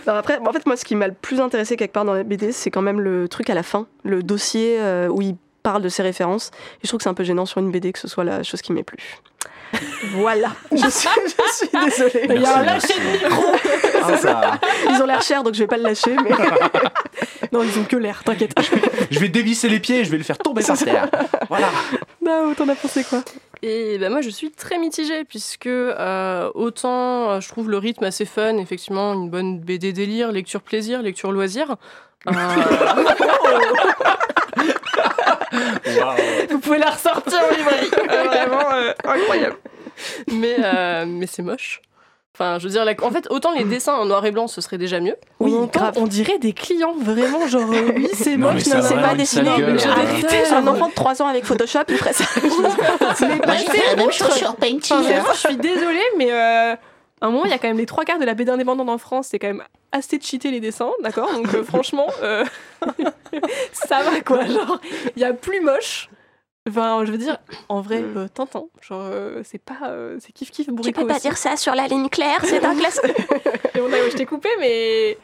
Non, 0.06 0.14
après, 0.14 0.38
en 0.44 0.52
fait, 0.52 0.66
moi, 0.66 0.76
ce 0.76 0.84
qui 0.84 0.96
m'a 0.96 1.06
le 1.06 1.14
plus 1.14 1.40
intéressé 1.40 1.76
quelque 1.76 1.92
part 1.92 2.04
dans 2.04 2.14
la 2.14 2.24
BD, 2.24 2.50
c'est 2.52 2.70
quand 2.70 2.82
même 2.82 3.00
le 3.00 3.28
truc 3.28 3.48
à 3.50 3.54
la 3.54 3.62
fin, 3.62 3.86
le 4.04 4.22
dossier 4.24 4.76
euh, 4.80 5.08
où 5.08 5.22
il 5.22 5.36
parle 5.62 5.82
de 5.82 5.88
ses 5.88 6.02
références. 6.02 6.50
Et 6.76 6.80
je 6.84 6.88
trouve 6.88 6.98
que 6.98 7.04
c'est 7.04 7.10
un 7.10 7.14
peu 7.14 7.24
gênant 7.24 7.46
sur 7.46 7.58
une 7.60 7.70
BD 7.70 7.92
que 7.92 7.98
ce 7.98 8.08
soit 8.08 8.24
la 8.24 8.42
chose 8.42 8.60
qui 8.62 8.72
m'est 8.72 8.82
plu. 8.84 8.98
Voilà. 10.14 10.48
Je 10.70 10.88
suis, 10.88 11.08
je 11.26 11.52
suis 11.54 11.68
désolée. 11.84 12.26
Il 12.36 12.40
y 12.40 12.46
a 12.46 12.58
un 12.58 12.62
lâcher 12.64 12.94
de 12.94 13.24
micro 13.24 13.44
Ah, 14.02 14.16
ça- 14.16 14.60
Ils 14.90 15.02
ont 15.02 15.06
l'air 15.06 15.22
chers, 15.22 15.42
donc 15.42 15.54
je 15.54 15.58
vais 15.60 15.66
pas 15.66 15.76
le 15.76 15.82
lâcher. 15.82 16.14
Mais... 16.22 16.30
Non, 17.52 17.62
ils 17.64 17.78
ont 17.78 17.84
que 17.84 17.96
l'air, 17.96 18.22
t'inquiète. 18.24 18.52
Je 19.10 19.18
vais 19.18 19.28
dévisser 19.28 19.68
les 19.68 19.80
pieds 19.80 20.00
et 20.00 20.04
je 20.04 20.10
vais 20.10 20.18
le 20.18 20.22
faire 20.24 20.38
tomber 20.38 20.62
par 20.62 20.78
terre. 20.78 21.08
Voilà. 21.48 21.66
Non, 22.26 22.54
t'en 22.54 22.68
as 22.68 22.74
pensé 22.74 23.04
quoi? 23.04 23.22
Et 23.62 23.96
ben 23.98 24.10
moi 24.10 24.20
je 24.20 24.28
suis 24.30 24.50
très 24.50 24.78
mitigée 24.78 25.24
puisque 25.24 25.66
euh, 25.66 26.50
autant 26.54 27.30
euh, 27.30 27.40
je 27.40 27.48
trouve 27.48 27.70
le 27.70 27.78
rythme 27.78 28.04
assez 28.04 28.24
fun, 28.26 28.58
effectivement 28.58 29.14
une 29.14 29.30
bonne 29.30 29.58
BD 29.60 29.92
délire, 29.92 30.30
lecture 30.32 30.60
plaisir, 30.60 31.00
lecture 31.02 31.32
loisir. 31.32 31.76
Euh, 32.26 32.32
Vous 36.50 36.58
pouvez 36.58 36.78
la 36.78 36.90
ressortir 36.90 37.38
en 37.38 37.54
librairie. 37.56 37.90
Euh, 38.10 38.24
vraiment 38.24 38.72
euh, 38.74 38.92
incroyable. 39.04 39.56
mais 40.32 40.56
euh, 40.62 41.04
mais 41.06 41.26
c'est 41.26 41.42
moche. 41.42 41.80
Enfin, 42.38 42.58
je 42.58 42.64
veux 42.64 42.70
dire, 42.70 42.84
la- 42.84 42.92
en 43.02 43.10
fait, 43.10 43.26
autant 43.30 43.52
les 43.52 43.64
dessins 43.64 43.94
en 43.94 44.04
noir 44.04 44.24
et 44.26 44.30
blanc, 44.30 44.46
ce 44.46 44.60
serait 44.60 44.76
déjà 44.76 45.00
mieux. 45.00 45.16
Oui, 45.40 45.54
on, 45.54 45.62
entend- 45.62 45.80
grave. 45.80 45.94
on 45.96 46.06
dirait 46.06 46.38
des 46.38 46.52
clients, 46.52 46.92
vraiment, 47.00 47.46
genre, 47.48 47.72
euh, 47.72 47.92
oui, 47.96 48.08
c'est 48.12 48.36
moche, 48.36 48.54
mais 48.56 48.82
C'est 48.82 48.94
pas 48.94 49.14
dessiné. 49.14 49.50
mais 49.58 49.78
ça 49.78 50.58
un 50.58 50.66
enfant 50.66 50.88
de 50.88 50.94
3 50.94 51.22
ans 51.22 51.26
avec 51.28 51.46
Photoshop, 51.46 51.80
il 51.88 51.96
ferait 51.96 52.12
ça. 52.12 52.24
Moi, 52.42 53.54
j'ai 53.56 53.64
fait 53.66 53.86
la 53.90 53.96
même 53.96 54.12
chose 54.12 54.32
sur 54.34 54.54
Painting. 54.56 54.96
Enfin, 54.98 55.02
vraiment, 55.08 55.32
je 55.32 55.38
suis 55.38 55.56
désolée, 55.56 56.04
mais 56.18 56.30
euh, 56.30 56.74
à 56.74 57.26
un 57.26 57.30
moment, 57.30 57.44
il 57.46 57.50
y 57.50 57.54
a 57.54 57.58
quand 57.58 57.68
même 57.68 57.78
les 57.78 57.86
trois 57.86 58.04
quarts 58.04 58.18
de 58.18 58.26
la 58.26 58.34
BD 58.34 58.50
indépendante 58.50 58.90
en 58.90 58.98
France, 58.98 59.28
c'est 59.30 59.38
quand 59.38 59.46
même 59.46 59.62
assez 59.92 60.20
cheaté 60.20 60.50
les 60.50 60.60
dessins, 60.60 60.90
d'accord? 61.02 61.32
Donc 61.32 61.54
euh, 61.54 61.62
franchement, 61.64 62.08
euh, 62.22 62.44
ça 63.72 64.02
va 64.02 64.20
quoi, 64.20 64.44
genre, 64.46 64.78
il 65.16 65.22
y 65.22 65.24
a 65.24 65.32
plus 65.32 65.60
moche. 65.60 66.10
Enfin, 66.68 67.04
je 67.04 67.12
veux 67.12 67.18
dire, 67.18 67.38
en 67.68 67.80
vrai, 67.80 68.00
Mm. 68.00 68.16
euh, 68.16 68.28
Tintin, 68.32 68.64
genre, 68.80 69.02
euh, 69.04 69.42
c'est 69.44 69.58
pas, 69.62 69.78
euh, 69.84 70.16
c'est 70.20 70.32
kiff 70.32 70.50
kiff 70.50 70.68
bourricot 70.68 71.02
aussi. 71.08 71.28
ça 71.36 71.56
sur 71.56 71.74
la 71.74 71.86
ligne 71.86 72.08
claire, 72.08 72.40
c'est 72.44 72.64
un 72.64 72.74
classe. 72.74 73.00
Et 73.74 73.80
on 73.80 73.86
a, 73.92 74.10
je 74.10 74.16
t'ai 74.16 74.26
coupé, 74.26 74.48
mais 74.58 75.16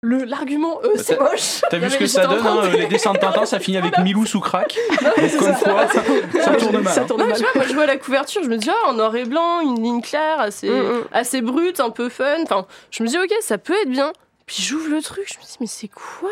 le 0.00 0.24
l'argument, 0.24 0.78
euh, 0.84 0.92
c'est 0.96 1.16
t'as- 1.16 1.24
moche. 1.30 1.60
T'as 1.68 1.76
vu 1.78 1.84
Non, 1.84 1.90
ce 1.90 1.96
que 1.98 2.06
ça 2.06 2.26
donne, 2.26 2.46
hein, 2.46 2.68
les 2.72 2.86
dessins 2.86 3.12
de 3.12 3.18
Tintin, 3.18 3.44
ça 3.44 3.58
finit 3.58 3.76
avec 3.78 3.98
Milou 3.98 4.24
sous 4.24 4.40
crack. 4.40 4.78
Donc 5.02 5.36
comme 5.38 5.54
quoi, 5.56 5.88
ça 5.88 6.54
tourne 6.54 6.80
mal. 6.80 6.92
Ça 6.94 7.02
hein. 7.02 7.04
tourne 7.06 7.20
Non, 7.20 7.26
mal. 7.26 7.36
tu 7.36 7.42
vois, 7.42 7.50
moi 7.56 7.64
je 7.68 7.74
vois 7.74 7.86
la 7.86 7.96
couverture, 7.96 8.42
je 8.42 8.48
me 8.48 8.56
dis, 8.56 8.70
ah, 8.70 8.88
en 8.88 8.94
noir 8.94 9.14
et 9.16 9.24
blanc, 9.24 9.60
une 9.60 9.82
ligne 9.82 10.00
claire, 10.00 10.40
assez, 10.40 10.70
Mm, 10.70 10.82
mm. 11.00 11.04
assez 11.12 11.40
brute, 11.42 11.80
un 11.80 11.90
peu 11.90 12.08
fun. 12.08 12.42
Enfin, 12.44 12.64
je 12.90 13.02
me 13.02 13.08
dis, 13.08 13.18
ok, 13.18 13.32
ça 13.40 13.58
peut 13.58 13.74
être 13.82 13.90
bien. 13.90 14.12
Puis 14.46 14.62
j'ouvre 14.62 14.88
le 14.88 15.02
truc, 15.02 15.24
je 15.30 15.36
me 15.38 15.42
dis, 15.42 15.56
mais 15.60 15.66
c'est 15.66 15.88
quoi? 15.88 16.30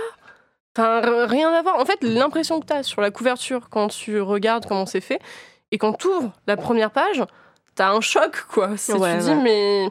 Enfin, 0.76 1.00
rien 1.26 1.50
à 1.52 1.62
voir. 1.62 1.76
En 1.80 1.84
fait, 1.86 1.98
l'impression 2.02 2.60
que 2.60 2.66
tu 2.66 2.72
as 2.74 2.82
sur 2.82 3.00
la 3.00 3.10
couverture 3.10 3.68
quand 3.70 3.88
tu 3.88 4.20
regardes 4.20 4.66
comment 4.66 4.84
c'est 4.84 5.00
fait, 5.00 5.20
et 5.72 5.78
quand 5.78 5.94
tu 5.94 6.06
ouvres 6.08 6.32
la 6.46 6.56
première 6.56 6.90
page, 6.90 7.22
t'as 7.74 7.90
un 7.92 8.00
choc, 8.00 8.44
quoi. 8.52 8.76
C'est- 8.76 8.92
Ouais, 8.94 9.12
tu 9.14 9.18
te 9.20 9.24
dis, 9.24 9.30
ouais. 9.30 9.42
mais 9.42 9.88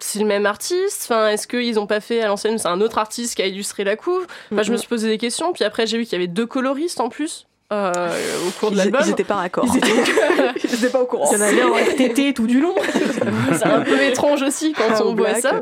c'est 0.00 0.20
le 0.20 0.24
même 0.26 0.46
artiste? 0.46 1.02
Enfin, 1.04 1.28
est-ce 1.28 1.46
qu'ils 1.48 1.78
ont 1.80 1.86
pas 1.86 2.00
fait 2.00 2.22
à 2.22 2.28
l'ancienne, 2.28 2.56
c'est 2.58 2.68
un 2.68 2.80
autre 2.80 2.98
artiste 2.98 3.34
qui 3.34 3.42
a 3.42 3.46
illustré 3.46 3.82
la 3.84 3.96
couve? 3.96 4.26
Enfin, 4.52 4.62
je 4.62 4.70
me 4.72 4.76
suis 4.76 4.88
posé 4.88 5.08
des 5.08 5.18
questions, 5.18 5.52
puis 5.52 5.64
après 5.64 5.86
j'ai 5.86 5.98
vu 5.98 6.04
qu'il 6.04 6.12
y 6.12 6.16
avait 6.16 6.28
deux 6.28 6.46
coloristes 6.46 7.00
en 7.00 7.08
plus 7.08 7.47
euh, 7.72 8.16
au 8.46 8.50
cours 8.58 8.70
de 8.70 8.76
l'album. 8.76 9.00
ils 9.04 9.10
étaient 9.10 9.24
pas 9.24 9.34
raccord. 9.36 9.64
Ils 9.66 9.76
étaient, 9.76 9.88
ils 10.64 10.74
étaient 10.74 10.88
pas 10.90 11.02
au 11.02 11.06
courant. 11.06 11.28
Il 11.30 11.38
y 11.38 11.42
en 11.42 11.44
avait 11.44 11.60
un 11.62 11.68
en 11.68 11.74
RTT 11.74 12.32
tout 12.34 12.46
du 12.46 12.60
long. 12.60 12.74
c'est 13.52 13.64
un 13.66 13.80
peu 13.82 14.00
étrange 14.02 14.42
aussi 14.42 14.72
quand 14.72 14.84
Ah, 14.90 15.00
on 15.02 15.14
voit 15.14 15.30
black. 15.30 15.40
ça. 15.40 15.60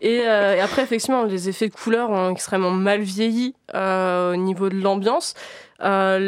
Et, 0.00 0.20
euh, 0.26 0.54
et 0.56 0.60
après, 0.60 0.82
effectivement, 0.82 1.24
les 1.24 1.48
effets 1.48 1.68
de 1.68 1.74
couleur 1.74 2.10
ont 2.10 2.30
extrêmement 2.30 2.70
mal 2.70 3.00
vieilli 3.00 3.54
euh, 3.74 4.32
au 4.34 4.36
niveau 4.36 4.68
de 4.68 4.76
l'ambiance. 4.80 5.34
Euh, 5.80 6.18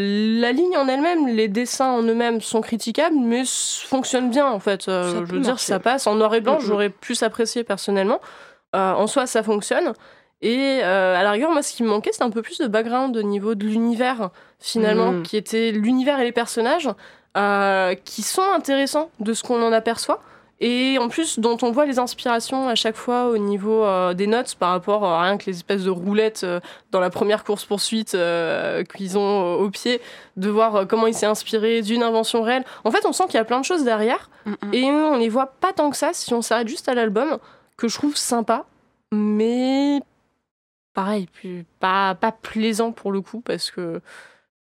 la 0.40 0.52
ligne 0.52 0.76
en 0.76 0.86
elle-même, 0.86 1.26
les 1.28 1.48
dessins 1.48 1.90
en 1.90 2.02
eux-mêmes 2.02 2.40
sont 2.40 2.60
critiquables, 2.60 3.16
mais 3.18 3.42
fonctionnent 3.46 4.30
bien 4.30 4.46
en 4.46 4.60
fait. 4.60 4.86
Euh, 4.88 5.12
Ça 5.12 5.18
je 5.26 5.32
veux 5.32 5.40
dire, 5.40 5.50
marcher. 5.50 5.66
ça 5.66 5.78
passe. 5.80 6.06
En 6.06 6.14
noir 6.14 6.34
et 6.34 6.40
blanc, 6.40 6.58
j'aurais 6.60 6.88
plus 6.90 7.22
apprécié 7.24 7.64
personnellement. 7.64 8.20
Euh, 8.76 8.92
en 8.92 9.06
soi, 9.08 9.26
ça 9.26 9.42
fonctionne. 9.42 9.92
Et 10.42 10.80
euh, 10.82 11.16
à 11.16 11.22
la 11.22 11.32
rigueur, 11.32 11.50
moi, 11.50 11.62
ce 11.62 11.72
qui 11.74 11.82
me 11.82 11.88
manquait, 11.88 12.12
c'était 12.12 12.24
un 12.24 12.30
peu 12.30 12.42
plus 12.42 12.58
de 12.58 12.66
background 12.66 13.16
au 13.16 13.22
niveau 13.22 13.54
de 13.54 13.64
l'univers, 13.66 14.30
finalement, 14.58 15.12
Mhm. 15.12 15.22
qui 15.22 15.36
était 15.36 15.70
l'univers 15.70 16.18
et 16.20 16.24
les 16.24 16.32
personnages, 16.32 16.88
euh, 17.36 17.94
qui 18.04 18.22
sont 18.22 18.42
intéressants 18.54 19.10
de 19.20 19.34
ce 19.34 19.42
qu'on 19.42 19.62
en 19.62 19.72
aperçoit. 19.72 20.20
Et 20.62 20.98
en 20.98 21.08
plus, 21.08 21.38
dont 21.38 21.56
on 21.62 21.70
voit 21.70 21.86
les 21.86 21.98
inspirations 21.98 22.68
à 22.68 22.74
chaque 22.74 22.96
fois 22.96 23.28
au 23.28 23.38
niveau 23.38 23.82
euh, 23.82 24.12
des 24.12 24.26
notes 24.26 24.56
par 24.56 24.70
rapport 24.70 25.04
à 25.04 25.22
rien 25.22 25.38
que 25.38 25.46
les 25.46 25.56
espèces 25.56 25.84
de 25.84 25.90
roulettes 25.90 26.44
dans 26.90 27.00
la 27.00 27.08
première 27.08 27.44
course-poursuite 27.44 28.14
qu'ils 28.94 29.16
ont 29.18 29.54
au 29.54 29.70
pied, 29.70 30.02
de 30.36 30.50
voir 30.50 30.86
comment 30.86 31.06
il 31.06 31.14
s'est 31.14 31.24
inspiré 31.24 31.80
d'une 31.80 32.02
invention 32.02 32.42
réelle. 32.42 32.64
En 32.84 32.90
fait, 32.90 33.06
on 33.06 33.12
sent 33.12 33.24
qu'il 33.26 33.36
y 33.36 33.38
a 33.38 33.44
plein 33.44 33.60
de 33.60 33.64
choses 33.64 33.84
derrière 33.84 34.28
Mm, 34.46 34.50
mm. 34.50 34.74
et 34.74 34.84
on 34.90 35.16
les 35.18 35.28
voit 35.28 35.46
pas 35.60 35.72
tant 35.74 35.90
que 35.90 35.96
ça 35.98 36.10
si 36.14 36.32
on 36.34 36.40
s'arrête 36.42 36.68
juste 36.68 36.88
à 36.88 36.94
l'album, 36.94 37.38
que 37.76 37.88
je 37.88 37.94
trouve 37.96 38.16
sympa, 38.16 38.64
mais 39.12 40.00
pareil, 41.04 41.28
puis 41.32 41.64
pas, 41.78 42.14
pas 42.14 42.32
plaisant 42.32 42.92
pour 42.92 43.10
le 43.12 43.20
coup, 43.22 43.40
parce 43.40 43.70
que 43.70 44.00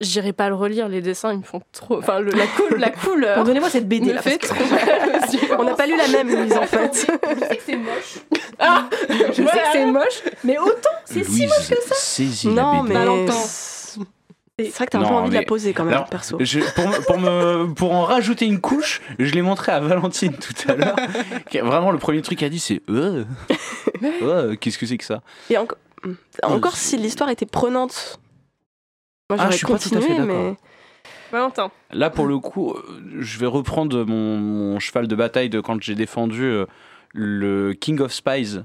j'irai 0.02 0.34
pas 0.34 0.50
le 0.50 0.56
relire, 0.56 0.88
les 0.88 1.02
dessins, 1.02 1.32
ils 1.34 1.40
me 1.40 1.44
font 1.44 1.62
trop. 1.72 1.98
Enfin, 2.00 2.20
le- 2.20 2.32
la, 2.32 2.46
la 2.78 2.90
couleur. 3.06 3.36
Pardonnez-moi 3.36 3.70
cette 3.70 3.88
BD 3.88 4.14
là. 4.14 4.22
fait 4.22 4.38
parce 4.40 4.52
que-. 4.54 5.56
On 5.60 5.64
n'a 5.64 5.74
pas 5.74 5.88
lu 5.88 5.96
la 5.98 6.08
même, 6.08 6.30
Louise, 6.30 6.54
en 6.54 6.62
fait. 6.68 7.08
Je 7.40 7.46
sais 7.46 7.58
que 7.58 7.64
c'est 7.66 7.76
moche. 7.76 8.20
Ah 8.60 8.88
Je 9.10 9.34
sais 9.34 9.44
que 9.44 9.50
c'est 9.72 9.86
moche, 9.86 10.22
mais 10.44 10.58
autant, 10.60 10.90
c'est 11.06 11.24
si 11.24 11.46
Louise, 11.46 11.74
saisis 11.94 12.48
Non, 12.50 12.74
la 12.74 12.82
BD. 12.84 12.94
mais. 12.94 13.00
Valentin. 13.00 13.34
C'est 14.60 14.70
vrai 14.70 14.86
que 14.86 14.92
t'as 14.92 15.00
un 15.00 15.08
peu 15.08 15.14
envie 15.16 15.30
de 15.32 15.36
la 15.36 15.42
poser 15.44 15.74
quand 15.74 15.86
même, 15.86 15.94
Alors, 15.96 16.06
perso. 16.10 16.38
Je- 16.40 16.60
pour, 16.60 17.06
pour, 17.08 17.18
me, 17.20 17.74
pour 17.74 17.94
en 17.94 18.04
rajouter 18.04 18.46
une 18.46 18.62
couche, 18.62 19.02
je 19.18 19.32
l'ai 19.34 19.42
montré 19.42 19.72
à 19.72 19.80
Valentine 19.80 20.34
tout 20.38 20.54
à 20.70 20.76
l'heure. 20.76 20.96
Vraiment, 21.64 21.90
le 21.90 21.98
premier 21.98 22.22
truc 22.22 22.38
qu'elle 22.38 22.48
a 22.48 22.50
dit, 22.50 22.60
c'est 22.60 22.82
euh, 22.90 23.24
euh, 24.22 24.56
Qu'est-ce 24.56 24.78
que 24.78 24.86
c'est 24.86 24.98
que 24.98 25.06
ça? 25.06 25.22
Et 25.50 25.58
encore 26.44 26.76
si 26.76 26.98
l'histoire 26.98 27.30
était 27.30 27.46
prenante. 27.46 28.20
Moi, 29.30 29.38
Ah, 29.40 29.44
j'aurais 29.44 29.52
je 29.52 29.58
suis 29.58 29.66
pas 29.66 29.80
tout 29.80 29.90
à 29.90 29.98
continué, 30.00 30.02
fait 30.02 30.20
d'accord. 30.20 30.44
mais. 30.44 30.56
Valentin. 31.32 31.72
Là, 31.92 32.10
pour 32.10 32.26
le 32.28 32.38
coup, 32.40 32.74
euh, 32.74 32.82
je 33.20 33.40
vais 33.40 33.46
reprendre 33.46 34.04
mon, 34.04 34.38
mon 34.38 34.80
cheval 34.80 35.08
de 35.08 35.16
bataille 35.16 35.50
de 35.50 35.62
quand 35.62 35.82
j'ai 35.82 35.96
défendu 35.96 36.44
euh, 36.44 36.66
le 37.14 37.74
King 37.74 38.02
of 38.02 38.12
Spies 38.12 38.60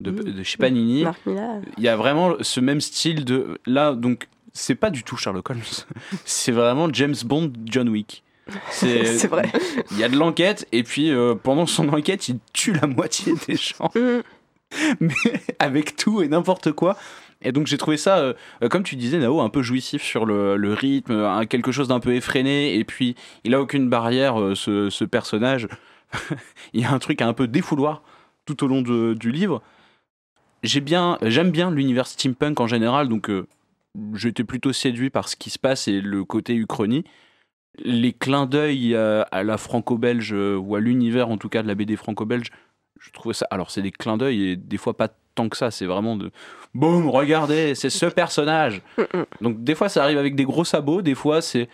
de, 0.00 0.10
Mmh. 0.12 0.22
de 0.22 0.42
chez 0.44 0.58
Panini. 0.58 1.02
Marc 1.02 1.26
Millar. 1.26 1.56
Il 1.76 1.82
y 1.82 1.88
a 1.88 1.96
vraiment 1.96 2.34
ce 2.40 2.60
même 2.60 2.80
style 2.80 3.24
de. 3.24 3.58
Là, 3.66 3.94
donc, 3.94 4.28
c'est 4.52 4.76
pas 4.76 4.90
du 4.90 5.02
tout 5.02 5.16
Sherlock 5.16 5.50
Holmes. 5.50 5.60
c'est 6.24 6.52
vraiment 6.52 6.88
James 6.92 7.16
Bond, 7.24 7.52
John 7.64 7.88
Wick. 7.88 8.22
C'est 8.70 9.04
C'est 9.18 9.26
vrai. 9.28 9.50
Il 9.90 9.98
y 9.98 10.04
a 10.04 10.08
de 10.08 10.16
l'enquête, 10.16 10.68
et 10.70 10.84
puis 10.84 11.10
euh, 11.10 11.34
pendant 11.34 11.66
son 11.66 11.88
enquête, 11.88 12.28
il 12.28 12.38
tue 12.52 12.72
la 12.72 12.86
moitié 12.86 13.34
des 13.48 13.56
gens. 13.56 13.90
Mais 15.00 15.14
avec 15.58 15.96
tout 15.96 16.22
et 16.22 16.28
n'importe 16.28 16.72
quoi. 16.72 16.96
Et 17.40 17.52
donc 17.52 17.66
j'ai 17.66 17.78
trouvé 17.78 17.96
ça, 17.96 18.18
euh, 18.18 18.34
euh, 18.62 18.68
comme 18.68 18.82
tu 18.82 18.96
disais 18.96 19.18
Nao, 19.18 19.40
un 19.40 19.48
peu 19.48 19.62
jouissif 19.62 20.02
sur 20.02 20.26
le, 20.26 20.74
rythme, 20.74 21.46
quelque 21.46 21.70
chose 21.70 21.88
d'un 21.88 22.00
peu 22.00 22.14
effréné, 22.14 22.74
et 22.74 22.84
puis 22.84 23.14
il 23.44 23.54
a 23.54 23.60
aucune 23.60 23.88
barrière, 23.88 24.40
euh, 24.40 24.54
ce, 24.54 25.04
personnage. 25.04 25.68
il 26.72 26.80
y 26.80 26.84
a 26.84 26.92
un 26.92 26.98
truc 26.98 27.22
un 27.22 27.32
peu 27.32 27.46
défouloir 27.46 28.02
tout 28.44 28.64
au 28.64 28.66
long 28.66 28.82
du 28.82 29.30
livre. 29.30 29.62
J'ai 30.62 30.80
bien, 30.80 31.18
j'aime 31.22 31.52
bien 31.52 31.70
l'univers 31.70 32.06
steampunk 32.06 32.58
en 32.60 32.66
général, 32.66 33.08
donc 33.08 33.30
j'étais 34.14 34.44
plutôt 34.44 34.72
séduit 34.72 35.10
par 35.10 35.28
ce 35.28 35.36
qui 35.36 35.50
se 35.50 35.58
passe 35.58 35.86
et 35.86 36.00
le 36.00 36.24
côté 36.24 36.54
uchronie. 36.54 37.04
Les 37.84 38.12
clins 38.12 38.46
d'œil 38.46 38.94
euh, 38.94 39.22
à 39.30 39.44
la 39.44 39.56
franco-belge, 39.56 40.32
ou 40.32 40.74
à 40.74 40.80
l'univers 40.80 41.28
en 41.28 41.36
tout 41.36 41.48
cas 41.48 41.62
de 41.62 41.68
la 41.68 41.74
BD 41.74 41.96
franco-belge, 41.96 42.50
je 42.98 43.10
trouve 43.12 43.32
ça. 43.32 43.46
Alors, 43.50 43.70
c'est 43.70 43.82
des 43.82 43.90
clins 43.90 44.16
d'œil 44.16 44.50
et 44.50 44.56
des 44.56 44.76
fois 44.76 44.96
pas 44.96 45.08
tant 45.34 45.48
que 45.48 45.56
ça. 45.56 45.70
C'est 45.70 45.86
vraiment 45.86 46.16
de. 46.16 46.30
Boum, 46.74 47.08
regardez, 47.08 47.74
c'est 47.74 47.90
ce 47.90 48.06
personnage. 48.06 48.82
Donc, 49.40 49.62
des 49.62 49.74
fois, 49.74 49.88
ça 49.88 50.02
arrive 50.02 50.18
avec 50.18 50.34
des 50.34 50.44
gros 50.44 50.64
sabots. 50.64 51.02
Des 51.02 51.14
fois, 51.14 51.40
c'est 51.40 51.68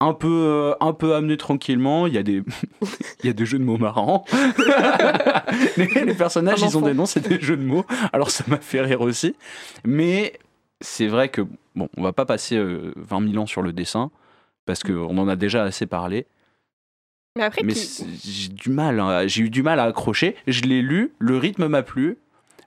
un 0.00 0.14
peu, 0.14 0.28
euh, 0.28 0.74
un 0.80 0.92
peu 0.92 1.14
amené 1.14 1.36
tranquillement. 1.36 2.06
Il 2.06 2.14
y 2.14 2.18
a 2.18 2.22
des, 2.22 2.42
il 3.22 3.26
y 3.26 3.28
a 3.28 3.32
des 3.32 3.46
jeux 3.46 3.58
de 3.58 3.64
mots 3.64 3.78
marrants. 3.78 4.24
les, 5.76 5.86
les 5.86 6.14
personnages, 6.14 6.62
ils 6.62 6.78
ont 6.78 6.82
des 6.82 6.94
noms, 6.94 7.06
c'est 7.06 7.26
des 7.26 7.40
jeux 7.40 7.56
de 7.56 7.64
mots. 7.64 7.84
Alors, 8.12 8.30
ça 8.30 8.44
m'a 8.48 8.58
fait 8.58 8.80
rire 8.80 9.00
aussi. 9.00 9.34
Mais 9.84 10.38
c'est 10.80 11.08
vrai 11.08 11.28
que, 11.28 11.42
bon, 11.74 11.88
on 11.96 12.02
va 12.02 12.12
pas 12.12 12.24
passer 12.24 12.56
euh, 12.56 12.92
20 12.96 13.30
000 13.32 13.42
ans 13.42 13.46
sur 13.46 13.62
le 13.62 13.72
dessin 13.72 14.10
parce 14.66 14.82
qu'on 14.82 15.16
en 15.18 15.28
a 15.28 15.36
déjà 15.36 15.64
assez 15.64 15.86
parlé. 15.86 16.26
Mais 17.38 17.44
après, 17.44 17.62
Mais 17.62 17.72
qui- 17.72 18.04
j'ai 18.24 18.48
du 18.48 18.68
mal, 18.68 18.98
hein, 19.00 19.26
j'ai 19.26 19.42
eu 19.44 19.48
du 19.50 19.62
mal 19.62 19.78
à 19.80 19.84
accrocher. 19.84 20.34
Je 20.48 20.62
l'ai 20.62 20.82
lu, 20.82 21.12
le 21.20 21.38
rythme 21.38 21.68
m'a 21.68 21.82
plu, 21.82 22.18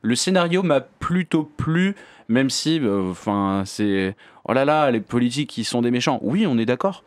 le 0.01 0.15
scénario 0.15 0.63
m'a 0.63 0.79
plutôt 0.79 1.43
plu, 1.43 1.93
même 2.29 2.49
si, 2.49 2.79
euh, 2.79 3.11
enfin, 3.11 3.63
c'est 3.65 4.15
oh 4.45 4.53
là 4.53 4.63
là, 4.65 4.89
les 4.89 5.01
politiques 5.01 5.57
ils 5.57 5.65
sont 5.65 5.81
des 5.81 5.91
méchants. 5.91 6.19
Oui, 6.23 6.47
on 6.47 6.57
est 6.57 6.65
d'accord. 6.65 7.03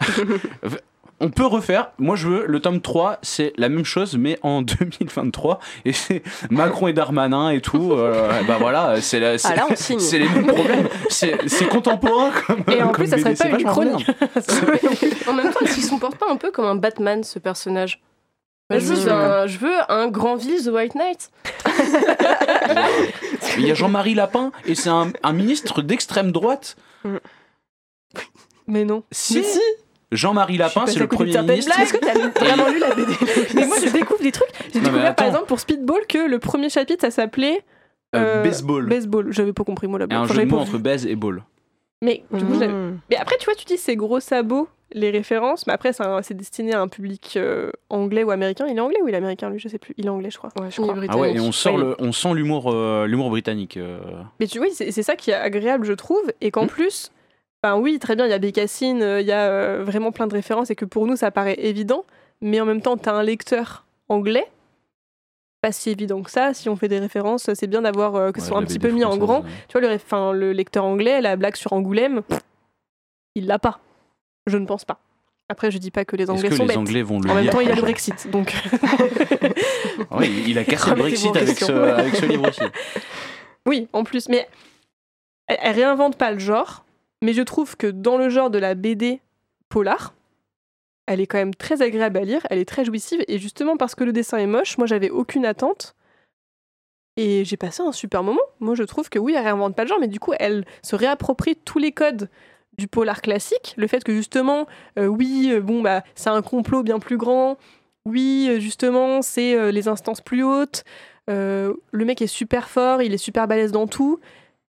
on 1.20 1.30
peut 1.30 1.46
refaire. 1.46 1.90
Moi, 1.98 2.14
je 2.16 2.28
veux 2.28 2.46
le 2.46 2.60
tome 2.60 2.80
3, 2.80 3.18
c'est 3.22 3.52
la 3.56 3.68
même 3.68 3.84
chose, 3.84 4.16
mais 4.16 4.38
en 4.42 4.62
2023. 4.62 5.58
Et 5.84 5.92
c'est 5.92 6.22
Macron 6.50 6.86
et 6.88 6.92
Darmanin 6.92 7.50
et 7.50 7.60
tout. 7.60 7.92
euh, 7.92 8.42
bah 8.46 8.56
voilà, 8.60 9.00
c'est 9.00 9.18
la- 9.20 9.38
c'est- 9.38 9.48
Ah 9.52 9.56
là, 9.56 9.66
c'est 9.76 10.18
les 10.18 10.28
mêmes 10.28 10.46
problèmes. 10.46 10.88
C'est 11.08 11.48
c'est 11.48 11.66
contemporain 11.66 12.30
comme 12.46 12.62
Et 12.72 12.82
en 12.82 12.86
comme 12.92 13.04
plus, 13.04 13.08
ça 13.08 13.18
serait 13.18 13.30
BD, 13.34 13.38
pas 13.50 13.58
une 13.58 13.66
chronique. 13.66 14.06
En 15.28 15.32
même 15.34 15.52
temps, 15.52 15.60
est-ce 15.60 15.74
qu'il 15.74 15.84
se 15.84 15.90
comporte 15.90 16.16
pas 16.16 16.26
un 16.30 16.36
peu 16.36 16.50
comme 16.50 16.64
un 16.64 16.74
Batman, 16.76 17.22
ce 17.24 17.38
personnage 17.38 18.00
je, 18.70 18.76
veux 18.78 19.10
un, 19.10 19.46
je 19.46 19.58
veux 19.58 19.72
un 19.88 20.08
Granville, 20.08 20.62
The 20.62 20.68
White 20.68 20.94
Knight. 20.94 21.30
Il 23.56 23.66
y 23.66 23.70
a 23.70 23.74
Jean-Marie 23.74 24.14
Lapin 24.14 24.52
et 24.66 24.74
c'est 24.74 24.90
un, 24.90 25.10
un 25.22 25.32
ministre 25.32 25.80
d'extrême 25.82 26.32
droite. 26.32 26.76
Mais 28.66 28.84
non. 28.84 29.02
Si, 29.10 29.36
Mais 29.38 29.42
si. 29.42 29.60
Jean-Marie 30.12 30.56
Lapin, 30.56 30.86
c'est 30.86 30.98
le 30.98 31.06
premier 31.06 31.36
ministre. 31.42 31.78
Est-ce 31.80 31.92
que 31.92 31.98
t'as 32.04 32.14
vraiment 32.44 32.68
lu 32.68 32.78
la 32.78 32.94
BD 32.94 33.12
Mais 33.54 33.66
moi, 33.66 33.76
je 33.84 33.90
découvre 33.90 34.22
des 34.22 34.32
trucs. 34.32 34.48
J'ai 34.72 34.80
découvert, 34.80 35.14
par 35.14 35.26
exemple, 35.26 35.46
pour 35.46 35.60
Speedball, 35.60 36.06
que 36.08 36.26
le 36.28 36.38
premier 36.38 36.70
chapitre, 36.70 37.02
ça 37.02 37.10
s'appelait 37.10 37.62
Euh, 38.16 38.38
euh, 38.38 38.42
baseball. 38.42 38.86
Baseball. 38.86 39.32
J'avais 39.32 39.52
pas 39.52 39.64
compris, 39.64 39.86
moi, 39.86 39.98
blague. 39.98 40.12
un 40.12 40.22
Enfin, 40.24 40.34
jeu 40.34 40.44
de 40.44 40.50
mots 40.50 40.56
pas 40.56 40.62
entre 40.62 40.78
baise 40.78 41.06
et 41.06 41.14
ball. 41.14 41.42
Mais, 42.02 42.22
du 42.32 42.44
coup, 42.44 42.54
j'avais- 42.54 42.68
Mm. 42.72 43.00
mais 43.10 43.16
après, 43.16 43.36
tu 43.38 43.44
vois, 43.44 43.54
tu 43.54 43.64
dis 43.66 43.76
c'est 43.76 43.96
gros 43.96 44.20
sabots, 44.20 44.68
les 44.92 45.10
références, 45.10 45.66
mais 45.66 45.74
après, 45.74 45.92
c'est 46.22 46.32
destiné 46.34 46.72
à 46.72 46.80
un 46.80 46.88
public 46.88 47.34
euh, 47.36 47.70
anglais 47.90 48.24
ou 48.24 48.30
américain. 48.30 48.66
Il 48.70 48.76
est 48.78 48.80
anglais 48.80 49.00
ou 49.02 49.08
il 49.08 49.14
est 49.14 49.18
américain, 49.18 49.50
lui? 49.50 49.58
Je 49.58 49.68
sais 49.68 49.78
plus. 49.78 49.92
Il 49.98 50.06
est 50.06 50.08
anglais, 50.08 50.30
je 50.30 50.38
crois. 50.38 50.48
Ouais, 50.58 50.70
je 50.70 50.80
crois. 50.80 50.94
Ah 51.08 51.18
ouais, 51.18 51.34
et 51.34 51.40
on, 51.40 51.52
sort 51.52 51.74
Oui. 51.74 51.82
le, 51.82 51.96
on 51.98 52.12
sent 52.12 52.32
l'humour 52.32 52.70
euh, 52.72 53.06
l'humour 53.06 53.28
britannique. 53.28 53.76
euh. 53.76 53.98
Mais 54.40 54.46
tu 54.46 54.58
vois, 54.58 54.68
c'est 54.72 54.90
c'est 54.92 55.02
ça 55.02 55.16
qui 55.16 55.32
est 55.32 55.34
agréable, 55.34 55.84
je 55.84 55.92
trouve, 55.92 56.22
et 56.40 56.50
qu'en 56.50 56.64
Mm. 56.64 56.68
plus, 56.68 57.10
ben 57.62 57.76
oui, 57.76 57.98
très 57.98 58.14
bien, 58.16 58.26
il 58.26 58.30
y 58.30 58.34
a 58.34 58.38
Bécassine, 58.38 59.02
euh, 59.02 59.20
il 59.20 59.26
y 59.26 59.32
a 59.32 59.48
euh, 59.48 59.82
vraiment 59.84 60.12
plein 60.12 60.26
de 60.26 60.34
références, 60.34 60.70
et 60.70 60.76
que 60.76 60.84
pour 60.84 61.06
nous, 61.06 61.16
ça 61.16 61.30
paraît 61.30 61.56
évident, 61.58 62.04
mais 62.40 62.60
en 62.60 62.64
même 62.64 62.80
temps, 62.82 62.96
tu 62.96 63.08
as 63.08 63.14
un 63.14 63.22
lecteur 63.22 63.84
anglais, 64.08 64.46
pas 65.60 65.72
si 65.72 65.90
évident 65.90 66.22
que 66.22 66.30
ça, 66.30 66.54
si 66.54 66.68
on 66.68 66.76
fait 66.76 66.86
des 66.88 67.00
références, 67.00 67.52
c'est 67.54 67.66
bien 67.66 67.82
d'avoir 67.82 68.14
euh, 68.14 68.30
que 68.30 68.40
ce 68.40 68.44
Ouais, 68.44 68.48
soit 68.50 68.58
un 68.58 68.64
petit 68.64 68.78
peu 68.78 68.90
mis 68.90 69.04
en 69.04 69.16
grand. 69.16 69.40
euh. 69.40 69.48
Tu 69.68 69.78
vois, 69.78 69.88
le, 69.88 69.94
enfin, 69.94 70.32
le 70.32 70.52
lecteur 70.52 70.84
anglais, 70.84 71.20
la 71.20 71.34
blague 71.34 71.56
sur 71.56 71.72
Angoulême, 71.72 72.22
pff, 72.22 72.38
il 73.34 73.46
l'a 73.46 73.58
pas. 73.58 73.80
Je 74.46 74.56
ne 74.56 74.66
pense 74.66 74.84
pas. 74.84 75.00
Après, 75.50 75.70
je 75.70 75.78
dis 75.78 75.90
pas 75.90 76.04
que 76.04 76.14
les 76.14 76.28
Anglais 76.30 76.50
que 76.50 76.54
sont 76.56 76.62
les 76.62 76.68
bêtes. 76.68 76.76
Anglais 76.76 77.02
vont 77.02 77.20
le 77.20 77.30
En 77.30 77.34
même 77.34 77.48
temps, 77.48 77.60
il 77.60 77.68
y 77.68 77.72
a 77.72 77.74
le 77.74 77.80
Brexit, 77.88 78.30
donc. 78.30 78.54
Ouais, 80.10 80.28
il 80.46 80.58
a 80.58 80.64
cassé 80.64 80.90
le 80.90 80.96
Brexit 80.96 81.34
ce, 81.34 81.72
avec 81.72 82.14
ce 82.16 82.26
livre 82.26 82.48
aussi. 82.48 82.60
Oui, 83.66 83.88
en 83.92 84.04
plus, 84.04 84.28
mais 84.28 84.46
elle, 85.46 85.58
elle 85.62 85.74
réinvente 85.74 86.16
pas 86.16 86.30
le 86.32 86.38
genre, 86.38 86.84
mais 87.22 87.32
je 87.32 87.42
trouve 87.42 87.76
que 87.76 87.86
dans 87.86 88.16
le 88.16 88.28
genre 88.28 88.50
de 88.50 88.58
la 88.58 88.74
BD 88.74 89.20
polar, 89.68 90.14
elle 91.06 91.20
est 91.20 91.26
quand 91.26 91.38
même 91.38 91.54
très 91.54 91.82
agréable 91.82 92.18
à 92.18 92.22
lire, 92.22 92.46
elle 92.50 92.58
est 92.58 92.68
très 92.68 92.84
jouissive, 92.84 93.24
et 93.28 93.38
justement 93.38 93.76
parce 93.76 93.94
que 93.94 94.04
le 94.04 94.12
dessin 94.12 94.38
est 94.38 94.46
moche, 94.46 94.78
moi 94.78 94.86
j'avais 94.86 95.10
aucune 95.10 95.46
attente, 95.46 95.94
et 97.16 97.44
j'ai 97.44 97.56
passé 97.56 97.82
un 97.82 97.92
super 97.92 98.22
moment. 98.22 98.42
Moi 98.60 98.74
je 98.74 98.84
trouve 98.84 99.08
que 99.08 99.18
oui, 99.18 99.34
elle 99.36 99.42
réinvente 99.42 99.74
pas 99.74 99.82
le 99.82 99.88
genre, 99.88 99.98
mais 100.00 100.08
du 100.08 100.20
coup 100.20 100.32
elle 100.38 100.64
se 100.82 100.94
réapproprie 100.94 101.56
tous 101.56 101.78
les 101.78 101.92
codes 101.92 102.28
du 102.76 102.86
polar 102.86 103.20
classique, 103.22 103.74
le 103.76 103.88
fait 103.88 104.04
que 104.04 104.14
justement, 104.14 104.66
euh, 104.98 105.06
oui, 105.06 105.48
euh, 105.50 105.60
bon 105.60 105.82
bah 105.82 106.04
c'est 106.14 106.30
un 106.30 106.42
complot 106.42 106.84
bien 106.84 107.00
plus 107.00 107.16
grand, 107.16 107.56
oui, 108.04 108.46
euh, 108.48 108.60
justement 108.60 109.20
c'est 109.20 109.72
les 109.72 109.88
instances 109.88 110.20
plus 110.20 110.44
hautes, 110.44 110.84
le 111.26 111.74
mec 111.92 112.22
est 112.22 112.28
super 112.28 112.68
fort, 112.68 113.02
il 113.02 113.12
est 113.12 113.18
super 113.18 113.48
balèze 113.48 113.72
dans 113.72 113.86
tout. 113.86 114.20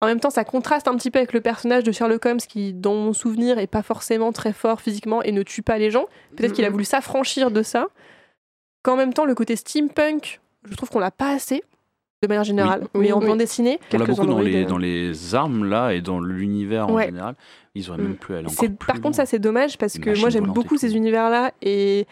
En 0.02 0.06
même 0.06 0.18
temps, 0.20 0.30
ça 0.30 0.44
contraste 0.44 0.88
un 0.88 0.96
petit 0.96 1.10
peu 1.10 1.18
avec 1.18 1.32
le 1.34 1.40
personnage 1.42 1.84
de 1.84 1.92
Sherlock 1.92 2.24
Holmes 2.24 2.38
qui, 2.38 2.72
dans 2.72 2.94
mon 2.94 3.12
souvenir, 3.12 3.58
est 3.58 3.66
pas 3.66 3.82
forcément 3.82 4.32
très 4.32 4.52
fort 4.54 4.80
physiquement 4.80 5.22
et 5.22 5.30
ne 5.32 5.42
tue 5.42 5.62
pas 5.62 5.76
les 5.78 5.90
gens. 5.90 6.06
Peut-être 6.36 6.52
qu'il 6.54 6.64
a 6.64 6.68
Mhm. 6.68 6.72
voulu 6.72 6.84
s'affranchir 6.84 7.50
de 7.50 7.62
ça. 7.62 7.88
Qu'en 8.82 8.96
même 8.96 9.12
temps, 9.12 9.26
le 9.26 9.34
côté 9.34 9.56
steampunk, 9.56 10.40
je 10.68 10.74
trouve 10.74 10.88
qu'on 10.88 11.00
l'a 11.00 11.10
pas 11.10 11.32
assez, 11.32 11.62
de 12.22 12.28
manière 12.28 12.44
générale. 12.44 12.86
Oui. 12.94 13.02
Mais 13.08 13.12
en 13.12 13.20
Oui. 13.20 13.26
bande 13.26 13.38
dessinée, 13.38 13.78
On 13.92 13.98
l'a 13.98 14.06
beaucoup 14.06 14.26
dans 14.26 14.40
les, 14.40 14.64
dans 14.64 14.78
les 14.78 15.34
armes 15.34 15.64
là 15.66 15.90
et 15.92 16.00
dans 16.00 16.18
l'univers 16.20 16.88
en 16.88 16.98
général. 16.98 17.34
Ils 17.74 17.88
auraient 17.90 17.98
Mm. 17.98 18.02
même 18.04 18.16
pu 18.16 18.32
aller 18.32 18.46
encore 18.46 18.52
C'est- 18.58 18.68
plus 18.70 18.86
par 18.86 18.96
loin. 18.96 19.02
contre, 19.02 19.16
ça 19.16 19.26
c'est 19.26 19.38
dommage 19.38 19.76
parce 19.76 19.96
Une 19.96 20.04
que 20.04 20.18
moi 20.18 20.30
j'aime 20.30 20.44
et 20.44 20.48
beaucoup 20.48 20.78
ces 20.78 20.96
univers-là 20.96 21.52
et 21.62 22.06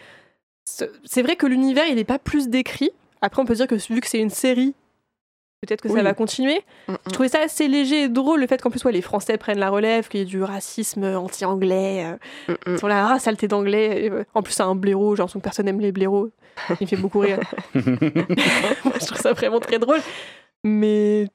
ce- 0.65 0.85
c'est 1.05 1.21
vrai 1.23 1.35
que 1.35 1.47
l'univers 1.47 1.85
il 1.87 1.95
n'est 1.95 2.03
pas 2.05 2.19
plus 2.19 2.49
décrit. 2.49 2.91
Après, 3.21 3.41
on 3.41 3.45
peut 3.45 3.55
dire 3.55 3.67
que 3.67 3.75
vu 3.91 3.99
que 3.99 4.07
c'est 4.07 4.19
une 4.19 4.29
série, 4.29 4.73
peut-être 5.61 5.81
que 5.81 5.87
Oui. 5.89 5.95
ça 5.97 6.03
va 6.03 6.13
continuer. 6.13 6.61
Mm, 6.87 6.93
mm. 6.93 6.97
Je 7.07 7.11
trouvais 7.11 7.29
ça 7.29 7.39
assez 7.41 7.67
léger 7.67 8.03
et 8.03 8.09
drôle 8.09 8.39
le 8.41 8.47
fait 8.47 8.61
qu'en 8.61 8.69
plus 8.69 8.83
ouais, 8.85 8.91
les 8.91 9.01
Français 9.01 9.37
prennent 9.37 9.59
la 9.59 9.69
relève, 9.69 10.07
qu'il 10.07 10.19
y 10.19 10.23
ait 10.23 10.25
du 10.25 10.41
racisme 10.43 11.03
anti-anglais. 11.03 12.05
euh, 12.05 12.53
Mm, 12.67 12.71
mm. 12.73 12.77
sur 12.77 12.87
la 12.87 13.09
ah, 13.13 13.19
saleté 13.19 13.47
d'anglais. 13.47 14.09
Euh, 14.11 14.23
En 14.33 14.41
plus, 14.41 14.53
c'est 14.53 14.63
un 14.63 14.75
blaireau, 14.75 15.15
j'ai 15.15 15.21
l'impression 15.21 15.39
que 15.39 15.43
personne 15.43 15.65
n'aime 15.65 15.79
les 15.81 15.91
blaireaux. 15.91 16.29
Il 16.69 16.77
me 16.81 16.85
fait 16.87 16.97
beaucoup 16.97 17.19
rire. 17.19 17.39
moi, 17.73 18.93
je 18.99 19.05
trouve 19.05 19.19
ça 19.19 19.33
vraiment 19.33 19.59
très 19.59 19.79
drôle. 19.79 19.99
Mais 20.63 21.27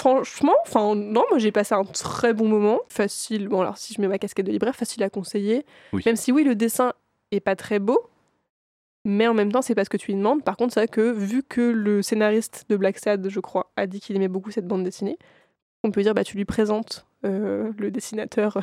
franchement, 0.00 0.54
enfin, 0.66 0.94
non, 0.94 1.24
moi 1.30 1.38
j'ai 1.38 1.50
passé 1.52 1.74
un 1.74 1.84
très 1.84 2.32
bon 2.32 2.46
moment. 2.48 2.78
Facile, 2.88 3.48
bon, 3.48 3.60
alors 3.60 3.76
si 3.78 3.94
je 3.94 4.00
mets 4.00 4.06
ma 4.08 4.18
casquette 4.18 4.46
de 4.46 4.52
libraire, 4.52 4.76
facile 4.76 5.02
à 5.02 5.10
conseiller. 5.10 5.64
Oui. 5.92 6.02
Même 6.06 6.16
si, 6.16 6.30
oui, 6.30 6.44
le 6.44 6.54
dessin 6.54 6.92
est 7.32 7.40
pas 7.40 7.56
très 7.56 7.78
beau. 7.80 7.98
Mais 9.04 9.26
en 9.28 9.34
même 9.34 9.52
temps, 9.52 9.62
c'est 9.62 9.74
pas 9.74 9.84
ce 9.84 9.90
que 9.90 9.96
tu 9.96 10.08
lui 10.12 10.16
demandes. 10.18 10.42
Par 10.44 10.56
contre, 10.56 10.74
c'est 10.74 10.80
vrai 10.80 10.88
que 10.88 11.10
vu 11.12 11.42
que 11.42 11.60
le 11.60 12.02
scénariste 12.02 12.66
de 12.68 12.76
Black 12.76 12.98
Sad, 12.98 13.28
je 13.28 13.40
crois, 13.40 13.70
a 13.76 13.86
dit 13.86 14.00
qu'il 14.00 14.16
aimait 14.16 14.28
beaucoup 14.28 14.50
cette 14.50 14.66
bande 14.66 14.84
dessinée, 14.84 15.16
qu'on 15.82 15.90
peut 15.90 16.02
dire 16.02 16.14
bah 16.14 16.24
tu 16.24 16.36
lui 16.36 16.44
présentes 16.44 17.06
euh, 17.24 17.70
le 17.78 17.90
dessinateur 17.90 18.58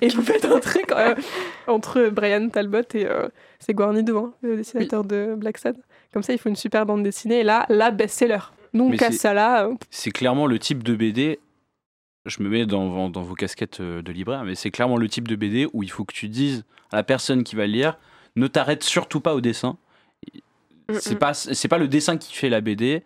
et 0.00 0.08
vous 0.08 0.22
faites 0.22 0.44
un 0.44 0.58
truc 0.60 0.92
euh, 0.92 1.14
entre 1.66 2.08
Brian 2.10 2.48
Talbot 2.48 2.82
et 2.94 3.06
euh, 3.06 3.28
c'est 3.58 3.74
Guarnido, 3.74 4.18
hein, 4.18 4.34
le 4.42 4.56
dessinateur 4.56 5.04
de 5.04 5.34
Black 5.36 5.58
Sad. 5.58 5.76
Comme 6.12 6.22
ça, 6.22 6.32
il 6.32 6.38
faut 6.38 6.48
une 6.48 6.56
super 6.56 6.86
bande 6.86 7.02
dessinée 7.02 7.40
et 7.40 7.44
là, 7.44 7.66
la 7.68 7.90
best-seller. 7.90 8.38
On 8.74 8.90
casse 8.92 9.12
c'est- 9.12 9.18
ça 9.18 9.34
là. 9.34 9.66
euh, 9.66 9.74
C'est 9.90 10.10
clairement 10.10 10.46
le 10.46 10.58
type 10.58 10.82
de 10.82 10.94
BD. 10.94 11.38
Je 12.26 12.42
me 12.42 12.48
mets 12.50 12.66
dans, 12.66 13.08
dans 13.08 13.22
vos 13.22 13.34
casquettes 13.34 13.80
euh, 13.80 14.02
de 14.02 14.12
libraire, 14.12 14.44
mais 14.44 14.54
c'est 14.54 14.70
clairement 14.70 14.96
le 14.98 15.08
type 15.08 15.26
de 15.26 15.36
BD 15.36 15.66
où 15.72 15.82
il 15.82 15.90
faut 15.90 16.04
que 16.04 16.12
tu 16.14 16.28
dises 16.28 16.64
à 16.92 16.96
la 16.96 17.02
personne 17.02 17.44
qui 17.44 17.56
va 17.56 17.66
le 17.66 17.72
lire 17.72 17.98
ne 18.40 18.48
t'arrête 18.48 18.82
surtout 18.82 19.20
pas 19.20 19.34
au 19.34 19.40
dessin. 19.40 19.76
C'est 20.98 21.16
pas, 21.18 21.34
c'est 21.34 21.68
pas 21.68 21.78
le 21.78 21.86
dessin 21.86 22.16
qui 22.16 22.34
fait 22.34 22.48
la 22.48 22.60
BD, 22.60 23.04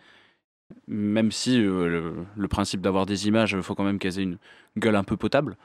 même 0.89 1.31
si 1.31 1.61
euh, 1.61 1.87
le, 1.87 2.15
le 2.35 2.49
principe 2.49 2.81
d'avoir 2.81 3.05
des 3.05 3.29
images, 3.29 3.53
il 3.53 3.63
faut 3.63 3.75
quand 3.75 3.85
même 3.85 3.99
qu'elles 3.99 4.19
aient 4.19 4.23
une 4.23 4.39
gueule 4.79 4.97
un 4.97 5.05
peu 5.05 5.19
potable. 5.19 5.57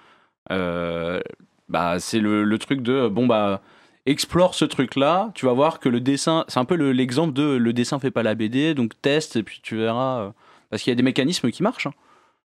Euh, 0.52 1.22
bah, 1.70 2.00
c'est 2.00 2.20
le, 2.20 2.44
le 2.44 2.58
truc 2.58 2.82
de 2.82 3.08
bon, 3.08 3.26
bah, 3.26 3.62
explore 4.06 4.54
ce 4.54 4.66
truc-là, 4.66 5.32
tu 5.34 5.46
vas 5.46 5.54
voir 5.54 5.80
que 5.80 5.88
le 5.88 6.02
dessin, 6.02 6.44
c'est 6.50 6.60
un 6.60 6.66
peu 6.66 6.76
le- 6.76 6.92
l'exemple 6.92 7.32
de 7.34 7.44
le 7.56 7.72
dessin 7.72 8.00
fait 8.00 8.12
pas 8.12 8.24
la 8.24 8.36
BD, 8.36 8.74
donc 8.74 8.94
teste 9.02 9.38
et 9.38 9.44
puis 9.44 9.62
tu 9.64 9.78
verras. 9.78 10.20
euh, 10.24 10.30
parce 10.70 10.84
qu'il 10.84 10.92
y 10.92 10.94
a 10.94 10.96
des 10.96 11.04
mécanismes 11.04 11.50
qui 11.52 11.64
marchent. 11.64 11.88
Hein. 11.88 11.94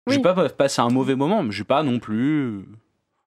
Je 0.06 0.12
Oui. 0.12 0.16
vais 0.16 0.22
pas 0.34 0.48
passer 0.48 0.80
un 0.80 0.88
mauvais 0.88 1.14
moment, 1.16 1.42
mais 1.42 1.52
je 1.52 1.58
vais 1.58 1.64
pas 1.66 1.82
non 1.82 1.98
plus. 1.98 2.64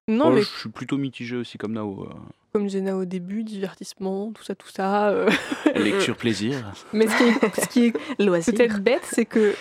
Non, 0.08 0.26
Oh, 0.26 0.30
mais 0.32 0.42
Je 0.42 0.48
suis 0.58 0.68
plutôt 0.68 0.98
mitigé 0.98 1.36
aussi 1.36 1.58
comme 1.58 1.72
Nao. 1.74 2.08
Euh. 2.54 2.58
comme 2.58 2.66
Nao 2.66 3.02
au 3.02 3.04
début, 3.04 3.44
divertissement, 3.44 4.32
tout 4.32 4.44
ça, 4.44 4.54
tout 4.54 4.68
ça. 4.68 5.10
euh. 5.10 5.30
Lecture 5.74 6.16
plaisir. 6.16 6.72
mais 6.92 7.06
ce 7.06 7.16
qui 7.16 7.24
est, 7.24 7.60
ce 7.60 7.68
qui 7.68 7.84
est 7.86 7.92
peut-être 8.56 8.80
bête, 8.80 9.04
c'est 9.04 9.24
que 9.24 9.54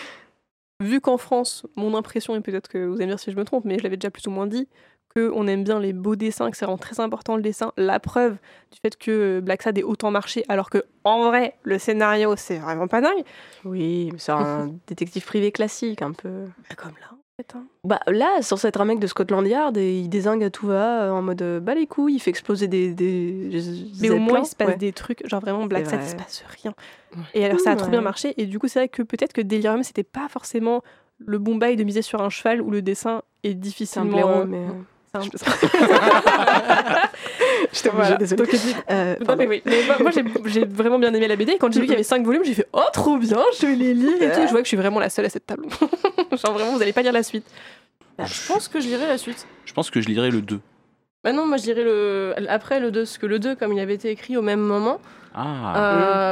vu 0.81 1.01
qu'en 1.01 1.17
France, 1.17 1.65
mon 1.75 1.95
impression, 1.95 2.35
et 2.35 2.41
peut-être 2.41 2.67
que 2.67 2.85
vous 2.85 2.95
allez 2.95 3.05
me 3.05 3.11
dire 3.11 3.19
si 3.19 3.31
je 3.31 3.37
me 3.37 3.45
trompe, 3.45 3.65
mais 3.65 3.77
je 3.77 3.83
l'avais 3.83 3.97
déjà 3.97 4.11
plus 4.11 4.27
ou 4.27 4.31
moins 4.31 4.47
dit, 4.47 4.67
qu'on 5.15 5.47
aime 5.47 5.63
bien 5.63 5.79
les 5.79 5.93
beaux 5.93 6.15
dessins, 6.15 6.49
que 6.49 6.57
c'est 6.57 6.65
vraiment 6.65 6.77
très 6.77 6.99
important 6.99 7.35
le 7.35 7.41
dessin. 7.41 7.71
La 7.77 7.99
preuve 7.99 8.37
du 8.71 8.79
fait 8.81 8.97
que 8.97 9.39
Black 9.41 9.61
Sad 9.61 9.77
ait 9.77 9.83
autant 9.83 10.11
marché, 10.11 10.43
alors 10.49 10.69
que 10.69 10.83
en 11.03 11.27
vrai, 11.27 11.55
le 11.63 11.77
scénario, 11.77 12.35
c'est 12.35 12.57
vraiment 12.57 12.87
pas 12.87 13.01
dingue. 13.01 13.23
Oui, 13.63 14.09
mais 14.11 14.19
c'est 14.19 14.31
un 14.31 14.73
détective 14.87 15.23
privé 15.25 15.51
classique, 15.51 16.01
un 16.01 16.13
peu. 16.13 16.45
Bah, 16.69 16.75
comme 16.75 16.93
là. 16.99 17.15
Hein. 17.55 17.65
Bah 17.83 17.99
là, 18.07 18.29
c'est 18.37 18.43
censé 18.43 18.67
être 18.67 18.79
un 18.79 18.85
mec 18.85 18.99
de 18.99 19.07
Scotland 19.07 19.45
Yard 19.47 19.75
et 19.77 19.99
il 19.99 20.07
désingue 20.07 20.43
à 20.43 20.49
tout 20.49 20.67
va 20.67 21.03
euh, 21.05 21.09
en 21.11 21.21
mode 21.21 21.41
euh, 21.41 21.59
bah 21.59 21.73
les 21.73 21.87
couilles, 21.87 22.15
il 22.15 22.19
fait 22.19 22.29
exploser 22.29 22.67
des. 22.67 22.93
des 22.93 23.49
Mais 24.01 24.09
au 24.11 24.19
moins, 24.19 24.41
il 24.41 24.45
se 24.45 24.55
passe 24.55 24.67
Ouais. 24.69 24.77
des 24.77 24.93
trucs, 24.93 25.27
genre 25.27 25.41
vraiment 25.41 25.65
Black 25.65 25.85
vrai. 25.85 25.99
il 26.03 26.09
se 26.09 26.15
passe 26.15 26.43
rien. 26.61 26.73
Et 27.33 27.43
alors, 27.45 27.59
ça 27.59 27.71
a 27.71 27.75
trop 27.75 27.85
Ouais. 27.87 27.91
bien 27.91 28.01
marché. 28.01 28.33
Et 28.41 28.45
du 28.45 28.59
coup, 28.59 28.67
c'est 28.67 28.79
vrai 28.79 28.87
que 28.87 29.01
peut-être 29.01 29.33
que 29.33 29.41
Delirium, 29.41 29.83
c'était 29.83 30.03
pas 30.03 30.27
forcément 30.29 30.83
le 31.19 31.37
bon 31.39 31.55
bail 31.55 31.75
de 31.75 31.83
miser 31.83 32.01
sur 32.03 32.21
un 32.21 32.29
cheval 32.29 32.61
où 32.61 32.69
le 32.69 32.81
dessin 32.81 33.23
est 33.43 33.53
difficilement. 33.55 34.11
blaireau, 34.11 34.45
mais. 34.45 34.65
Un- 35.13 35.21
J'étais 37.73 37.89
Voilà. 37.93 38.15
désolée. 38.17 38.43
Euh, 38.89 39.15
Non, 39.27 39.35
mais 39.37 39.47
oui. 39.47 39.61
Mais 39.65 39.83
moi, 39.85 39.95
moi, 39.99 40.11
j'ai, 40.11 40.23
j'ai 40.47 40.65
vraiment 40.65 40.99
bien 40.99 41.13
aimé 41.13 41.27
la 41.27 41.35
BD. 41.35 41.53
Et 41.53 41.57
quand 41.57 41.71
j'ai 41.71 41.79
vu 41.79 41.85
qu'il 41.85 41.93
y 41.93 41.95
avait 41.95 42.03
5 42.03 42.25
volumes, 42.25 42.43
j'ai 42.45 42.53
fait 42.53 42.67
Oh, 42.73 42.81
trop 42.93 43.17
bien, 43.17 43.39
je 43.59 43.65
vais 43.67 43.75
les 43.75 43.93
lire 43.93 44.21
et 44.21 44.31
tout. 44.31 44.41
Je 44.45 44.51
vois 44.51 44.59
que 44.59 44.65
je 44.65 44.69
suis 44.69 44.77
vraiment 44.77 44.99
la 44.99 45.09
seule 45.09 45.25
à 45.25 45.29
cette 45.29 45.45
table. 45.45 45.65
Genre, 46.31 46.53
vraiment, 46.53 46.73
vous 46.75 46.81
allez 46.81 46.93
pas 46.93 47.01
lire 47.01 47.13
la 47.13 47.23
suite. 47.23 47.45
Je 48.19 48.47
pense 48.47 48.67
que 48.67 48.79
je 48.79 48.87
lirai 48.87 49.07
la 49.07 49.17
suite. 49.17 49.47
Je 49.65 49.73
pense 49.73 49.89
que 49.89 49.99
je 50.01 50.07
lirai 50.07 50.29
le 50.29 50.41
2. 50.41 50.59
Bah 51.23 51.31
non, 51.31 51.45
moi 51.45 51.55
je 51.55 51.63
dirais 51.63 51.83
le 51.85 52.33
après 52.49 52.81
le 52.81 52.91
2, 52.91 53.03
parce 53.03 53.17
que 53.17 53.25
le 53.25 53.39
2, 53.39 53.55
comme 53.55 53.71
il 53.71 53.79
avait 53.79 53.93
été 53.93 54.09
écrit 54.11 54.35
au 54.35 54.41
même 54.41 54.59
moment, 54.59 54.99
Ah. 55.33 55.77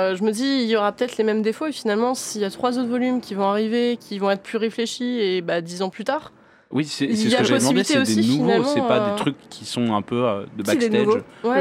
euh, 0.09 0.15
je 0.17 0.23
me 0.23 0.31
dis 0.31 0.43
il 0.63 0.67
y 0.67 0.75
aura 0.75 0.91
peut-être 0.91 1.15
les 1.17 1.23
mêmes 1.23 1.41
défauts 1.41 1.67
et 1.67 1.71
finalement 1.71 2.13
s'il 2.13 2.41
y 2.41 2.45
a 2.45 2.51
trois 2.51 2.77
autres 2.77 2.89
volumes 2.89 3.21
qui 3.21 3.33
vont 3.33 3.45
arriver, 3.49 3.97
qui 3.97 4.19
vont 4.19 4.29
être 4.29 4.43
plus 4.43 4.57
réfléchis 4.57 5.19
et 5.21 5.41
bah 5.41 5.61
dix 5.61 5.81
ans 5.81 5.89
plus 5.89 6.03
tard, 6.03 6.33
Oui, 6.73 6.85
c'est 6.85 7.05
Il 7.05 7.17
c'est 7.17 7.27
y 7.27 7.31
ce 7.31 7.35
a 7.35 7.39
que 7.39 7.43
j'avais 7.45 7.59
demandé, 7.59 7.79
possibilité 7.81 8.05
c'est 8.05 8.15
des 8.21 8.29
aussi, 8.29 8.39
nouveaux, 8.39 8.63
c'est 8.63 8.81
pas 8.81 8.99
euh, 8.99 9.11
des 9.11 9.15
trucs 9.19 9.49
qui 9.49 9.65
sont 9.65 9.93
un 9.93 10.01
peu 10.01 10.23
euh, 10.25 10.45
de 10.57 10.63
backstage. 10.63 11.07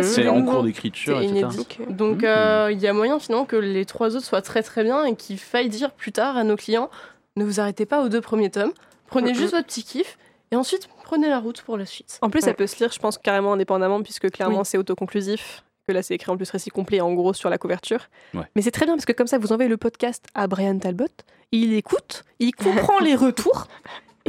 C'est 0.04 0.28
en 0.28 0.36
nouveaux. 0.40 0.50
cours 0.52 0.62
d'écriture, 0.62 1.20
etc. 1.20 1.46
Donc 1.88 2.22
Mmh. 2.22 2.24
euh, 2.26 2.72
il 2.72 2.78
y 2.80 2.86
a 2.86 2.92
moyen 2.92 3.18
finalement 3.18 3.44
que 3.44 3.56
les 3.56 3.84
trois 3.86 4.14
autres 4.16 4.24
soient 4.26 4.42
très 4.42 4.62
très 4.62 4.84
bien 4.84 5.04
et 5.04 5.16
qu'il 5.16 5.38
faille 5.38 5.68
dire 5.68 5.90
plus 5.92 6.12
tard 6.12 6.36
à 6.36 6.44
nos 6.44 6.56
clients 6.56 6.90
ne 7.36 7.44
vous 7.44 7.60
arrêtez 7.60 7.86
pas 7.86 8.02
aux 8.04 8.08
deux 8.08 8.20
premiers 8.20 8.50
tomes, 8.50 8.72
prenez 9.06 9.30
Mhm. 9.30 9.36
juste 9.36 9.52
votre 9.54 9.66
petit 9.66 9.82
kiff 9.84 10.18
et 10.52 10.56
ensuite 10.56 10.88
prenez 11.04 11.28
la 11.28 11.38
route 11.40 11.62
pour 11.62 11.76
la 11.76 11.86
suite. 11.86 12.18
En 12.22 12.30
plus, 12.30 12.40
ça 12.40 12.48
Ouais. 12.48 12.54
peut 12.54 12.66
se 12.66 12.76
lire, 12.78 12.92
je 12.92 12.98
pense, 12.98 13.18
carrément 13.18 13.52
indépendamment, 13.54 14.02
puisque 14.02 14.30
clairement, 14.30 14.58
Oui. 14.60 14.64
c'est 14.64 14.78
autoconclusif. 14.78 15.64
Que 15.88 15.92
là, 15.92 16.02
c'est 16.02 16.14
écrit 16.14 16.30
en 16.30 16.36
plus 16.36 16.48
récit 16.50 16.70
complet, 16.70 17.00
en 17.00 17.12
gros, 17.14 17.32
sur 17.34 17.50
la 17.50 17.58
couverture. 17.58 18.08
Ouais. 18.34 18.42
Mais 18.54 18.62
c'est 18.62 18.70
très 18.70 18.84
bien, 18.86 18.94
parce 18.94 19.06
que 19.06 19.12
comme 19.12 19.26
ça, 19.26 19.38
vous 19.38 19.52
envoyez 19.52 19.68
le 19.68 19.76
podcast 19.76 20.24
à 20.34 20.46
Brian 20.46 20.78
Talbot, 20.78 21.06
il 21.50 21.72
écoute, 21.74 22.24
il 22.38 22.52
comprend 22.54 23.00
les 23.00 23.16
retours, 23.16 23.66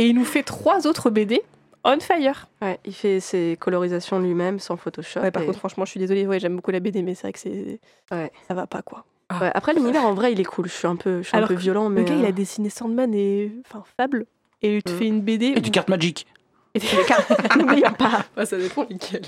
et 0.01 0.07
il 0.07 0.15
nous 0.15 0.25
fait 0.25 0.43
trois 0.43 0.87
autres 0.87 1.09
BD 1.09 1.41
on 1.83 1.99
fire. 1.99 2.47
Ouais, 2.61 2.79
il 2.85 2.93
fait 2.93 3.19
ses 3.19 3.57
colorisations 3.59 4.19
lui-même 4.19 4.59
sans 4.59 4.77
Photoshop. 4.77 5.21
Ouais, 5.21 5.31
par 5.31 5.41
et- 5.41 5.47
contre, 5.47 5.57
franchement, 5.57 5.83
je 5.83 5.89
suis 5.89 5.99
désolée, 5.99 6.27
ouais, 6.27 6.39
j'aime 6.39 6.55
beaucoup 6.55 6.69
la 6.69 6.79
BD, 6.79 7.01
mais 7.01 7.15
c'est 7.15 7.23
vrai 7.23 7.33
que 7.33 7.39
c'est. 7.39 7.79
Ouais. 8.11 8.31
Ça 8.47 8.53
va 8.53 8.67
pas, 8.67 8.83
quoi. 8.83 9.03
Ouais, 9.39 9.49
après, 9.53 9.73
l'univers 9.73 10.05
en 10.05 10.13
vrai, 10.13 10.31
il 10.33 10.39
est 10.39 10.43
cool. 10.45 10.67
Je 10.67 10.73
suis 10.73 10.87
un 10.87 10.95
peu, 10.95 11.23
je 11.23 11.27
suis 11.29 11.37
un 11.37 11.47
peu 11.47 11.55
violent, 11.55 11.89
mais. 11.89 12.01
Le 12.01 12.07
gars, 12.07 12.15
il 12.15 12.25
euh, 12.25 12.27
a 12.27 12.31
dessiné 12.31 12.69
Sandman 12.69 13.13
et. 13.15 13.51
Enfin, 13.65 13.83
Fable, 13.97 14.25
et 14.61 14.75
il 14.75 14.83
te 14.83 14.91
fait 14.91 15.07
une 15.07 15.21
BD. 15.21 15.47
Et 15.55 15.59
du 15.61 15.69
où- 15.69 15.71
carte 15.71 15.89
magique. 15.89 16.27
et 16.75 16.79
des 16.79 16.85
cartes. 17.07 17.55
N'oublie 17.57 17.81
pas. 17.97 18.25
Ouais, 18.37 18.45
ça 18.45 18.57
dépend 18.59 18.85
lesquels. 18.87 19.23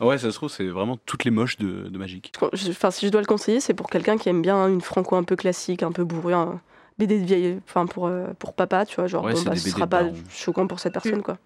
Ouais, 0.00 0.16
ça 0.16 0.30
se 0.30 0.36
trouve, 0.36 0.48
c'est 0.48 0.66
vraiment 0.68 0.96
toutes 1.04 1.24
les 1.24 1.30
moches 1.30 1.58
de, 1.58 1.88
de 1.88 2.06
je- 2.06 2.70
Enfin, 2.70 2.90
si 2.90 3.04
je 3.06 3.10
dois 3.12 3.20
le 3.20 3.26
conseiller, 3.26 3.60
c'est 3.60 3.74
pour 3.74 3.90
quelqu'un 3.90 4.16
qui 4.16 4.28
aime 4.30 4.40
bien 4.40 4.66
une 4.68 4.80
franco 4.80 5.14
un 5.16 5.24
peu 5.24 5.36
classique, 5.36 5.82
un 5.82 5.92
peu 5.92 6.04
bourrue, 6.04 6.32
un 6.34 6.60
BD 6.98 7.20
de 7.20 7.24
vieille, 7.24 7.58
enfin 7.68 7.86
pour 7.86 8.06
euh, 8.06 8.26
pour 8.38 8.52
papa, 8.54 8.84
tu 8.86 8.96
vois, 8.96 9.06
genre 9.06 9.24
Ouais, 9.24 9.32
bon, 9.34 9.42
bah, 9.42 9.56
ce 9.56 9.70
sera 9.70 9.86
pas 9.86 10.04
choquant 10.30 10.66
pour 10.66 10.80
cette 10.80 10.92
personne, 10.94 11.22
quoi. 11.22 11.38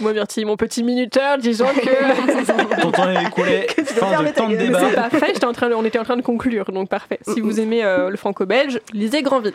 Moi, 0.00 0.12
Myrtille, 0.12 0.44
mon 0.44 0.56
petit 0.56 0.84
minuteur, 0.84 1.38
disons 1.38 1.66
que. 1.66 2.80
Ton 2.82 2.92
temps 2.92 3.10
est 3.10 3.22
écoulé. 3.26 3.66
Fin 3.84 4.22
de 4.22 4.28
temps 4.30 4.48
de 4.48 4.56
c'est 4.56 4.66
débat. 4.66 4.88
parfait, 4.90 5.32
j'étais 5.34 5.44
en 5.44 5.52
train 5.52 5.68
de- 5.70 5.74
on 5.74 5.84
était 5.84 5.98
en 5.98 6.04
train 6.04 6.16
de 6.16 6.22
conclure, 6.22 6.66
donc 6.72 6.88
parfait. 6.88 7.18
Si 7.26 7.40
vous 7.40 7.58
aimez 7.60 7.82
euh, 7.84 8.08
le 8.08 8.16
franco-belge, 8.16 8.80
lisez 8.92 9.22
Grandville. 9.22 9.54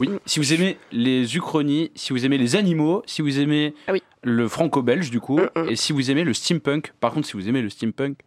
Oui, 0.00 0.10
si 0.26 0.38
vous 0.40 0.52
aimez 0.52 0.76
les 0.92 1.36
uchronies, 1.36 1.90
si 1.94 2.12
vous 2.12 2.26
aimez 2.26 2.36
les 2.38 2.56
animaux, 2.56 3.02
si 3.06 3.22
vous 3.22 3.38
aimez 3.40 3.72
Ah 3.86 3.92
oui. 3.92 4.02
le 4.22 4.46
franco-belge 4.48 5.10
du 5.10 5.20
coup, 5.20 5.38
Mm, 5.38 5.60
mm. 5.62 5.68
et 5.70 5.76
si 5.76 5.92
vous 5.94 6.10
aimez 6.10 6.24
le 6.24 6.34
steampunk, 6.34 6.92
par 7.00 7.12
contre 7.12 7.26
si 7.26 7.34
vous 7.34 7.48
aimez 7.48 7.62
le 7.62 7.70
steampunk, 7.70 8.18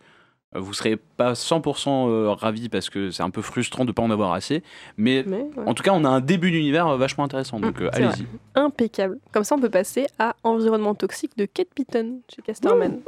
vous 0.53 0.73
serez 0.73 0.97
pas 0.97 1.33
100% 1.33 2.09
euh, 2.09 2.33
ravi 2.33 2.67
parce 2.67 2.89
que 2.89 3.09
c'est 3.09 3.23
un 3.23 3.29
peu 3.29 3.41
frustrant 3.41 3.85
de 3.85 3.91
pas 3.93 4.01
en 4.01 4.11
avoir 4.11 4.33
assez, 4.33 4.63
mais 4.97 5.23
Mais 5.25 5.37
ouais. 5.37 5.63
en 5.65 5.73
tout 5.73 5.81
cas 5.83 5.91
on 5.93 6.03
a 6.03 6.09
un 6.09 6.19
début 6.19 6.51
d'univers 6.51 6.87
euh, 6.87 6.97
vachement 6.97 7.23
intéressant, 7.23 7.59
donc 7.59 7.79
euh, 7.81 7.89
allez-y. 7.93 8.25
Impeccable. 8.55 9.19
Comme 9.31 9.45
ça, 9.45 9.55
on 9.55 9.59
peut 9.59 9.69
passer 9.69 10.07
à 10.19 10.35
Environnement 10.43 10.93
toxique 10.93 11.31
de 11.37 11.45
Kate 11.45 11.69
Beaton 11.75 12.19
chez 12.33 12.41
Casterman. 12.41 12.99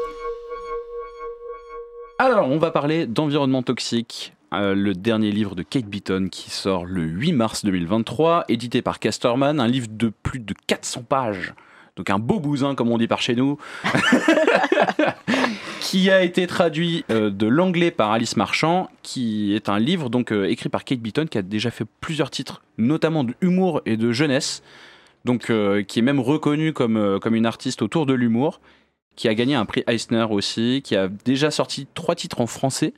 Alors 2.19 2.47
on 2.47 2.57
va 2.59 2.71
parler 2.71 3.07
d'environnement 3.07 3.63
toxique. 3.63 4.33
euh, 4.53 4.75
le 4.75 4.93
dernier 4.93 5.31
livre 5.31 5.55
de 5.55 5.63
Kate 5.63 5.85
Beaton 5.85 6.27
qui 6.31 6.49
sort 6.51 6.85
le 6.85 7.01
8 7.03 7.33
mars 7.33 7.65
2023, 7.65 8.45
édité 8.47 8.81
par 8.81 8.99
Casterman, 8.99 9.59
un 9.59 9.67
livre 9.67 9.87
de 9.89 10.09
plus 10.21 10.39
de 10.39 10.53
400 10.67 11.03
pages, 11.09 11.53
donc 11.97 12.09
un 12.09 12.19
beau 12.19 12.39
bousin 12.39 12.75
comme 12.75 12.89
on 12.91 12.97
dit 12.99 13.07
par 13.07 13.19
chez 13.21 13.35
nous, 13.35 13.57
qui 15.83 16.09
a 16.09 16.23
été 16.23 16.47
traduit 16.47 17.03
euh, 17.11 17.29
de 17.29 17.45
l'anglais 17.45 17.91
par 17.91 18.13
Alice 18.13 18.37
Marchand, 18.37 18.89
qui 19.01 19.53
est 19.53 19.67
un 19.67 19.79
livre 19.79 20.09
donc 20.09 20.31
euh, 20.31 20.45
écrit 20.45 20.69
par 20.69 20.85
Kate 20.85 20.99
Beaton 20.99 21.25
qui 21.25 21.37
a 21.37 21.41
déjà 21.41 21.71
fait 21.71 21.83
plusieurs 21.99 22.31
titres, 22.31 22.63
notamment 22.77 23.25
de 23.25 23.33
humour 23.41 23.81
et 23.85 23.97
de 23.97 24.13
jeunesse, 24.13 24.63
donc 25.25 25.49
euh, 25.49 25.83
qui 25.83 25.99
est 25.99 26.01
même 26.01 26.21
reconnue 26.21 26.71
comme, 26.71 27.19
comme 27.21 27.35
une 27.35 27.45
artiste 27.45 27.81
autour 27.81 28.05
de 28.05 28.13
l'humour, 28.13 28.61
qui 29.17 29.27
a 29.27 29.35
gagné 29.35 29.55
un 29.55 29.65
prix 29.65 29.83
Eisner 29.85 30.25
aussi, 30.29 30.81
qui 30.85 30.95
a 30.95 31.09
déjà 31.09 31.51
sorti 31.51 31.85
trois 31.93 32.15
titres 32.15 32.39
en 32.39 32.47
français 32.47 32.93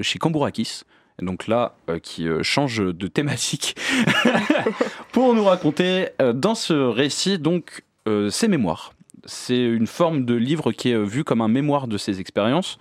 chez 0.00 0.20
Cambourakis. 0.20 0.82
Donc 1.20 1.48
là, 1.48 1.74
qui 2.02 2.26
change 2.40 2.78
de 2.78 3.06
thématique 3.06 3.76
pour 5.12 5.34
nous 5.34 5.44
raconter 5.44 6.08
dans 6.34 6.54
ce 6.54 6.72
récit 6.72 7.38
donc 7.38 7.82
ses 8.30 8.48
mémoires. 8.48 8.94
C'est 9.24 9.62
une 9.62 9.86
forme 9.86 10.24
de 10.24 10.34
livre 10.34 10.72
qui 10.72 10.90
est 10.90 10.94
euh, 10.94 11.04
vu 11.04 11.24
comme 11.24 11.40
un 11.40 11.48
mémoire 11.48 11.88
de 11.88 11.98
ses 11.98 12.20
expériences. 12.20 12.78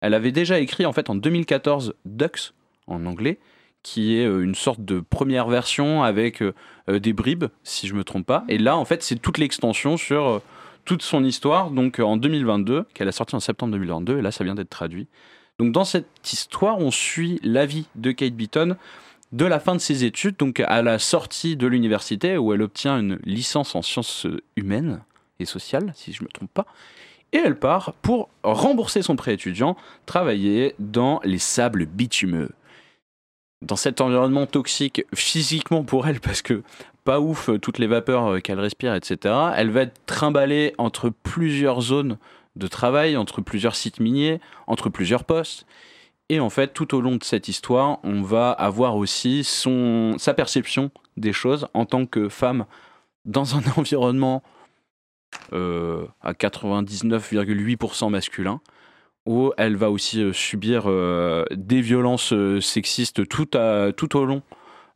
Elle 0.00 0.14
avait 0.14 0.32
déjà 0.32 0.58
écrit 0.58 0.86
en 0.86 0.92
fait 0.92 1.10
en 1.10 1.14
2014 1.14 1.94
Ducks 2.04 2.52
en 2.86 3.06
anglais, 3.06 3.38
qui 3.82 4.16
est 4.16 4.26
euh, 4.26 4.42
une 4.42 4.54
sorte 4.54 4.84
de 4.84 5.00
première 5.00 5.48
version 5.48 6.02
avec 6.02 6.42
euh, 6.42 6.52
des 6.88 7.12
bribes, 7.12 7.46
si 7.64 7.86
je 7.86 7.94
me 7.94 8.04
trompe 8.04 8.26
pas. 8.26 8.44
Et 8.48 8.58
là, 8.58 8.76
en 8.76 8.84
fait, 8.84 9.02
c'est 9.02 9.16
toute 9.16 9.38
l'extension 9.38 9.96
sur 9.96 10.42
toute 10.84 11.02
son 11.02 11.24
histoire, 11.24 11.70
donc 11.70 11.98
en 12.00 12.16
2022, 12.16 12.86
qu'elle 12.94 13.08
a 13.08 13.12
sorti 13.12 13.36
en 13.36 13.40
septembre 13.40 13.72
2022, 13.72 14.18
et 14.18 14.22
là, 14.22 14.32
ça 14.32 14.44
vient 14.44 14.54
d'être 14.54 14.70
traduit. 14.70 15.06
Donc 15.58 15.72
dans 15.72 15.84
cette 15.84 16.32
histoire, 16.32 16.78
on 16.78 16.90
suit 16.90 17.38
la 17.42 17.66
vie 17.66 17.86
de 17.94 18.12
Kate 18.12 18.32
Beaton 18.32 18.76
de 19.32 19.44
la 19.44 19.60
fin 19.60 19.74
de 19.74 19.80
ses 19.80 20.04
études, 20.04 20.36
donc 20.38 20.60
à 20.60 20.82
la 20.82 20.98
sortie 20.98 21.54
de 21.54 21.66
l'université 21.66 22.38
où 22.38 22.52
elle 22.52 22.62
obtient 22.62 22.98
une 22.98 23.18
licence 23.24 23.74
en 23.74 23.82
sciences 23.82 24.26
humaines 24.56 25.02
et 25.40 25.46
sociales, 25.46 25.92
si 25.96 26.12
je 26.12 26.22
ne 26.22 26.26
me 26.26 26.32
trompe 26.32 26.52
pas. 26.52 26.66
Et 27.32 27.38
elle 27.38 27.58
part 27.58 27.94
pour 28.02 28.28
rembourser 28.42 29.02
son 29.02 29.16
prêt 29.16 29.34
étudiant, 29.34 29.76
travailler 30.06 30.74
dans 30.78 31.20
les 31.24 31.38
sables 31.38 31.86
bitumeux. 31.86 32.50
Dans 33.62 33.76
cet 33.76 34.00
environnement 34.00 34.46
toxique 34.46 35.04
physiquement 35.14 35.84
pour 35.84 36.06
elle, 36.08 36.20
parce 36.20 36.42
que 36.42 36.62
pas 37.04 37.20
ouf, 37.20 37.48
euh, 37.48 37.58
toutes 37.58 37.78
les 37.78 37.86
vapeurs 37.86 38.26
euh, 38.26 38.38
qu'elle 38.40 38.60
respire, 38.60 38.94
etc. 38.94 39.34
Elle 39.56 39.70
va 39.70 39.82
être 39.82 40.00
trimballée 40.06 40.74
entre 40.78 41.10
plusieurs 41.10 41.80
zones 41.80 42.18
de 42.56 42.66
travail, 42.66 43.16
entre 43.16 43.40
plusieurs 43.40 43.76
sites 43.76 44.00
miniers, 44.00 44.40
entre 44.66 44.88
plusieurs 44.88 45.24
postes. 45.24 45.66
Et 46.28 46.40
en 46.40 46.50
fait, 46.50 46.72
tout 46.72 46.94
au 46.94 47.00
long 47.00 47.16
de 47.16 47.24
cette 47.24 47.48
histoire, 47.48 47.98
on 48.02 48.22
va 48.22 48.50
avoir 48.50 48.96
aussi 48.96 49.44
son, 49.44 50.14
sa 50.18 50.34
perception 50.34 50.90
des 51.16 51.32
choses 51.32 51.68
en 51.74 51.86
tant 51.86 52.06
que 52.06 52.28
femme 52.28 52.66
dans 53.24 53.56
un 53.56 53.62
environnement 53.76 54.42
à 55.52 56.32
99,8% 56.32 58.10
masculin, 58.10 58.60
où 59.26 59.52
elle 59.58 59.76
va 59.76 59.90
aussi 59.90 60.22
euh, 60.22 60.32
subir 60.32 60.84
euh, 60.86 61.44
des 61.50 61.82
violences 61.82 62.32
euh, 62.32 62.60
sexistes 62.60 63.28
tout, 63.28 63.46
tout 63.96 64.16
au 64.16 64.24
long 64.24 64.42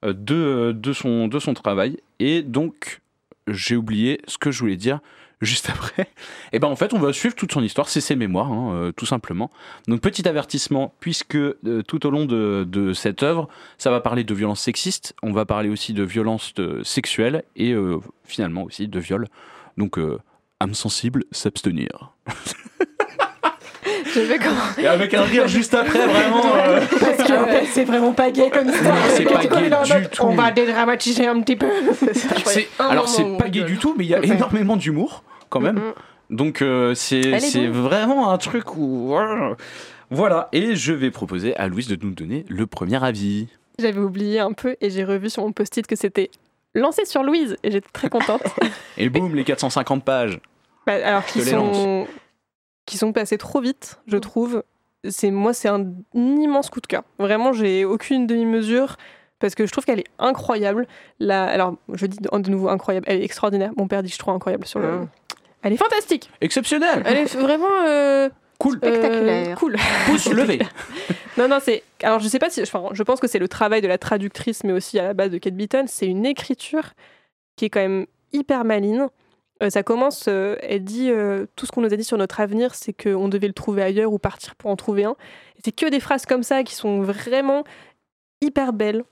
euh, 0.05 0.12
de, 0.12 0.72
de, 0.72 0.92
son, 0.92 1.28
de 1.28 1.38
son 1.38 1.55
travail. 1.55 1.98
Et 2.18 2.42
donc, 2.42 3.00
j'ai 3.48 3.76
oublié 3.76 4.20
ce 4.26 4.38
que 4.38 4.50
je 4.50 4.61
voulais 4.61 4.76
dire 4.76 5.00
juste 5.40 5.68
après. 5.68 6.09
Et 6.52 6.59
ben 6.59 6.68
en 6.68 6.76
fait, 6.76 6.94
on 6.94 6.98
va 6.98 7.12
suivre 7.12 7.34
toute 7.34 7.52
son 7.52 7.62
histoire, 7.62 7.88
c'est 7.88 8.00
ses 8.00 8.16
mémoires, 8.16 8.50
hein, 8.50 8.72
euh, 8.74 8.92
tout 8.92 9.05
simplement. 9.05 9.50
Donc 9.88 10.00
petit 10.00 10.26
avertissement, 10.26 10.94
puisque 11.00 11.36
euh, 11.36 11.82
tout 11.86 12.07
au 12.07 12.11
long 12.11 12.24
de, 12.24 12.64
de 12.66 12.92
cette 12.94 13.22
œuvre, 13.22 13.48
ça 13.76 13.90
va 13.90 14.00
parler 14.00 14.24
de 14.24 14.34
violences 14.34 14.61
sexistes, 14.61 15.14
on 15.22 15.32
va 15.32 15.44
parler 15.44 15.68
aussi 15.68 15.92
de 15.92 16.02
violences 16.02 16.55
euh, 16.59 16.82
sexuelles 16.82 17.44
et 17.57 17.72
euh, 17.72 17.98
finalement 18.24 18.62
aussi 18.62 18.88
de 18.88 18.98
viol. 18.98 19.28
Donc 19.76 19.98
euh, 19.98 20.18
âme 20.65 20.75
sensible, 20.75 21.25
s'abstenir. 21.31 22.12
Je 24.15 24.21
vais 24.21 24.39
comment 24.39 24.57
Et 24.79 24.87
avec 24.87 25.12
un 25.15 25.23
rire 25.23 25.47
juste 25.49 25.75
après, 25.75 26.07
vraiment. 26.07 26.43
euh, 26.57 26.81
Parce 27.01 27.29
que 27.29 27.67
c'est 27.73 27.85
vraiment 27.85 28.12
pas 28.12 28.31
gay 28.31 28.49
comme. 28.51 28.67
Non, 28.69 28.73
c'est 29.11 29.25
pas 29.25 29.45
gay 29.45 29.71
du 30.01 30.09
tout. 30.09 30.23
On 30.23 30.35
va 30.35 30.51
dédramatiser 30.51 31.27
un 31.27 31.41
petit 31.43 31.57
peu. 31.57 31.67
c'est- 32.45 32.69
alors 32.79 33.09
c'est 33.09 33.37
pas 33.37 33.49
gay 33.49 33.65
du 33.65 33.77
tout, 33.77 33.95
mais 33.99 34.05
il 34.05 34.09
y 34.11 34.15
a 34.15 34.23
énormément 34.25 34.77
d'humour 34.77 35.23
quand 35.51 35.61
même. 35.61 35.77
Mhm. 35.77 35.93
Donc 36.37 36.62
euh, 36.62 36.95
c'est 36.95 37.21
est 37.21 37.41
c'est 37.41 37.67
vraiment 37.67 38.31
un 38.31 38.39
truc 38.39 38.77
où 38.77 39.09
voilà. 39.09 39.57
voilà. 40.11 40.49
Et 40.53 40.75
je 40.77 40.93
vais 40.93 41.11
proposer 41.11 41.55
à 41.57 41.67
Louise 41.69 41.89
de 41.89 41.99
nous 42.01 42.12
donner 42.15 42.47
le 42.49 42.67
premier 42.67 43.03
avis. 43.05 43.49
J'avais 43.79 44.01
oublié 44.01 44.39
un 44.41 44.53
peu 44.53 44.77
et 44.81 44.89
j'ai 44.91 45.05
revu 45.05 45.29
sur 45.29 45.43
mon 45.43 45.53
post-it 45.53 45.87
que 45.87 45.97
c'était 45.97 46.31
lancé 46.75 47.05
sur 47.05 47.23
Louise 47.25 47.57
et 47.65 47.71
j'étais 47.73 47.89
très 47.93 48.09
contente. 48.09 48.43
Et 48.97 49.09
boum, 49.09 49.35
les 49.35 49.45
450 49.45 50.05
pages. 50.05 50.39
Bah, 50.87 50.95
alors 51.05 51.24
qui 51.24 51.41
te 51.41 51.45
les 51.45 51.51
sont 51.51 52.07
qui 52.87 52.99
sont 52.99 53.12
passés 53.12 53.39
trop 53.39 53.61
vite, 53.61 53.99
je 54.07 54.16
trouve. 54.16 54.62
C'est 55.09 55.30
moi, 55.30 55.53
c'est 55.53 55.68
un 55.68 55.85
immense 56.14 56.70
coup 56.70 56.80
de 56.80 56.87
cœur. 56.87 57.03
Vraiment, 57.18 57.53
j'ai 57.53 57.85
aucune 57.85 58.26
demi-mesure 58.26 58.97
parce 59.39 59.55
que 59.55 59.66
je 59.66 59.72
trouve 59.72 59.85
qu'elle 59.85 60.01
est 60.01 60.09
incroyable. 60.18 60.87
La, 61.20 61.45
alors, 61.45 61.76
je 61.93 62.07
dis 62.07 62.18
de 62.18 62.51
nouveau 62.51 62.68
incroyable. 62.68 63.07
Elle 63.09 63.20
est 63.20 63.24
extraordinaire. 63.24 63.72
Mon 63.76 63.87
père 63.87 64.03
dit 64.03 64.09
que 64.09 64.14
je 64.14 64.18
trouve 64.18 64.35
incroyable 64.35 64.66
sur 64.66 64.80
le. 64.80 64.89
Ah. 65.03 65.37
Elle 65.62 65.72
est 65.74 65.78
fantastique. 65.78 66.30
Exceptionnel. 66.41 67.03
Elle 67.07 67.18
est 67.18 67.37
vraiment 67.37 67.66
euh, 67.87 68.28
Cool. 68.59 68.78
euh, 68.82 68.89
Spectaculaire. 68.89 69.59
cool. 69.59 69.76
Pouce 70.07 70.28
levé. 70.30 70.59
Non, 71.37 71.49
non, 71.49 71.59
c'est. 71.61 71.82
Alors, 72.05 72.20
je 72.20 72.28
sais 72.28 72.39
pas 72.39 72.49
si. 72.49 72.62
Enfin, 72.62 72.85
je 72.93 73.03
pense 73.03 73.18
que 73.18 73.26
c'est 73.26 73.41
le 73.41 73.49
travail 73.49 73.80
de 73.80 73.89
la 73.89 73.99
traductrice, 73.99 74.62
mais 74.62 74.72
aussi 74.72 75.01
à 75.01 75.03
la 75.03 75.14
base 75.14 75.30
de 75.30 75.39
Kate 75.39 75.57
Beaton. 75.57 75.85
C'est 75.89 76.07
une 76.07 76.24
écriture 76.26 76.93
qui 77.57 77.64
est 77.64 77.70
quand 77.70 77.80
même 77.80 78.07
hyper 78.32 78.64
maline. 78.64 79.09
Euh, 79.62 79.70
ça 79.70 79.82
commence, 79.82 80.24
euh, 80.28 80.57
elle 80.62 80.82
dit 80.82 81.11
euh, 81.11 81.46
tout 81.55 81.66
ce 81.66 81.72
qu'on 81.72 81.82
nous 81.82 81.92
a 81.92 81.96
dit 81.96 82.05
sur 82.05 82.18
notre 82.18 82.40
avenir, 82.40 82.74
c'est 82.74 82.92
qu'on 82.92 83.28
devait 83.28 83.46
le 83.46 83.52
trouver 83.52 83.82
ailleurs 83.82 84.12
ou 84.12 84.18
partir 84.18 84.57
pour 84.57 84.70
en 84.70 84.76
trouver 84.76 85.05
un. 85.05 85.16
C'est 85.64 85.72
que 85.72 85.88
des 85.88 86.00
phrases 86.00 86.26
comme 86.26 86.42
ça 86.42 86.64
qui 86.64 86.74
sont 86.74 87.00
vraiment 87.02 87.64
hyper 88.40 88.72
belles, 88.72 89.05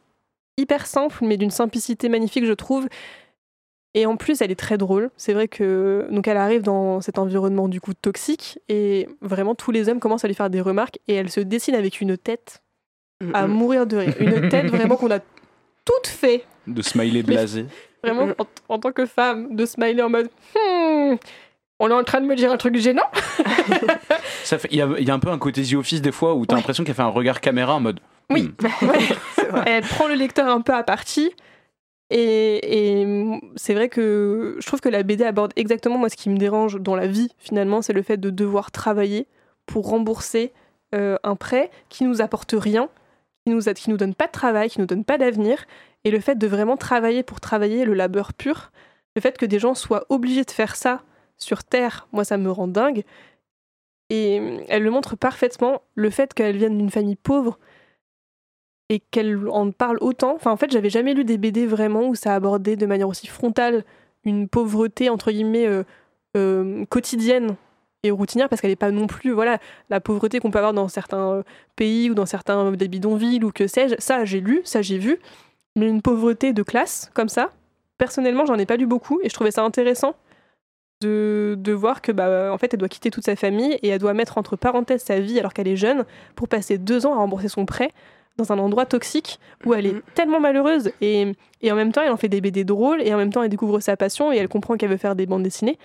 hyper 0.58 0.86
simples, 0.86 1.24
mais 1.24 1.36
d'une 1.36 1.50
simplicité 1.50 2.08
magnifique, 2.08 2.44
je 2.44 2.52
trouve. 2.52 2.88
Et 3.94 4.06
en 4.06 4.16
plus, 4.16 4.40
elle 4.40 4.50
est 4.50 4.58
très 4.58 4.78
drôle. 4.78 5.10
C'est 5.16 5.32
vrai 5.32 5.48
que 5.48 6.08
donc 6.10 6.26
elle 6.26 6.38
arrive 6.38 6.62
dans 6.62 7.00
cet 7.00 7.18
environnement 7.18 7.68
du 7.68 7.80
coup 7.80 7.92
toxique 7.94 8.58
et 8.68 9.06
vraiment 9.20 9.54
tous 9.54 9.70
les 9.70 9.88
hommes 9.88 10.00
commencent 10.00 10.24
à 10.24 10.28
lui 10.28 10.34
faire 10.34 10.50
des 10.50 10.62
remarques 10.62 10.98
et 11.08 11.14
elle 11.14 11.30
se 11.30 11.40
dessine 11.40 11.74
avec 11.74 12.00
une 12.00 12.16
tête 12.16 12.62
à 13.34 13.46
mourir 13.46 13.86
de 13.86 13.98
rire. 13.98 14.14
Une 14.18 14.48
tête 14.48 14.66
vraiment 14.66 14.96
qu'on 14.96 15.10
a 15.10 15.20
toute 15.84 16.06
fait, 16.06 16.44
De 16.66 16.82
smiley 16.82 17.22
blasé. 17.22 17.66
Vraiment 18.02 18.26
Mhm. 18.26 18.34
en, 18.38 18.46
en 18.74 18.78
tant 18.78 18.92
que 18.92 19.06
femme, 19.06 19.54
de 19.54 19.64
smiler 19.66 20.02
en 20.02 20.10
mode 20.10 20.28
Hmm, 20.54 21.14
on 21.80 21.88
est 21.90 21.92
en 21.94 22.04
train 22.04 22.20
de 22.20 22.26
me 22.26 22.34
dire 22.36 22.50
un 22.52 22.56
truc 22.56 22.76
gênant? 22.76 23.08
Ça 24.44 24.58
fait- 24.58 24.68
Il 24.70 24.78
y, 24.78 24.82
a, 24.82 24.88
il 24.98 25.06
y 25.06 25.10
a 25.10 25.14
un 25.14 25.18
peu 25.18 25.30
un 25.30 25.38
côté 25.38 25.62
The 25.62 25.74
Office 25.74 26.02
des 26.02 26.12
fois 26.12 26.34
où 26.34 26.46
t'as 26.46 26.54
Ouais. 26.54 26.60
l'impression 26.60 26.84
qu'elle 26.84 26.94
fait 26.94 27.02
un 27.02 27.06
regard 27.08 27.40
caméra 27.40 27.74
en 27.74 27.80
mode. 27.80 28.00
Oui. 28.30 28.50
hmm, 28.60 28.66
elle 29.66 29.84
prend 29.84 30.08
le 30.08 30.14
lecteur 30.14 30.48
un 30.48 30.60
peu 30.60 30.72
à 30.74 30.82
partie. 30.82 31.32
Et, 32.10 33.00
et 33.02 33.40
c'est 33.56 33.72
vrai 33.72 33.88
que 33.88 34.56
je 34.60 34.66
trouve 34.66 34.80
que 34.80 34.90
la 34.90 35.02
BD 35.02 35.24
aborde 35.24 35.52
exactement 35.56 35.96
moi 35.96 36.10
ce 36.10 36.16
qui 36.16 36.28
me 36.28 36.36
dérange 36.36 36.78
dans 36.78 36.94
la 36.94 37.06
vie 37.06 37.30
finalement, 37.38 37.80
c'est 37.80 37.94
le 37.94 38.02
fait 38.02 38.18
de 38.18 38.28
devoir 38.28 38.70
travailler 38.70 39.26
pour 39.64 39.88
rembourser 39.88 40.52
euh, 40.94 41.16
un 41.24 41.36
prêt 41.36 41.70
qui 41.88 42.04
nous 42.04 42.20
apporte 42.20 42.54
rien, 42.54 42.90
qui 43.46 43.52
nous, 43.54 43.70
a- 43.70 43.72
qui 43.74 43.88
nous 43.88 43.96
donne 43.96 44.14
pas 44.14 44.26
de 44.26 44.32
travail, 44.32 44.68
qui 44.68 44.78
nous 44.80 44.86
donne 44.86 45.04
pas 45.06 45.16
d'avenir, 45.16 45.64
et 46.04 46.10
le 46.10 46.20
fait 46.20 46.36
de 46.36 46.46
vraiment 46.46 46.76
travailler 46.76 47.22
pour 47.22 47.40
travailler, 47.40 47.84
le 47.84 47.94
labeur 47.94 48.32
pur, 48.32 48.72
le 49.16 49.20
fait 49.20 49.38
que 49.38 49.46
des 49.46 49.58
gens 49.58 49.74
soient 49.74 50.06
obligés 50.08 50.44
de 50.44 50.50
faire 50.50 50.76
ça 50.76 51.02
sur 51.36 51.64
Terre, 51.64 52.08
moi 52.12 52.24
ça 52.24 52.38
me 52.38 52.50
rend 52.50 52.68
dingue. 52.68 53.04
Et 54.10 54.40
euh, 54.40 54.60
elle 54.68 54.82
le 54.82 54.90
montre 54.90 55.16
parfaitement, 55.16 55.82
le 55.94 56.10
fait 56.10 56.34
qu'elle 56.34 56.56
vienne 56.56 56.76
d'une 56.78 56.90
famille 56.90 57.16
pauvre 57.16 57.58
et 58.92 59.00
qu'elle 59.00 59.48
en 59.48 59.70
parle 59.70 59.96
autant. 60.00 60.34
Enfin, 60.34 60.50
en 60.50 60.56
fait, 60.56 60.70
j'avais 60.70 60.90
jamais 60.90 61.14
lu 61.14 61.24
des 61.24 61.38
BD 61.38 61.66
vraiment 61.66 62.08
où 62.08 62.14
ça 62.14 62.34
abordait 62.34 62.76
de 62.76 62.84
manière 62.84 63.08
aussi 63.08 63.26
frontale 63.26 63.84
une 64.24 64.48
pauvreté 64.48 65.08
entre 65.08 65.32
guillemets 65.32 65.66
euh, 65.66 65.82
euh, 66.36 66.84
quotidienne 66.86 67.56
et 68.04 68.10
routinière, 68.10 68.48
parce 68.48 68.60
qu'elle 68.60 68.70
n'est 68.70 68.76
pas 68.76 68.90
non 68.90 69.06
plus 69.06 69.30
voilà 69.30 69.58
la 69.88 70.00
pauvreté 70.00 70.40
qu'on 70.40 70.50
peut 70.50 70.58
avoir 70.58 70.74
dans 70.74 70.88
certains 70.88 71.32
euh, 71.32 71.42
pays 71.76 72.10
ou 72.10 72.14
dans 72.14 72.26
certains 72.26 72.72
des 72.72 72.88
bidonvilles 72.88 73.42
ou 73.44 73.50
que 73.50 73.66
sais-je. 73.66 73.94
Ça, 73.98 74.24
j'ai 74.24 74.40
lu, 74.40 74.60
ça 74.64 74.82
j'ai 74.82 74.98
vu, 74.98 75.18
mais 75.76 75.88
une 75.88 76.02
pauvreté 76.02 76.52
de 76.52 76.62
classe 76.62 77.10
comme 77.14 77.28
ça. 77.28 77.52
Personnellement, 77.98 78.46
j'en 78.46 78.58
ai 78.58 78.66
pas 78.66 78.76
lu 78.76 78.86
beaucoup 78.86 79.20
et 79.22 79.28
je 79.28 79.34
trouvais 79.34 79.50
ça 79.50 79.62
intéressant 79.62 80.14
de, 81.02 81.56
de 81.58 81.72
voir 81.72 82.00
que 82.00 82.12
bah 82.12 82.52
en 82.52 82.58
fait 82.58 82.72
elle 82.72 82.78
doit 82.78 82.88
quitter 82.88 83.10
toute 83.10 83.24
sa 83.24 83.36
famille 83.36 83.78
et 83.82 83.88
elle 83.88 83.98
doit 83.98 84.14
mettre 84.14 84.38
entre 84.38 84.56
parenthèses 84.56 85.02
sa 85.02 85.20
vie 85.20 85.38
alors 85.38 85.52
qu'elle 85.52 85.68
est 85.68 85.76
jeune 85.76 86.04
pour 86.36 86.48
passer 86.48 86.78
deux 86.78 87.06
ans 87.06 87.14
à 87.14 87.16
rembourser 87.16 87.48
son 87.48 87.66
prêt 87.66 87.90
dans 88.36 88.52
un 88.52 88.58
endroit 88.58 88.86
toxique 88.86 89.38
où 89.66 89.74
elle 89.74 89.86
est 89.86 90.02
tellement 90.14 90.40
malheureuse 90.40 90.92
et, 91.00 91.32
et 91.60 91.72
en 91.72 91.74
même 91.74 91.92
temps 91.92 92.02
elle 92.02 92.12
en 92.12 92.16
fait 92.16 92.28
des 92.28 92.40
BD 92.40 92.64
drôles 92.64 93.02
et 93.02 93.12
en 93.12 93.18
même 93.18 93.32
temps 93.32 93.42
elle 93.42 93.50
découvre 93.50 93.80
sa 93.80 93.96
passion 93.96 94.32
et 94.32 94.36
elle 94.36 94.48
comprend 94.48 94.76
qu'elle 94.76 94.90
veut 94.90 94.96
faire 94.96 95.16
des 95.16 95.26
bandes 95.26 95.42
dessinées. 95.42 95.78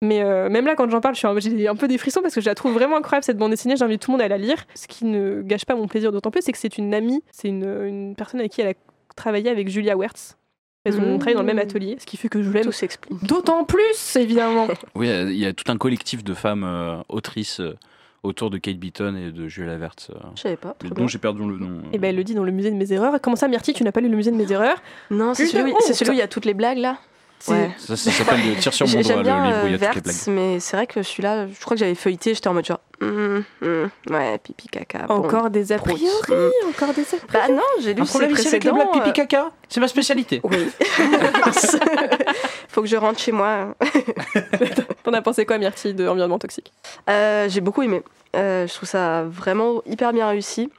Mais 0.00 0.22
euh, 0.22 0.48
même 0.48 0.64
là 0.66 0.76
quand 0.76 0.88
j'en 0.88 1.00
parle, 1.00 1.14
je 1.14 1.18
suis 1.18 1.26
un- 1.26 1.38
j'ai 1.40 1.66
un 1.68 1.74
peu 1.74 1.88
des 1.88 1.98
frissons 1.98 2.20
parce 2.22 2.34
que 2.34 2.40
je 2.40 2.46
la 2.46 2.54
trouve 2.54 2.72
vraiment 2.72 2.96
incroyable 2.96 3.24
cette 3.24 3.36
bande 3.36 3.50
dessinée, 3.50 3.76
j'invite 3.76 4.00
tout 4.02 4.10
le 4.10 4.16
monde 4.16 4.22
à 4.22 4.28
la 4.28 4.38
lire. 4.38 4.64
Ce 4.74 4.86
qui 4.86 5.04
ne 5.04 5.42
gâche 5.42 5.64
pas 5.64 5.74
mon 5.74 5.88
plaisir 5.88 6.12
d'autant 6.12 6.30
plus, 6.30 6.42
c'est 6.42 6.52
que 6.52 6.58
c'est 6.58 6.78
une 6.78 6.94
amie, 6.94 7.22
c'est 7.32 7.48
une, 7.48 7.64
une 7.84 8.14
personne 8.14 8.38
avec 8.40 8.52
qui 8.52 8.60
elle 8.60 8.68
a 8.68 8.74
travaillé 9.16 9.50
avec 9.50 9.68
Julia 9.68 9.96
Wertz. 9.96 10.36
Elles 10.84 10.96
ont 11.00 11.14
Mhm. 11.14 11.18
travaillé 11.18 11.34
dans 11.34 11.42
le 11.42 11.46
même 11.46 11.58
atelier, 11.58 11.96
ce 11.98 12.06
qui 12.06 12.16
fait 12.16 12.28
que 12.28 12.40
je 12.42 12.50
l'aime 12.50 12.62
Tout 12.64 12.72
s'explique. 12.72 13.24
d'autant 13.24 13.64
plus 13.64 14.16
évidemment. 14.16 14.68
Oui, 14.94 15.08
il 15.08 15.36
y 15.36 15.44
a 15.46 15.52
tout 15.52 15.70
un 15.70 15.76
collectif 15.76 16.22
de 16.22 16.32
femmes 16.32 16.62
euh, 16.64 16.98
autrices 17.08 17.58
euh, 17.58 17.74
autour 18.22 18.50
de 18.50 18.58
Kate 18.58 18.76
Beaton 18.78 19.16
et 19.16 19.32
de 19.32 19.48
Julia 19.48 19.76
Vertz, 19.76 20.10
euh, 20.10 20.14
Je 20.36 20.42
savais 20.42 20.56
pas. 20.56 20.76
trop 20.78 20.88
dont 20.94 21.08
j'ai 21.08 21.18
perdu 21.18 21.40
le 21.40 21.58
nom. 21.58 21.82
Et 21.92 21.98
ben 21.98 22.10
elle 22.10 22.16
le 22.16 22.22
dit 22.24 22.34
dans 22.34 22.44
le 22.44 22.52
musée 22.52 22.70
de 22.70 22.76
mes 22.76 22.92
erreurs. 22.92 23.20
Comment 23.20 23.36
ça 23.36 23.48
Myrtille, 23.48 23.74
tu 23.74 23.82
n'as 23.82 23.90
pas 23.92 24.00
lu 24.00 24.08
le 24.08 24.16
musée 24.16 24.30
de 24.30 24.36
mes 24.36 24.50
erreurs? 24.52 24.80
Non, 25.10 25.34
c'est 25.34 25.46
celui, 25.46 25.74
c'est 25.80 25.94
celui 25.94 26.10
où 26.12 26.14
il 26.14 26.18
y 26.20 26.22
a 26.22 26.28
toutes 26.28 26.44
les 26.44 26.54
blagues 26.54 26.78
là. 26.78 26.98
Ouais. 27.46 27.70
Ça, 27.78 27.96
ça 27.96 28.10
s'appelle 28.10 28.40
de 28.56 28.60
Tire 28.60 28.74
sur 28.74 28.86
mon 28.86 28.92
J'ai- 28.92 29.02
doigt, 29.02 29.08
J'aime 29.08 29.18
le 29.18 29.22
bien 29.24 29.44
livre 29.46 29.58
où 29.64 29.66
il 29.68 29.72
y 29.72 29.74
euh, 29.74 29.76
a 29.76 29.92
toutes 29.92 29.94
les 29.96 30.00
blagues. 30.02 30.14
Vertz, 30.14 30.26
mais 30.28 30.60
c'est 30.60 30.76
vrai 30.76 30.86
que 30.88 31.02
celui-là, 31.02 31.46
je 31.46 31.60
crois 31.60 31.76
que 31.76 31.80
j'avais 31.80 31.94
feuilleté, 31.94 32.34
j'étais 32.34 32.48
en 32.48 32.54
mode 32.54 32.64
genre, 32.66 32.80
hum, 33.00 33.44
hum, 33.62 33.90
ouais, 34.10 34.38
pipi 34.38 34.66
caca. 34.68 35.06
bon. 35.06 35.14
Encore 35.14 35.48
des 35.50 35.70
a 35.72 35.78
priori, 35.78 36.02
Mm. 36.28 36.68
encore 36.68 36.92
des 36.94 37.02
a 37.02 37.16
priori. 37.26 37.28
Bah 37.32 37.48
non, 37.48 37.62
j'ai 37.80 37.94
lu 37.94 38.02
Un 38.02 38.06
problème 38.06 38.32
ici 38.32 38.48
avec 38.48 38.64
les 38.64 38.72
blagues 38.72 38.90
pipi 38.92 39.08
euh, 39.08 39.12
caca 39.12 39.50
C'est 39.68 39.80
ma 39.80 39.88
spécialité. 39.88 40.40
Oui. 40.42 40.68
Faut 42.68 42.82
que 42.82 42.88
je 42.88 42.96
rentre 42.96 43.18
chez 43.20 43.32
moi. 43.32 43.74
T'en 45.04 45.12
as 45.12 45.22
pensé 45.22 45.46
quoi, 45.46 45.58
Myrtille, 45.58 45.94
de 45.94 46.06
Environnement 46.06 46.38
Toxique? 46.38 46.72
Euh, 47.08 47.48
j'ai 47.48 47.60
beaucoup 47.60 47.82
aimé. 47.82 48.02
Euh, 48.36 48.66
je 48.66 48.74
trouve 48.74 48.88
ça 48.88 49.24
vraiment 49.24 49.80
hyper 49.86 50.12
bien 50.12 50.28
réussi. 50.28 50.70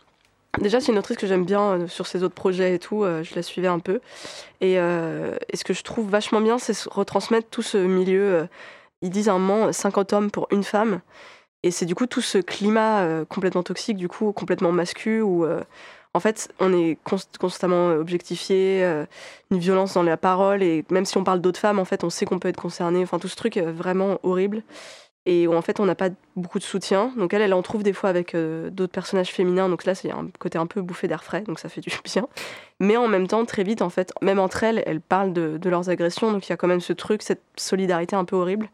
Déjà, 0.57 0.81
c'est 0.81 0.91
une 0.91 0.97
autrice 0.97 1.17
que 1.17 1.27
j'aime 1.27 1.45
bien 1.45 1.61
euh, 1.61 1.87
sur 1.87 2.07
ses 2.07 2.23
autres 2.23 2.33
projets 2.35 2.75
et 2.75 2.79
tout. 2.79 3.03
euh, 3.03 3.23
je 3.23 3.35
la 3.35 3.43
suivais 3.43 3.67
un 3.67 3.79
peu. 3.79 4.01
Et, 4.61 4.79
euh, 4.79 5.37
et 5.49 5.57
ce 5.57 5.63
que 5.63 5.73
je 5.73 5.83
trouve 5.83 6.09
vachement 6.09 6.41
bien, 6.41 6.57
c'est 6.57 6.77
retransmettre 6.89 7.47
tout 7.49 7.61
ce 7.61 7.77
milieu. 7.77 8.47
ils 9.01 9.09
disent 9.11 9.29
un 9.29 9.37
moment 9.39 9.71
50 9.71 10.13
hommes 10.13 10.31
pour 10.31 10.47
une 10.51 10.63
femme. 10.63 11.01
Et 11.63 11.71
c'est 11.71 11.85
du 11.85 11.95
coup 11.95 12.07
tout 12.07 12.21
ce 12.21 12.37
climat 12.39 13.25
complètement 13.27 13.63
toxique, 13.63 13.97
du 13.97 14.07
coup 14.07 14.31
complètement 14.33 14.71
masculin, 14.71 15.23
où 15.23 15.45
en 16.13 16.19
fait 16.21 16.53
on 16.59 16.73
est 16.73 16.97
const- 17.05 17.37
constamment 17.39 17.89
objectifié, 17.91 18.83
une 19.51 19.59
violence 19.59 19.93
dans 19.93 20.03
la 20.03 20.17
parole. 20.17 20.63
Et 20.63 20.85
même 20.89 21.05
si 21.05 21.17
on 21.17 21.23
parle 21.25 21.41
d'autres 21.41 21.59
femmes, 21.59 21.79
en 21.79 21.85
fait 21.85 22.03
on 22.05 22.09
sait 22.09 22.25
qu'on 22.25 22.39
peut 22.39 22.47
être 22.49 22.61
concerné. 22.61 23.03
Enfin, 23.03 23.19
tout 23.19 23.27
ce 23.27 23.35
truc 23.35 23.57
vraiment 23.57 24.19
horrible. 24.23 24.63
Et 25.25 25.47
où 25.47 25.53
en 25.53 25.61
fait 25.61 25.79
on 25.79 25.85
n'a 25.85 25.95
pas 25.95 26.09
beaucoup 26.35 26.59
de 26.59 26.63
soutien. 26.63 27.11
Donc 27.17 27.33
elle, 27.33 27.41
elle 27.41 27.53
en 27.53 27.61
trouve 27.61 27.83
des 27.83 27.93
fois 27.93 28.09
avec 28.09 28.35
euh, 28.35 28.69
d'autres 28.69 28.91
personnages 28.91 29.31
féminins. 29.31 29.69
Donc 29.69 29.85
là, 29.85 29.95
c'est 29.95 30.11
un 30.11 30.29
côté 30.39 30.57
un 30.57 30.67
peu 30.67 30.81
bouffé 30.81 31.07
d'air 31.07 31.23
frais, 31.23 31.41
donc 31.41 31.59
ça 31.59 31.69
fait 31.69 31.81
du 31.81 31.91
bien. 32.05 32.27
Mais 32.79 32.97
en 32.97 33.07
même 33.07 33.27
temps, 33.27 33.45
très 33.45 33.63
vite, 33.63 33.81
en 33.81 33.89
fait, 33.89 34.11
même 34.21 34.39
entre 34.39 34.63
elles, 34.63 34.83
elles 34.85 35.01
parlent 35.01 35.33
de, 35.33 35.59
leurs 35.69 35.89
agressions. 35.89 36.31
Donc 36.31 36.47
il 36.47 36.51
y 36.51 36.53
a 36.53 36.57
quand 36.57 36.67
même 36.67 36.81
ce 36.81 36.93
truc, 36.93 37.21
cette 37.21 37.43
solidarité 37.57 38.15
un 38.15 38.25
peu 38.25 38.35
horrible. 38.35 38.69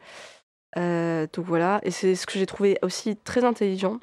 Euh, 0.78 1.28
donc 1.34 1.46
voilà, 1.46 1.80
et 1.84 1.91
c'est 1.91 2.16
ce 2.16 2.26
que 2.28 2.34
j'ai 2.38 2.46
trouvé 2.46 2.78
aussi 2.82 3.16
très 3.16 3.43
intelligent. 3.43 4.00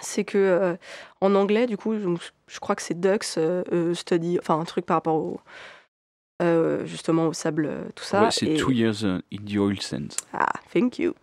C'est 0.00 0.24
que 0.24 0.38
euh, 0.38 0.76
en 1.20 1.34
anglais, 1.34 1.66
du 1.66 1.76
coup, 1.76 1.94
je 1.94 2.60
crois 2.60 2.74
que 2.74 2.82
c'est 2.82 2.96
euh, 3.06 3.94
Study, 3.94 4.38
enfin 4.40 4.58
un 4.58 4.64
truc 4.64 4.86
par 4.86 4.96
rapport 4.96 5.14
au, 5.16 5.40
euh, 6.42 6.84
justement 6.86 7.26
au 7.28 7.32
sable, 7.32 7.66
euh, 7.66 7.82
tout 7.94 8.04
ça. 8.04 8.24
Ouais, 8.24 8.30
c'est 8.30 8.46
Et- 8.46 8.56
Two 8.56 8.72
Years 8.72 9.02
uh, 9.02 9.20
in 9.32 9.38
the 9.48 9.56
Oil 9.56 9.80
Sands. 9.80 10.16
ah, 10.32 10.46
thank 10.72 10.98
you. 10.98 11.14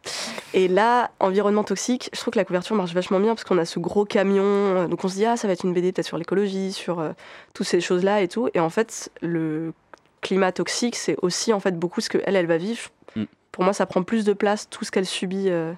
Et 0.53 0.67
là, 0.67 1.11
environnement 1.19 1.63
toxique, 1.63 2.09
je 2.13 2.19
trouve 2.19 2.31
que 2.33 2.39
la 2.39 2.45
couverture 2.45 2.75
marche 2.75 2.93
vachement 2.93 3.19
bien 3.19 3.35
parce 3.35 3.43
qu'on 3.43 3.57
a 3.57 3.65
ce 3.65 3.79
gros 3.79 4.05
camion. 4.05 4.43
euh, 4.43 4.87
Donc 4.87 5.03
on 5.03 5.07
se 5.09 5.15
dit, 5.15 5.25
ah, 5.25 5.35
ça 5.37 5.47
va 5.47 5.53
être 5.53 5.65
une 5.65 5.73
BD 5.73 5.91
peut-être 5.91 6.05
sur 6.07 6.17
l'écologie, 6.17 6.71
sur 6.71 6.99
euh, 6.99 7.11
toutes 7.53 7.67
ces 7.67 7.81
choses-là 7.81 8.21
et 8.21 8.27
tout. 8.27 8.49
Et 8.53 8.59
en 8.59 8.69
fait, 8.69 9.11
le 9.21 9.73
climat 10.21 10.51
toxique, 10.51 10.95
c'est 10.95 11.17
aussi 11.21 11.51
en 11.51 11.59
fait 11.59 11.77
beaucoup 11.77 11.99
ce 12.01 12.09
qu'elle, 12.09 12.35
elle 12.35 12.47
va 12.47 12.57
vivre. 12.57 12.89
Mm. 13.15 13.23
Pour 13.51 13.63
moi, 13.65 13.73
ça 13.73 13.85
prend 13.85 14.03
plus 14.03 14.23
de 14.23 14.33
place, 14.33 14.69
tout 14.69 14.85
ce 14.85 14.91
qu'elle 14.91 15.05
subit 15.05 15.49
euh, 15.49 15.73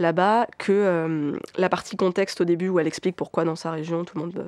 là-bas, 0.00 0.48
que 0.58 0.72
euh, 0.72 1.38
la 1.56 1.68
partie 1.70 1.96
contexte 1.96 2.42
au 2.42 2.44
début 2.44 2.68
où 2.68 2.78
elle 2.78 2.86
explique 2.86 3.16
pourquoi 3.16 3.44
dans 3.44 3.56
sa 3.56 3.70
région, 3.70 4.04
tout 4.04 4.18
le 4.18 4.24
monde 4.24 4.34
euh, 4.36 4.46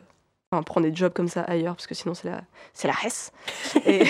enfin, 0.51 0.63
prend 0.63 0.81
des 0.81 0.95
jobs 0.95 1.13
comme 1.13 1.29
ça 1.29 1.43
ailleurs 1.43 1.75
parce 1.77 1.87
que 1.87 1.95
sinon 1.95 2.15
c'est 2.15 2.29
la, 2.29 2.43
c'est 2.73 2.89
la 2.89 2.95
Hesse. 3.05 3.33
Et, 3.87 4.03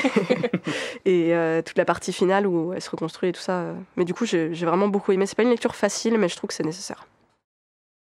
et 1.05 1.35
euh, 1.35 1.63
toute 1.63 1.77
la 1.79 1.85
partie 1.85 2.13
finale 2.13 2.47
où 2.47 2.73
elle 2.73 2.83
se 2.83 2.91
reconstruit 2.91 3.31
et 3.31 3.33
tout 3.33 3.41
ça. 3.41 3.61
euh. 3.61 3.75
Mais 3.97 4.05
du 4.05 4.15
coup, 4.15 4.25
j'ai 4.27 4.55
j'ai 4.55 4.67
vraiment 4.67 4.89
beaucoup 4.89 5.13
aimé. 5.13 5.27
C'est 5.27 5.37
pas 5.37 5.43
une 5.43 5.51
lecture 5.51 5.75
facile, 5.75 6.19
mais 6.19 6.29
je 6.29 6.37
trouve 6.37 6.49
que 6.49 6.55
c'est 6.55 6.65
nécessaire. 6.65 7.07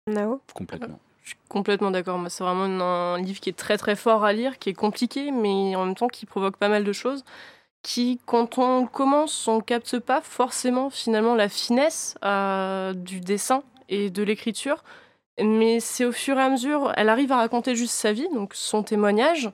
Nao 0.08 0.42
Complètement. 0.54 1.00
Je 1.24 1.30
suis 1.30 1.38
complètement 1.48 1.92
d'accord. 1.92 2.18
Moi, 2.18 2.30
c'est 2.30 2.44
vraiment 2.44 2.64
un 3.14 3.22
livre 3.22 3.40
qui 3.40 3.50
est 3.50 3.58
très 3.58 3.78
très 3.78 3.96
fort 3.96 4.24
à 4.24 4.34
lire, 4.34 4.58
qui 4.58 4.70
est 4.70 4.74
compliqué, 4.74 5.32
mais 5.32 5.76
en 5.76 5.86
même 5.86 5.96
temps 5.96 6.08
qui 6.08 6.26
provoque 6.26 6.58
pas 6.58 6.70
mal 6.70 6.84
de 6.84 6.94
choses. 6.94 7.24
Qui, 7.82 8.20
quand 8.26 8.58
on 8.58 8.88
commence, 8.88 9.48
on 9.48 9.62
capte 9.62 10.00
pas 10.00 10.22
forcément 10.22 10.90
finalement 10.90 11.34
la 11.36 11.48
finesse 11.48 12.18
euh, 12.26 12.94
du 12.94 13.22
dessin 13.22 13.64
et 13.88 14.10
de 14.10 14.22
l'écriture. 14.24 14.84
Mais 15.44 15.80
c'est 15.80 16.06
au 16.06 16.12
fur 16.12 16.38
et 16.38 16.42
à 16.42 16.50
mesure, 16.50 16.92
elle 16.96 17.10
arrive 17.10 17.32
à 17.32 17.38
raconter 17.38 17.76
juste 17.76 17.94
sa 17.94 18.12
vie, 18.14 18.28
donc 18.34 18.54
son 18.54 18.84
témoignage. 18.84 19.52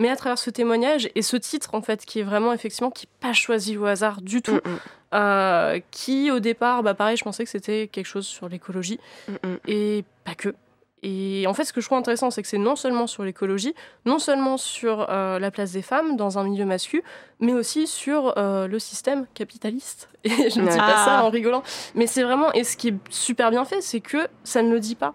Mais 0.00 0.08
à 0.10 0.16
travers 0.16 0.38
ce 0.38 0.50
témoignage 0.50 1.08
et 1.16 1.22
ce 1.22 1.36
titre, 1.36 1.70
en 1.74 1.82
fait, 1.82 2.04
qui 2.04 2.20
est 2.20 2.22
vraiment 2.22 2.52
effectivement 2.52 2.90
qui 2.90 3.06
n'est 3.06 3.28
pas 3.28 3.32
choisi 3.32 3.76
au 3.76 3.84
hasard 3.84 4.20
du 4.22 4.42
tout, 4.42 4.52
Mm, 4.64 4.70
mm, 4.70 4.78
euh, 5.14 5.80
qui 5.90 6.30
au 6.30 6.38
départ, 6.38 6.82
bah 6.84 6.94
pareil, 6.94 7.16
je 7.16 7.24
pensais 7.24 7.42
que 7.44 7.50
c'était 7.50 7.88
quelque 7.90 8.06
chose 8.06 8.26
sur 8.26 8.48
l'écologie 8.48 9.00
mm, 9.28 9.54
et 9.66 10.04
pas 10.24 10.34
que. 10.36 10.54
Et 11.02 11.44
en 11.46 11.54
fait, 11.54 11.64
ce 11.64 11.72
que 11.72 11.80
je 11.80 11.86
trouve 11.86 11.98
intéressant, 11.98 12.30
c'est 12.30 12.42
que 12.42 12.48
c'est 12.48 12.58
non 12.58 12.74
seulement 12.76 13.06
sur 13.06 13.22
l'écologie, 13.24 13.72
non 14.04 14.18
seulement 14.18 14.56
sur 14.56 15.06
euh, 15.08 15.38
la 15.38 15.50
place 15.52 15.72
des 15.72 15.82
femmes 15.82 16.16
dans 16.16 16.38
un 16.38 16.44
milieu 16.44 16.64
masculin, 16.64 17.02
mais 17.40 17.52
aussi 17.52 17.86
sur 17.86 18.34
euh, 18.36 18.66
le 18.66 18.78
système 18.80 19.26
capitaliste. 19.34 20.08
Et 20.24 20.50
je 20.50 20.60
ne 20.60 20.68
dis 20.68 20.76
pas 20.76 21.04
ça 21.04 21.18
Ah. 21.20 21.24
en 21.24 21.30
rigolant, 21.30 21.62
mais 21.94 22.06
c'est 22.08 22.22
vraiment. 22.24 22.52
Et 22.52 22.62
ce 22.64 22.76
qui 22.76 22.88
est 22.88 22.94
super 23.10 23.50
bien 23.50 23.64
fait, 23.64 23.80
c'est 23.80 24.00
que 24.00 24.28
ça 24.44 24.62
ne 24.62 24.70
le 24.72 24.80
dit 24.80 24.96
pas. 24.96 25.14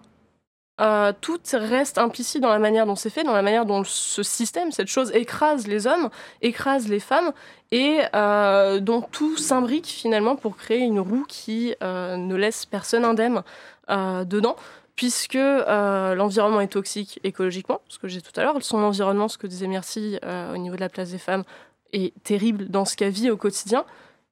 Euh, 0.80 1.12
tout 1.20 1.38
reste 1.52 1.98
implicite 1.98 2.42
dans 2.42 2.48
la 2.48 2.58
manière 2.58 2.84
dont 2.84 2.96
c'est 2.96 3.10
fait, 3.10 3.22
dans 3.22 3.32
la 3.32 3.42
manière 3.42 3.64
dont 3.64 3.84
ce 3.84 4.24
système, 4.24 4.72
cette 4.72 4.88
chose 4.88 5.12
écrase 5.14 5.68
les 5.68 5.86
hommes, 5.86 6.10
écrase 6.42 6.88
les 6.88 6.98
femmes, 6.98 7.32
et 7.70 8.00
euh, 8.14 8.80
dont 8.80 9.00
tout 9.00 9.36
s'imbrique 9.36 9.86
finalement 9.86 10.34
pour 10.34 10.56
créer 10.56 10.80
une 10.80 10.98
roue 10.98 11.26
qui 11.28 11.76
euh, 11.82 12.16
ne 12.16 12.34
laisse 12.34 12.66
personne 12.66 13.04
indemne 13.04 13.42
dedans 13.88 14.56
puisque 14.96 15.34
l'environnement 15.34 16.60
est 16.60 16.68
toxique 16.68 17.20
écologiquement, 17.22 17.82
ce 17.88 17.98
que 17.98 18.08
j'ai 18.08 18.22
tout 18.22 18.32
à 18.36 18.42
l'heure, 18.42 18.56
son 18.62 18.78
environnement, 18.78 19.28
ce 19.28 19.36
que 19.36 19.46
disait 19.46 19.66
Merci 19.66 20.18
au 20.24 20.56
niveau 20.56 20.74
de 20.76 20.80
la 20.80 20.88
place 20.88 21.10
des 21.10 21.18
femmes, 21.18 21.44
est 21.92 22.14
terrible 22.22 22.68
dans 22.68 22.86
ce 22.86 22.96
qu'elle 22.96 23.12
vit 23.12 23.30
au 23.30 23.36
quotidien, 23.36 23.84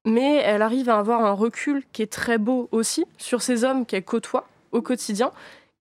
mais 0.07 0.37
elle 0.37 0.63
arrive 0.63 0.89
à 0.89 0.99
avoir 0.99 1.23
un 1.23 1.33
recul 1.33 1.83
qui 1.93 2.01
est 2.01 2.11
très 2.11 2.39
beau 2.39 2.69
aussi 2.73 3.05
sur 3.19 3.43
ces 3.43 3.65
hommes 3.65 3.85
qu'elle 3.85 4.05
côtoie 4.05 4.47
au 4.71 4.81
quotidien, 4.81 5.33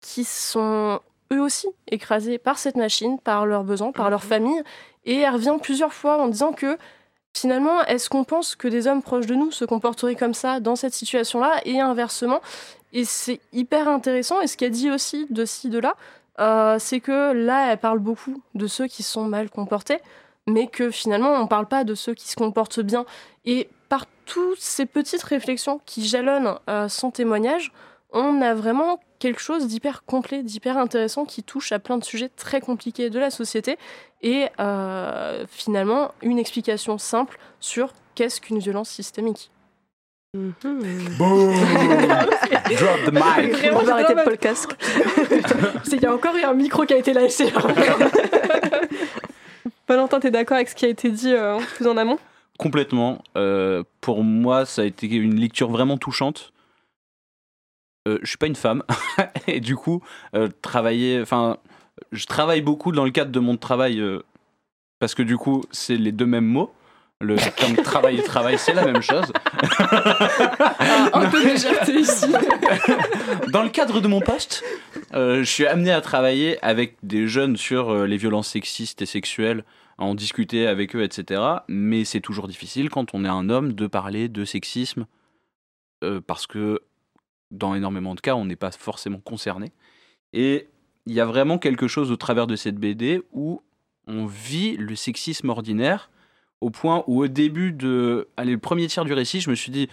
qui 0.02 0.24
sont 0.24 1.00
eux 1.32 1.41
aussi 1.41 1.68
écrasés 1.88 2.38
par 2.38 2.58
cette 2.58 2.76
machine, 2.76 3.20
par 3.20 3.45
leurs 3.45 3.64
besoins, 3.64 3.91
par 3.91 4.10
leur 4.10 4.24
famille, 4.24 4.62
et 5.06 5.18
elle 5.20 5.34
revient 5.34 5.58
plusieurs 5.62 5.93
fois 5.93 6.18
en 6.18 6.28
disant 6.28 6.54
que 6.54 6.78
finalement, 7.34 7.84
est-ce 7.84 8.10
qu'on 8.10 8.24
pense 8.24 8.56
que 8.56 8.68
des 8.68 8.88
hommes 8.88 9.04
proches 9.04 9.28
de 9.28 9.36
nous 9.36 9.52
se 9.52 9.64
comporteraient 9.64 10.16
comme 10.16 10.34
ça 10.34 10.60
dans 10.60 10.76
cette 10.76 10.93
situation-là, 10.93 11.62
et 11.66 11.80
inversement 11.80 12.41
et 12.93 13.06
c'est 13.06 13.39
hyper 13.54 13.88
intéressant. 13.88 14.41
Et 14.41 14.47
ce 14.47 14.58
qu'elle 14.58 14.72
dit 14.72 14.91
aussi 14.91 15.28
de 15.30 15.45
ci, 15.45 15.70
de 15.70 15.80
là, 15.80 15.95
euh, 16.39 16.78
c'est 16.80 17.00
que 17.00 17.34
là, 17.34 17.72
elle 17.72 17.78
parle 17.78 18.00
beaucoup 18.00 18.41
de 18.56 18.68
ceux 18.68 18.88
qui 18.88 19.04
sont 19.04 19.24
mal 19.24 19.50
comportés, 19.50 20.00
mais 20.47 20.68
que 20.68 20.89
finalement, 20.89 21.32
on 21.32 21.43
ne 21.43 21.47
parle 21.47 21.68
pas 21.68 21.84
de 21.84 21.95
ceux 21.95 22.14
qui 22.14 22.28
se 22.28 22.36
comportent 22.36 22.80
bien. 22.80 23.06
Et 23.45 23.70
par 23.89 24.06
toutes 24.26 24.60
ces 24.60 24.86
petites 24.86 25.24
réflexions 25.24 25.82
qui 25.86 26.08
jalonnent 26.08 26.56
euh, 26.70 26.88
son 26.88 27.12
témoignage, 27.12 27.72
on 28.12 28.41
a 28.41 28.54
vraiment 28.54 29.00
quelque 29.20 29.41
chose 29.41 29.67
d'hyper 29.67 30.03
complet, 30.05 30.43
d'hyper 30.43 30.78
intéressant 30.78 31.26
qui 31.26 31.43
touche 31.43 31.72
à 31.72 31.80
plein 31.80 31.97
de 31.97 32.03
sujets 32.03 32.30
très 32.30 32.61
compliqués 32.61 33.09
de 33.09 33.20
la 33.20 33.30
société 33.30 33.78
et 34.22 34.47
euh, 34.59 35.45
finalement 35.49 36.11
une 36.22 36.39
explication 36.39 36.97
simple 36.97 37.38
sur 37.59 37.93
qu'est-ce 38.15 38.41
qu'une 38.41 38.59
violence 38.59 38.89
systémique. 38.89 39.51
Mhm. 40.36 40.53
Boom 41.17 41.53
Drop 42.78 42.99
the 43.05 43.11
mic 43.11 43.72
On 43.74 43.80
va 43.80 43.93
arrêter 43.93 44.13
le 44.13 44.24
podcast. 44.24 44.67
C'est 45.84 45.97
qu'il 45.97 46.03
y 46.03 46.05
a 46.05 46.13
encore 46.13 46.36
eu 46.36 46.43
un 46.43 46.53
micro 46.53 46.86
qui 46.86 46.93
a 46.93 46.97
été 46.97 47.13
lâché. 47.13 47.51
Valentin, 49.88 50.20
t'es 50.20 50.30
d'accord 50.30 50.57
avec 50.57 50.70
ce 50.70 50.76
qui 50.76 50.86
a 50.86 50.89
été 50.89 51.09
dit 51.09 51.34
euh, 51.34 51.57
plus 51.76 51.88
en 51.88 51.97
amont? 51.97 52.20
Complètement. 52.59 53.24
Euh, 53.38 53.84
pour 54.01 54.24
moi, 54.24 54.65
ça 54.65 54.84
a 54.84 54.86
été 54.86 55.07
une 55.07 55.39
lecture 55.39 55.72
vraiment 55.72 55.97
touchante. 55.97 56.53
Euh, 58.08 58.18
je 58.22 58.30
suis 58.30 58.38
pas 58.38 58.47
une 58.47 58.56
femme 58.56 58.84
et 59.47 59.60
du 59.60 59.76
coup, 59.76 60.02
euh, 60.36 60.50
travailler, 60.62 61.22
enfin, 61.22 61.58
je 62.12 62.26
travaille 62.26 62.62
beaucoup 62.62 62.91
dans 62.91 63.06
le 63.06 63.12
cadre 63.12 63.32
de 63.32 63.39
mon 63.39 63.58
travail 63.58 64.00
euh, 64.00 64.24
parce 65.00 65.16
que 65.16 65.24
du 65.24 65.38
coup, 65.38 65.64
c'est 65.72 65.97
les 65.97 66.12
deux 66.12 66.26
mêmes 66.26 66.45
mots. 66.45 66.74
Le 67.22 67.36
terme 67.58 67.76
travail 67.78 68.18
et 68.18 68.24
travail, 68.24 68.58
c'est 68.58 68.74
la 68.74 68.86
même 68.86 69.02
chose. 69.02 69.26
un 71.14 71.30
peu 71.30 71.43
de 71.43 71.50
légèreté 71.50 72.00
ici. 72.00 72.32
Dans 73.52 73.64
le 73.64 73.70
cadre 73.70 74.00
de 74.00 74.08
mon 74.08 74.22
poste, 74.22 74.64
euh, 75.14 75.39
je 75.39 75.50
suis 75.50 75.66
amené 75.66 75.91
à 75.91 76.00
travailler 76.00 76.64
avec 76.64 76.95
des 77.04 77.28
jeunes 77.28 77.58
sur 77.58 77.89
euh, 77.89 78.06
les 78.06 78.16
violences 78.16 78.47
sexistes 78.47 79.02
et 79.02 79.06
sexuelles, 79.06 79.66
à 79.97 80.04
en 80.04 80.16
discuter 80.16 80.66
avec 80.66 80.95
eux, 80.95 81.04
etc. 81.04 81.41
Mais 81.68 82.06
c'est 82.06 82.22
toujours 82.22 82.47
difficile 82.47 82.89
quand 82.89 83.14
on 83.14 83.26
est 83.26 83.30
un 83.30 83.50
homme 83.50 83.74
de 83.74 83.88
parler 83.88 84.30
de 84.30 84.45
sexisme, 84.45 85.06
euh, 86.06 86.22
parce 86.26 86.47
que 86.47 86.80
dans 87.52 87.76
énormément 87.76 88.16
de 88.16 88.20
cas, 88.22 88.36
on 88.36 88.45
n'est 88.45 88.56
pas 88.56 88.72
forcément 88.72 89.20
concerné. 89.20 89.72
Et 90.34 90.68
il 91.06 91.14
y 91.14 91.20
a 91.20 91.26
vraiment 91.26 91.58
quelque 91.58 91.88
chose 91.88 92.12
au 92.12 92.16
travers 92.18 92.47
de 92.47 92.56
cette 92.56 92.76
BD 92.76 93.22
où 93.32 93.62
on 94.08 94.26
vit 94.26 94.78
le 94.78 94.95
sexisme 94.95 95.50
ordinaire 95.50 96.10
au 96.62 96.70
point 96.70 97.04
où 97.08 97.24
au 97.24 97.28
début 97.28 97.72
de 97.72 98.28
allez, 98.38 98.52
le 98.52 98.58
premier 98.58 98.88
tiers 98.88 99.06
du 99.06 99.14
récit, 99.14 99.39
je 99.41 99.50
me 99.50 99.56
suis 99.56 99.72
dit, 99.72 99.88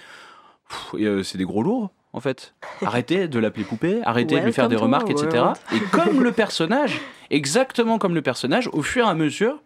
euh, 0.95 1.23
c'est 1.23 1.39
des 1.39 1.45
gros 1.45 1.63
lourds 1.63 1.91
en 2.13 2.21
fait. 2.21 2.55
Arrêtez 2.83 3.29
de 3.29 3.39
l'appeler 3.39 3.65
poupée, 3.65 4.01
arrêtez 4.05 4.41
de 4.41 4.45
lui 4.45 4.53
faire 4.53 4.69
des 4.69 4.77
remarques, 4.77 5.11
etc. 5.11 5.29
world. 5.35 5.57
Et 5.75 5.81
comme 5.91 6.23
le 6.23 6.33
personnage, 6.33 7.01
exactement 7.31 7.99
comme 7.99 8.15
le 8.15 8.23
personnage, 8.23 8.69
au 8.73 8.83
fur 8.83 9.07
et 9.07 9.09
à 9.09 9.15
mesure, 9.15 9.63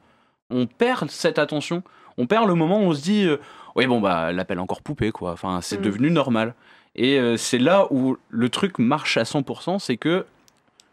on 0.51 0.66
perd 0.66 1.11
cette 1.11 1.38
attention. 1.38 1.82
On 2.18 2.26
perd 2.26 2.49
le 2.49 2.55
moment 2.55 2.80
où 2.80 2.84
on 2.84 2.95
se 2.95 3.03
dit, 3.03 3.24
euh, 3.24 3.38
oui 3.76 3.86
bon 3.86 4.01
bah, 4.01 4.26
elle 4.30 4.36
l'appelle 4.36 4.59
encore 4.59 4.82
poupée 4.82 5.11
quoi. 5.12 5.32
Enfin, 5.32 5.61
c'est 5.62 5.78
Mm. 5.78 5.82
devenu 5.82 6.11
normal. 6.11 6.55
Et 6.97 7.18
euh, 7.18 7.36
c'est 7.36 7.59
là 7.59 7.86
où 7.91 8.16
le 8.28 8.49
truc 8.49 8.78
marche 8.78 9.16
à 9.16 9.22
100%, 9.22 9.78
c'est 9.78 9.97
que 9.97 10.26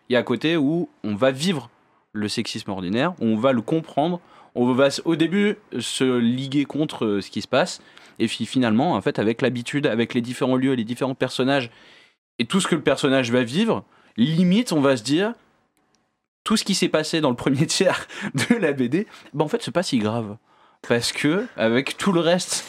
il 0.09 0.13
y 0.13 0.15
a 0.15 0.19
à 0.19 0.23
côté 0.23 0.55
où 0.55 0.89
on 1.03 1.15
va 1.15 1.31
vivre 1.31 1.69
le 2.13 2.27
sexisme 2.29 2.71
ordinaire, 2.71 3.13
on 3.19 3.35
va 3.35 3.51
le 3.51 3.61
comprendre, 3.61 4.21
on 4.55 4.71
va 4.73 4.87
au 5.05 5.15
début 5.15 5.57
se 5.79 6.17
liguer 6.17 6.65
contre 6.65 7.05
euh, 7.05 7.21
ce 7.21 7.29
qui 7.29 7.41
se 7.41 7.47
passe, 7.47 7.81
et 8.19 8.27
puis 8.27 8.45
finalement, 8.45 8.93
en 8.93 9.01
fait, 9.01 9.19
avec 9.19 9.41
l'habitude, 9.41 9.85
avec 9.85 10.13
les 10.13 10.21
différents 10.21 10.55
lieux, 10.55 10.73
les 10.73 10.83
différents 10.83 11.15
personnages, 11.15 11.69
et 12.39 12.45
tout 12.45 12.59
ce 12.59 12.67
que 12.67 12.75
le 12.75 12.81
personnage 12.81 13.31
va 13.31 13.43
vivre, 13.43 13.83
limite, 14.15 14.71
on 14.71 14.81
va 14.81 14.97
se 14.97 15.03
dire, 15.03 15.33
tout 16.43 16.57
ce 16.57 16.63
qui 16.63 16.75
s'est 16.75 16.89
passé 16.89 17.21
dans 17.21 17.29
le 17.29 17.35
premier 17.43 17.67
tiers 17.67 18.07
de 18.33 18.55
la 18.55 18.73
BD, 18.73 19.07
ben 19.33 19.45
en 19.45 19.47
fait, 19.47 19.61
c'est 19.61 19.71
pas 19.71 19.83
si 19.83 19.99
grave. 19.99 20.37
Parce 20.87 21.11
que, 21.11 21.45
avec 21.57 21.97
tout 21.97 22.11
le 22.11 22.19
reste, 22.19 22.63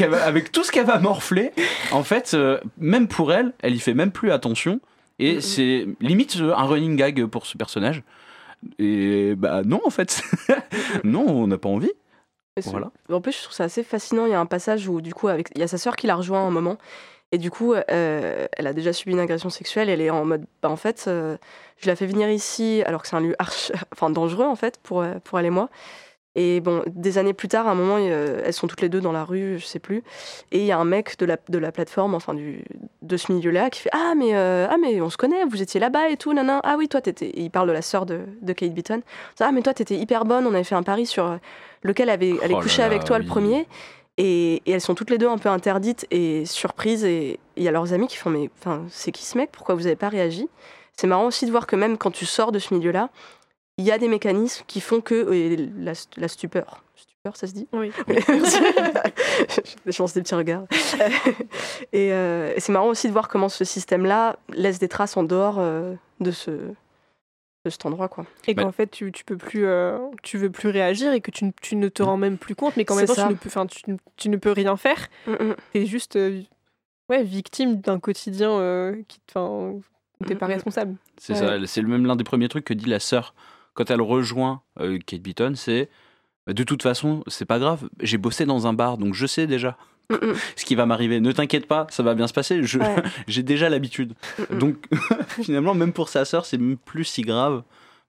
va- 0.00 0.24
avec 0.24 0.52
tout 0.52 0.64
ce 0.64 0.72
qu'elle 0.72 0.86
va 0.86 0.98
morfler, 0.98 1.52
en 1.92 2.02
fait, 2.02 2.34
euh, 2.34 2.58
même 2.78 3.08
pour 3.08 3.32
elle, 3.32 3.52
elle 3.62 3.74
y 3.74 3.80
fait 3.80 3.94
même 3.94 4.10
plus 4.10 4.30
attention. 4.32 4.80
Et 5.18 5.40
c'est 5.42 5.86
limite 6.00 6.36
euh, 6.40 6.54
un 6.54 6.64
running 6.64 6.96
gag 6.96 7.26
pour 7.26 7.46
ce 7.46 7.58
personnage. 7.58 8.02
Et 8.78 9.34
bah 9.36 9.62
non, 9.64 9.80
en 9.84 9.90
fait. 9.90 10.22
non, 11.04 11.24
on 11.28 11.46
n'a 11.46 11.58
pas 11.58 11.68
envie. 11.68 11.92
Voilà. 12.64 12.90
En 13.10 13.20
plus, 13.20 13.32
je 13.36 13.42
trouve 13.44 13.54
ça 13.54 13.64
assez 13.64 13.82
fascinant. 13.82 14.26
Il 14.26 14.32
y 14.32 14.34
a 14.34 14.40
un 14.40 14.46
passage 14.46 14.88
où, 14.88 15.00
du 15.00 15.14
coup, 15.14 15.28
avec... 15.28 15.48
il 15.54 15.60
y 15.60 15.64
a 15.64 15.68
sa 15.68 15.78
sœur 15.78 15.96
qui 15.96 16.06
la 16.06 16.14
rejoint 16.16 16.40
à 16.40 16.46
un 16.46 16.50
moment. 16.50 16.78
Et 17.32 17.38
du 17.38 17.50
coup, 17.50 17.74
euh, 17.74 18.46
elle 18.52 18.66
a 18.66 18.72
déjà 18.72 18.92
subi 18.92 19.12
une 19.12 19.20
agression 19.20 19.50
sexuelle. 19.50 19.88
Elle 19.88 20.00
est 20.00 20.10
en 20.10 20.24
mode, 20.24 20.44
bah, 20.62 20.68
en 20.68 20.76
fait, 20.76 21.04
euh, 21.06 21.36
je 21.78 21.86
la 21.86 21.96
fais 21.96 22.06
venir 22.06 22.28
ici 22.28 22.82
alors 22.86 23.02
que 23.02 23.08
c'est 23.08 23.16
un 23.16 23.20
lieu 23.20 23.36
archi, 23.38 23.72
enfin 23.92 24.10
dangereux 24.10 24.46
en 24.46 24.56
fait 24.56 24.78
pour 24.82 25.04
pour 25.24 25.38
elle 25.38 25.46
et 25.46 25.50
moi. 25.50 25.68
Et 26.36 26.60
bon, 26.60 26.82
des 26.86 27.18
années 27.18 27.32
plus 27.32 27.48
tard, 27.48 27.66
à 27.66 27.72
un 27.72 27.74
moment, 27.74 27.98
elles 27.98 28.52
sont 28.52 28.68
toutes 28.68 28.82
les 28.82 28.88
deux 28.88 29.00
dans 29.00 29.10
la 29.10 29.24
rue, 29.24 29.58
je 29.58 29.66
sais 29.66 29.80
plus. 29.80 30.04
Et 30.52 30.60
il 30.60 30.64
y 30.64 30.70
a 30.70 30.78
un 30.78 30.84
mec 30.84 31.18
de 31.18 31.26
la, 31.26 31.36
de 31.48 31.58
la 31.58 31.72
plateforme, 31.72 32.14
enfin 32.14 32.34
du, 32.34 32.62
de 33.02 33.16
ce 33.16 33.32
milieu-là, 33.32 33.68
qui 33.68 33.80
fait 33.80 33.90
Ah, 33.92 34.12
mais, 34.16 34.36
euh, 34.36 34.68
ah, 34.70 34.76
mais 34.80 35.00
on 35.00 35.10
se 35.10 35.16
connaît, 35.16 35.44
vous 35.44 35.60
étiez 35.60 35.80
là-bas 35.80 36.08
et 36.08 36.16
tout, 36.16 36.32
nanan. 36.32 36.60
Ah 36.62 36.76
oui, 36.78 36.88
toi, 36.88 37.00
t'étais. 37.00 37.32
Il 37.34 37.50
parle 37.50 37.66
de 37.66 37.72
la 37.72 37.82
sœur 37.82 38.06
de, 38.06 38.20
de 38.42 38.52
Kate 38.52 38.72
Beaton. 38.72 39.02
Ah, 39.40 39.50
mais 39.50 39.60
toi, 39.62 39.74
t'étais 39.74 39.96
hyper 39.96 40.24
bonne, 40.24 40.46
on 40.46 40.54
avait 40.54 40.62
fait 40.62 40.76
un 40.76 40.84
pari 40.84 41.04
sur 41.04 41.26
euh, 41.26 41.36
lequel 41.82 42.08
avait, 42.08 42.34
allait 42.42 42.54
Oh 42.54 42.58
là 42.58 42.62
coucher 42.62 42.82
avec 42.82 43.04
toi 43.04 43.16
oui. 43.16 43.24
le 43.24 43.28
premier. 43.28 43.66
Et, 44.16 44.62
et 44.66 44.72
elles 44.72 44.80
sont 44.80 44.94
toutes 44.94 45.10
les 45.10 45.18
deux 45.18 45.28
un 45.28 45.38
peu 45.38 45.48
interdites 45.48 46.06
et 46.12 46.44
surprises. 46.46 47.04
Et 47.04 47.40
il 47.56 47.64
y 47.64 47.68
a 47.68 47.72
leurs 47.72 47.92
amis 47.92 48.06
qui 48.06 48.16
font 48.16 48.30
Mais 48.30 48.50
enfin, 48.60 48.84
c'est 48.88 49.10
qui 49.10 49.24
ce 49.24 49.36
mec? 49.36 49.50
Pourquoi 49.50 49.74
vous 49.74 49.82
n'avez 49.82 49.96
pas 49.96 50.08
réagi? 50.08 50.48
C'est 50.96 51.06
marrant 51.06 51.24
aussi 51.24 51.46
de 51.46 51.50
voir 51.50 51.66
que 51.66 51.74
même 51.76 51.96
quand 51.96 52.10
tu 52.10 52.26
sors 52.26 52.52
de 52.52 52.58
ce 52.58 52.74
milieu-là, 52.74 53.08
il 53.80 53.86
y 53.86 53.90
a 53.92 53.98
des 53.98 54.08
mécanismes 54.08 54.64
qui 54.66 54.80
font 54.80 55.00
que 55.00 55.26
la, 55.78 55.92
la 56.16 56.28
stupeur. 56.28 56.84
Stupeur, 56.96 57.36
ça 57.36 57.46
se 57.46 57.52
dit? 57.52 57.66
Oui. 57.72 57.90
je 59.86 59.98
lance 59.98 60.14
des 60.14 60.22
petits 60.22 60.34
regards. 60.34 60.64
et 61.92 62.12
euh, 62.12 62.52
et 62.54 62.60
c'est 62.60 62.72
marrant 62.72 62.88
aussi 62.88 63.06
de 63.08 63.12
voir 63.12 63.28
comment 63.28 63.48
ce 63.48 63.64
système-là 63.64 64.36
laisse 64.52 64.78
des 64.78 64.88
traces 64.88 65.16
en 65.16 65.22
dehors 65.22 65.56
euh, 65.58 65.94
de, 66.20 66.30
ce, 66.30 66.50
de 66.50 67.70
cet 67.70 67.84
endroit. 67.86 68.08
Quoi. 68.08 68.26
Et 68.46 68.54
qu'en 68.54 68.72
fait, 68.72 68.90
tu, 68.90 69.12
tu 69.12 69.24
peux 69.24 69.36
plus, 69.36 69.66
euh, 69.66 69.98
tu 70.22 70.38
veux 70.38 70.50
plus 70.50 70.68
réagir 70.68 71.12
et 71.12 71.20
que 71.20 71.30
tu, 71.30 71.44
ne- 71.44 71.52
tu 71.60 71.76
ne 71.76 71.88
te 71.88 72.02
rends 72.02 72.16
même 72.16 72.38
plus 72.38 72.54
compte, 72.54 72.76
mais 72.76 72.84
qu'en 72.84 72.96
même 72.96 73.06
temps, 73.06 73.14
tu 73.14 73.20
ne, 73.22 73.34
peux, 73.34 73.48
enfin, 73.48 73.66
tu, 73.66 73.90
ne- 73.90 73.96
tu 74.16 74.28
ne 74.28 74.36
peux 74.36 74.52
rien 74.52 74.76
faire. 74.76 75.08
T'es 75.72 75.86
juste 75.86 76.16
euh, 76.16 76.42
ouais, 77.08 77.22
victime 77.22 77.80
d'un 77.80 77.98
quotidien 77.98 78.50
euh, 78.52 79.02
qui, 79.08 79.20
t'es 79.20 79.34
pas 79.34 79.46
Mm, 80.20 80.34
mm. 80.38 80.44
responsable. 80.44 80.96
C'est 81.18 81.32
Ouais. 81.34 81.38
ça, 81.38 81.66
c'est 81.66 81.80
le 81.82 81.88
même 81.88 82.06
l'un 82.06 82.16
des 82.16 82.24
premiers 82.24 82.48
trucs 82.48 82.64
que 82.64 82.74
dit 82.74 82.86
la 82.88 83.00
sœur 83.00 83.34
quand 83.74 83.90
elle 83.90 84.00
rejoint 84.00 84.62
euh, 84.80 84.98
Kate 85.04 85.22
Beaton, 85.22 85.52
c'est 85.54 85.88
bah, 86.46 86.52
de 86.52 86.62
toute 86.62 86.82
façon, 86.82 87.22
c'est 87.26 87.44
pas 87.44 87.58
grave, 87.58 87.88
j'ai 88.00 88.18
bossé 88.18 88.46
dans 88.46 88.66
un 88.66 88.72
bar, 88.72 88.98
donc 88.98 89.14
je 89.14 89.26
sais 89.26 89.46
déjà 89.46 89.76
Mm, 90.10 90.14
mm. 90.14 90.34
ce 90.56 90.64
qui 90.64 90.74
va 90.74 90.86
m'arriver. 90.86 91.20
Ne 91.20 91.32
t'inquiète 91.32 91.66
pas, 91.66 91.86
ça 91.90 92.02
va 92.02 92.14
bien 92.14 92.26
se 92.26 92.32
passer, 92.32 92.60
Ouais. 92.60 92.96
j'ai 93.28 93.42
déjà 93.42 93.68
l'habitude. 93.68 94.14
Mm. 94.50 94.58
Donc 94.58 94.76
finalement, 95.42 95.74
même 95.74 95.92
pour 95.92 96.08
sa 96.08 96.24
sœur, 96.24 96.44
c'est 96.44 96.58
plus 96.84 97.04
si 97.04 97.22
grave 97.22 97.62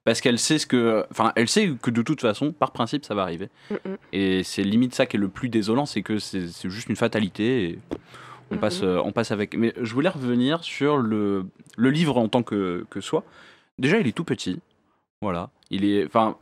parce 0.04 0.20
qu'elle 0.20 0.40
sait 0.40 0.58
ce 0.58 0.66
que, 0.66 1.06
enfin, 1.12 1.32
elle 1.36 1.48
sait 1.48 1.74
que 1.80 1.90
de 1.90 2.02
toute 2.02 2.20
façon, 2.20 2.50
par 2.50 2.72
principe, 2.72 3.04
ça 3.04 3.14
va 3.14 3.22
arriver. 3.22 3.50
Et 4.12 4.42
c'est 4.42 4.64
limite 4.64 4.96
ça 4.96 5.06
qui 5.06 5.16
est 5.16 5.20
le 5.20 5.28
plus 5.28 5.48
désolant, 5.48 5.86
c'est 5.86 6.02
que 6.02 6.18
c'est 6.18 6.48
juste 6.64 6.88
une 6.88 6.96
fatalité 6.96 7.64
et 7.64 7.78
on 8.50 8.58
passe, 8.58 8.82
euh, 8.82 9.00
on 9.04 9.12
passe 9.12 9.30
avec. 9.30 9.56
Mais 9.56 9.72
je 9.80 9.94
voulais 9.94 10.08
revenir 10.08 10.64
sur 10.64 10.96
le, 10.96 11.46
le 11.76 11.90
livre 11.90 12.18
en 12.18 12.28
tant 12.28 12.42
que, 12.42 12.84
que 12.90 13.00
soi. 13.00 13.22
Déjà, 13.78 13.98
il 13.98 14.08
est 14.08 14.12
tout 14.12 14.24
petit. 14.24 14.58
Voilà. 15.22 15.48
Il 15.70 15.84
est, 15.86 16.04
enfin, 16.04 16.36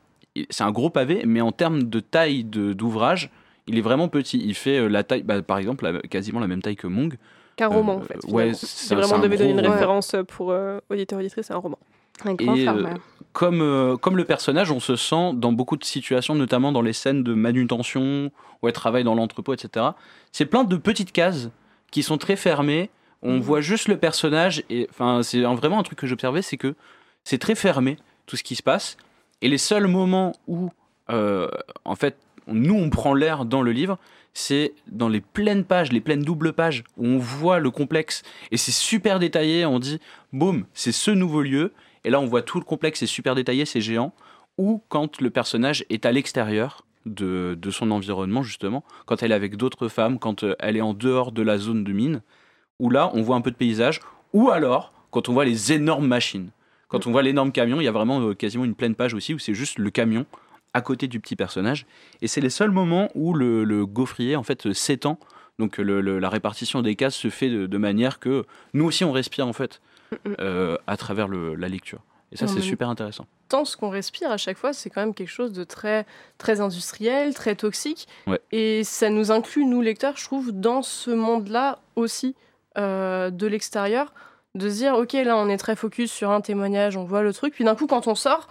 c'est 0.50 0.64
un 0.64 0.72
gros 0.72 0.90
pavé, 0.90 1.22
mais 1.26 1.40
en 1.40 1.52
termes 1.52 1.84
de 1.84 2.00
taille 2.00 2.42
de- 2.44 2.72
d'ouvrage, 2.72 3.30
il 3.68 3.78
est 3.78 3.82
vraiment 3.82 4.08
petit. 4.08 4.42
Il 4.44 4.54
fait 4.54 4.78
euh, 4.78 4.88
la 4.88 5.04
taille, 5.04 5.22
bah, 5.22 5.40
par 5.42 5.58
exemple, 5.58 5.84
la- 5.88 6.00
quasiment 6.00 6.40
la 6.40 6.48
même 6.48 6.62
taille 6.62 6.76
que 6.76 6.86
Mong. 6.88 7.16
Qu'un 7.56 7.68
roman, 7.68 7.94
Euh, 7.94 7.96
en 7.98 8.00
fait. 8.02 8.18
ouais, 8.32 8.52
c'est- 8.54 8.94
vraiment 8.94 9.18
devait 9.18 9.36
donner 9.36 9.50
une 9.50 9.60
roman. 9.60 9.72
référence 9.72 10.16
pour 10.28 10.50
euh, 10.50 10.80
auditeurs 10.90 11.18
auditrices, 11.20 11.46
c'est 11.46 11.52
un 11.52 11.58
roman. 11.58 11.78
Un 12.24 12.34
grand 12.34 12.54
Et, 12.56 12.66
comme, 13.32 13.60
euh, 13.62 13.96
comme 13.96 14.16
le 14.16 14.24
personnage, 14.24 14.70
on 14.70 14.80
se 14.80 14.96
sent 14.96 15.32
dans 15.34 15.52
beaucoup 15.52 15.76
de 15.76 15.84
situations, 15.84 16.34
notamment 16.34 16.72
dans 16.72 16.82
les 16.82 16.92
scènes 16.92 17.22
de 17.22 17.32
manutention, 17.34 18.30
où 18.62 18.66
elle 18.68 18.72
travaille 18.74 19.04
dans 19.04 19.14
l'entrepôt, 19.14 19.54
etc. 19.54 19.86
C'est 20.32 20.46
plein 20.46 20.64
de 20.64 20.76
petites 20.76 21.12
cases 21.12 21.48
qui 21.90 22.02
sont 22.02 22.18
très 22.18 22.36
fermées. 22.36 22.90
On 23.22 23.34
Mhm. 23.34 23.40
voit 23.40 23.60
juste 23.60 23.88
le 23.88 23.96
personnage. 23.98 24.64
Et 24.70 24.86
enfin, 24.90 25.22
c'est 25.22 25.44
un- 25.44 25.54
vraiment 25.54 25.78
un 25.78 25.82
truc 25.82 25.98
que 25.98 26.06
j'observais, 26.06 26.42
c'est 26.42 26.56
que 26.56 26.74
c'est 27.24 27.38
très 27.38 27.54
fermé 27.54 27.96
tout 28.30 28.36
ce 28.36 28.44
qui 28.44 28.54
se 28.54 28.62
passe. 28.62 28.96
Et 29.42 29.48
les 29.48 29.58
seuls 29.58 29.88
moments 29.88 30.32
où, 30.46 30.70
euh, 31.10 31.48
en 31.84 31.96
fait, 31.96 32.16
nous 32.46 32.74
on 32.74 32.88
prend 32.88 33.12
l'air 33.12 33.44
dans 33.44 33.62
le 33.62 33.72
livre, 33.72 33.98
c'est 34.32 34.72
dans 34.86 35.08
les 35.08 35.20
pleines 35.20 35.64
pages, 35.64 35.90
les 35.90 36.00
pleines 36.00 36.22
doubles 36.22 36.52
pages 36.52 36.84
où 36.96 37.06
on 37.06 37.18
voit 37.18 37.58
le 37.58 37.70
complexe 37.70 38.22
et 38.52 38.56
c'est 38.56 38.72
super 38.72 39.18
détaillé. 39.18 39.66
On 39.66 39.80
dit, 39.80 39.98
boum, 40.32 40.66
c'est 40.72 40.92
ce 40.92 41.10
nouveau 41.10 41.42
lieu. 41.42 41.72
Et 42.04 42.10
là, 42.10 42.20
on 42.20 42.26
voit 42.26 42.42
tout 42.42 42.58
le 42.58 42.64
complexe, 42.64 43.00
c'est 43.00 43.06
super 43.06 43.34
détaillé, 43.34 43.64
c'est 43.64 43.80
géant. 43.80 44.12
Ou 44.56 44.82
quand 44.88 45.20
le 45.20 45.30
personnage 45.30 45.84
est 45.90 46.06
à 46.06 46.12
l'extérieur 46.12 46.84
de, 47.06 47.58
de 47.60 47.70
son 47.70 47.90
environnement, 47.90 48.42
justement, 48.42 48.84
quand 49.06 49.22
elle 49.22 49.32
est 49.32 49.34
avec 49.34 49.56
d'autres 49.56 49.88
femmes, 49.88 50.18
quand 50.18 50.44
euh, 50.44 50.54
elle 50.60 50.76
est 50.76 50.82
en 50.82 50.94
dehors 50.94 51.32
de 51.32 51.42
la 51.42 51.58
zone 51.58 51.82
de 51.82 51.92
mine, 51.92 52.22
où 52.78 52.90
là, 52.90 53.10
on 53.14 53.22
voit 53.22 53.36
un 53.36 53.40
peu 53.40 53.50
de 53.50 53.56
paysage. 53.56 54.00
Ou 54.32 54.50
alors, 54.50 54.92
quand 55.10 55.28
on 55.28 55.32
voit 55.32 55.44
les 55.44 55.72
énormes 55.72 56.06
machines. 56.06 56.50
Quand 56.90 57.06
on 57.06 57.12
voit 57.12 57.22
l'énorme 57.22 57.52
camion, 57.52 57.80
il 57.80 57.84
y 57.84 57.88
a 57.88 57.92
vraiment 57.92 58.20
euh, 58.20 58.34
quasiment 58.34 58.64
une 58.64 58.74
pleine 58.74 58.94
page 58.94 59.14
aussi 59.14 59.32
où 59.32 59.38
c'est 59.38 59.54
juste 59.54 59.78
le 59.78 59.90
camion 59.90 60.26
à 60.74 60.82
côté 60.82 61.08
du 61.08 61.18
petit 61.20 61.36
personnage. 61.36 61.86
Et 62.20 62.28
c'est 62.28 62.40
les 62.42 62.50
seuls 62.50 62.70
moments 62.70 63.08
où 63.14 63.32
le, 63.32 63.64
le 63.64 63.86
gaufrier, 63.86 64.36
en 64.36 64.42
fait, 64.42 64.66
euh, 64.66 64.74
s'étend. 64.74 65.18
Donc 65.58 65.78
le- 65.78 66.00
le- 66.00 66.18
la 66.18 66.28
répartition 66.28 66.82
des 66.82 66.96
cases 66.96 67.14
se 67.14 67.30
fait 67.30 67.48
de, 67.48 67.66
de 67.66 67.78
manière 67.78 68.18
que 68.18 68.44
nous 68.74 68.84
aussi, 68.84 69.04
on 69.04 69.12
respire, 69.12 69.46
en 69.46 69.52
fait, 69.52 69.80
euh, 70.40 70.76
à 70.86 70.96
travers 70.96 71.28
la 71.28 71.68
lecture. 71.68 72.00
Et 72.32 72.36
ça, 72.36 72.46
c'est 72.46 72.60
super 72.60 72.88
intéressant. 72.88 73.26
Tant 73.48 73.64
ce 73.64 73.76
qu'on 73.76 73.90
respire 73.90 74.30
à 74.30 74.36
chaque 74.36 74.56
fois, 74.56 74.72
c'est 74.72 74.88
quand 74.88 75.00
même 75.00 75.14
quelque 75.14 75.28
chose 75.30 75.52
de 75.52 75.64
très, 75.64 76.06
très 76.38 76.60
industriel, 76.60 77.34
très 77.34 77.56
toxique. 77.56 78.06
Ouais. 78.28 78.40
Et 78.52 78.84
ça 78.84 79.10
nous 79.10 79.32
inclut, 79.32 79.64
nous 79.64 79.80
lecteurs, 79.80 80.16
je 80.16 80.24
trouve, 80.24 80.52
dans 80.52 80.82
ce 80.82 81.10
monde-là 81.10 81.80
aussi, 81.96 82.36
euh, 82.78 83.30
de 83.30 83.48
l'extérieur, 83.48 84.14
de 84.54 84.68
se 84.68 84.74
dire, 84.76 84.94
ok, 84.96 85.12
là, 85.12 85.36
on 85.36 85.48
est 85.48 85.56
très 85.56 85.76
focus 85.76 86.10
sur 86.12 86.30
un 86.30 86.40
témoignage, 86.40 86.96
on 86.96 87.04
voit 87.04 87.22
le 87.22 87.32
truc, 87.32 87.54
puis 87.54 87.64
d'un 87.64 87.74
coup, 87.74 87.86
quand 87.86 88.06
on 88.06 88.14
sort, 88.14 88.48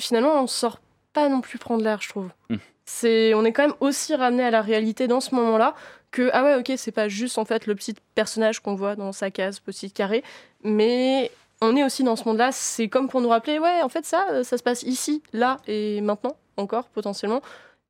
finalement, 0.00 0.42
on 0.42 0.46
sort 0.46 0.80
pas 1.12 1.28
non 1.28 1.40
plus 1.40 1.58
prendre 1.58 1.82
l'air, 1.82 2.00
je 2.00 2.08
trouve. 2.08 2.30
Mm. 2.48 2.56
C'est, 2.86 3.34
on 3.34 3.44
est 3.44 3.52
quand 3.52 3.62
même 3.62 3.76
aussi 3.80 4.14
ramené 4.14 4.42
à 4.44 4.50
la 4.50 4.62
réalité 4.62 5.06
dans 5.08 5.20
ce 5.20 5.34
moment-là 5.34 5.74
que, 6.10 6.30
ah 6.32 6.42
ouais, 6.42 6.54
ok, 6.54 6.72
c'est 6.78 6.92
pas 6.92 7.08
juste 7.08 7.36
en 7.36 7.44
fait 7.44 7.66
le 7.66 7.74
petit 7.74 7.94
personnage 8.14 8.60
qu'on 8.60 8.74
voit 8.74 8.96
dans 8.96 9.12
sa 9.12 9.30
case, 9.30 9.60
petit 9.60 9.90
carré, 9.90 10.24
mais 10.64 11.30
on 11.60 11.76
est 11.76 11.84
aussi 11.84 12.02
dans 12.02 12.16
ce 12.16 12.24
monde-là. 12.24 12.50
C'est 12.52 12.88
comme 12.88 13.08
pour 13.08 13.20
nous 13.20 13.28
rappeler, 13.28 13.58
ouais, 13.58 13.82
en 13.82 13.90
fait, 13.90 14.06
ça, 14.06 14.26
euh, 14.30 14.42
ça 14.42 14.56
se 14.56 14.62
passe 14.62 14.82
ici, 14.84 15.22
là 15.34 15.58
et 15.66 16.00
maintenant, 16.00 16.36
encore 16.56 16.84
potentiellement. 16.88 17.42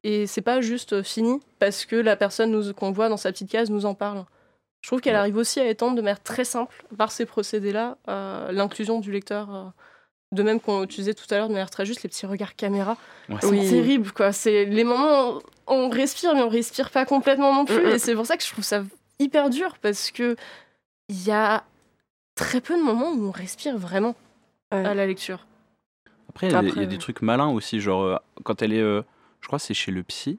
Et 0.03 0.27
c'est 0.27 0.43
pas 0.43 0.61
juste 0.61 0.95
euh, 0.95 1.03
fini 1.05 1.41
parce 1.61 1.85
que 1.85 1.95
la 1.95 2.17
personne 2.17 2.51
nous- 2.51 2.73
qu'on 2.73 2.91
voit 2.91 3.09
dans 3.09 3.17
sa 3.17 3.31
petite 3.31 3.51
case 3.51 3.71
nous 3.71 3.85
en 3.87 3.95
parle. 3.95 4.25
Je 4.81 4.89
trouve 4.89 5.01
qu'elle 5.01 5.15
Ouais. 5.15 5.19
arrive 5.21 5.37
aussi 5.37 5.61
à 5.61 5.67
étendre 5.69 5.97
de 5.97 6.03
manière 6.03 6.23
très 6.23 6.45
simple, 6.45 6.85
par 6.97 7.11
ces 7.13 7.27
procédés-là, 7.27 7.99
euh, 8.09 8.53
l'inclusion 8.53 9.01
du 9.01 9.13
lecteur. 9.13 9.55
euh, 9.55 9.65
de 10.31 10.43
même 10.43 10.61
qu'on 10.61 10.85
utilisait 10.85 11.15
tout 11.15 11.25
à 11.31 11.39
l'heure 11.39 11.49
de 11.49 11.55
manière 11.55 11.71
très 11.71 11.87
juste 11.87 12.03
les 12.03 12.09
petits 12.11 12.27
regards 12.27 12.55
caméra. 12.55 12.99
Ouais. 13.31 13.37
C'est 13.41 13.47
Oui. 13.49 13.67
terrible, 13.71 14.13
quoi. 14.13 14.31
C'est 14.33 14.67
les 14.67 14.85
moments 14.85 15.37
où 15.37 15.41
on 15.69 15.89
respire, 15.89 16.35
mais 16.35 16.43
on 16.43 16.51
respire 16.51 16.91
pas 16.91 17.07
complètement 17.07 17.55
non 17.55 17.65
plus. 17.65 17.81
Mm, 17.81 17.87
mm. 17.87 17.93
Et 17.93 17.99
c'est 17.99 18.15
pour 18.15 18.27
ça 18.27 18.37
que 18.37 18.45
je 18.45 18.51
trouve 18.53 18.63
ça 18.63 18.85
hyper 19.19 19.49
dur 19.49 19.79
parce 19.81 20.11
que 20.11 20.37
il 21.09 21.25
y 21.25 21.31
a 21.31 21.65
très 22.35 22.61
peu 22.61 22.77
de 22.77 22.83
moments 22.83 23.11
où 23.13 23.27
on 23.29 23.31
respire 23.31 23.79
vraiment 23.79 24.15
Ouais. 24.71 24.85
à 24.85 24.93
la 24.93 25.07
lecture. 25.07 25.47
Après, 26.29 26.49
il 26.49 26.53
y, 26.53 26.55
a 26.55 26.61
des- 26.61 26.67
il 26.67 26.69
y 26.69 26.73
Après, 26.73 26.83
a 26.83 26.87
des 26.87 26.95
ouais. 26.97 27.01
trucs 27.01 27.23
malins 27.23 27.49
aussi, 27.49 27.81
genre 27.81 28.03
euh, 28.03 28.17
quand 28.45 28.61
elle 28.61 28.75
est, 28.75 28.83
euh, 28.83 29.01
je 29.41 29.47
crois 29.47 29.59
que 29.59 29.65
c'est 29.65 29.73
chez 29.73 29.93
le 29.93 30.03
psy, 30.03 30.39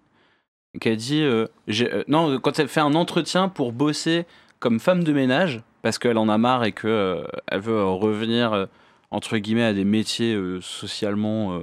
qu'elle 0.79 0.97
dit, 0.97 1.21
euh, 1.21 1.47
euh, 1.69 2.03
non, 2.07 2.39
quand 2.39 2.59
elle 2.59 2.67
fait 2.67 2.79
un 2.79 2.93
entretien 2.95 3.49
pour 3.49 3.71
bosser 3.71 4.25
comme 4.59 4.79
femme 4.79 5.03
de 5.03 5.13
ménage, 5.13 5.61
parce 5.81 5.97
qu'elle 5.97 6.17
en 6.17 6.29
a 6.29 6.37
marre 6.37 6.63
et 6.65 6.71
qu'elle 6.73 6.89
veut 6.89 7.77
euh, 7.77 7.85
revenir, 7.85 8.53
euh, 8.53 8.65
entre 9.11 9.37
guillemets, 9.37 9.63
à 9.63 9.73
des 9.73 9.85
métiers 9.85 10.37
socialement 10.61 11.59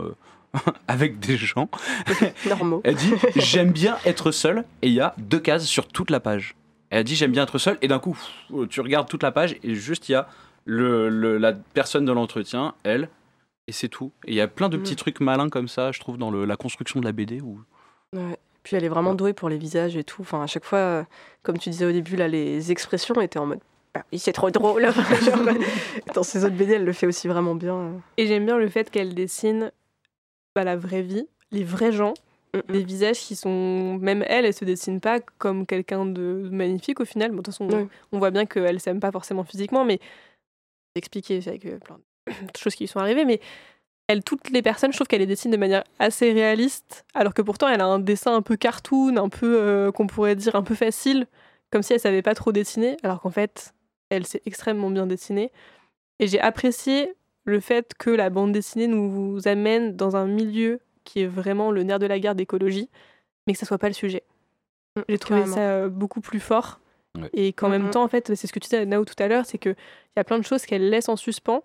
avec 0.88 1.18
des 1.20 1.36
gens, 1.36 1.68
Normaux. 2.48 2.80
elle 2.84 2.94
dit, 2.96 3.12
j'aime 3.36 3.70
bien 3.70 3.96
être 4.04 4.30
seule, 4.32 4.64
et 4.82 4.88
il 4.88 4.94
y 4.94 5.00
a 5.00 5.14
deux 5.18 5.38
cases 5.40 5.66
sur 5.66 5.86
toute 5.86 6.10
la 6.10 6.18
page. 6.20 6.56
Elle 6.90 6.98
a 7.00 7.02
dit, 7.04 7.14
j'aime 7.16 7.32
bien 7.32 7.42
être 7.44 7.58
seule, 7.58 7.78
et 7.82 7.88
d'un 7.88 7.98
coup, 7.98 8.18
tu 8.70 8.80
regardes 8.80 9.08
toute 9.08 9.22
la 9.22 9.30
page, 9.32 9.56
et 9.62 9.74
juste, 9.74 10.08
il 10.08 10.12
y 10.12 10.14
a 10.16 10.28
le, 10.64 11.08
le- 11.08 11.38
la 11.38 11.52
personne 11.52 12.04
de 12.04 12.12
l'entretien, 12.12 12.74
elle, 12.82 13.08
et 13.68 13.72
c'est 13.72 13.88
tout. 13.88 14.10
Et 14.24 14.32
il 14.32 14.34
y 14.36 14.40
a 14.40 14.48
plein 14.48 14.68
de 14.68 14.76
Mm. 14.76 14.80
petits 14.82 14.96
trucs 14.96 15.20
malins 15.20 15.48
comme 15.48 15.68
ça, 15.68 15.92
je 15.92 16.00
trouve, 16.00 16.18
dans 16.18 16.30
le- 16.30 16.44
la 16.44 16.56
construction 16.56 16.98
de 17.00 17.04
la 17.04 17.12
BD. 17.12 17.40
Où... 17.40 17.60
Ouais. 18.12 18.38
Puis 18.66 18.74
elle 18.74 18.82
est 18.82 18.88
vraiment 18.88 19.14
douée 19.14 19.32
pour 19.32 19.48
les 19.48 19.58
visages 19.58 19.96
et 19.96 20.02
tout. 20.02 20.22
Enfin, 20.22 20.42
à 20.42 20.48
chaque 20.48 20.64
fois, 20.64 20.78
euh, 20.78 21.04
comme 21.44 21.56
tu 21.56 21.70
disais 21.70 21.84
au 21.86 21.92
début, 21.92 22.16
là, 22.16 22.26
les 22.26 22.72
expressions 22.72 23.14
étaient 23.20 23.38
en 23.38 23.46
mode. 23.46 23.60
Bah 23.94 24.02
oui, 24.12 24.18
c'est 24.18 24.32
trop 24.32 24.50
drôle. 24.50 24.88
Dans 26.14 26.24
ses 26.24 26.44
autres 26.44 26.56
BD, 26.56 26.72
elle 26.72 26.84
le 26.84 26.92
fait 26.92 27.06
aussi 27.06 27.28
vraiment 27.28 27.54
bien. 27.54 27.76
euh. 27.76 27.92
Et 28.16 28.26
j'aime 28.26 28.44
bien 28.44 28.58
le 28.58 28.68
fait 28.68 28.90
qu'elle 28.90 29.14
dessine 29.14 29.70
bah, 30.56 30.64
la 30.64 30.74
vraie 30.76 31.02
vie, 31.02 31.28
les 31.52 31.62
vrais 31.62 31.92
gens, 31.92 32.14
Mm, 32.54 32.72
des 32.72 32.82
visages 32.82 33.18
qui 33.20 33.36
sont. 33.36 33.98
Même 34.00 34.24
elle, 34.26 34.46
elle 34.46 34.54
se 34.54 34.64
dessine 34.64 35.00
pas 35.00 35.20
comme 35.38 35.64
quelqu'un 35.64 36.04
de 36.04 36.48
magnifique 36.50 36.98
au 36.98 37.04
final. 37.04 37.30
Bon, 37.30 37.36
de 37.38 37.42
toute 37.42 37.54
façon, 37.54 37.68
Oui. 37.70 37.86
on 38.10 38.18
voit 38.18 38.32
bien 38.32 38.46
qu'elle 38.46 38.80
s'aime 38.80 38.98
pas 38.98 39.12
forcément 39.12 39.44
physiquement, 39.44 39.84
mais 39.84 40.00
expliquer 40.96 41.40
avec 41.46 41.62
plein 41.84 41.98
de 42.26 42.32
choses 42.58 42.74
qui 42.74 42.82
lui 42.84 42.88
sont 42.88 42.98
arrivées, 43.00 43.24
mais 43.24 43.40
elle, 44.08 44.22
toutes 44.22 44.50
les 44.50 44.62
personnes, 44.62 44.92
je 44.92 44.96
trouve 44.98 45.06
qu'elle 45.08 45.20
les 45.20 45.26
dessine 45.26 45.50
de 45.50 45.56
manière 45.56 45.82
assez 45.98 46.32
réaliste, 46.32 47.04
alors 47.14 47.34
que 47.34 47.42
pourtant 47.42 47.68
elle 47.68 47.80
a 47.80 47.86
un 47.86 47.98
dessin 47.98 48.34
un 48.34 48.42
peu 48.42 48.56
cartoon, 48.56 49.16
un 49.16 49.28
peu 49.28 49.58
euh, 49.60 49.90
qu'on 49.92 50.06
pourrait 50.06 50.36
dire 50.36 50.54
un 50.56 50.62
peu 50.62 50.74
facile, 50.74 51.26
comme 51.70 51.82
si 51.82 51.92
elle 51.92 52.00
savait 52.00 52.22
pas 52.22 52.34
trop 52.34 52.52
dessiner, 52.52 52.96
alors 53.02 53.20
qu'en 53.20 53.30
fait, 53.30 53.74
elle 54.10 54.24
sait 54.26 54.42
extrêmement 54.46 54.90
bien 54.90 55.06
dessiner. 55.06 55.50
Et 56.20 56.28
j'ai 56.28 56.40
apprécié 56.40 57.14
le 57.44 57.60
fait 57.60 57.92
que 57.98 58.10
la 58.10 58.30
bande 58.30 58.52
dessinée 58.52 58.86
nous 58.86 59.46
amène 59.46 59.96
dans 59.96 60.16
un 60.16 60.26
milieu 60.26 60.80
qui 61.04 61.20
est 61.22 61.26
vraiment 61.26 61.70
le 61.70 61.82
nerf 61.82 61.98
de 61.98 62.06
la 62.06 62.18
guerre 62.18 62.34
d'écologie, 62.34 62.88
mais 63.46 63.52
que 63.52 63.58
ça 63.58 63.66
soit 63.66 63.78
pas 63.78 63.88
le 63.88 63.94
sujet. 63.94 64.22
J'ai 65.08 65.18
trouvé 65.18 65.40
carrément. 65.40 65.56
ça 65.56 65.60
euh, 65.62 65.88
beaucoup 65.88 66.20
plus 66.20 66.40
fort. 66.40 66.80
Ouais. 67.20 67.28
Et 67.32 67.52
qu'en 67.52 67.68
même 67.68 67.84
Mhm. 67.84 67.90
temps, 67.90 68.02
en 68.04 68.08
fait, 68.08 68.34
c'est 68.34 68.46
ce 68.46 68.52
que 68.52 68.58
tu 68.58 68.68
disais, 68.68 68.84
Nao, 68.86 69.04
tout 69.04 69.14
à 69.18 69.28
l'heure, 69.28 69.46
c'est 69.46 69.58
qu'il 69.58 69.76
y 70.16 70.20
a 70.20 70.24
plein 70.24 70.38
de 70.38 70.44
choses 70.44 70.64
qu'elle 70.66 70.88
laisse 70.90 71.08
en 71.08 71.16
suspens, 71.16 71.62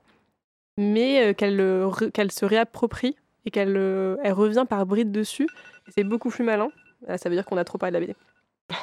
mais 0.78 1.30
euh, 1.30 1.34
qu'elle 1.34 1.60
euh, 1.60 1.90
qu'elle 2.14 2.32
se 2.32 2.46
réapproprie 2.46 3.16
et 3.46 3.52
qu'elle 3.52 3.76
euh, 3.78 4.18
elle 4.24 4.34
revient 4.34 4.66
par 4.70 4.86
bride 4.86 5.12
dessus. 5.12 5.48
C'est 5.90 6.04
beaucoup 6.04 6.30
plus 6.30 6.44
malin. 6.44 6.70
Là, 7.08 7.18
ça 7.18 7.30
veut 7.30 7.36
dire 7.36 7.46
qu'on 7.46 7.58
a 7.58 7.64
trop 7.64 7.78
parlé 7.78 7.92
de 7.92 8.00
la 8.00 8.08
BD. 8.08 8.16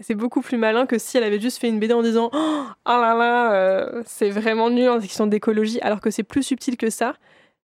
C'est 0.00 0.16
beaucoup 0.16 0.40
plus 0.40 0.56
malin 0.58 0.86
que 0.86 0.98
si 0.98 1.16
elle 1.16 1.22
avait 1.22 1.38
juste 1.40 1.58
fait 1.58 1.68
une 1.68 1.78
BD 1.78 1.94
en 1.94 2.02
disant 2.02 2.30
Oh 2.34 2.66
là 2.86 3.14
là, 3.14 3.52
euh, 3.52 4.02
c'est 4.04 4.30
vraiment 4.30 4.70
nul 4.70 4.88
en 4.88 4.98
question 4.98 5.28
d'écologie, 5.28 5.80
alors 5.82 6.00
que 6.00 6.10
c'est 6.10 6.24
plus 6.24 6.42
subtil 6.42 6.76
que 6.76 6.90
ça. 6.90 7.14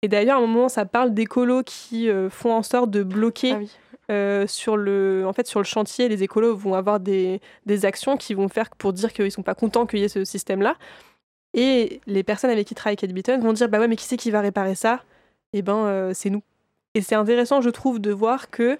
Et 0.01 0.07
d'ailleurs, 0.07 0.37
à 0.39 0.41
un 0.41 0.47
moment, 0.47 0.69
ça 0.69 0.85
parle 0.85 1.13
d'écolos 1.13 1.63
qui 1.63 2.09
euh, 2.09 2.29
font 2.29 2.53
en 2.53 2.63
sorte 2.63 2.89
de 2.89 3.03
bloquer 3.03 3.51
Ah 3.53 3.57
oui. 3.57 3.69
euh, 4.11 4.47
sur, 4.47 4.77
le, 4.77 5.25
en 5.27 5.33
fait, 5.33 5.45
sur 5.45 5.59
le 5.59 5.65
chantier. 5.65 6.07
Les 6.07 6.23
écolos 6.23 6.55
vont 6.55 6.73
avoir 6.73 7.01
des, 7.01 7.41
des 7.65 7.83
actions 7.85 8.15
qui 8.15 8.33
vont 8.33 8.47
faire 8.47 8.69
pour 8.77 8.93
dire 8.93 9.11
qu'ils 9.11 9.31
sont 9.31 9.43
pas 9.43 9.55
contents 9.55 9.85
qu'il 9.85 9.99
y 9.99 10.03
ait 10.05 10.09
ce 10.09 10.23
système-là. 10.23 10.77
Et 11.53 12.01
les 12.07 12.23
personnes 12.23 12.49
avec 12.49 12.67
qui 12.67 12.75
travaille 12.75 12.95
Kate 12.97 13.11
Beaton 13.11 13.39
vont 13.39 13.53
dire 13.53 13.69
Bah 13.69 13.79
ouais, 13.79 13.87
mais 13.87 13.95
qui 13.95 14.05
c'est 14.05 14.17
qui 14.17 14.31
va 14.31 14.41
réparer 14.41 14.75
ça? 14.75 15.01
Eh 15.53 15.61
ben, 15.61 15.75
euh, 15.85 16.11
c'est 16.13 16.29
nous. 16.29 16.41
Et 16.95 17.01
c'est 17.01 17.15
intéressant, 17.15 17.61
je 17.61 17.69
trouve, 17.69 17.99
de 17.99 18.11
voir 18.11 18.49
que 18.49 18.77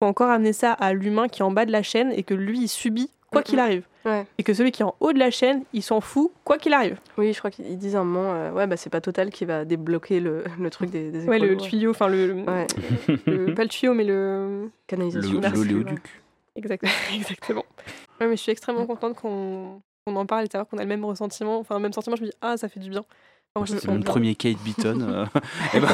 faut 0.00 0.06
encore 0.06 0.30
amener 0.30 0.52
ça 0.52 0.72
à 0.72 0.92
l'humain 0.92 1.28
qui 1.28 1.40
est 1.42 1.44
en 1.44 1.50
bas 1.50 1.64
de 1.66 1.72
la 1.72 1.82
chaîne 1.82 2.12
et 2.12 2.22
que 2.22 2.34
lui, 2.34 2.60
il 2.60 2.68
subit 2.68 3.10
quoi 3.32 3.42
qu'il 3.42 3.58
arrive. 3.58 3.84
Ouais. 4.04 4.24
Et 4.38 4.42
que 4.42 4.54
celui 4.54 4.70
qui 4.72 4.82
est 4.82 4.84
en 4.84 4.94
haut 5.00 5.12
de 5.12 5.18
la 5.18 5.30
chaîne, 5.30 5.64
il 5.72 5.82
s'en 5.82 6.00
fout 6.00 6.30
quoi 6.44 6.56
qu'il 6.56 6.72
arrive. 6.72 6.98
Oui, 7.18 7.32
je 7.32 7.38
crois 7.38 7.50
qu'ils 7.50 7.76
disent 7.76 7.96
un 7.96 8.04
moment, 8.04 8.32
euh, 8.32 8.52
ouais, 8.52 8.66
bah 8.66 8.76
c'est 8.76 8.90
pas 8.90 9.00
Total 9.00 9.30
qui 9.30 9.44
va 9.44 9.64
débloquer 9.64 10.20
le, 10.20 10.44
le 10.60 10.70
truc 10.70 10.90
des, 10.90 11.10
des 11.10 11.24
Ouais, 11.26 11.38
le 11.38 11.56
tuyau, 11.56 11.90
enfin 11.90 12.08
le, 12.08 12.32
Ouais, 12.32 12.66
le- 13.26 13.54
pas 13.54 13.62
le 13.64 13.68
tuyau, 13.68 13.92
mais 13.92 14.04
le 14.04 14.70
canalisation. 14.86 15.34
Le- 15.34 15.40
Merci, 15.40 15.56
L'oléoduc. 15.64 16.22
exact, 16.56 16.84
exactement. 17.14 17.64
Ouais, 18.20 18.28
mais 18.28 18.36
je 18.36 18.42
suis 18.42 18.52
extrêmement 18.52 18.86
contente 18.86 19.14
qu'on 19.16 19.82
qu'on 20.08 20.16
en 20.16 20.26
parle 20.26 20.44
et 20.44 20.46
de 20.46 20.52
savoir 20.52 20.68
qu'on 20.68 20.78
a 20.78 20.82
le 20.82 20.88
même 20.88 21.04
ressentiment, 21.04 21.58
enfin 21.58 21.74
le 21.76 21.82
même 21.82 21.92
sentiment. 21.92 22.16
Je 22.16 22.22
me 22.22 22.26
dis 22.28 22.32
ah 22.40 22.56
ça 22.56 22.68
fait 22.68 22.80
du 22.80 22.90
bien. 22.90 23.04
Enfin, 23.54 23.74
C'est 23.80 23.88
mon 23.88 23.94
bien. 23.96 24.02
premier 24.04 24.34
Kate 24.36 24.58
Beaton. 24.58 25.00
euh, 25.00 25.24
et 25.74 25.80
ben, 25.80 25.88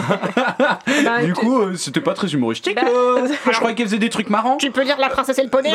Bah, 1.04 1.20
du 1.22 1.32
tu- 1.32 1.40
coup, 1.40 1.58
euh, 1.60 1.76
c'était 1.76 2.00
pas 2.00 2.12
très 2.12 2.28
humoristique. 2.32 2.76
Bah, 2.76 2.82
euh. 2.92 3.28
je 3.50 3.56
croyais 3.56 3.74
qu'elle 3.74 3.86
faisait 3.86 3.98
des 3.98 4.10
trucs 4.10 4.28
marrants. 4.28 4.56
Tu 4.58 4.70
peux 4.70 4.82
lire 4.82 4.98
La 4.98 5.08
princesse 5.08 5.38
et 5.38 5.42
le 5.44 5.48
poney. 5.50 5.70
Il 5.70 5.74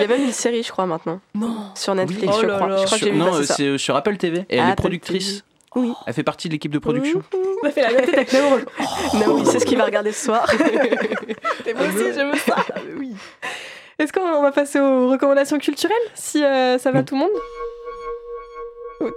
y 0.00 0.04
a 0.04 0.08
même 0.08 0.22
une 0.24 0.32
série, 0.32 0.62
je 0.62 0.70
crois, 0.70 0.86
maintenant. 0.86 1.20
Non. 1.34 1.56
Sur 1.74 1.94
Netflix, 1.94 2.32
Oui. 2.34 2.40
je 2.40 2.46
Oh 2.46 2.48
là 2.48 2.54
crois. 2.56 2.68
là. 2.68 2.76
Je 2.78 2.84
crois 2.86 2.98
que 2.98 3.04
Sur- 3.04 3.14
non, 3.14 3.42
c'est 3.42 3.66
euh, 3.66 3.78
sur 3.78 3.94
Apple 3.96 4.16
TV. 4.16 4.38
Et 4.48 4.56
elle 4.56 4.60
est 4.60 4.62
Apple 4.62 4.76
productrice. 4.82 5.26
TV. 5.26 5.42
Oui. 5.74 5.92
Elle 6.06 6.12
fait 6.14 6.22
partie 6.22 6.48
de 6.48 6.52
l'équipe 6.54 6.72
de 6.72 6.78
production. 6.78 7.22
On 7.62 7.66
a 7.66 7.70
fait 7.70 7.80
la 7.82 7.92
même 7.92 8.04
tête 8.04 8.14
avec 8.14 8.32
Nao. 8.32 8.58
Non, 9.14 9.34
oui, 9.36 9.42
c'est 9.46 9.58
ce 9.58 9.64
qu'il 9.64 9.78
va 9.78 9.84
regarder 9.86 10.12
ce 10.12 10.26
soir. 10.26 10.46
Et 11.66 11.72
moi 11.74 11.82
aussi, 11.86 12.12
je 12.14 12.30
veux 12.30 12.38
ça. 12.38 12.56
oui. 12.98 13.14
Est-ce 14.02 14.12
qu'on 14.12 14.42
va 14.42 14.50
passer 14.50 14.80
aux 14.80 15.08
recommandations 15.10 15.58
culturelles, 15.58 15.96
si 16.14 16.42
euh, 16.42 16.76
ça 16.76 16.90
va 16.90 16.98
Non. 16.98 17.04
tout 17.04 17.14
le 17.14 17.20
monde? 17.20 17.30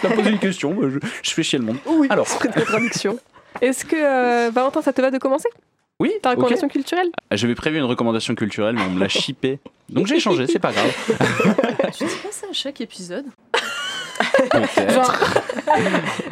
T'as 0.00 0.10
posé 0.14 0.30
une 0.30 0.38
question, 0.38 0.76
je, 0.88 0.98
je 1.22 1.30
fais 1.32 1.42
chier 1.42 1.58
le 1.58 1.64
monde. 1.64 1.78
Oui. 1.86 2.06
Alors, 2.08 2.26
de 2.26 2.60
traduction. 2.60 3.18
Est-ce 3.60 3.84
que, 3.84 3.96
euh, 3.96 4.50
Valentin, 4.50 4.80
ça 4.80 4.92
te 4.92 5.02
va 5.02 5.10
de 5.10 5.18
commencer? 5.18 5.48
Oui, 5.98 6.12
Ta 6.22 6.30
recommandation 6.30 6.68
culturelle? 6.68 7.10
J'avais 7.32 7.56
prévu 7.56 7.78
une 7.78 7.84
recommandation 7.84 8.36
culturelle, 8.36 8.76
mais 8.76 8.82
on 8.82 8.90
me 8.90 9.00
l'a 9.00 9.08
chippé. 9.08 9.58
Donc 9.88 10.06
j'ai 10.06 10.20
changé, 10.20 10.46
c'est 10.46 10.60
pas 10.60 10.70
grave. 10.70 10.92
Tu 11.92 12.04
dis 12.04 12.14
pas 12.22 12.30
ça 12.30 12.46
à 12.48 12.52
chaque 12.52 12.80
épisode. 12.80 13.24
Genre, 14.88 15.14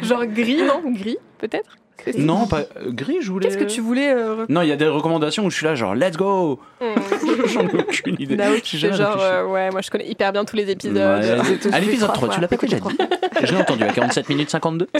genre 0.01 0.25
gris, 0.25 0.63
non? 0.63 0.81
Gris, 0.85 1.17
peut-être? 1.39 1.75
Non, 2.17 2.47
pas 2.47 2.61
euh, 2.77 2.91
gris, 2.91 3.17
je 3.21 3.31
voulais. 3.31 3.47
Qu'est-ce 3.47 3.57
que 3.57 3.63
tu 3.63 3.81
voulais 3.81 4.11
euh, 4.13 4.45
Non, 4.49 4.61
il 4.61 4.67
y 4.69 4.71
a 4.71 4.75
des 4.75 4.87
recommandations 4.87 5.45
où 5.45 5.49
je 5.49 5.55
suis 5.57 5.65
là, 5.65 5.75
genre, 5.75 5.95
let's 5.95 6.17
go 6.17 6.59
Hmm. 6.81 6.95
J'en 7.47 7.67
ai 7.67 7.75
aucune 7.81 8.15
idée. 8.19 8.37
J'ai 8.37 8.61
tu 8.61 8.77
jamais 8.77 8.93
fais 8.93 9.03
genre, 9.03 9.17
euh, 9.21 9.45
ouais, 9.45 9.69
moi 9.69 9.81
je 9.81 9.89
connais 9.89 10.07
hyper 10.07 10.31
bien 10.31 10.45
tous 10.45 10.55
les 10.55 10.69
épisodes. 10.69 10.95
Ouais. 10.95 11.37
J'ai 11.45 11.57
tous 11.57 11.73
À 11.73 11.79
l'épisode 11.79 12.13
trois 12.13 12.29
3, 12.29 12.35
tu 12.35 12.41
l'as 12.41 12.47
pas 12.47 12.55
déjà 12.57 12.79
dit 12.79 12.97
Je 13.43 13.53
l'ai 13.53 13.61
entendu 13.61 13.83
à 13.83 13.91
47 13.91 14.29
minutes 14.29 14.49
52. 14.49 14.87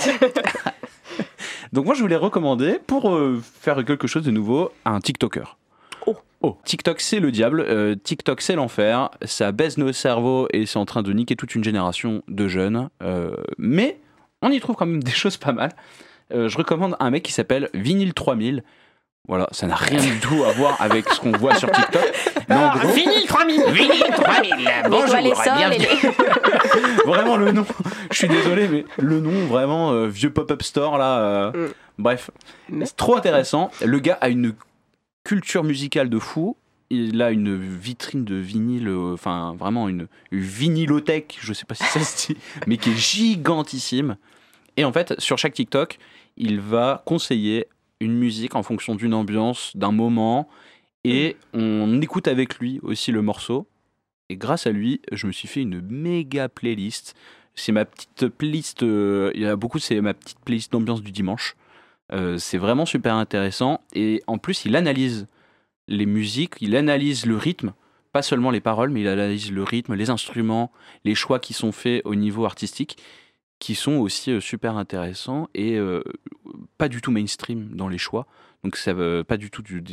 Donc 1.74 1.86
moi 1.86 1.94
je 1.94 2.02
voulais 2.02 2.16
recommander 2.16 2.80
pour 2.86 3.12
euh, 3.12 3.42
faire 3.62 3.84
quelque 3.86 4.08
chose 4.08 4.24
de 4.24 4.32
nouveau 4.32 4.72
un 4.86 5.00
TikToker. 5.00 5.58
Oh. 6.08 6.16
Oh, 6.42 6.58
TikTok 6.66 7.00
c'est 7.00 7.20
le 7.20 7.32
diable, 7.32 7.64
euh, 7.68 7.96
TikTok 7.96 8.42
c'est 8.42 8.56
l'enfer, 8.56 9.10
ça 9.24 9.52
baise 9.52 9.78
nos 9.78 9.92
cerveaux 9.92 10.48
et 10.52 10.66
c'est 10.66 10.80
en 10.80 10.86
train 10.86 11.04
de 11.04 11.14
niquer 11.14 11.36
toute 11.36 11.54
une 11.56 11.64
génération 11.64 12.24
de 12.28 12.48
jeunes. 12.48 12.90
euh, 13.04 13.32
mais 13.58 14.00
on 14.42 14.50
y 14.52 14.60
trouve 14.60 14.76
quand 14.76 14.86
même 14.86 15.04
des 15.04 15.12
choses 15.12 15.38
pas 15.38 15.52
mal. 15.52 15.70
Euh, 16.34 16.48
je 16.50 16.58
recommande 16.58 16.96
un 17.00 17.10
mec 17.10 17.24
qui 17.24 17.32
s'appelle 17.32 17.70
Vinyl 17.74 18.14
3000. 18.14 18.64
Voilà, 19.28 19.48
ça 19.52 19.68
n'a 19.68 19.76
rien 19.76 20.00
du 20.02 20.20
tout 20.20 20.44
à 20.44 20.52
voir 20.54 20.76
avec 20.82 21.08
ce 21.10 21.20
qu'on 21.20 21.32
voit 21.34 21.54
sur 21.56 21.70
TikTok. 21.72 22.02
Mais 22.48 22.56
en 22.56 22.76
gros, 22.76 22.88
Vinyle 22.90 23.28
3000 23.28 23.62
Vinyle 23.72 24.04
3000 24.12 24.56
Bonjour, 24.90 25.16
bienvenue. 25.56 25.86
vraiment 27.06 27.38
le 27.38 27.52
nom. 27.52 27.66
Je 28.12 28.18
suis 28.18 28.28
désolé, 28.28 28.68
mais 28.68 28.86
le 28.98 29.20
nom 29.20 29.46
vraiment 29.46 29.92
euh, 29.92 30.08
vieux 30.08 30.32
pop-up 30.32 30.64
store 30.64 30.98
là. 30.98 31.20
euh, 31.20 31.52
Mm. 31.52 31.68
Bref, 32.00 32.32
c'est 32.86 32.96
trop 32.96 33.18
intéressant. 33.18 33.72
Le 33.86 34.00
gars 34.00 34.18
a 34.22 34.30
une 34.30 34.54
culture 35.26 35.64
musicale 35.66 36.10
de 36.10 36.18
fou. 36.18 36.56
Il 36.90 37.22
a 37.22 37.30
une 37.30 37.56
vitrine 37.56 38.24
de 38.24 38.36
vinyle, 38.36 38.88
euh, 38.88 39.14
enfin 39.14 39.54
vraiment 39.60 39.90
une, 39.90 40.08
une 40.32 40.40
vinylothèque, 40.40 41.38
je 41.40 41.54
sais 41.54 41.66
pas 41.66 41.76
si 41.76 41.84
ça 41.84 42.00
se 42.00 42.28
dit, 42.28 42.38
mais 42.66 42.78
qui 42.78 42.92
est 42.92 42.96
gigantissime. 42.98 44.16
Et 44.78 44.86
en 44.86 44.94
fait, 44.94 45.14
sur 45.20 45.38
chaque 45.38 45.54
TikTok, 45.54 46.00
il 46.40 46.60
va 46.60 47.04
conseiller 47.06 47.68
une 48.00 48.18
musique 48.18 48.56
en 48.56 48.64
fonction 48.64 48.96
d'une 48.96 49.14
ambiance, 49.14 49.76
d'un 49.76 49.92
moment, 49.92 50.48
et 51.04 51.38
on 51.54 52.02
écoute 52.02 52.28
avec 52.28 52.60
lui 52.60 52.80
aussi 52.82 53.12
le 53.12 53.22
morceau. 53.22 53.68
Et 54.30 54.38
grâce 54.38 54.68
à 54.68 54.72
lui, 54.72 55.02
je 55.12 55.28
me 55.28 55.32
suis 55.32 55.48
fait 55.48 55.62
une 55.62 55.82
méga 55.82 56.50
playlist. 56.50 57.16
C'est 57.56 57.72
ma 57.72 57.86
petite 57.86 58.28
playlist, 58.28 58.84
euh, 58.84 59.32
il 59.34 59.42
y 59.42 59.46
a 59.46 59.56
beaucoup, 59.56 59.80
c'est 59.80 60.00
ma 60.02 60.14
petite 60.14 60.40
playlist 60.40 60.72
d'ambiance 60.72 61.02
du 61.02 61.12
dimanche. 61.12 61.56
Euh, 62.12 62.38
c'est 62.38 62.58
vraiment 62.58 62.86
super 62.86 63.16
intéressant. 63.16 63.82
Et 63.94 64.24
en 64.28 64.38
plus, 64.38 64.66
il 64.66 64.76
analyse 64.76 65.28
les 65.88 66.06
musiques, 66.06 66.56
il 66.62 66.76
analyse 66.76 67.26
le 67.26 67.36
rythme, 67.36 67.74
pas 68.14 68.22
seulement 68.22 68.52
les 68.52 68.62
paroles, 68.62 68.92
mais 68.92 69.02
il 69.02 69.08
analyse 69.08 69.52
le 69.52 69.64
rythme, 69.64 69.96
les 69.96 70.10
instruments, 70.10 70.72
les 71.04 71.16
choix 71.16 71.40
qui 71.40 71.54
sont 71.54 71.72
faits 71.72 72.02
au 72.06 72.16
niveau 72.16 72.46
artistique, 72.46 72.98
qui 73.60 73.76
sont 73.76 73.94
aussi 73.98 74.32
euh, 74.32 74.40
super 74.40 74.78
intéressants 74.78 75.48
et 75.54 75.76
euh, 75.78 76.02
pas 76.78 76.88
du 76.88 77.02
tout 77.02 77.12
mainstream 77.12 77.70
dans 77.74 77.88
les 77.88 77.98
choix. 77.98 78.26
Donc 78.64 78.76
ça 78.76 78.94
veut 78.94 79.24
pas 79.24 79.38
du 79.38 79.50
tout 79.52 79.62
du- 79.62 79.84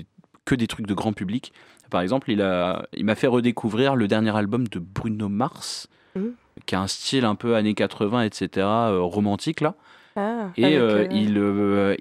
que 0.44 0.54
des 0.54 0.66
trucs 0.68 0.86
de 0.86 0.94
grand 0.94 1.12
public. 1.12 1.52
Par 1.90 2.00
exemple, 2.00 2.30
il 2.30 2.40
a, 2.42 2.86
il 2.96 3.04
m'a 3.04 3.14
fait 3.16 3.26
redécouvrir 3.26 3.96
le 3.96 4.06
dernier 4.08 4.34
album 4.36 4.66
de 4.68 4.78
Bruno 4.78 5.28
Mars, 5.28 5.88
Mhm. 6.14 6.32
qui 6.66 6.74
a 6.74 6.80
un 6.80 6.86
style 6.86 7.24
un 7.24 7.34
peu 7.34 7.56
années 7.56 7.74
80, 7.74 8.22
etc., 8.22 8.48
euh, 8.66 9.00
romantique 9.00 9.60
là. 9.60 9.74
Ah, 10.18 10.48
Et 10.56 10.78
euh, 10.78 11.06
il, 11.10 11.36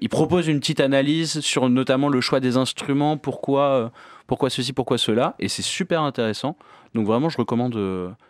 il 0.00 0.08
propose 0.08 0.46
une 0.48 0.58
petite 0.60 0.80
analyse 0.80 1.40
sur 1.40 1.68
notamment 1.68 2.08
le 2.08 2.22
choix 2.22 2.40
des 2.40 2.56
instruments, 2.56 3.18
pourquoi, 3.18 3.92
pourquoi 4.26 4.48
ceci, 4.48 4.72
pourquoi 4.72 4.96
cela. 4.96 5.34
Et 5.38 5.48
c'est 5.48 5.60
super 5.62 6.00
intéressant. 6.00 6.56
Donc 6.94 7.06
vraiment, 7.06 7.28
je 7.28 7.36
recommande 7.36 7.78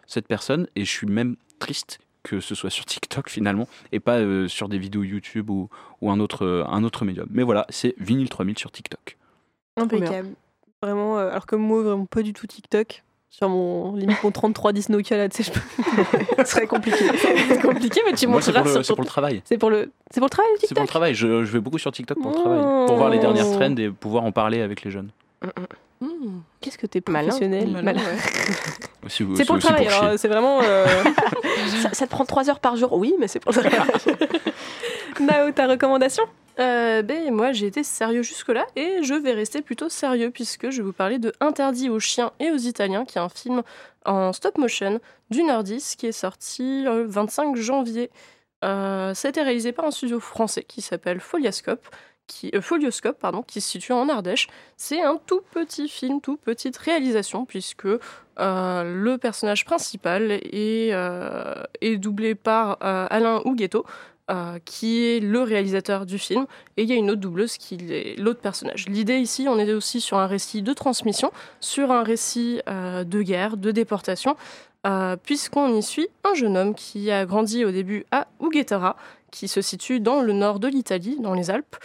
cette 0.07 0.27
personne. 0.27 0.67
Et 0.75 0.85
je 0.85 0.91
suis 0.91 1.07
même 1.07 1.37
triste 1.61 2.01
que 2.27 2.41
ce 2.41 2.55
soit 2.57 2.71
sur 2.71 2.85
TikTok 2.85 3.31
finalement, 3.31 3.69
et 3.93 4.01
pas 4.01 4.17
euh, 4.19 4.49
sur 4.49 4.69
des 4.69 4.79
vidéos 4.79 5.05
YouTube 5.05 5.49
ou, 5.49 5.69
ou 6.01 6.11
un, 6.11 6.19
autre, 6.19 6.45
euh, 6.45 6.65
un 6.67 6.83
autre 6.83 7.05
médium. 7.05 7.29
Mais 7.31 7.45
voilà, 7.45 7.67
c'est 7.69 7.95
Vinyl 7.99 8.29
3000 8.29 8.59
sur 8.59 8.73
TikTok. 8.73 9.17
Impeccable. 9.77 10.31
Vraiment, 10.83 11.19
euh, 11.19 11.31
alors 11.31 11.47
que 11.47 11.55
moi, 11.57 11.83
vraiment 11.83 12.07
pas 12.07 12.23
du 12.23 12.33
tout 12.33 12.47
TikTok. 12.47 13.03
Sur 13.29 13.49
mon 13.51 13.95
limite 13.97 14.23
mon 14.25 14.31
3310 14.31 14.89
Nokia 14.89 15.17
là, 15.19 15.29
tu 15.29 15.43
sais, 15.43 15.53
je 15.53 15.53
peux- 15.53 16.25
Ce 16.45 16.53
serait 16.53 16.67
compliqué. 16.67 16.97
c'est 17.49 17.61
compliqué, 17.61 18.01
mais 18.07 18.15
tu 18.15 18.27
Moi, 18.27 18.41
c'est 18.41 18.53
pour, 18.53 18.65
le- 18.65 18.83
c'est 18.83 18.95
pour 18.95 19.03
le 19.03 19.09
travail. 19.09 19.43
C'est 19.45 19.59
pour 19.59 19.69
le, 19.71 19.93
c'est 20.11 20.21
pour 20.21 20.27
le 20.27 20.31
travail 20.31 20.51
le 20.55 20.59
C'est 20.61 20.69
pour 20.69 20.83
le 20.83 20.87
TikTok. 20.87 20.89
travail. 20.89 21.15
Je, 21.15 21.45
je 21.45 21.53
vais 21.53 21.61
beaucoup 21.61 21.79
sur 21.79 21.93
TikTok 21.93 22.19
pour 22.21 22.31
le 22.31 22.37
travail. 22.37 22.87
Pour 22.87 22.97
voir 22.97 23.11
les 23.11 23.19
dernières 23.19 23.51
trends 23.53 23.77
et 23.77 23.91
pouvoir 23.91 24.25
en 24.25 24.33
parler 24.33 24.63
avec 24.63 24.83
les 24.85 24.91
jeunes. 24.91 25.11
Hmm. 26.01 26.41
Qu'est-ce 26.61 26.79
que 26.79 26.87
t'es 26.87 27.03
Malin. 27.09 27.29
professionnel, 27.29 27.69
Malin, 27.69 27.83
malin. 27.83 28.01
ouais. 28.01 29.09
C'est 29.09 29.45
pour 29.45 29.55
le 29.55 29.61
travail, 29.61 29.87
alors 29.87 30.19
c'est 30.19 30.27
vraiment. 30.29 30.61
euh, 30.63 30.85
ça, 31.83 31.91
ça 31.93 32.07
te 32.07 32.11
prend 32.11 32.25
3 32.25 32.51
heures 32.51 32.59
par 32.59 32.77
jour, 32.77 32.93
oui, 32.95 33.15
mais 33.21 33.29
c'est 33.29 33.39
pour 33.39 33.55
ça. 33.55 33.63
Nao, 35.21 35.51
ta 35.55 35.69
recommandation? 35.69 36.25
Euh, 36.59 37.03
ben, 37.03 37.31
moi, 37.33 37.53
j'ai 37.53 37.67
été 37.67 37.85
sérieux 37.85 38.23
jusque-là 38.23 38.67
et 38.75 39.03
je 39.03 39.15
vais 39.15 39.33
rester 39.33 39.63
plutôt 39.63 39.89
sérieux 39.89 40.31
puisque 40.31 40.71
je 40.71 40.79
vais 40.79 40.83
vous 40.83 40.93
parler 40.93 41.19
de 41.19 41.33
Interdit 41.41 41.89
aux 41.89 42.01
chiens 42.01 42.33
et 42.41 42.51
aux 42.51 42.57
Italiens, 42.57 43.05
qui 43.05 43.19
est 43.19 43.21
un 43.21 43.29
film 43.29 43.63
en 44.05 44.33
stop 44.33 44.59
motion 44.59 44.99
d'une 45.31 45.51
heure 45.51 45.63
10 45.63 45.97
qui 45.97 46.07
est 46.07 46.13
sorti 46.13 46.83
le 46.83 47.05
25 47.05 47.55
janvier. 47.57 48.11
Euh, 48.65 49.15
ça 49.15 49.29
a 49.29 49.31
été 49.31 49.43
réalisé 49.43 49.73
par 49.73 49.85
un 49.85 49.91
studio 49.91 50.19
français 50.19 50.65
qui 50.65 50.81
s'appelle 50.81 51.21
Foliascope, 51.21 51.87
qui, 52.27 52.51
euh, 52.55 52.61
Folioscope, 52.61 53.19
pardon, 53.19 53.43
qui 53.43 53.61
se 53.61 53.71
situe 53.71 53.93
en 53.93 54.09
Ardèche. 54.09 54.49
C'est 54.77 55.03
un 55.03 55.19
tout 55.27 55.41
petit 55.53 55.89
film, 55.89 56.21
toute 56.21 56.41
petite 56.41 56.77
réalisation, 56.77 57.45
puisque 57.45 57.87
euh, 57.87 57.99
le 58.85 59.19
personnage 59.19 59.65
principal 59.65 60.33
est, 60.33 60.93
euh, 60.93 61.55
doublé 61.99 62.35
par 62.35 62.79
Alain 62.81 63.41
Huguetto, 63.45 63.85
qui 64.65 65.05
est 65.05 65.21
le 65.21 65.41
réalisateur 65.43 66.05
du 66.05 66.19
film, 66.19 66.47
et 66.77 66.83
il 66.83 66.89
y 66.89 66.93
a 66.93 66.97
une 66.97 67.13
autre 67.13 67.21
doubleuse 67.21 67.59
qui 67.59 67.77
est 67.77 68.19
l'autre 68.19 68.41
personnage. 68.41 68.89
L'idée 68.89 69.19
ici, 69.19 69.47
on 69.49 69.57
est 69.57 69.73
aussi 69.73 70.01
sur 70.01 70.19
un 70.19 70.27
récit 70.27 70.63
de 70.63 70.73
transmission, 70.73 71.31
sur 71.61 71.93
un 71.93 72.03
récit 72.03 72.61
de 72.67 73.23
guerre, 73.23 73.57
de 73.57 73.71
déportation, 73.71 74.37
puisqu'on 75.23 75.73
y 75.77 75.83
suit 75.83 76.09
un 76.25 76.35
jeune 76.35 76.57
homme 76.57 76.75
qui 76.75 77.13
a 77.13 77.25
grandi 77.25 77.65
au 77.65 77.71
début 77.71 78.05
à 78.11 78.27
Uguetara, 78.43 78.97
qui 79.31 79.47
se 79.47 79.61
situe 79.61 80.01
dans 80.01 80.23
le 80.23 80.33
nord 80.33 80.59
de 80.59 80.67
l'Italie, 80.67 81.19
dans 81.21 81.35
les 81.35 81.51
Alpes, 81.51 81.77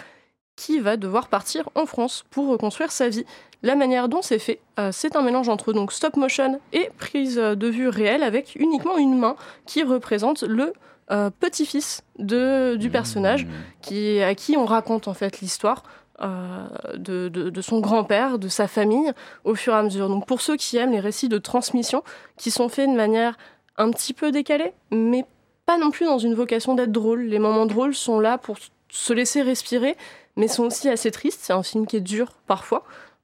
qui 0.62 0.80
va 0.80 0.96
devoir 0.98 1.26
partir 1.28 1.62
en 1.76 1.86
France 1.86 2.24
pour 2.30 2.46
reconstruire 2.54 2.92
sa 2.92 3.08
vie. 3.10 3.26
La 3.64 3.76
manière 3.76 4.08
dont 4.10 4.22
c'est 4.22 4.40
fait, 4.48 4.60
euh, 4.80 4.90
c'est 4.92 5.16
un 5.16 5.24
mélange 5.24 5.50
entre 5.50 5.74
donc 5.74 5.92
stop 5.92 6.16
motion 6.18 6.60
et 6.74 6.90
prise 6.98 7.36
de 7.38 7.68
vue 7.68 7.90
réelle 7.90 8.24
avec 8.24 8.56
uniquement 8.56 8.98
une 8.98 9.18
main 9.18 9.36
qui 9.66 9.82
représente 9.84 10.44
le 10.44 10.74
euh, 11.12 11.30
petit-fils 11.40 12.04
de, 12.20 12.76
du 12.76 12.90
personnage 12.90 13.48
qui, 13.82 14.22
à 14.22 14.34
qui 14.36 14.56
on 14.58 14.66
raconte 14.66 15.08
en 15.08 15.14
fait 15.14 15.42
l'histoire 15.42 15.82
euh, 16.22 16.68
de, 16.96 17.28
de- 17.30 17.50
de 17.50 17.62
son 17.62 17.80
grand-père, 17.80 18.38
de 18.38 18.48
sa 18.48 18.68
famille, 18.68 19.12
au 19.44 19.56
fur 19.56 19.74
et 19.74 19.78
à 19.78 19.84
mesure. 19.84 20.10
Donc 20.10 20.28
pour 20.28 20.42
ceux 20.42 20.58
qui 20.58 20.78
aiment 20.78 20.92
les 20.92 21.00
récits 21.00 21.30
de 21.30 21.40
transmission, 21.40 22.04
qui 22.38 22.52
sont 22.52 22.70
faits 22.70 22.90
de 22.90 22.96
manière 22.96 23.38
un 23.78 23.90
petit 23.92 24.14
peu 24.14 24.32
décalée, 24.32 24.74
mais 24.92 25.26
pas 25.66 25.78
non 25.78 25.90
plus 25.92 26.06
dans 26.06 26.20
une 26.20 26.36
vocation 26.36 26.76
d'être 26.76 26.92
drôle. 26.92 27.22
Les 27.24 27.40
moments 27.40 27.66
drôles 27.66 27.96
sont 27.96 28.20
là 28.20 28.38
pour 28.38 28.58
se 28.92 29.14
laisser 29.14 29.42
respirer, 29.42 29.98
mais 30.36 30.48
sont 30.48 30.66
aussi 30.66 30.88
assez 30.90 31.10
tristes. 31.10 31.40
C'est 31.42 31.54
un 31.54 31.64
film 31.64 31.88
qui 31.88 31.98
est 31.98 32.02
dur 32.02 32.34
parfois. 32.46 32.84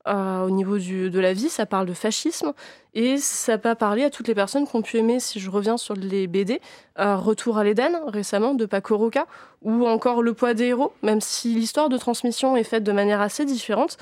euh, 0.09 0.45
au 0.45 0.49
niveau 0.51 0.77
du- 0.77 1.09
de 1.09 1.19
la 1.19 1.33
vie, 1.33 1.49
ça 1.49 1.65
parle 1.65 1.85
de 1.85 1.93
fascisme 1.93 2.53
et 2.93 3.17
ça 3.17 3.57
peut 3.57 3.75
parler 3.75 4.05
à 4.05 4.09
toutes 4.09 4.29
les 4.29 4.35
personnes 4.35 4.65
qui 4.65 4.73
ont 4.73 4.81
pu 4.81 4.95
aimer, 4.99 5.19
si 5.19 5.37
je 5.41 5.49
reviens 5.49 5.75
sur 5.75 5.95
les 5.95 6.27
BD, 6.27 6.61
euh, 6.97 7.17
Retour 7.17 7.57
à 7.57 7.65
l'Éden 7.65 7.91
récemment 8.07 8.53
de 8.53 8.65
Paco 8.65 8.95
Roca 8.97 9.25
ou 9.63 9.85
encore 9.85 10.21
Le 10.21 10.33
poids 10.33 10.53
des 10.53 10.67
héros, 10.67 10.93
même 11.03 11.19
si 11.19 11.53
l'histoire 11.55 11.89
de 11.89 11.97
transmission 11.97 12.55
est 12.55 12.63
faite 12.63 12.85
de 12.85 12.93
manière 12.93 13.19
assez 13.19 13.43
différente. 13.43 13.97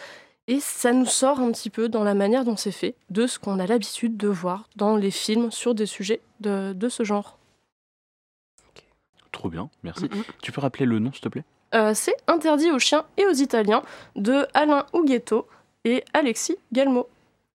Et 0.47 0.59
ça 0.59 0.91
nous 0.93 1.07
sort 1.07 1.39
un 1.39 1.51
petit 1.51 1.71
peu 1.71 1.89
dans 1.89 2.03
la 2.03 2.13
manière 2.13 2.45
dont 2.45 2.55
c'est 2.55 2.69
fait 2.71 2.93
de 3.09 3.25
ce 3.25 3.39
qu'on 3.39 3.57
a 3.57 3.65
l'habitude 3.65 4.15
de 4.15 4.27
voir 4.27 4.69
dans 4.75 4.97
les 4.97 5.09
films 5.09 5.49
sur 5.51 5.73
des 5.73 5.87
sujets 5.87 6.21
de, 6.39 6.73
de 6.73 6.87
ce 6.87 7.01
genre. 7.03 7.39
Trop 9.31 9.49
bien, 9.49 9.71
merci. 9.81 10.07
Tu 10.43 10.51
peux 10.51 10.61
rappeler 10.61 10.85
le 10.85 10.99
nom, 10.99 11.11
s'il 11.11 11.21
te 11.21 11.29
plaît? 11.29 11.43
Euh, 11.75 11.93
c'est 11.93 12.15
Interdit 12.27 12.71
aux 12.71 12.79
chiens 12.79 13.05
et 13.17 13.25
aux 13.25 13.33
Italiens 13.33 13.83
de 14.15 14.47
Alain 14.53 14.85
Huguetto 14.93 15.47
et 15.83 16.03
Alexis 16.13 16.57
Galmo. 16.71 17.09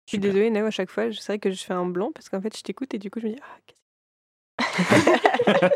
Je 0.07 0.13
suis 0.13 0.19
désolée, 0.19 0.51
Nao, 0.51 0.67
à 0.67 0.71
chaque 0.71 0.91
fois, 0.91 1.13
c'est 1.13 1.27
vrai 1.27 1.39
que 1.39 1.51
je 1.51 1.63
fais 1.63 1.75
un 1.75 1.85
blanc 1.85 2.13
parce 2.15 2.29
qu'en 2.29 2.41
fait, 2.41 2.57
je 2.57 2.63
t'écoute 2.63 2.95
et 2.95 2.99
du 2.99 3.11
coup, 3.11 3.21
je 3.21 3.27
me 3.27 3.33
dis, 3.33 3.41
ah, 3.43 3.59
qu'est-ce 3.67 3.81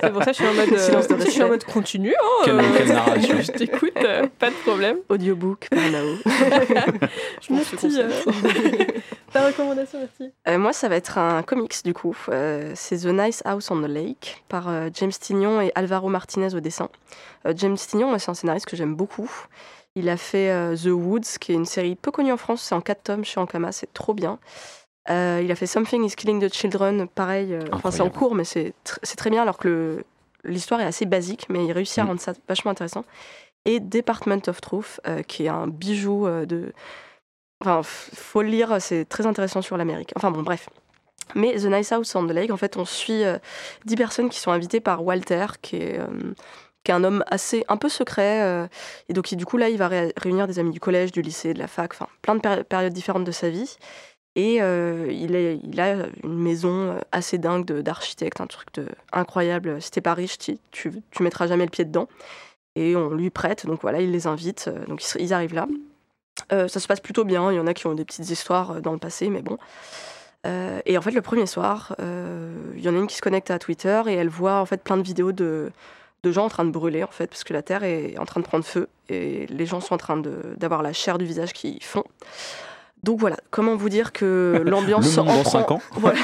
C'est 0.01 0.13
pour 0.13 0.23
ça 0.25 0.33
que 0.33 0.37
je 0.39 0.43
suis 0.43 0.47
en 0.47 0.55
mode, 0.55 0.73
euh, 0.73 0.79
Silence 0.79 1.09
de 1.09 1.17
je 1.17 1.21
suis 1.31 1.43
en 1.43 1.49
respect. 1.49 1.49
mode 1.49 1.65
continu. 1.65 2.11
hein, 2.13 2.43
Quelle- 2.45 2.59
euh, 2.61 2.63
quelle 2.77 2.89
narration. 2.89 3.37
Je 3.43 3.53
t'écoute, 3.53 3.93
euh, 4.05 4.27
pas 4.39 4.51
de 4.51 4.55
problème. 4.57 4.97
Audiobook 5.09 5.69
par 5.71 5.91
Nao. 5.91 6.17
Je 7.41 7.53
m'en 7.53 7.61
suis 7.63 7.77
Merci. 7.83 8.01
euh, 8.01 8.85
Ta 9.33 9.47
recommandation, 9.47 10.01
merci. 10.01 10.33
Euh, 10.49 10.59
moi, 10.59 10.73
ça 10.73 10.89
va 10.89 10.97
être 10.97 11.19
un 11.19 11.43
comics 11.43 11.85
du 11.85 11.95
coup. 11.95 12.17
Euh, 12.31 12.73
c'est 12.75 12.99
The 12.99 13.07
Nice 13.13 13.43
House 13.45 13.71
on 13.71 13.81
the 13.81 13.87
Lake 13.89 14.43
par 14.49 14.69
euh, 14.69 14.89
James 14.95 15.13
Tignon 15.13 15.61
et 15.61 15.71
Alvaro 15.77 16.09
Martinez 16.09 16.55
au 16.55 16.61
dessin. 16.61 16.89
Euh, 17.47 17.53
James 17.57 17.77
Tignon, 17.77 18.19
c'est 18.19 18.31
un 18.31 18.35
scénariste 18.35 18.67
que 18.67 18.77
j'aime 18.77 18.97
beaucoup. 18.97 19.31
Il 19.95 20.09
a 20.09 20.17
fait 20.17 20.51
euh, 20.51 20.77
The 20.77 20.87
Woods, 20.87 21.39
qui 21.41 21.53
est 21.53 21.55
une 21.55 21.65
série 21.65 21.95
peu 21.95 22.11
connue 22.11 22.33
en 22.33 22.37
France. 22.37 22.63
C'est 22.63 22.75
en 22.75 22.81
4 22.81 23.03
tomes 23.05 23.25
chez 23.25 23.39
Ankama, 23.39 23.71
c'est 23.73 23.93
trop 23.93 24.15
bien. 24.15 24.39
Euh, 25.09 25.41
il 25.43 25.51
a 25.51 25.55
fait 25.55 25.67
Something 25.67 26.05
is 26.05 26.15
Killing 26.15 26.47
the 26.47 26.53
Children, 26.53 27.09
pareil. 27.09 27.55
euh, 27.55 27.61
Enfin, 27.73 27.91
c'est 27.91 28.03
en 28.03 28.11
cours, 28.11 28.35
mais 28.35 28.45
c'est 28.45 28.75
tr- 28.85 28.99
c'est 29.03 29.17
très 29.17 29.31
bien 29.31 29.43
alors 29.43 29.57
que 29.59 30.05
l'histoire 30.45 30.81
est 30.81 30.85
assez 30.85 31.07
basique, 31.07 31.47
mais 31.49 31.65
il 31.65 31.73
réussit 31.73 31.99
à 31.99 32.05
Mm. 32.05 32.09
rendre 32.09 32.21
ça 32.21 32.33
vachement 32.49 32.71
intéressant. 32.71 33.05
Et 33.65 33.81
Department 33.81 34.43
of 34.49 34.61
Truth, 34.61 35.01
euh, 35.07 35.23
qui 35.23 35.45
est 35.47 35.49
un 35.49 35.67
bijou 35.69 36.27
de. 36.47 36.73
Enfin, 37.63 37.81
faut 37.83 38.43
le 38.43 38.49
lire, 38.49 38.77
c'est 38.81 39.05
très 39.07 39.27
intéressant 39.27 39.63
sur 39.63 39.77
l'Amérique. 39.77 40.13
Enfin 40.17 40.31
bon, 40.31 40.43
bref. 40.43 40.69
Mais 41.35 41.55
The 41.57 41.67
Nice 41.67 41.93
House 41.93 42.15
on 42.15 42.27
the 42.27 42.31
Lake, 42.33 42.51
en 42.51 42.57
fait, 42.57 42.77
on 42.77 42.85
suit 42.85 43.23
10 43.85 43.97
personnes 43.97 44.29
qui 44.31 44.39
sont 44.41 44.51
invitées 44.51 44.81
par 44.81 45.05
Walter, 45.05 45.47
qui 45.63 45.77
est, 45.77 46.01
qui 46.85 46.91
est 46.91 46.95
un 46.95 47.05
homme 47.05 47.23
assez, 47.31 47.65
un 47.69 47.77
peu 47.77 47.89
secret. 47.89 48.43
euh, 48.43 48.67
et 49.09 49.13
donc, 49.13 49.33
du 49.35 49.45
coup, 49.47 49.57
là, 49.59 49.69
il 49.69 49.77
va 49.79 49.89
ré- 49.89 50.13
réunir 50.17 50.47
des 50.49 50.59
amis 50.59 50.71
du 50.73 50.81
collège, 50.81 51.13
du 51.13 51.21
lycée, 51.23 51.53
de 51.55 51.59
la 51.59 51.69
fac, 51.69 51.93
enfin, 51.93 52.09
plein 52.23 52.35
de 52.35 52.41
péri- 52.41 52.65
périodes 52.65 52.93
différentes 52.95 53.25
de 53.25 53.31
sa 53.33 53.49
vie. 53.51 53.77
Et 54.37 54.63
euh, 54.63 55.09
il, 55.11 55.81
a 55.81 56.07
une 56.23 56.39
maison 56.39 56.93
euh, 56.93 57.01
assez 57.11 57.37
dingue 57.39 57.65
d'architecte, 57.81 58.41
un 58.41 58.47
truc 58.47 58.69
incroyable. 59.13 59.83
Si 59.83 59.91
t'es 59.91 60.01
pas 60.01 60.15
riche, 60.15 60.39
tu, 60.39 60.59
tu, 60.71 60.93
mettras 61.21 61.49
jamais 61.49 61.65
le 61.65 61.71
pied 61.71 61.85
dedans. 61.85 62.09
Et 62.77 62.95
on 62.95 63.11
lui 63.11 63.31
prête, 63.31 63.67
donc 63.67 63.83
voilà, 63.83 64.01
il 64.01 64.13
les 64.13 64.27
invite. 64.27 64.69
euh, 64.69 64.85
donc 64.87 65.03
ils, 65.19 65.35
arrivent 65.35 65.55
là. 65.55 65.67
Euh, 66.53 66.69
ça 66.69 66.81
se 66.81 66.87
passe 66.87 67.01
plutôt 67.01 67.25
bien. 67.25 67.51
Il 67.51 67.57
y 67.57 67.61
en 67.61 67.67
a 67.67 67.75
qui 67.75 67.87
ont 67.87 67.95
des 67.95 68.05
petites 68.05 68.31
histoires 68.31 68.73
euh, 68.73 68.81
dans 68.81 68.93
le 68.93 68.99
passé, 68.99 69.29
mais 69.29 69.43
bon. 69.43 69.59
Euh, 70.47 70.81
et 70.87 70.97
en 70.97 71.03
fait, 71.03 71.11
le 71.11 71.23
premier 71.23 71.47
soir, 71.47 71.95
euh, 72.01 72.55
il 72.77 72.83
y 72.83 72.89
en 72.89 72.95
a 72.95 72.99
une 72.99 73.07
qui 73.07 73.17
se 73.17 73.23
connecte 73.23 73.51
à 73.51 73.59
Twitter 73.59 74.01
et 74.07 74.15
elle 74.15 74.29
voit 74.29 74.61
en 74.61 74.67
fait 74.67 74.83
plein 74.83 74.97
de 74.97 75.03
vidéos 75.03 75.33
de, 75.33 75.71
de 76.23 76.33
gens 76.33 76.47
en 76.47 76.49
train 76.49 76.65
de 76.65 76.71
brûler 76.71 77.05
en 77.05 77.11
fait, 77.11 77.27
parce 77.27 77.45
que 77.45 77.53
la 77.53 77.63
terre 77.63 77.85
est 77.85 78.17
en 78.19 78.25
train 78.25 78.41
de 78.41 78.47
prendre 78.47 78.65
feu 78.65 78.89
et 79.09 79.47
les 79.49 79.67
gens 79.67 79.81
sont 79.81 79.95
en 79.95 79.99
train 79.99 80.17
d'avoir 80.57 80.83
la 80.83 80.93
chair 80.93 81.19
du 81.19 81.27
visage 81.27 81.53
qui 81.53 81.79
fond. 81.83 82.05
Donc 83.03 83.19
voilà, 83.19 83.37
comment 83.51 83.77
vous 83.77 83.89
dire 83.89 84.13
que 84.13 84.63
l'ambiance 84.67 85.17
Le 85.17 85.23
monde 85.23 85.31
en 85.31 85.37
dans 85.37 85.43
prend- 85.43 85.51
5 85.51 85.71
ans 85.71 85.83
Voilà, 85.93 86.19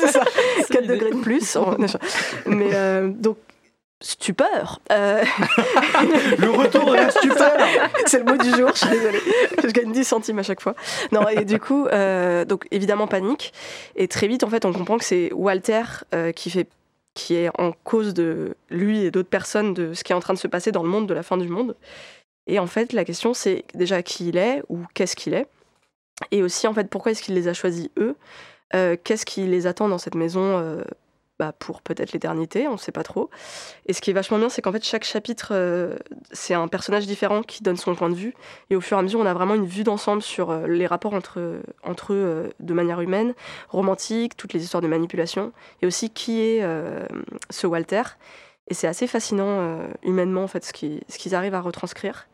c'est 0.00 0.08
ça, 0.08 0.24
4 0.70 0.80
l'idée. 0.82 0.94
degrés 0.94 1.10
de 1.12 1.20
plus. 1.20 1.56
on- 1.56 1.76
Mais 2.46 2.70
euh, 2.74 3.08
donc, 3.08 3.36
stupeur. 4.00 4.80
Euh, 4.92 5.22
Le 6.38 6.50
retour 6.50 6.84
de 6.86 6.94
la 6.94 7.10
stupeur 7.10 7.52
c'est 8.06 8.18
le 8.18 8.24
mot 8.24 8.36
du 8.36 8.50
jour, 8.50 8.70
je 8.74 8.78
suis 8.78 8.88
désolée. 8.90 9.20
Je 9.62 9.68
gagne 9.68 9.92
10 9.92 10.04
centimes 10.04 10.38
à 10.38 10.42
chaque 10.42 10.60
fois. 10.60 10.74
Non, 11.12 11.26
et 11.28 11.44
du 11.44 11.58
coup, 11.58 11.86
euh, 11.86 12.44
donc 12.44 12.66
évidemment 12.70 13.06
panique. 13.06 13.52
Et 13.96 14.08
très 14.08 14.28
vite, 14.28 14.44
en 14.44 14.48
fait, 14.50 14.64
on 14.64 14.72
comprend 14.72 14.98
que 14.98 15.04
c'est 15.04 15.32
Walter 15.32 15.82
euh, 16.14 16.32
qui, 16.32 16.50
fait, 16.50 16.68
qui 17.14 17.34
est 17.34 17.50
en 17.58 17.72
cause 17.84 18.14
de 18.14 18.54
lui 18.70 19.04
et 19.04 19.10
d'autres 19.10 19.28
personnes 19.28 19.74
de 19.74 19.94
ce 19.94 20.04
qui 20.04 20.12
est 20.12 20.16
en 20.16 20.20
train 20.20 20.34
de 20.34 20.38
se 20.38 20.48
passer 20.48 20.70
dans 20.72 20.82
le 20.82 20.88
monde 20.88 21.06
de 21.08 21.14
la 21.14 21.22
fin 21.24 21.36
du 21.36 21.48
monde. 21.48 21.74
Et 22.46 22.58
en 22.58 22.66
fait, 22.66 22.92
la 22.92 23.04
question, 23.04 23.34
c'est 23.34 23.64
déjà 23.74 24.02
qui 24.02 24.28
il 24.28 24.36
est 24.38 24.62
ou 24.68 24.78
qu'est-ce 24.94 25.16
qu'il 25.16 25.34
est. 25.34 25.46
Et 26.30 26.42
aussi, 26.42 26.66
en 26.66 26.74
fait, 26.74 26.88
pourquoi 26.88 27.12
est-ce 27.12 27.22
qu'il 27.22 27.34
les 27.34 27.48
a 27.48 27.54
choisis 27.54 27.88
eux? 27.98 28.16
Euh, 28.74 28.96
Qu'est-ce 29.02 29.24
qui 29.24 29.46
les 29.46 29.66
attend 29.66 29.88
dans 29.88 29.98
cette 29.98 30.14
maison 30.14 30.58
euh, 30.58 30.82
bah, 31.38 31.52
pour 31.56 31.82
peut-être 31.82 32.12
l'éternité, 32.12 32.66
on 32.66 32.72
ne 32.72 32.78
sait 32.78 32.92
pas 32.92 33.04
trop. 33.04 33.30
Et 33.86 33.92
ce 33.92 34.00
qui 34.00 34.10
est 34.10 34.12
vachement 34.12 34.38
bien, 34.38 34.48
c'est 34.48 34.60
qu'en 34.60 34.72
fait, 34.72 34.84
chaque 34.84 35.04
chapitre, 35.04 35.50
euh, 35.52 35.96
c'est 36.32 36.54
un 36.54 36.66
personnage 36.66 37.06
différent 37.06 37.42
qui 37.42 37.62
donne 37.62 37.76
son 37.76 37.94
point 37.94 38.10
de 38.10 38.16
vue. 38.16 38.34
Et 38.70 38.76
au 38.76 38.80
fur 38.80 38.96
et 38.96 39.00
à 39.00 39.02
mesure, 39.02 39.20
on 39.20 39.26
a 39.26 39.34
vraiment 39.34 39.54
une 39.54 39.66
vue 39.66 39.84
d'ensemble 39.84 40.22
sur 40.22 40.52
les 40.66 40.86
rapports 40.86 41.14
entre, 41.14 41.60
entre 41.84 42.12
eux 42.12 42.50
de 42.58 42.74
manière 42.74 43.00
humaine, 43.00 43.34
romantique, 43.68 44.36
toutes 44.36 44.52
les 44.52 44.64
histoires 44.64 44.82
de 44.82 44.88
manipulation, 44.88 45.52
et 45.80 45.86
aussi 45.86 46.10
qui 46.10 46.40
est 46.40 46.66
ce 47.50 47.66
Walter. 47.68 48.02
Et 48.66 48.74
c'est 48.74 48.88
assez 48.88 49.06
fascinant 49.06 49.88
humainement, 50.02 50.42
en 50.42 50.48
fait, 50.48 50.64
ce 50.64 50.72
qu'ils 50.72 51.34
arrivent 51.36 51.54
à 51.54 51.60
retranscrire. 51.60 52.26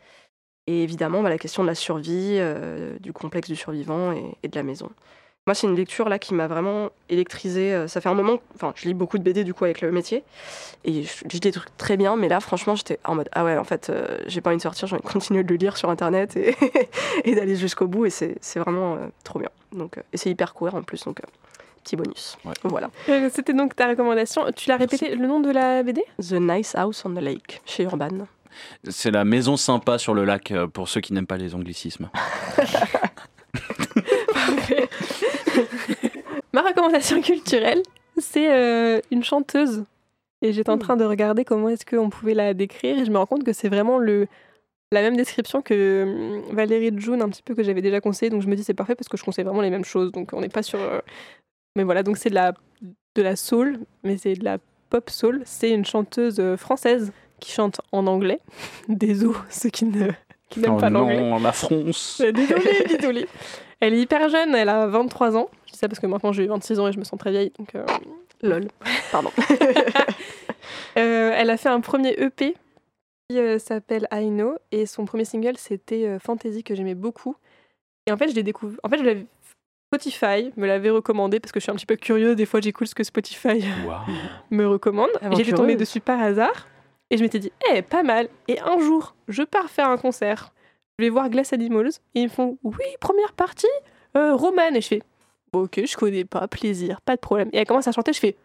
Et 0.66 0.82
évidemment, 0.82 1.22
bah, 1.22 1.28
la 1.28 1.38
question 1.38 1.62
de 1.62 1.68
la 1.68 1.74
survie, 1.74 2.36
euh, 2.38 2.96
du 3.00 3.12
complexe 3.12 3.48
du 3.48 3.56
survivant 3.56 4.12
et, 4.12 4.24
et 4.42 4.48
de 4.48 4.56
la 4.56 4.62
maison. 4.62 4.90
Moi, 5.46 5.54
c'est 5.54 5.66
une 5.66 5.76
lecture 5.76 6.08
là 6.08 6.18
qui 6.18 6.32
m'a 6.32 6.46
vraiment 6.46 6.88
électrisée. 7.10 7.74
Euh, 7.74 7.86
Ça 7.86 8.00
fait 8.00 8.08
un 8.08 8.14
moment, 8.14 8.38
enfin, 8.54 8.72
je 8.76 8.88
lis 8.88 8.94
beaucoup 8.94 9.18
de 9.18 9.22
BD 9.22 9.44
du 9.44 9.52
coup 9.52 9.64
avec 9.64 9.82
le 9.82 9.92
métier, 9.92 10.24
et 10.84 11.02
je 11.02 11.12
je 11.24 11.28
lis 11.28 11.40
des 11.40 11.52
trucs 11.52 11.76
très 11.76 11.98
bien, 11.98 12.16
mais 12.16 12.28
là, 12.28 12.40
franchement, 12.40 12.74
j'étais 12.76 12.98
en 13.04 13.14
mode 13.14 13.28
ah 13.32 13.44
ouais, 13.44 13.58
en 13.58 13.64
fait, 13.64 13.90
euh, 13.90 14.18
j'ai 14.26 14.40
pas 14.40 14.48
envie 14.48 14.56
de 14.56 14.62
sortir, 14.62 14.88
j'ai 14.88 14.94
envie 14.94 15.04
de 15.04 15.08
continuer 15.12 15.44
de 15.44 15.50
le 15.50 15.56
lire 15.56 15.76
sur 15.76 15.90
internet 15.90 16.34
et, 16.38 16.56
et 17.24 17.34
d'aller 17.34 17.56
jusqu'au 17.56 17.86
bout, 17.86 18.06
et 18.06 18.10
c'est 18.10 18.58
vraiment 18.58 18.94
euh, 18.94 19.06
trop 19.22 19.38
bien. 19.38 19.50
Donc, 19.72 19.98
euh, 19.98 20.02
et 20.14 20.16
c'est 20.16 20.30
hyper 20.30 20.54
court 20.54 20.74
en 20.74 20.82
plus, 20.82 21.04
donc 21.04 21.20
euh, 21.20 21.26
petit 21.82 21.96
bonus. 21.96 22.38
Ouais. 22.46 22.54
Voilà. 22.62 22.88
Euh, 23.10 23.28
C'était 23.30 23.52
donc 23.52 23.76
ta 23.76 23.86
recommandation. 23.88 24.46
Tu 24.56 24.70
l'as 24.70 24.78
répété 24.78 25.14
le 25.14 25.26
nom 25.26 25.40
de 25.40 25.50
la 25.50 25.82
BD 25.82 26.02
The 26.26 26.32
Nice 26.40 26.74
House 26.74 27.04
on 27.04 27.10
the 27.12 27.20
Lake 27.20 27.60
chez 27.66 27.82
Urban. 27.82 28.26
C'est 28.88 29.10
la 29.10 29.24
maison 29.24 29.56
sympa 29.56 29.98
sur 29.98 30.14
le 30.14 30.24
lac 30.24 30.50
euh, 30.50 30.66
pour 30.66 30.88
ceux 30.88 31.00
qui 31.00 31.12
n'aiment 31.12 31.26
pas 31.26 31.36
les 31.36 31.54
anglicismes. 31.54 32.10
Ma 36.52 36.62
recommandation 36.62 37.20
culturelle, 37.20 37.82
c'est 38.18 38.52
euh, 38.52 39.00
une 39.10 39.24
chanteuse. 39.24 39.84
Et 40.42 40.52
j'étais 40.52 40.70
en 40.70 40.78
train 40.78 40.96
de 40.96 41.04
regarder 41.04 41.44
comment 41.44 41.68
est-ce 41.68 41.86
qu'on 41.86 42.10
pouvait 42.10 42.34
la 42.34 42.54
décrire. 42.54 42.98
Et 42.98 43.04
je 43.04 43.10
me 43.10 43.16
rends 43.18 43.26
compte 43.26 43.44
que 43.44 43.52
c'est 43.52 43.68
vraiment 43.68 43.98
le, 43.98 44.26
la 44.92 45.00
même 45.00 45.16
description 45.16 45.62
que 45.62 46.04
hum, 46.04 46.54
Valérie 46.54 46.92
June, 46.96 47.22
un 47.22 47.28
petit 47.28 47.42
peu 47.42 47.54
que 47.54 47.62
j'avais 47.62 47.82
déjà 47.82 48.00
conseillé. 48.00 48.30
Donc 48.30 48.42
je 48.42 48.48
me 48.48 48.54
dis 48.54 48.62
c'est 48.64 48.74
parfait 48.74 48.94
parce 48.94 49.08
que 49.08 49.16
je 49.16 49.24
conseille 49.24 49.44
vraiment 49.44 49.62
les 49.62 49.70
mêmes 49.70 49.84
choses. 49.84 50.12
Donc 50.12 50.32
on 50.32 50.40
n'est 50.40 50.48
pas 50.48 50.62
sur. 50.62 50.80
euh, 50.80 51.00
Mais 51.76 51.82
voilà, 51.84 52.02
donc 52.02 52.18
c'est 52.18 52.30
de 52.30 52.34
la, 52.34 52.52
de 53.16 53.22
la 53.22 53.36
soul, 53.36 53.80
mais 54.04 54.16
c'est 54.18 54.34
de 54.34 54.44
la 54.44 54.58
pop 54.90 55.08
soul. 55.10 55.42
C'est 55.44 55.70
une 55.70 55.84
chanteuse 55.84 56.40
française 56.56 57.12
qui 57.44 57.52
chante 57.52 57.80
en 57.92 58.06
anglais. 58.06 58.40
Désolé 58.88 59.34
ceux 59.50 59.68
qui 59.70 59.84
ne 59.84 60.08
qui 60.50 60.60
n'aime 60.60 60.74
Oh 60.74 60.78
pas 60.80 60.90
l'anglais. 60.90 61.20
non, 61.20 61.38
la 61.38 61.52
France. 61.52 62.22
Désolée, 62.34 62.84
désolée. 62.88 63.28
Elle 63.80 63.94
est 63.94 64.00
hyper 64.00 64.28
jeune, 64.28 64.54
elle 64.54 64.68
a 64.68 64.86
23 64.86 65.36
ans. 65.36 65.48
Je 65.66 65.72
dis 65.72 65.78
ça 65.78 65.88
parce 65.88 65.98
que 65.98 66.06
maintenant 66.06 66.32
j'ai 66.32 66.46
26 66.46 66.78
ans 66.80 66.88
et 66.88 66.92
je 66.92 66.98
me 66.98 67.04
sens 67.04 67.18
très 67.18 67.30
vieille. 67.30 67.52
Donc, 67.58 67.74
euh, 67.74 67.84
Lol. 68.42 68.68
Pardon. 69.10 69.30
euh, 70.98 71.32
elle 71.34 71.50
a 71.50 71.56
fait 71.56 71.68
un 71.68 71.80
premier 71.80 72.14
EP 72.18 72.54
qui 73.28 73.38
euh, 73.38 73.58
s'appelle 73.58 74.06
I 74.12 74.28
Know 74.28 74.54
et 74.70 74.86
son 74.86 75.04
premier 75.06 75.24
single 75.24 75.56
c'était 75.56 76.06
euh, 76.06 76.18
Fantasy 76.18 76.62
que 76.62 76.74
j'aimais 76.74 76.94
beaucoup. 76.94 77.36
Et 78.06 78.12
en 78.12 78.16
fait, 78.16 78.28
je 78.28 78.34
l'ai 78.34 78.42
découvert. 78.42 78.78
En 78.84 78.88
fait, 78.88 78.98
je 78.98 79.04
l'avais. 79.04 79.26
Spotify 79.92 80.50
me 80.56 80.66
l'avait 80.66 80.90
recommandé 80.90 81.38
parce 81.38 81.52
que 81.52 81.60
je 81.60 81.64
suis 81.64 81.70
un 81.70 81.76
petit 81.76 81.86
peu 81.86 81.94
curieux. 81.96 82.34
Des 82.34 82.46
fois, 82.46 82.60
j'écoute 82.60 82.88
ce 82.88 82.94
que 82.96 83.04
Spotify 83.04 83.64
me 84.50 84.66
recommande. 84.66 85.10
J'étais 85.14 85.26
Aventureuse. 85.26 85.54
tombée 85.54 85.76
dessus 85.76 86.00
par 86.00 86.20
hasard 86.20 86.66
et 87.10 87.16
je 87.16 87.22
m'étais 87.22 87.38
dit, 87.38 87.52
eh, 87.72 87.82
pas 87.82 88.02
mal. 88.02 88.28
Et 88.48 88.58
un 88.60 88.78
jour, 88.78 89.14
je 89.28 89.42
pars 89.42 89.70
faire 89.70 89.88
un 89.88 89.96
concert. 89.96 90.52
Je 90.98 91.04
vais 91.04 91.10
voir 91.10 91.28
Glass 91.28 91.52
Animals 91.52 91.90
et 92.14 92.20
ils 92.20 92.24
me 92.24 92.28
font, 92.28 92.58
oui, 92.62 92.84
première 93.00 93.32
partie, 93.32 93.66
euh, 94.16 94.34
Romane. 94.34 94.76
Et 94.76 94.80
je 94.80 94.88
fais, 94.88 95.02
Bon, 95.54 95.62
ok, 95.62 95.82
je 95.86 95.96
connais 95.96 96.24
pas, 96.24 96.48
plaisir, 96.48 97.00
pas 97.00 97.14
de 97.14 97.20
problème. 97.20 97.48
Et 97.52 97.58
elle 97.58 97.66
commence 97.66 97.86
à 97.86 97.92
chanter, 97.92 98.12
je 98.12 98.18
fais, 98.18 98.36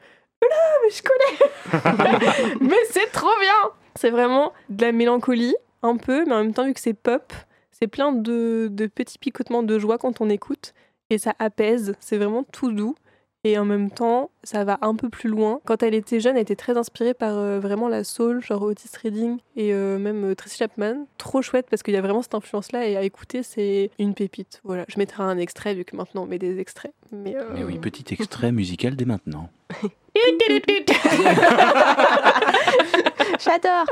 là, 0.43 0.57
mais 0.83 0.89
je 0.91 1.01
connais. 1.01 2.57
mais 2.69 2.77
c'est 2.91 3.11
trop 3.11 3.35
bien. 3.41 3.71
C'est 3.95 4.11
vraiment 4.11 4.53
de 4.69 4.85
la 4.85 4.91
mélancolie, 4.91 5.55
un 5.81 5.97
peu, 5.97 6.23
mais 6.25 6.33
en 6.33 6.43
même 6.43 6.53
temps, 6.53 6.65
vu 6.65 6.73
que 6.75 6.79
c'est 6.79 6.93
pop, 6.93 7.33
c'est 7.71 7.87
plein 7.87 8.11
de, 8.11 8.67
de 8.71 8.85
petits 8.85 9.17
picotements 9.17 9.63
de 9.63 9.79
joie 9.79 9.97
quand 9.97 10.21
on 10.21 10.29
écoute. 10.29 10.75
Et 11.09 11.17
ça 11.17 11.33
apaise, 11.39 11.95
c'est 11.99 12.17
vraiment 12.17 12.43
tout 12.43 12.71
doux. 12.71 12.93
Et 13.45 13.57
en 13.57 13.63
même 13.63 13.89
temps, 13.89 14.31
ça 14.43 14.65
va 14.65 14.77
un 14.81 14.95
peu 14.95 15.07
plus 15.07 15.29
loin. 15.29 15.61
Quand 15.65 15.81
elle 15.81 15.93
était 15.93 16.19
jeune, 16.19 16.35
elle 16.35 16.41
était 16.41 16.57
très 16.57 16.75
inspirée 16.75 17.13
par 17.13 17.37
euh, 17.37 17.61
vraiment 17.61 17.87
la 17.87 18.03
soul, 18.03 18.43
genre 18.43 18.63
Otis 18.63 18.89
Redding 19.01 19.37
et 19.55 19.73
euh, 19.73 19.97
même 19.97 20.25
euh, 20.25 20.35
Tracy 20.35 20.57
Chapman. 20.57 21.05
Trop 21.17 21.41
chouette 21.41 21.67
parce 21.69 21.81
qu'il 21.81 21.93
y 21.93 21.97
a 21.97 22.01
vraiment 22.01 22.21
cette 22.21 22.35
influence-là 22.35 22.85
et 22.85 22.97
à 22.97 23.03
écouter, 23.03 23.41
c'est 23.43 23.91
une 23.97 24.13
pépite. 24.13 24.59
Voilà, 24.65 24.83
je 24.89 24.97
mettrai 24.97 25.23
un 25.23 25.37
extrait 25.37 25.73
vu 25.73 25.85
que 25.85 25.95
maintenant 25.95 26.23
on 26.23 26.25
met 26.25 26.37
des 26.37 26.59
extraits. 26.59 26.91
Mais, 27.13 27.37
euh, 27.37 27.51
Mais 27.53 27.63
oui, 27.63 27.79
petit 27.79 28.13
extrait 28.13 28.51
musical 28.51 28.97
dès 28.97 29.05
maintenant. 29.05 29.49
J'adore. 33.39 33.85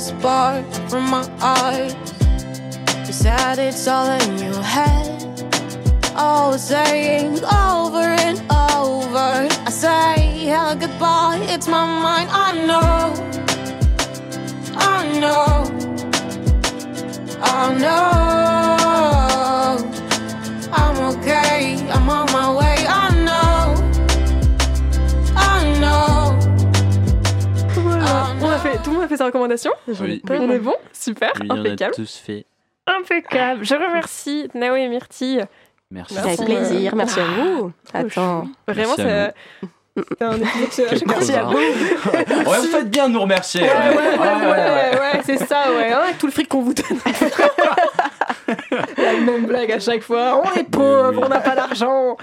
Spark 0.00 0.64
from 0.88 1.04
my 1.10 1.22
eyes. 1.40 1.94
You 3.06 3.12
said 3.12 3.58
it's 3.58 3.86
all 3.86 4.06
in 4.06 4.38
your 4.38 4.62
head. 4.62 5.07
Always 6.18 6.62
saying 6.62 7.38
over 7.44 8.02
and 8.26 8.38
over. 8.50 9.48
I 9.66 9.70
say 9.70 10.16
hello 10.46 10.74
goodbye. 10.74 11.38
It's 11.48 11.68
my 11.68 11.84
mind. 11.86 12.28
I 12.32 12.52
know. 12.66 13.14
I 14.76 15.18
know. 15.20 15.64
I 17.40 17.74
know. 17.82 18.08
I'm 20.72 20.98
okay. 21.14 21.76
I'm 21.90 22.08
on 22.08 22.26
my 22.32 22.48
way. 22.58 22.76
I 22.88 23.10
know. 23.26 23.74
I 25.36 25.78
know. 25.78 26.36
Voilà. 27.80 28.34
On 28.42 28.50
a 28.50 28.58
fait, 28.58 28.78
tout 28.82 28.90
le 28.90 28.96
monde 28.96 29.04
a 29.04 29.08
fait 29.08 29.16
sa 29.16 29.26
recommandation 29.26 29.70
Oui. 30.00 30.22
On 30.28 30.50
est 30.50 30.58
bon 30.58 30.74
Super, 30.92 31.32
Oui, 31.40 31.46
on 31.50 31.56
a 31.56 31.60
impeccable. 31.60 31.94
tous 31.94 32.16
fait. 32.16 32.44
Impeccable. 32.86 33.64
Je 33.64 33.74
remercie 33.74 34.48
Nao 34.54 34.74
et 34.74 34.88
Myrtille. 34.88 35.44
Merci. 35.90 36.14
Merci. 36.14 36.28
Avec 36.28 36.44
plaisir. 36.44 36.94
Merci 36.94 37.20
à 37.20 37.24
vous. 37.24 37.72
Ah, 37.92 37.98
Attends. 38.00 38.48
Vraiment, 38.66 38.94
c'est 38.96 39.34
Quel 40.88 41.02
Merci 41.06 41.32
à 41.32 41.44
vous. 41.44 41.56
Ouais, 41.56 42.24
vous 42.60 42.68
faites 42.68 42.90
bien 42.90 43.08
de 43.08 43.14
nous 43.14 43.20
remercier. 43.22 43.62
Ouais, 43.62 43.68
ouais, 43.68 43.96
ouais, 43.96 44.18
Ouais, 44.18 44.46
ouais, 44.46 44.50
ouais, 44.50 44.98
ouais, 45.00 45.20
c'est 45.24 45.38
ça, 45.38 45.72
ouais. 45.72 45.90
hein, 45.92 46.00
avec 46.04 46.18
tout 46.18 46.26
le 46.26 46.32
fric 46.32 46.48
qu'on 46.48 46.62
vous 46.62 46.74
donne. 46.74 46.98
La 48.96 49.12
même 49.14 49.46
blague 49.46 49.72
à 49.72 49.80
chaque 49.80 50.02
fois. 50.02 50.40
On 50.44 50.58
est 50.58 50.64
pauvres, 50.64 51.12
oui. 51.16 51.22
on 51.24 51.28
n'a 51.28 51.40
pas 51.40 51.54
d'argent. 51.56 52.16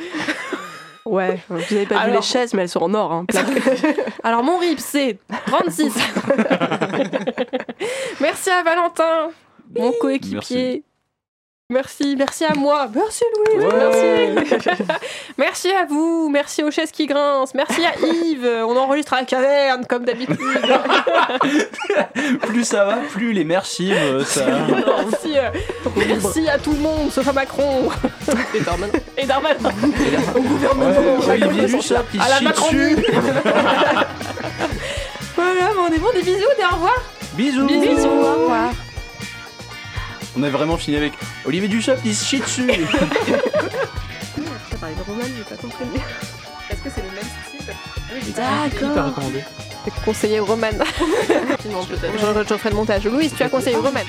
Ouais, 1.06 1.40
vous 1.50 1.58
avez 1.76 1.86
pas 1.86 2.06
vu 2.08 2.14
les 2.14 2.22
chaises, 2.22 2.54
mais 2.54 2.64
elles 2.64 2.70
sont 2.70 2.82
en 2.82 2.94
or. 2.94 3.12
Hein. 3.12 3.26
Alors, 4.24 4.44
mon 4.44 4.58
RIP, 4.58 4.80
c'est 4.80 5.20
36. 5.48 5.94
merci 8.22 8.50
à 8.50 8.64
Valentin, 8.64 9.30
mon 9.78 9.92
coéquipier. 9.92 10.34
Merci, 10.36 10.84
merci 11.70 12.16
à 12.46 12.54
moi. 12.56 12.88
Merci 12.94 13.24
Ouais. 13.58 14.34
merci. 14.36 14.70
merci 15.38 15.72
à 15.72 15.86
vous, 15.86 16.30
merci 16.30 16.64
aux 16.64 16.72
chaises 16.72 16.92
qui 16.92 17.06
grincent, 17.08 17.52
merci 17.56 17.82
à 17.86 17.94
Yves. 18.06 18.48
On 18.68 18.76
enregistre 18.78 19.14
à 19.14 19.22
la 19.22 19.26
caverne 19.26 19.86
comme 19.88 20.06
d'habitude. 20.06 20.38
Plus 22.42 22.64
ça 22.66 22.86
va, 22.86 22.98
plus 23.12 23.34
les 23.34 23.44
merci, 23.44 23.92
euh, 23.94 24.24
ça. 24.24 24.46
merci, 24.46 25.38
euh, 25.38 25.50
merci 25.96 26.48
à 26.50 26.58
tout 26.60 26.72
le 26.72 26.80
monde, 26.80 27.12
sauf 27.12 27.28
à 27.28 27.34
Macron. 27.34 27.90
Et 28.54 28.60
Darmanin. 28.62 28.94
Et 29.18 29.26
Darmanin. 29.26 29.70
Au 30.36 30.42
gouvernement. 30.42 31.18
Ouais, 31.26 31.44
Olivier 31.44 31.66
Dussopt, 31.66 32.06
il 32.14 32.22
À 32.22 32.30
la 32.30 32.38
chie 32.38 32.44
Macron. 32.44 32.68
dessus. 32.72 32.96
Voilà, 35.36 35.72
on 35.80 35.88
est 35.94 36.00
bon, 36.00 36.12
des 36.14 36.22
bisous, 36.22 36.40
des 36.58 36.64
au 36.64 36.76
revoir. 36.76 36.96
Bisous. 37.34 37.66
Bisous. 37.68 38.08
Au 38.08 38.44
revoir. 38.44 38.70
On 40.38 40.44
a 40.44 40.50
vraiment 40.50 40.78
fini 40.78 40.98
avec 40.98 41.14
Olivier 41.46 41.68
Dussopt, 41.68 42.02
il 42.06 42.16
se 42.16 42.26
chie 42.26 42.40
dessus. 42.40 42.68
Ça 44.70 44.78
parlait 44.78 44.96
de 44.96 45.02
Roman, 45.08 45.24
j'ai 45.24 45.44
pas 45.44 45.62
compris. 45.62 45.86
Est-ce 46.70 46.82
que 46.82 46.90
c'est 46.94 47.02
le 47.02 47.12
même 47.12 47.24
style? 47.48 48.34
D'accord. 48.36 49.06
recommandé 49.06 49.44
Conseiller 50.04 50.40
Roman. 50.40 50.68
Non, 51.72 51.84
peut-être. 51.86 52.14
Je, 52.14 52.50
je 52.50 52.58
ferai 52.58 52.70
le 52.70 52.76
montage. 52.76 53.06
Louise, 53.06 53.34
tu 53.36 53.42
as 53.44 53.50
conseillé 53.50 53.76
Roman. 53.76 54.02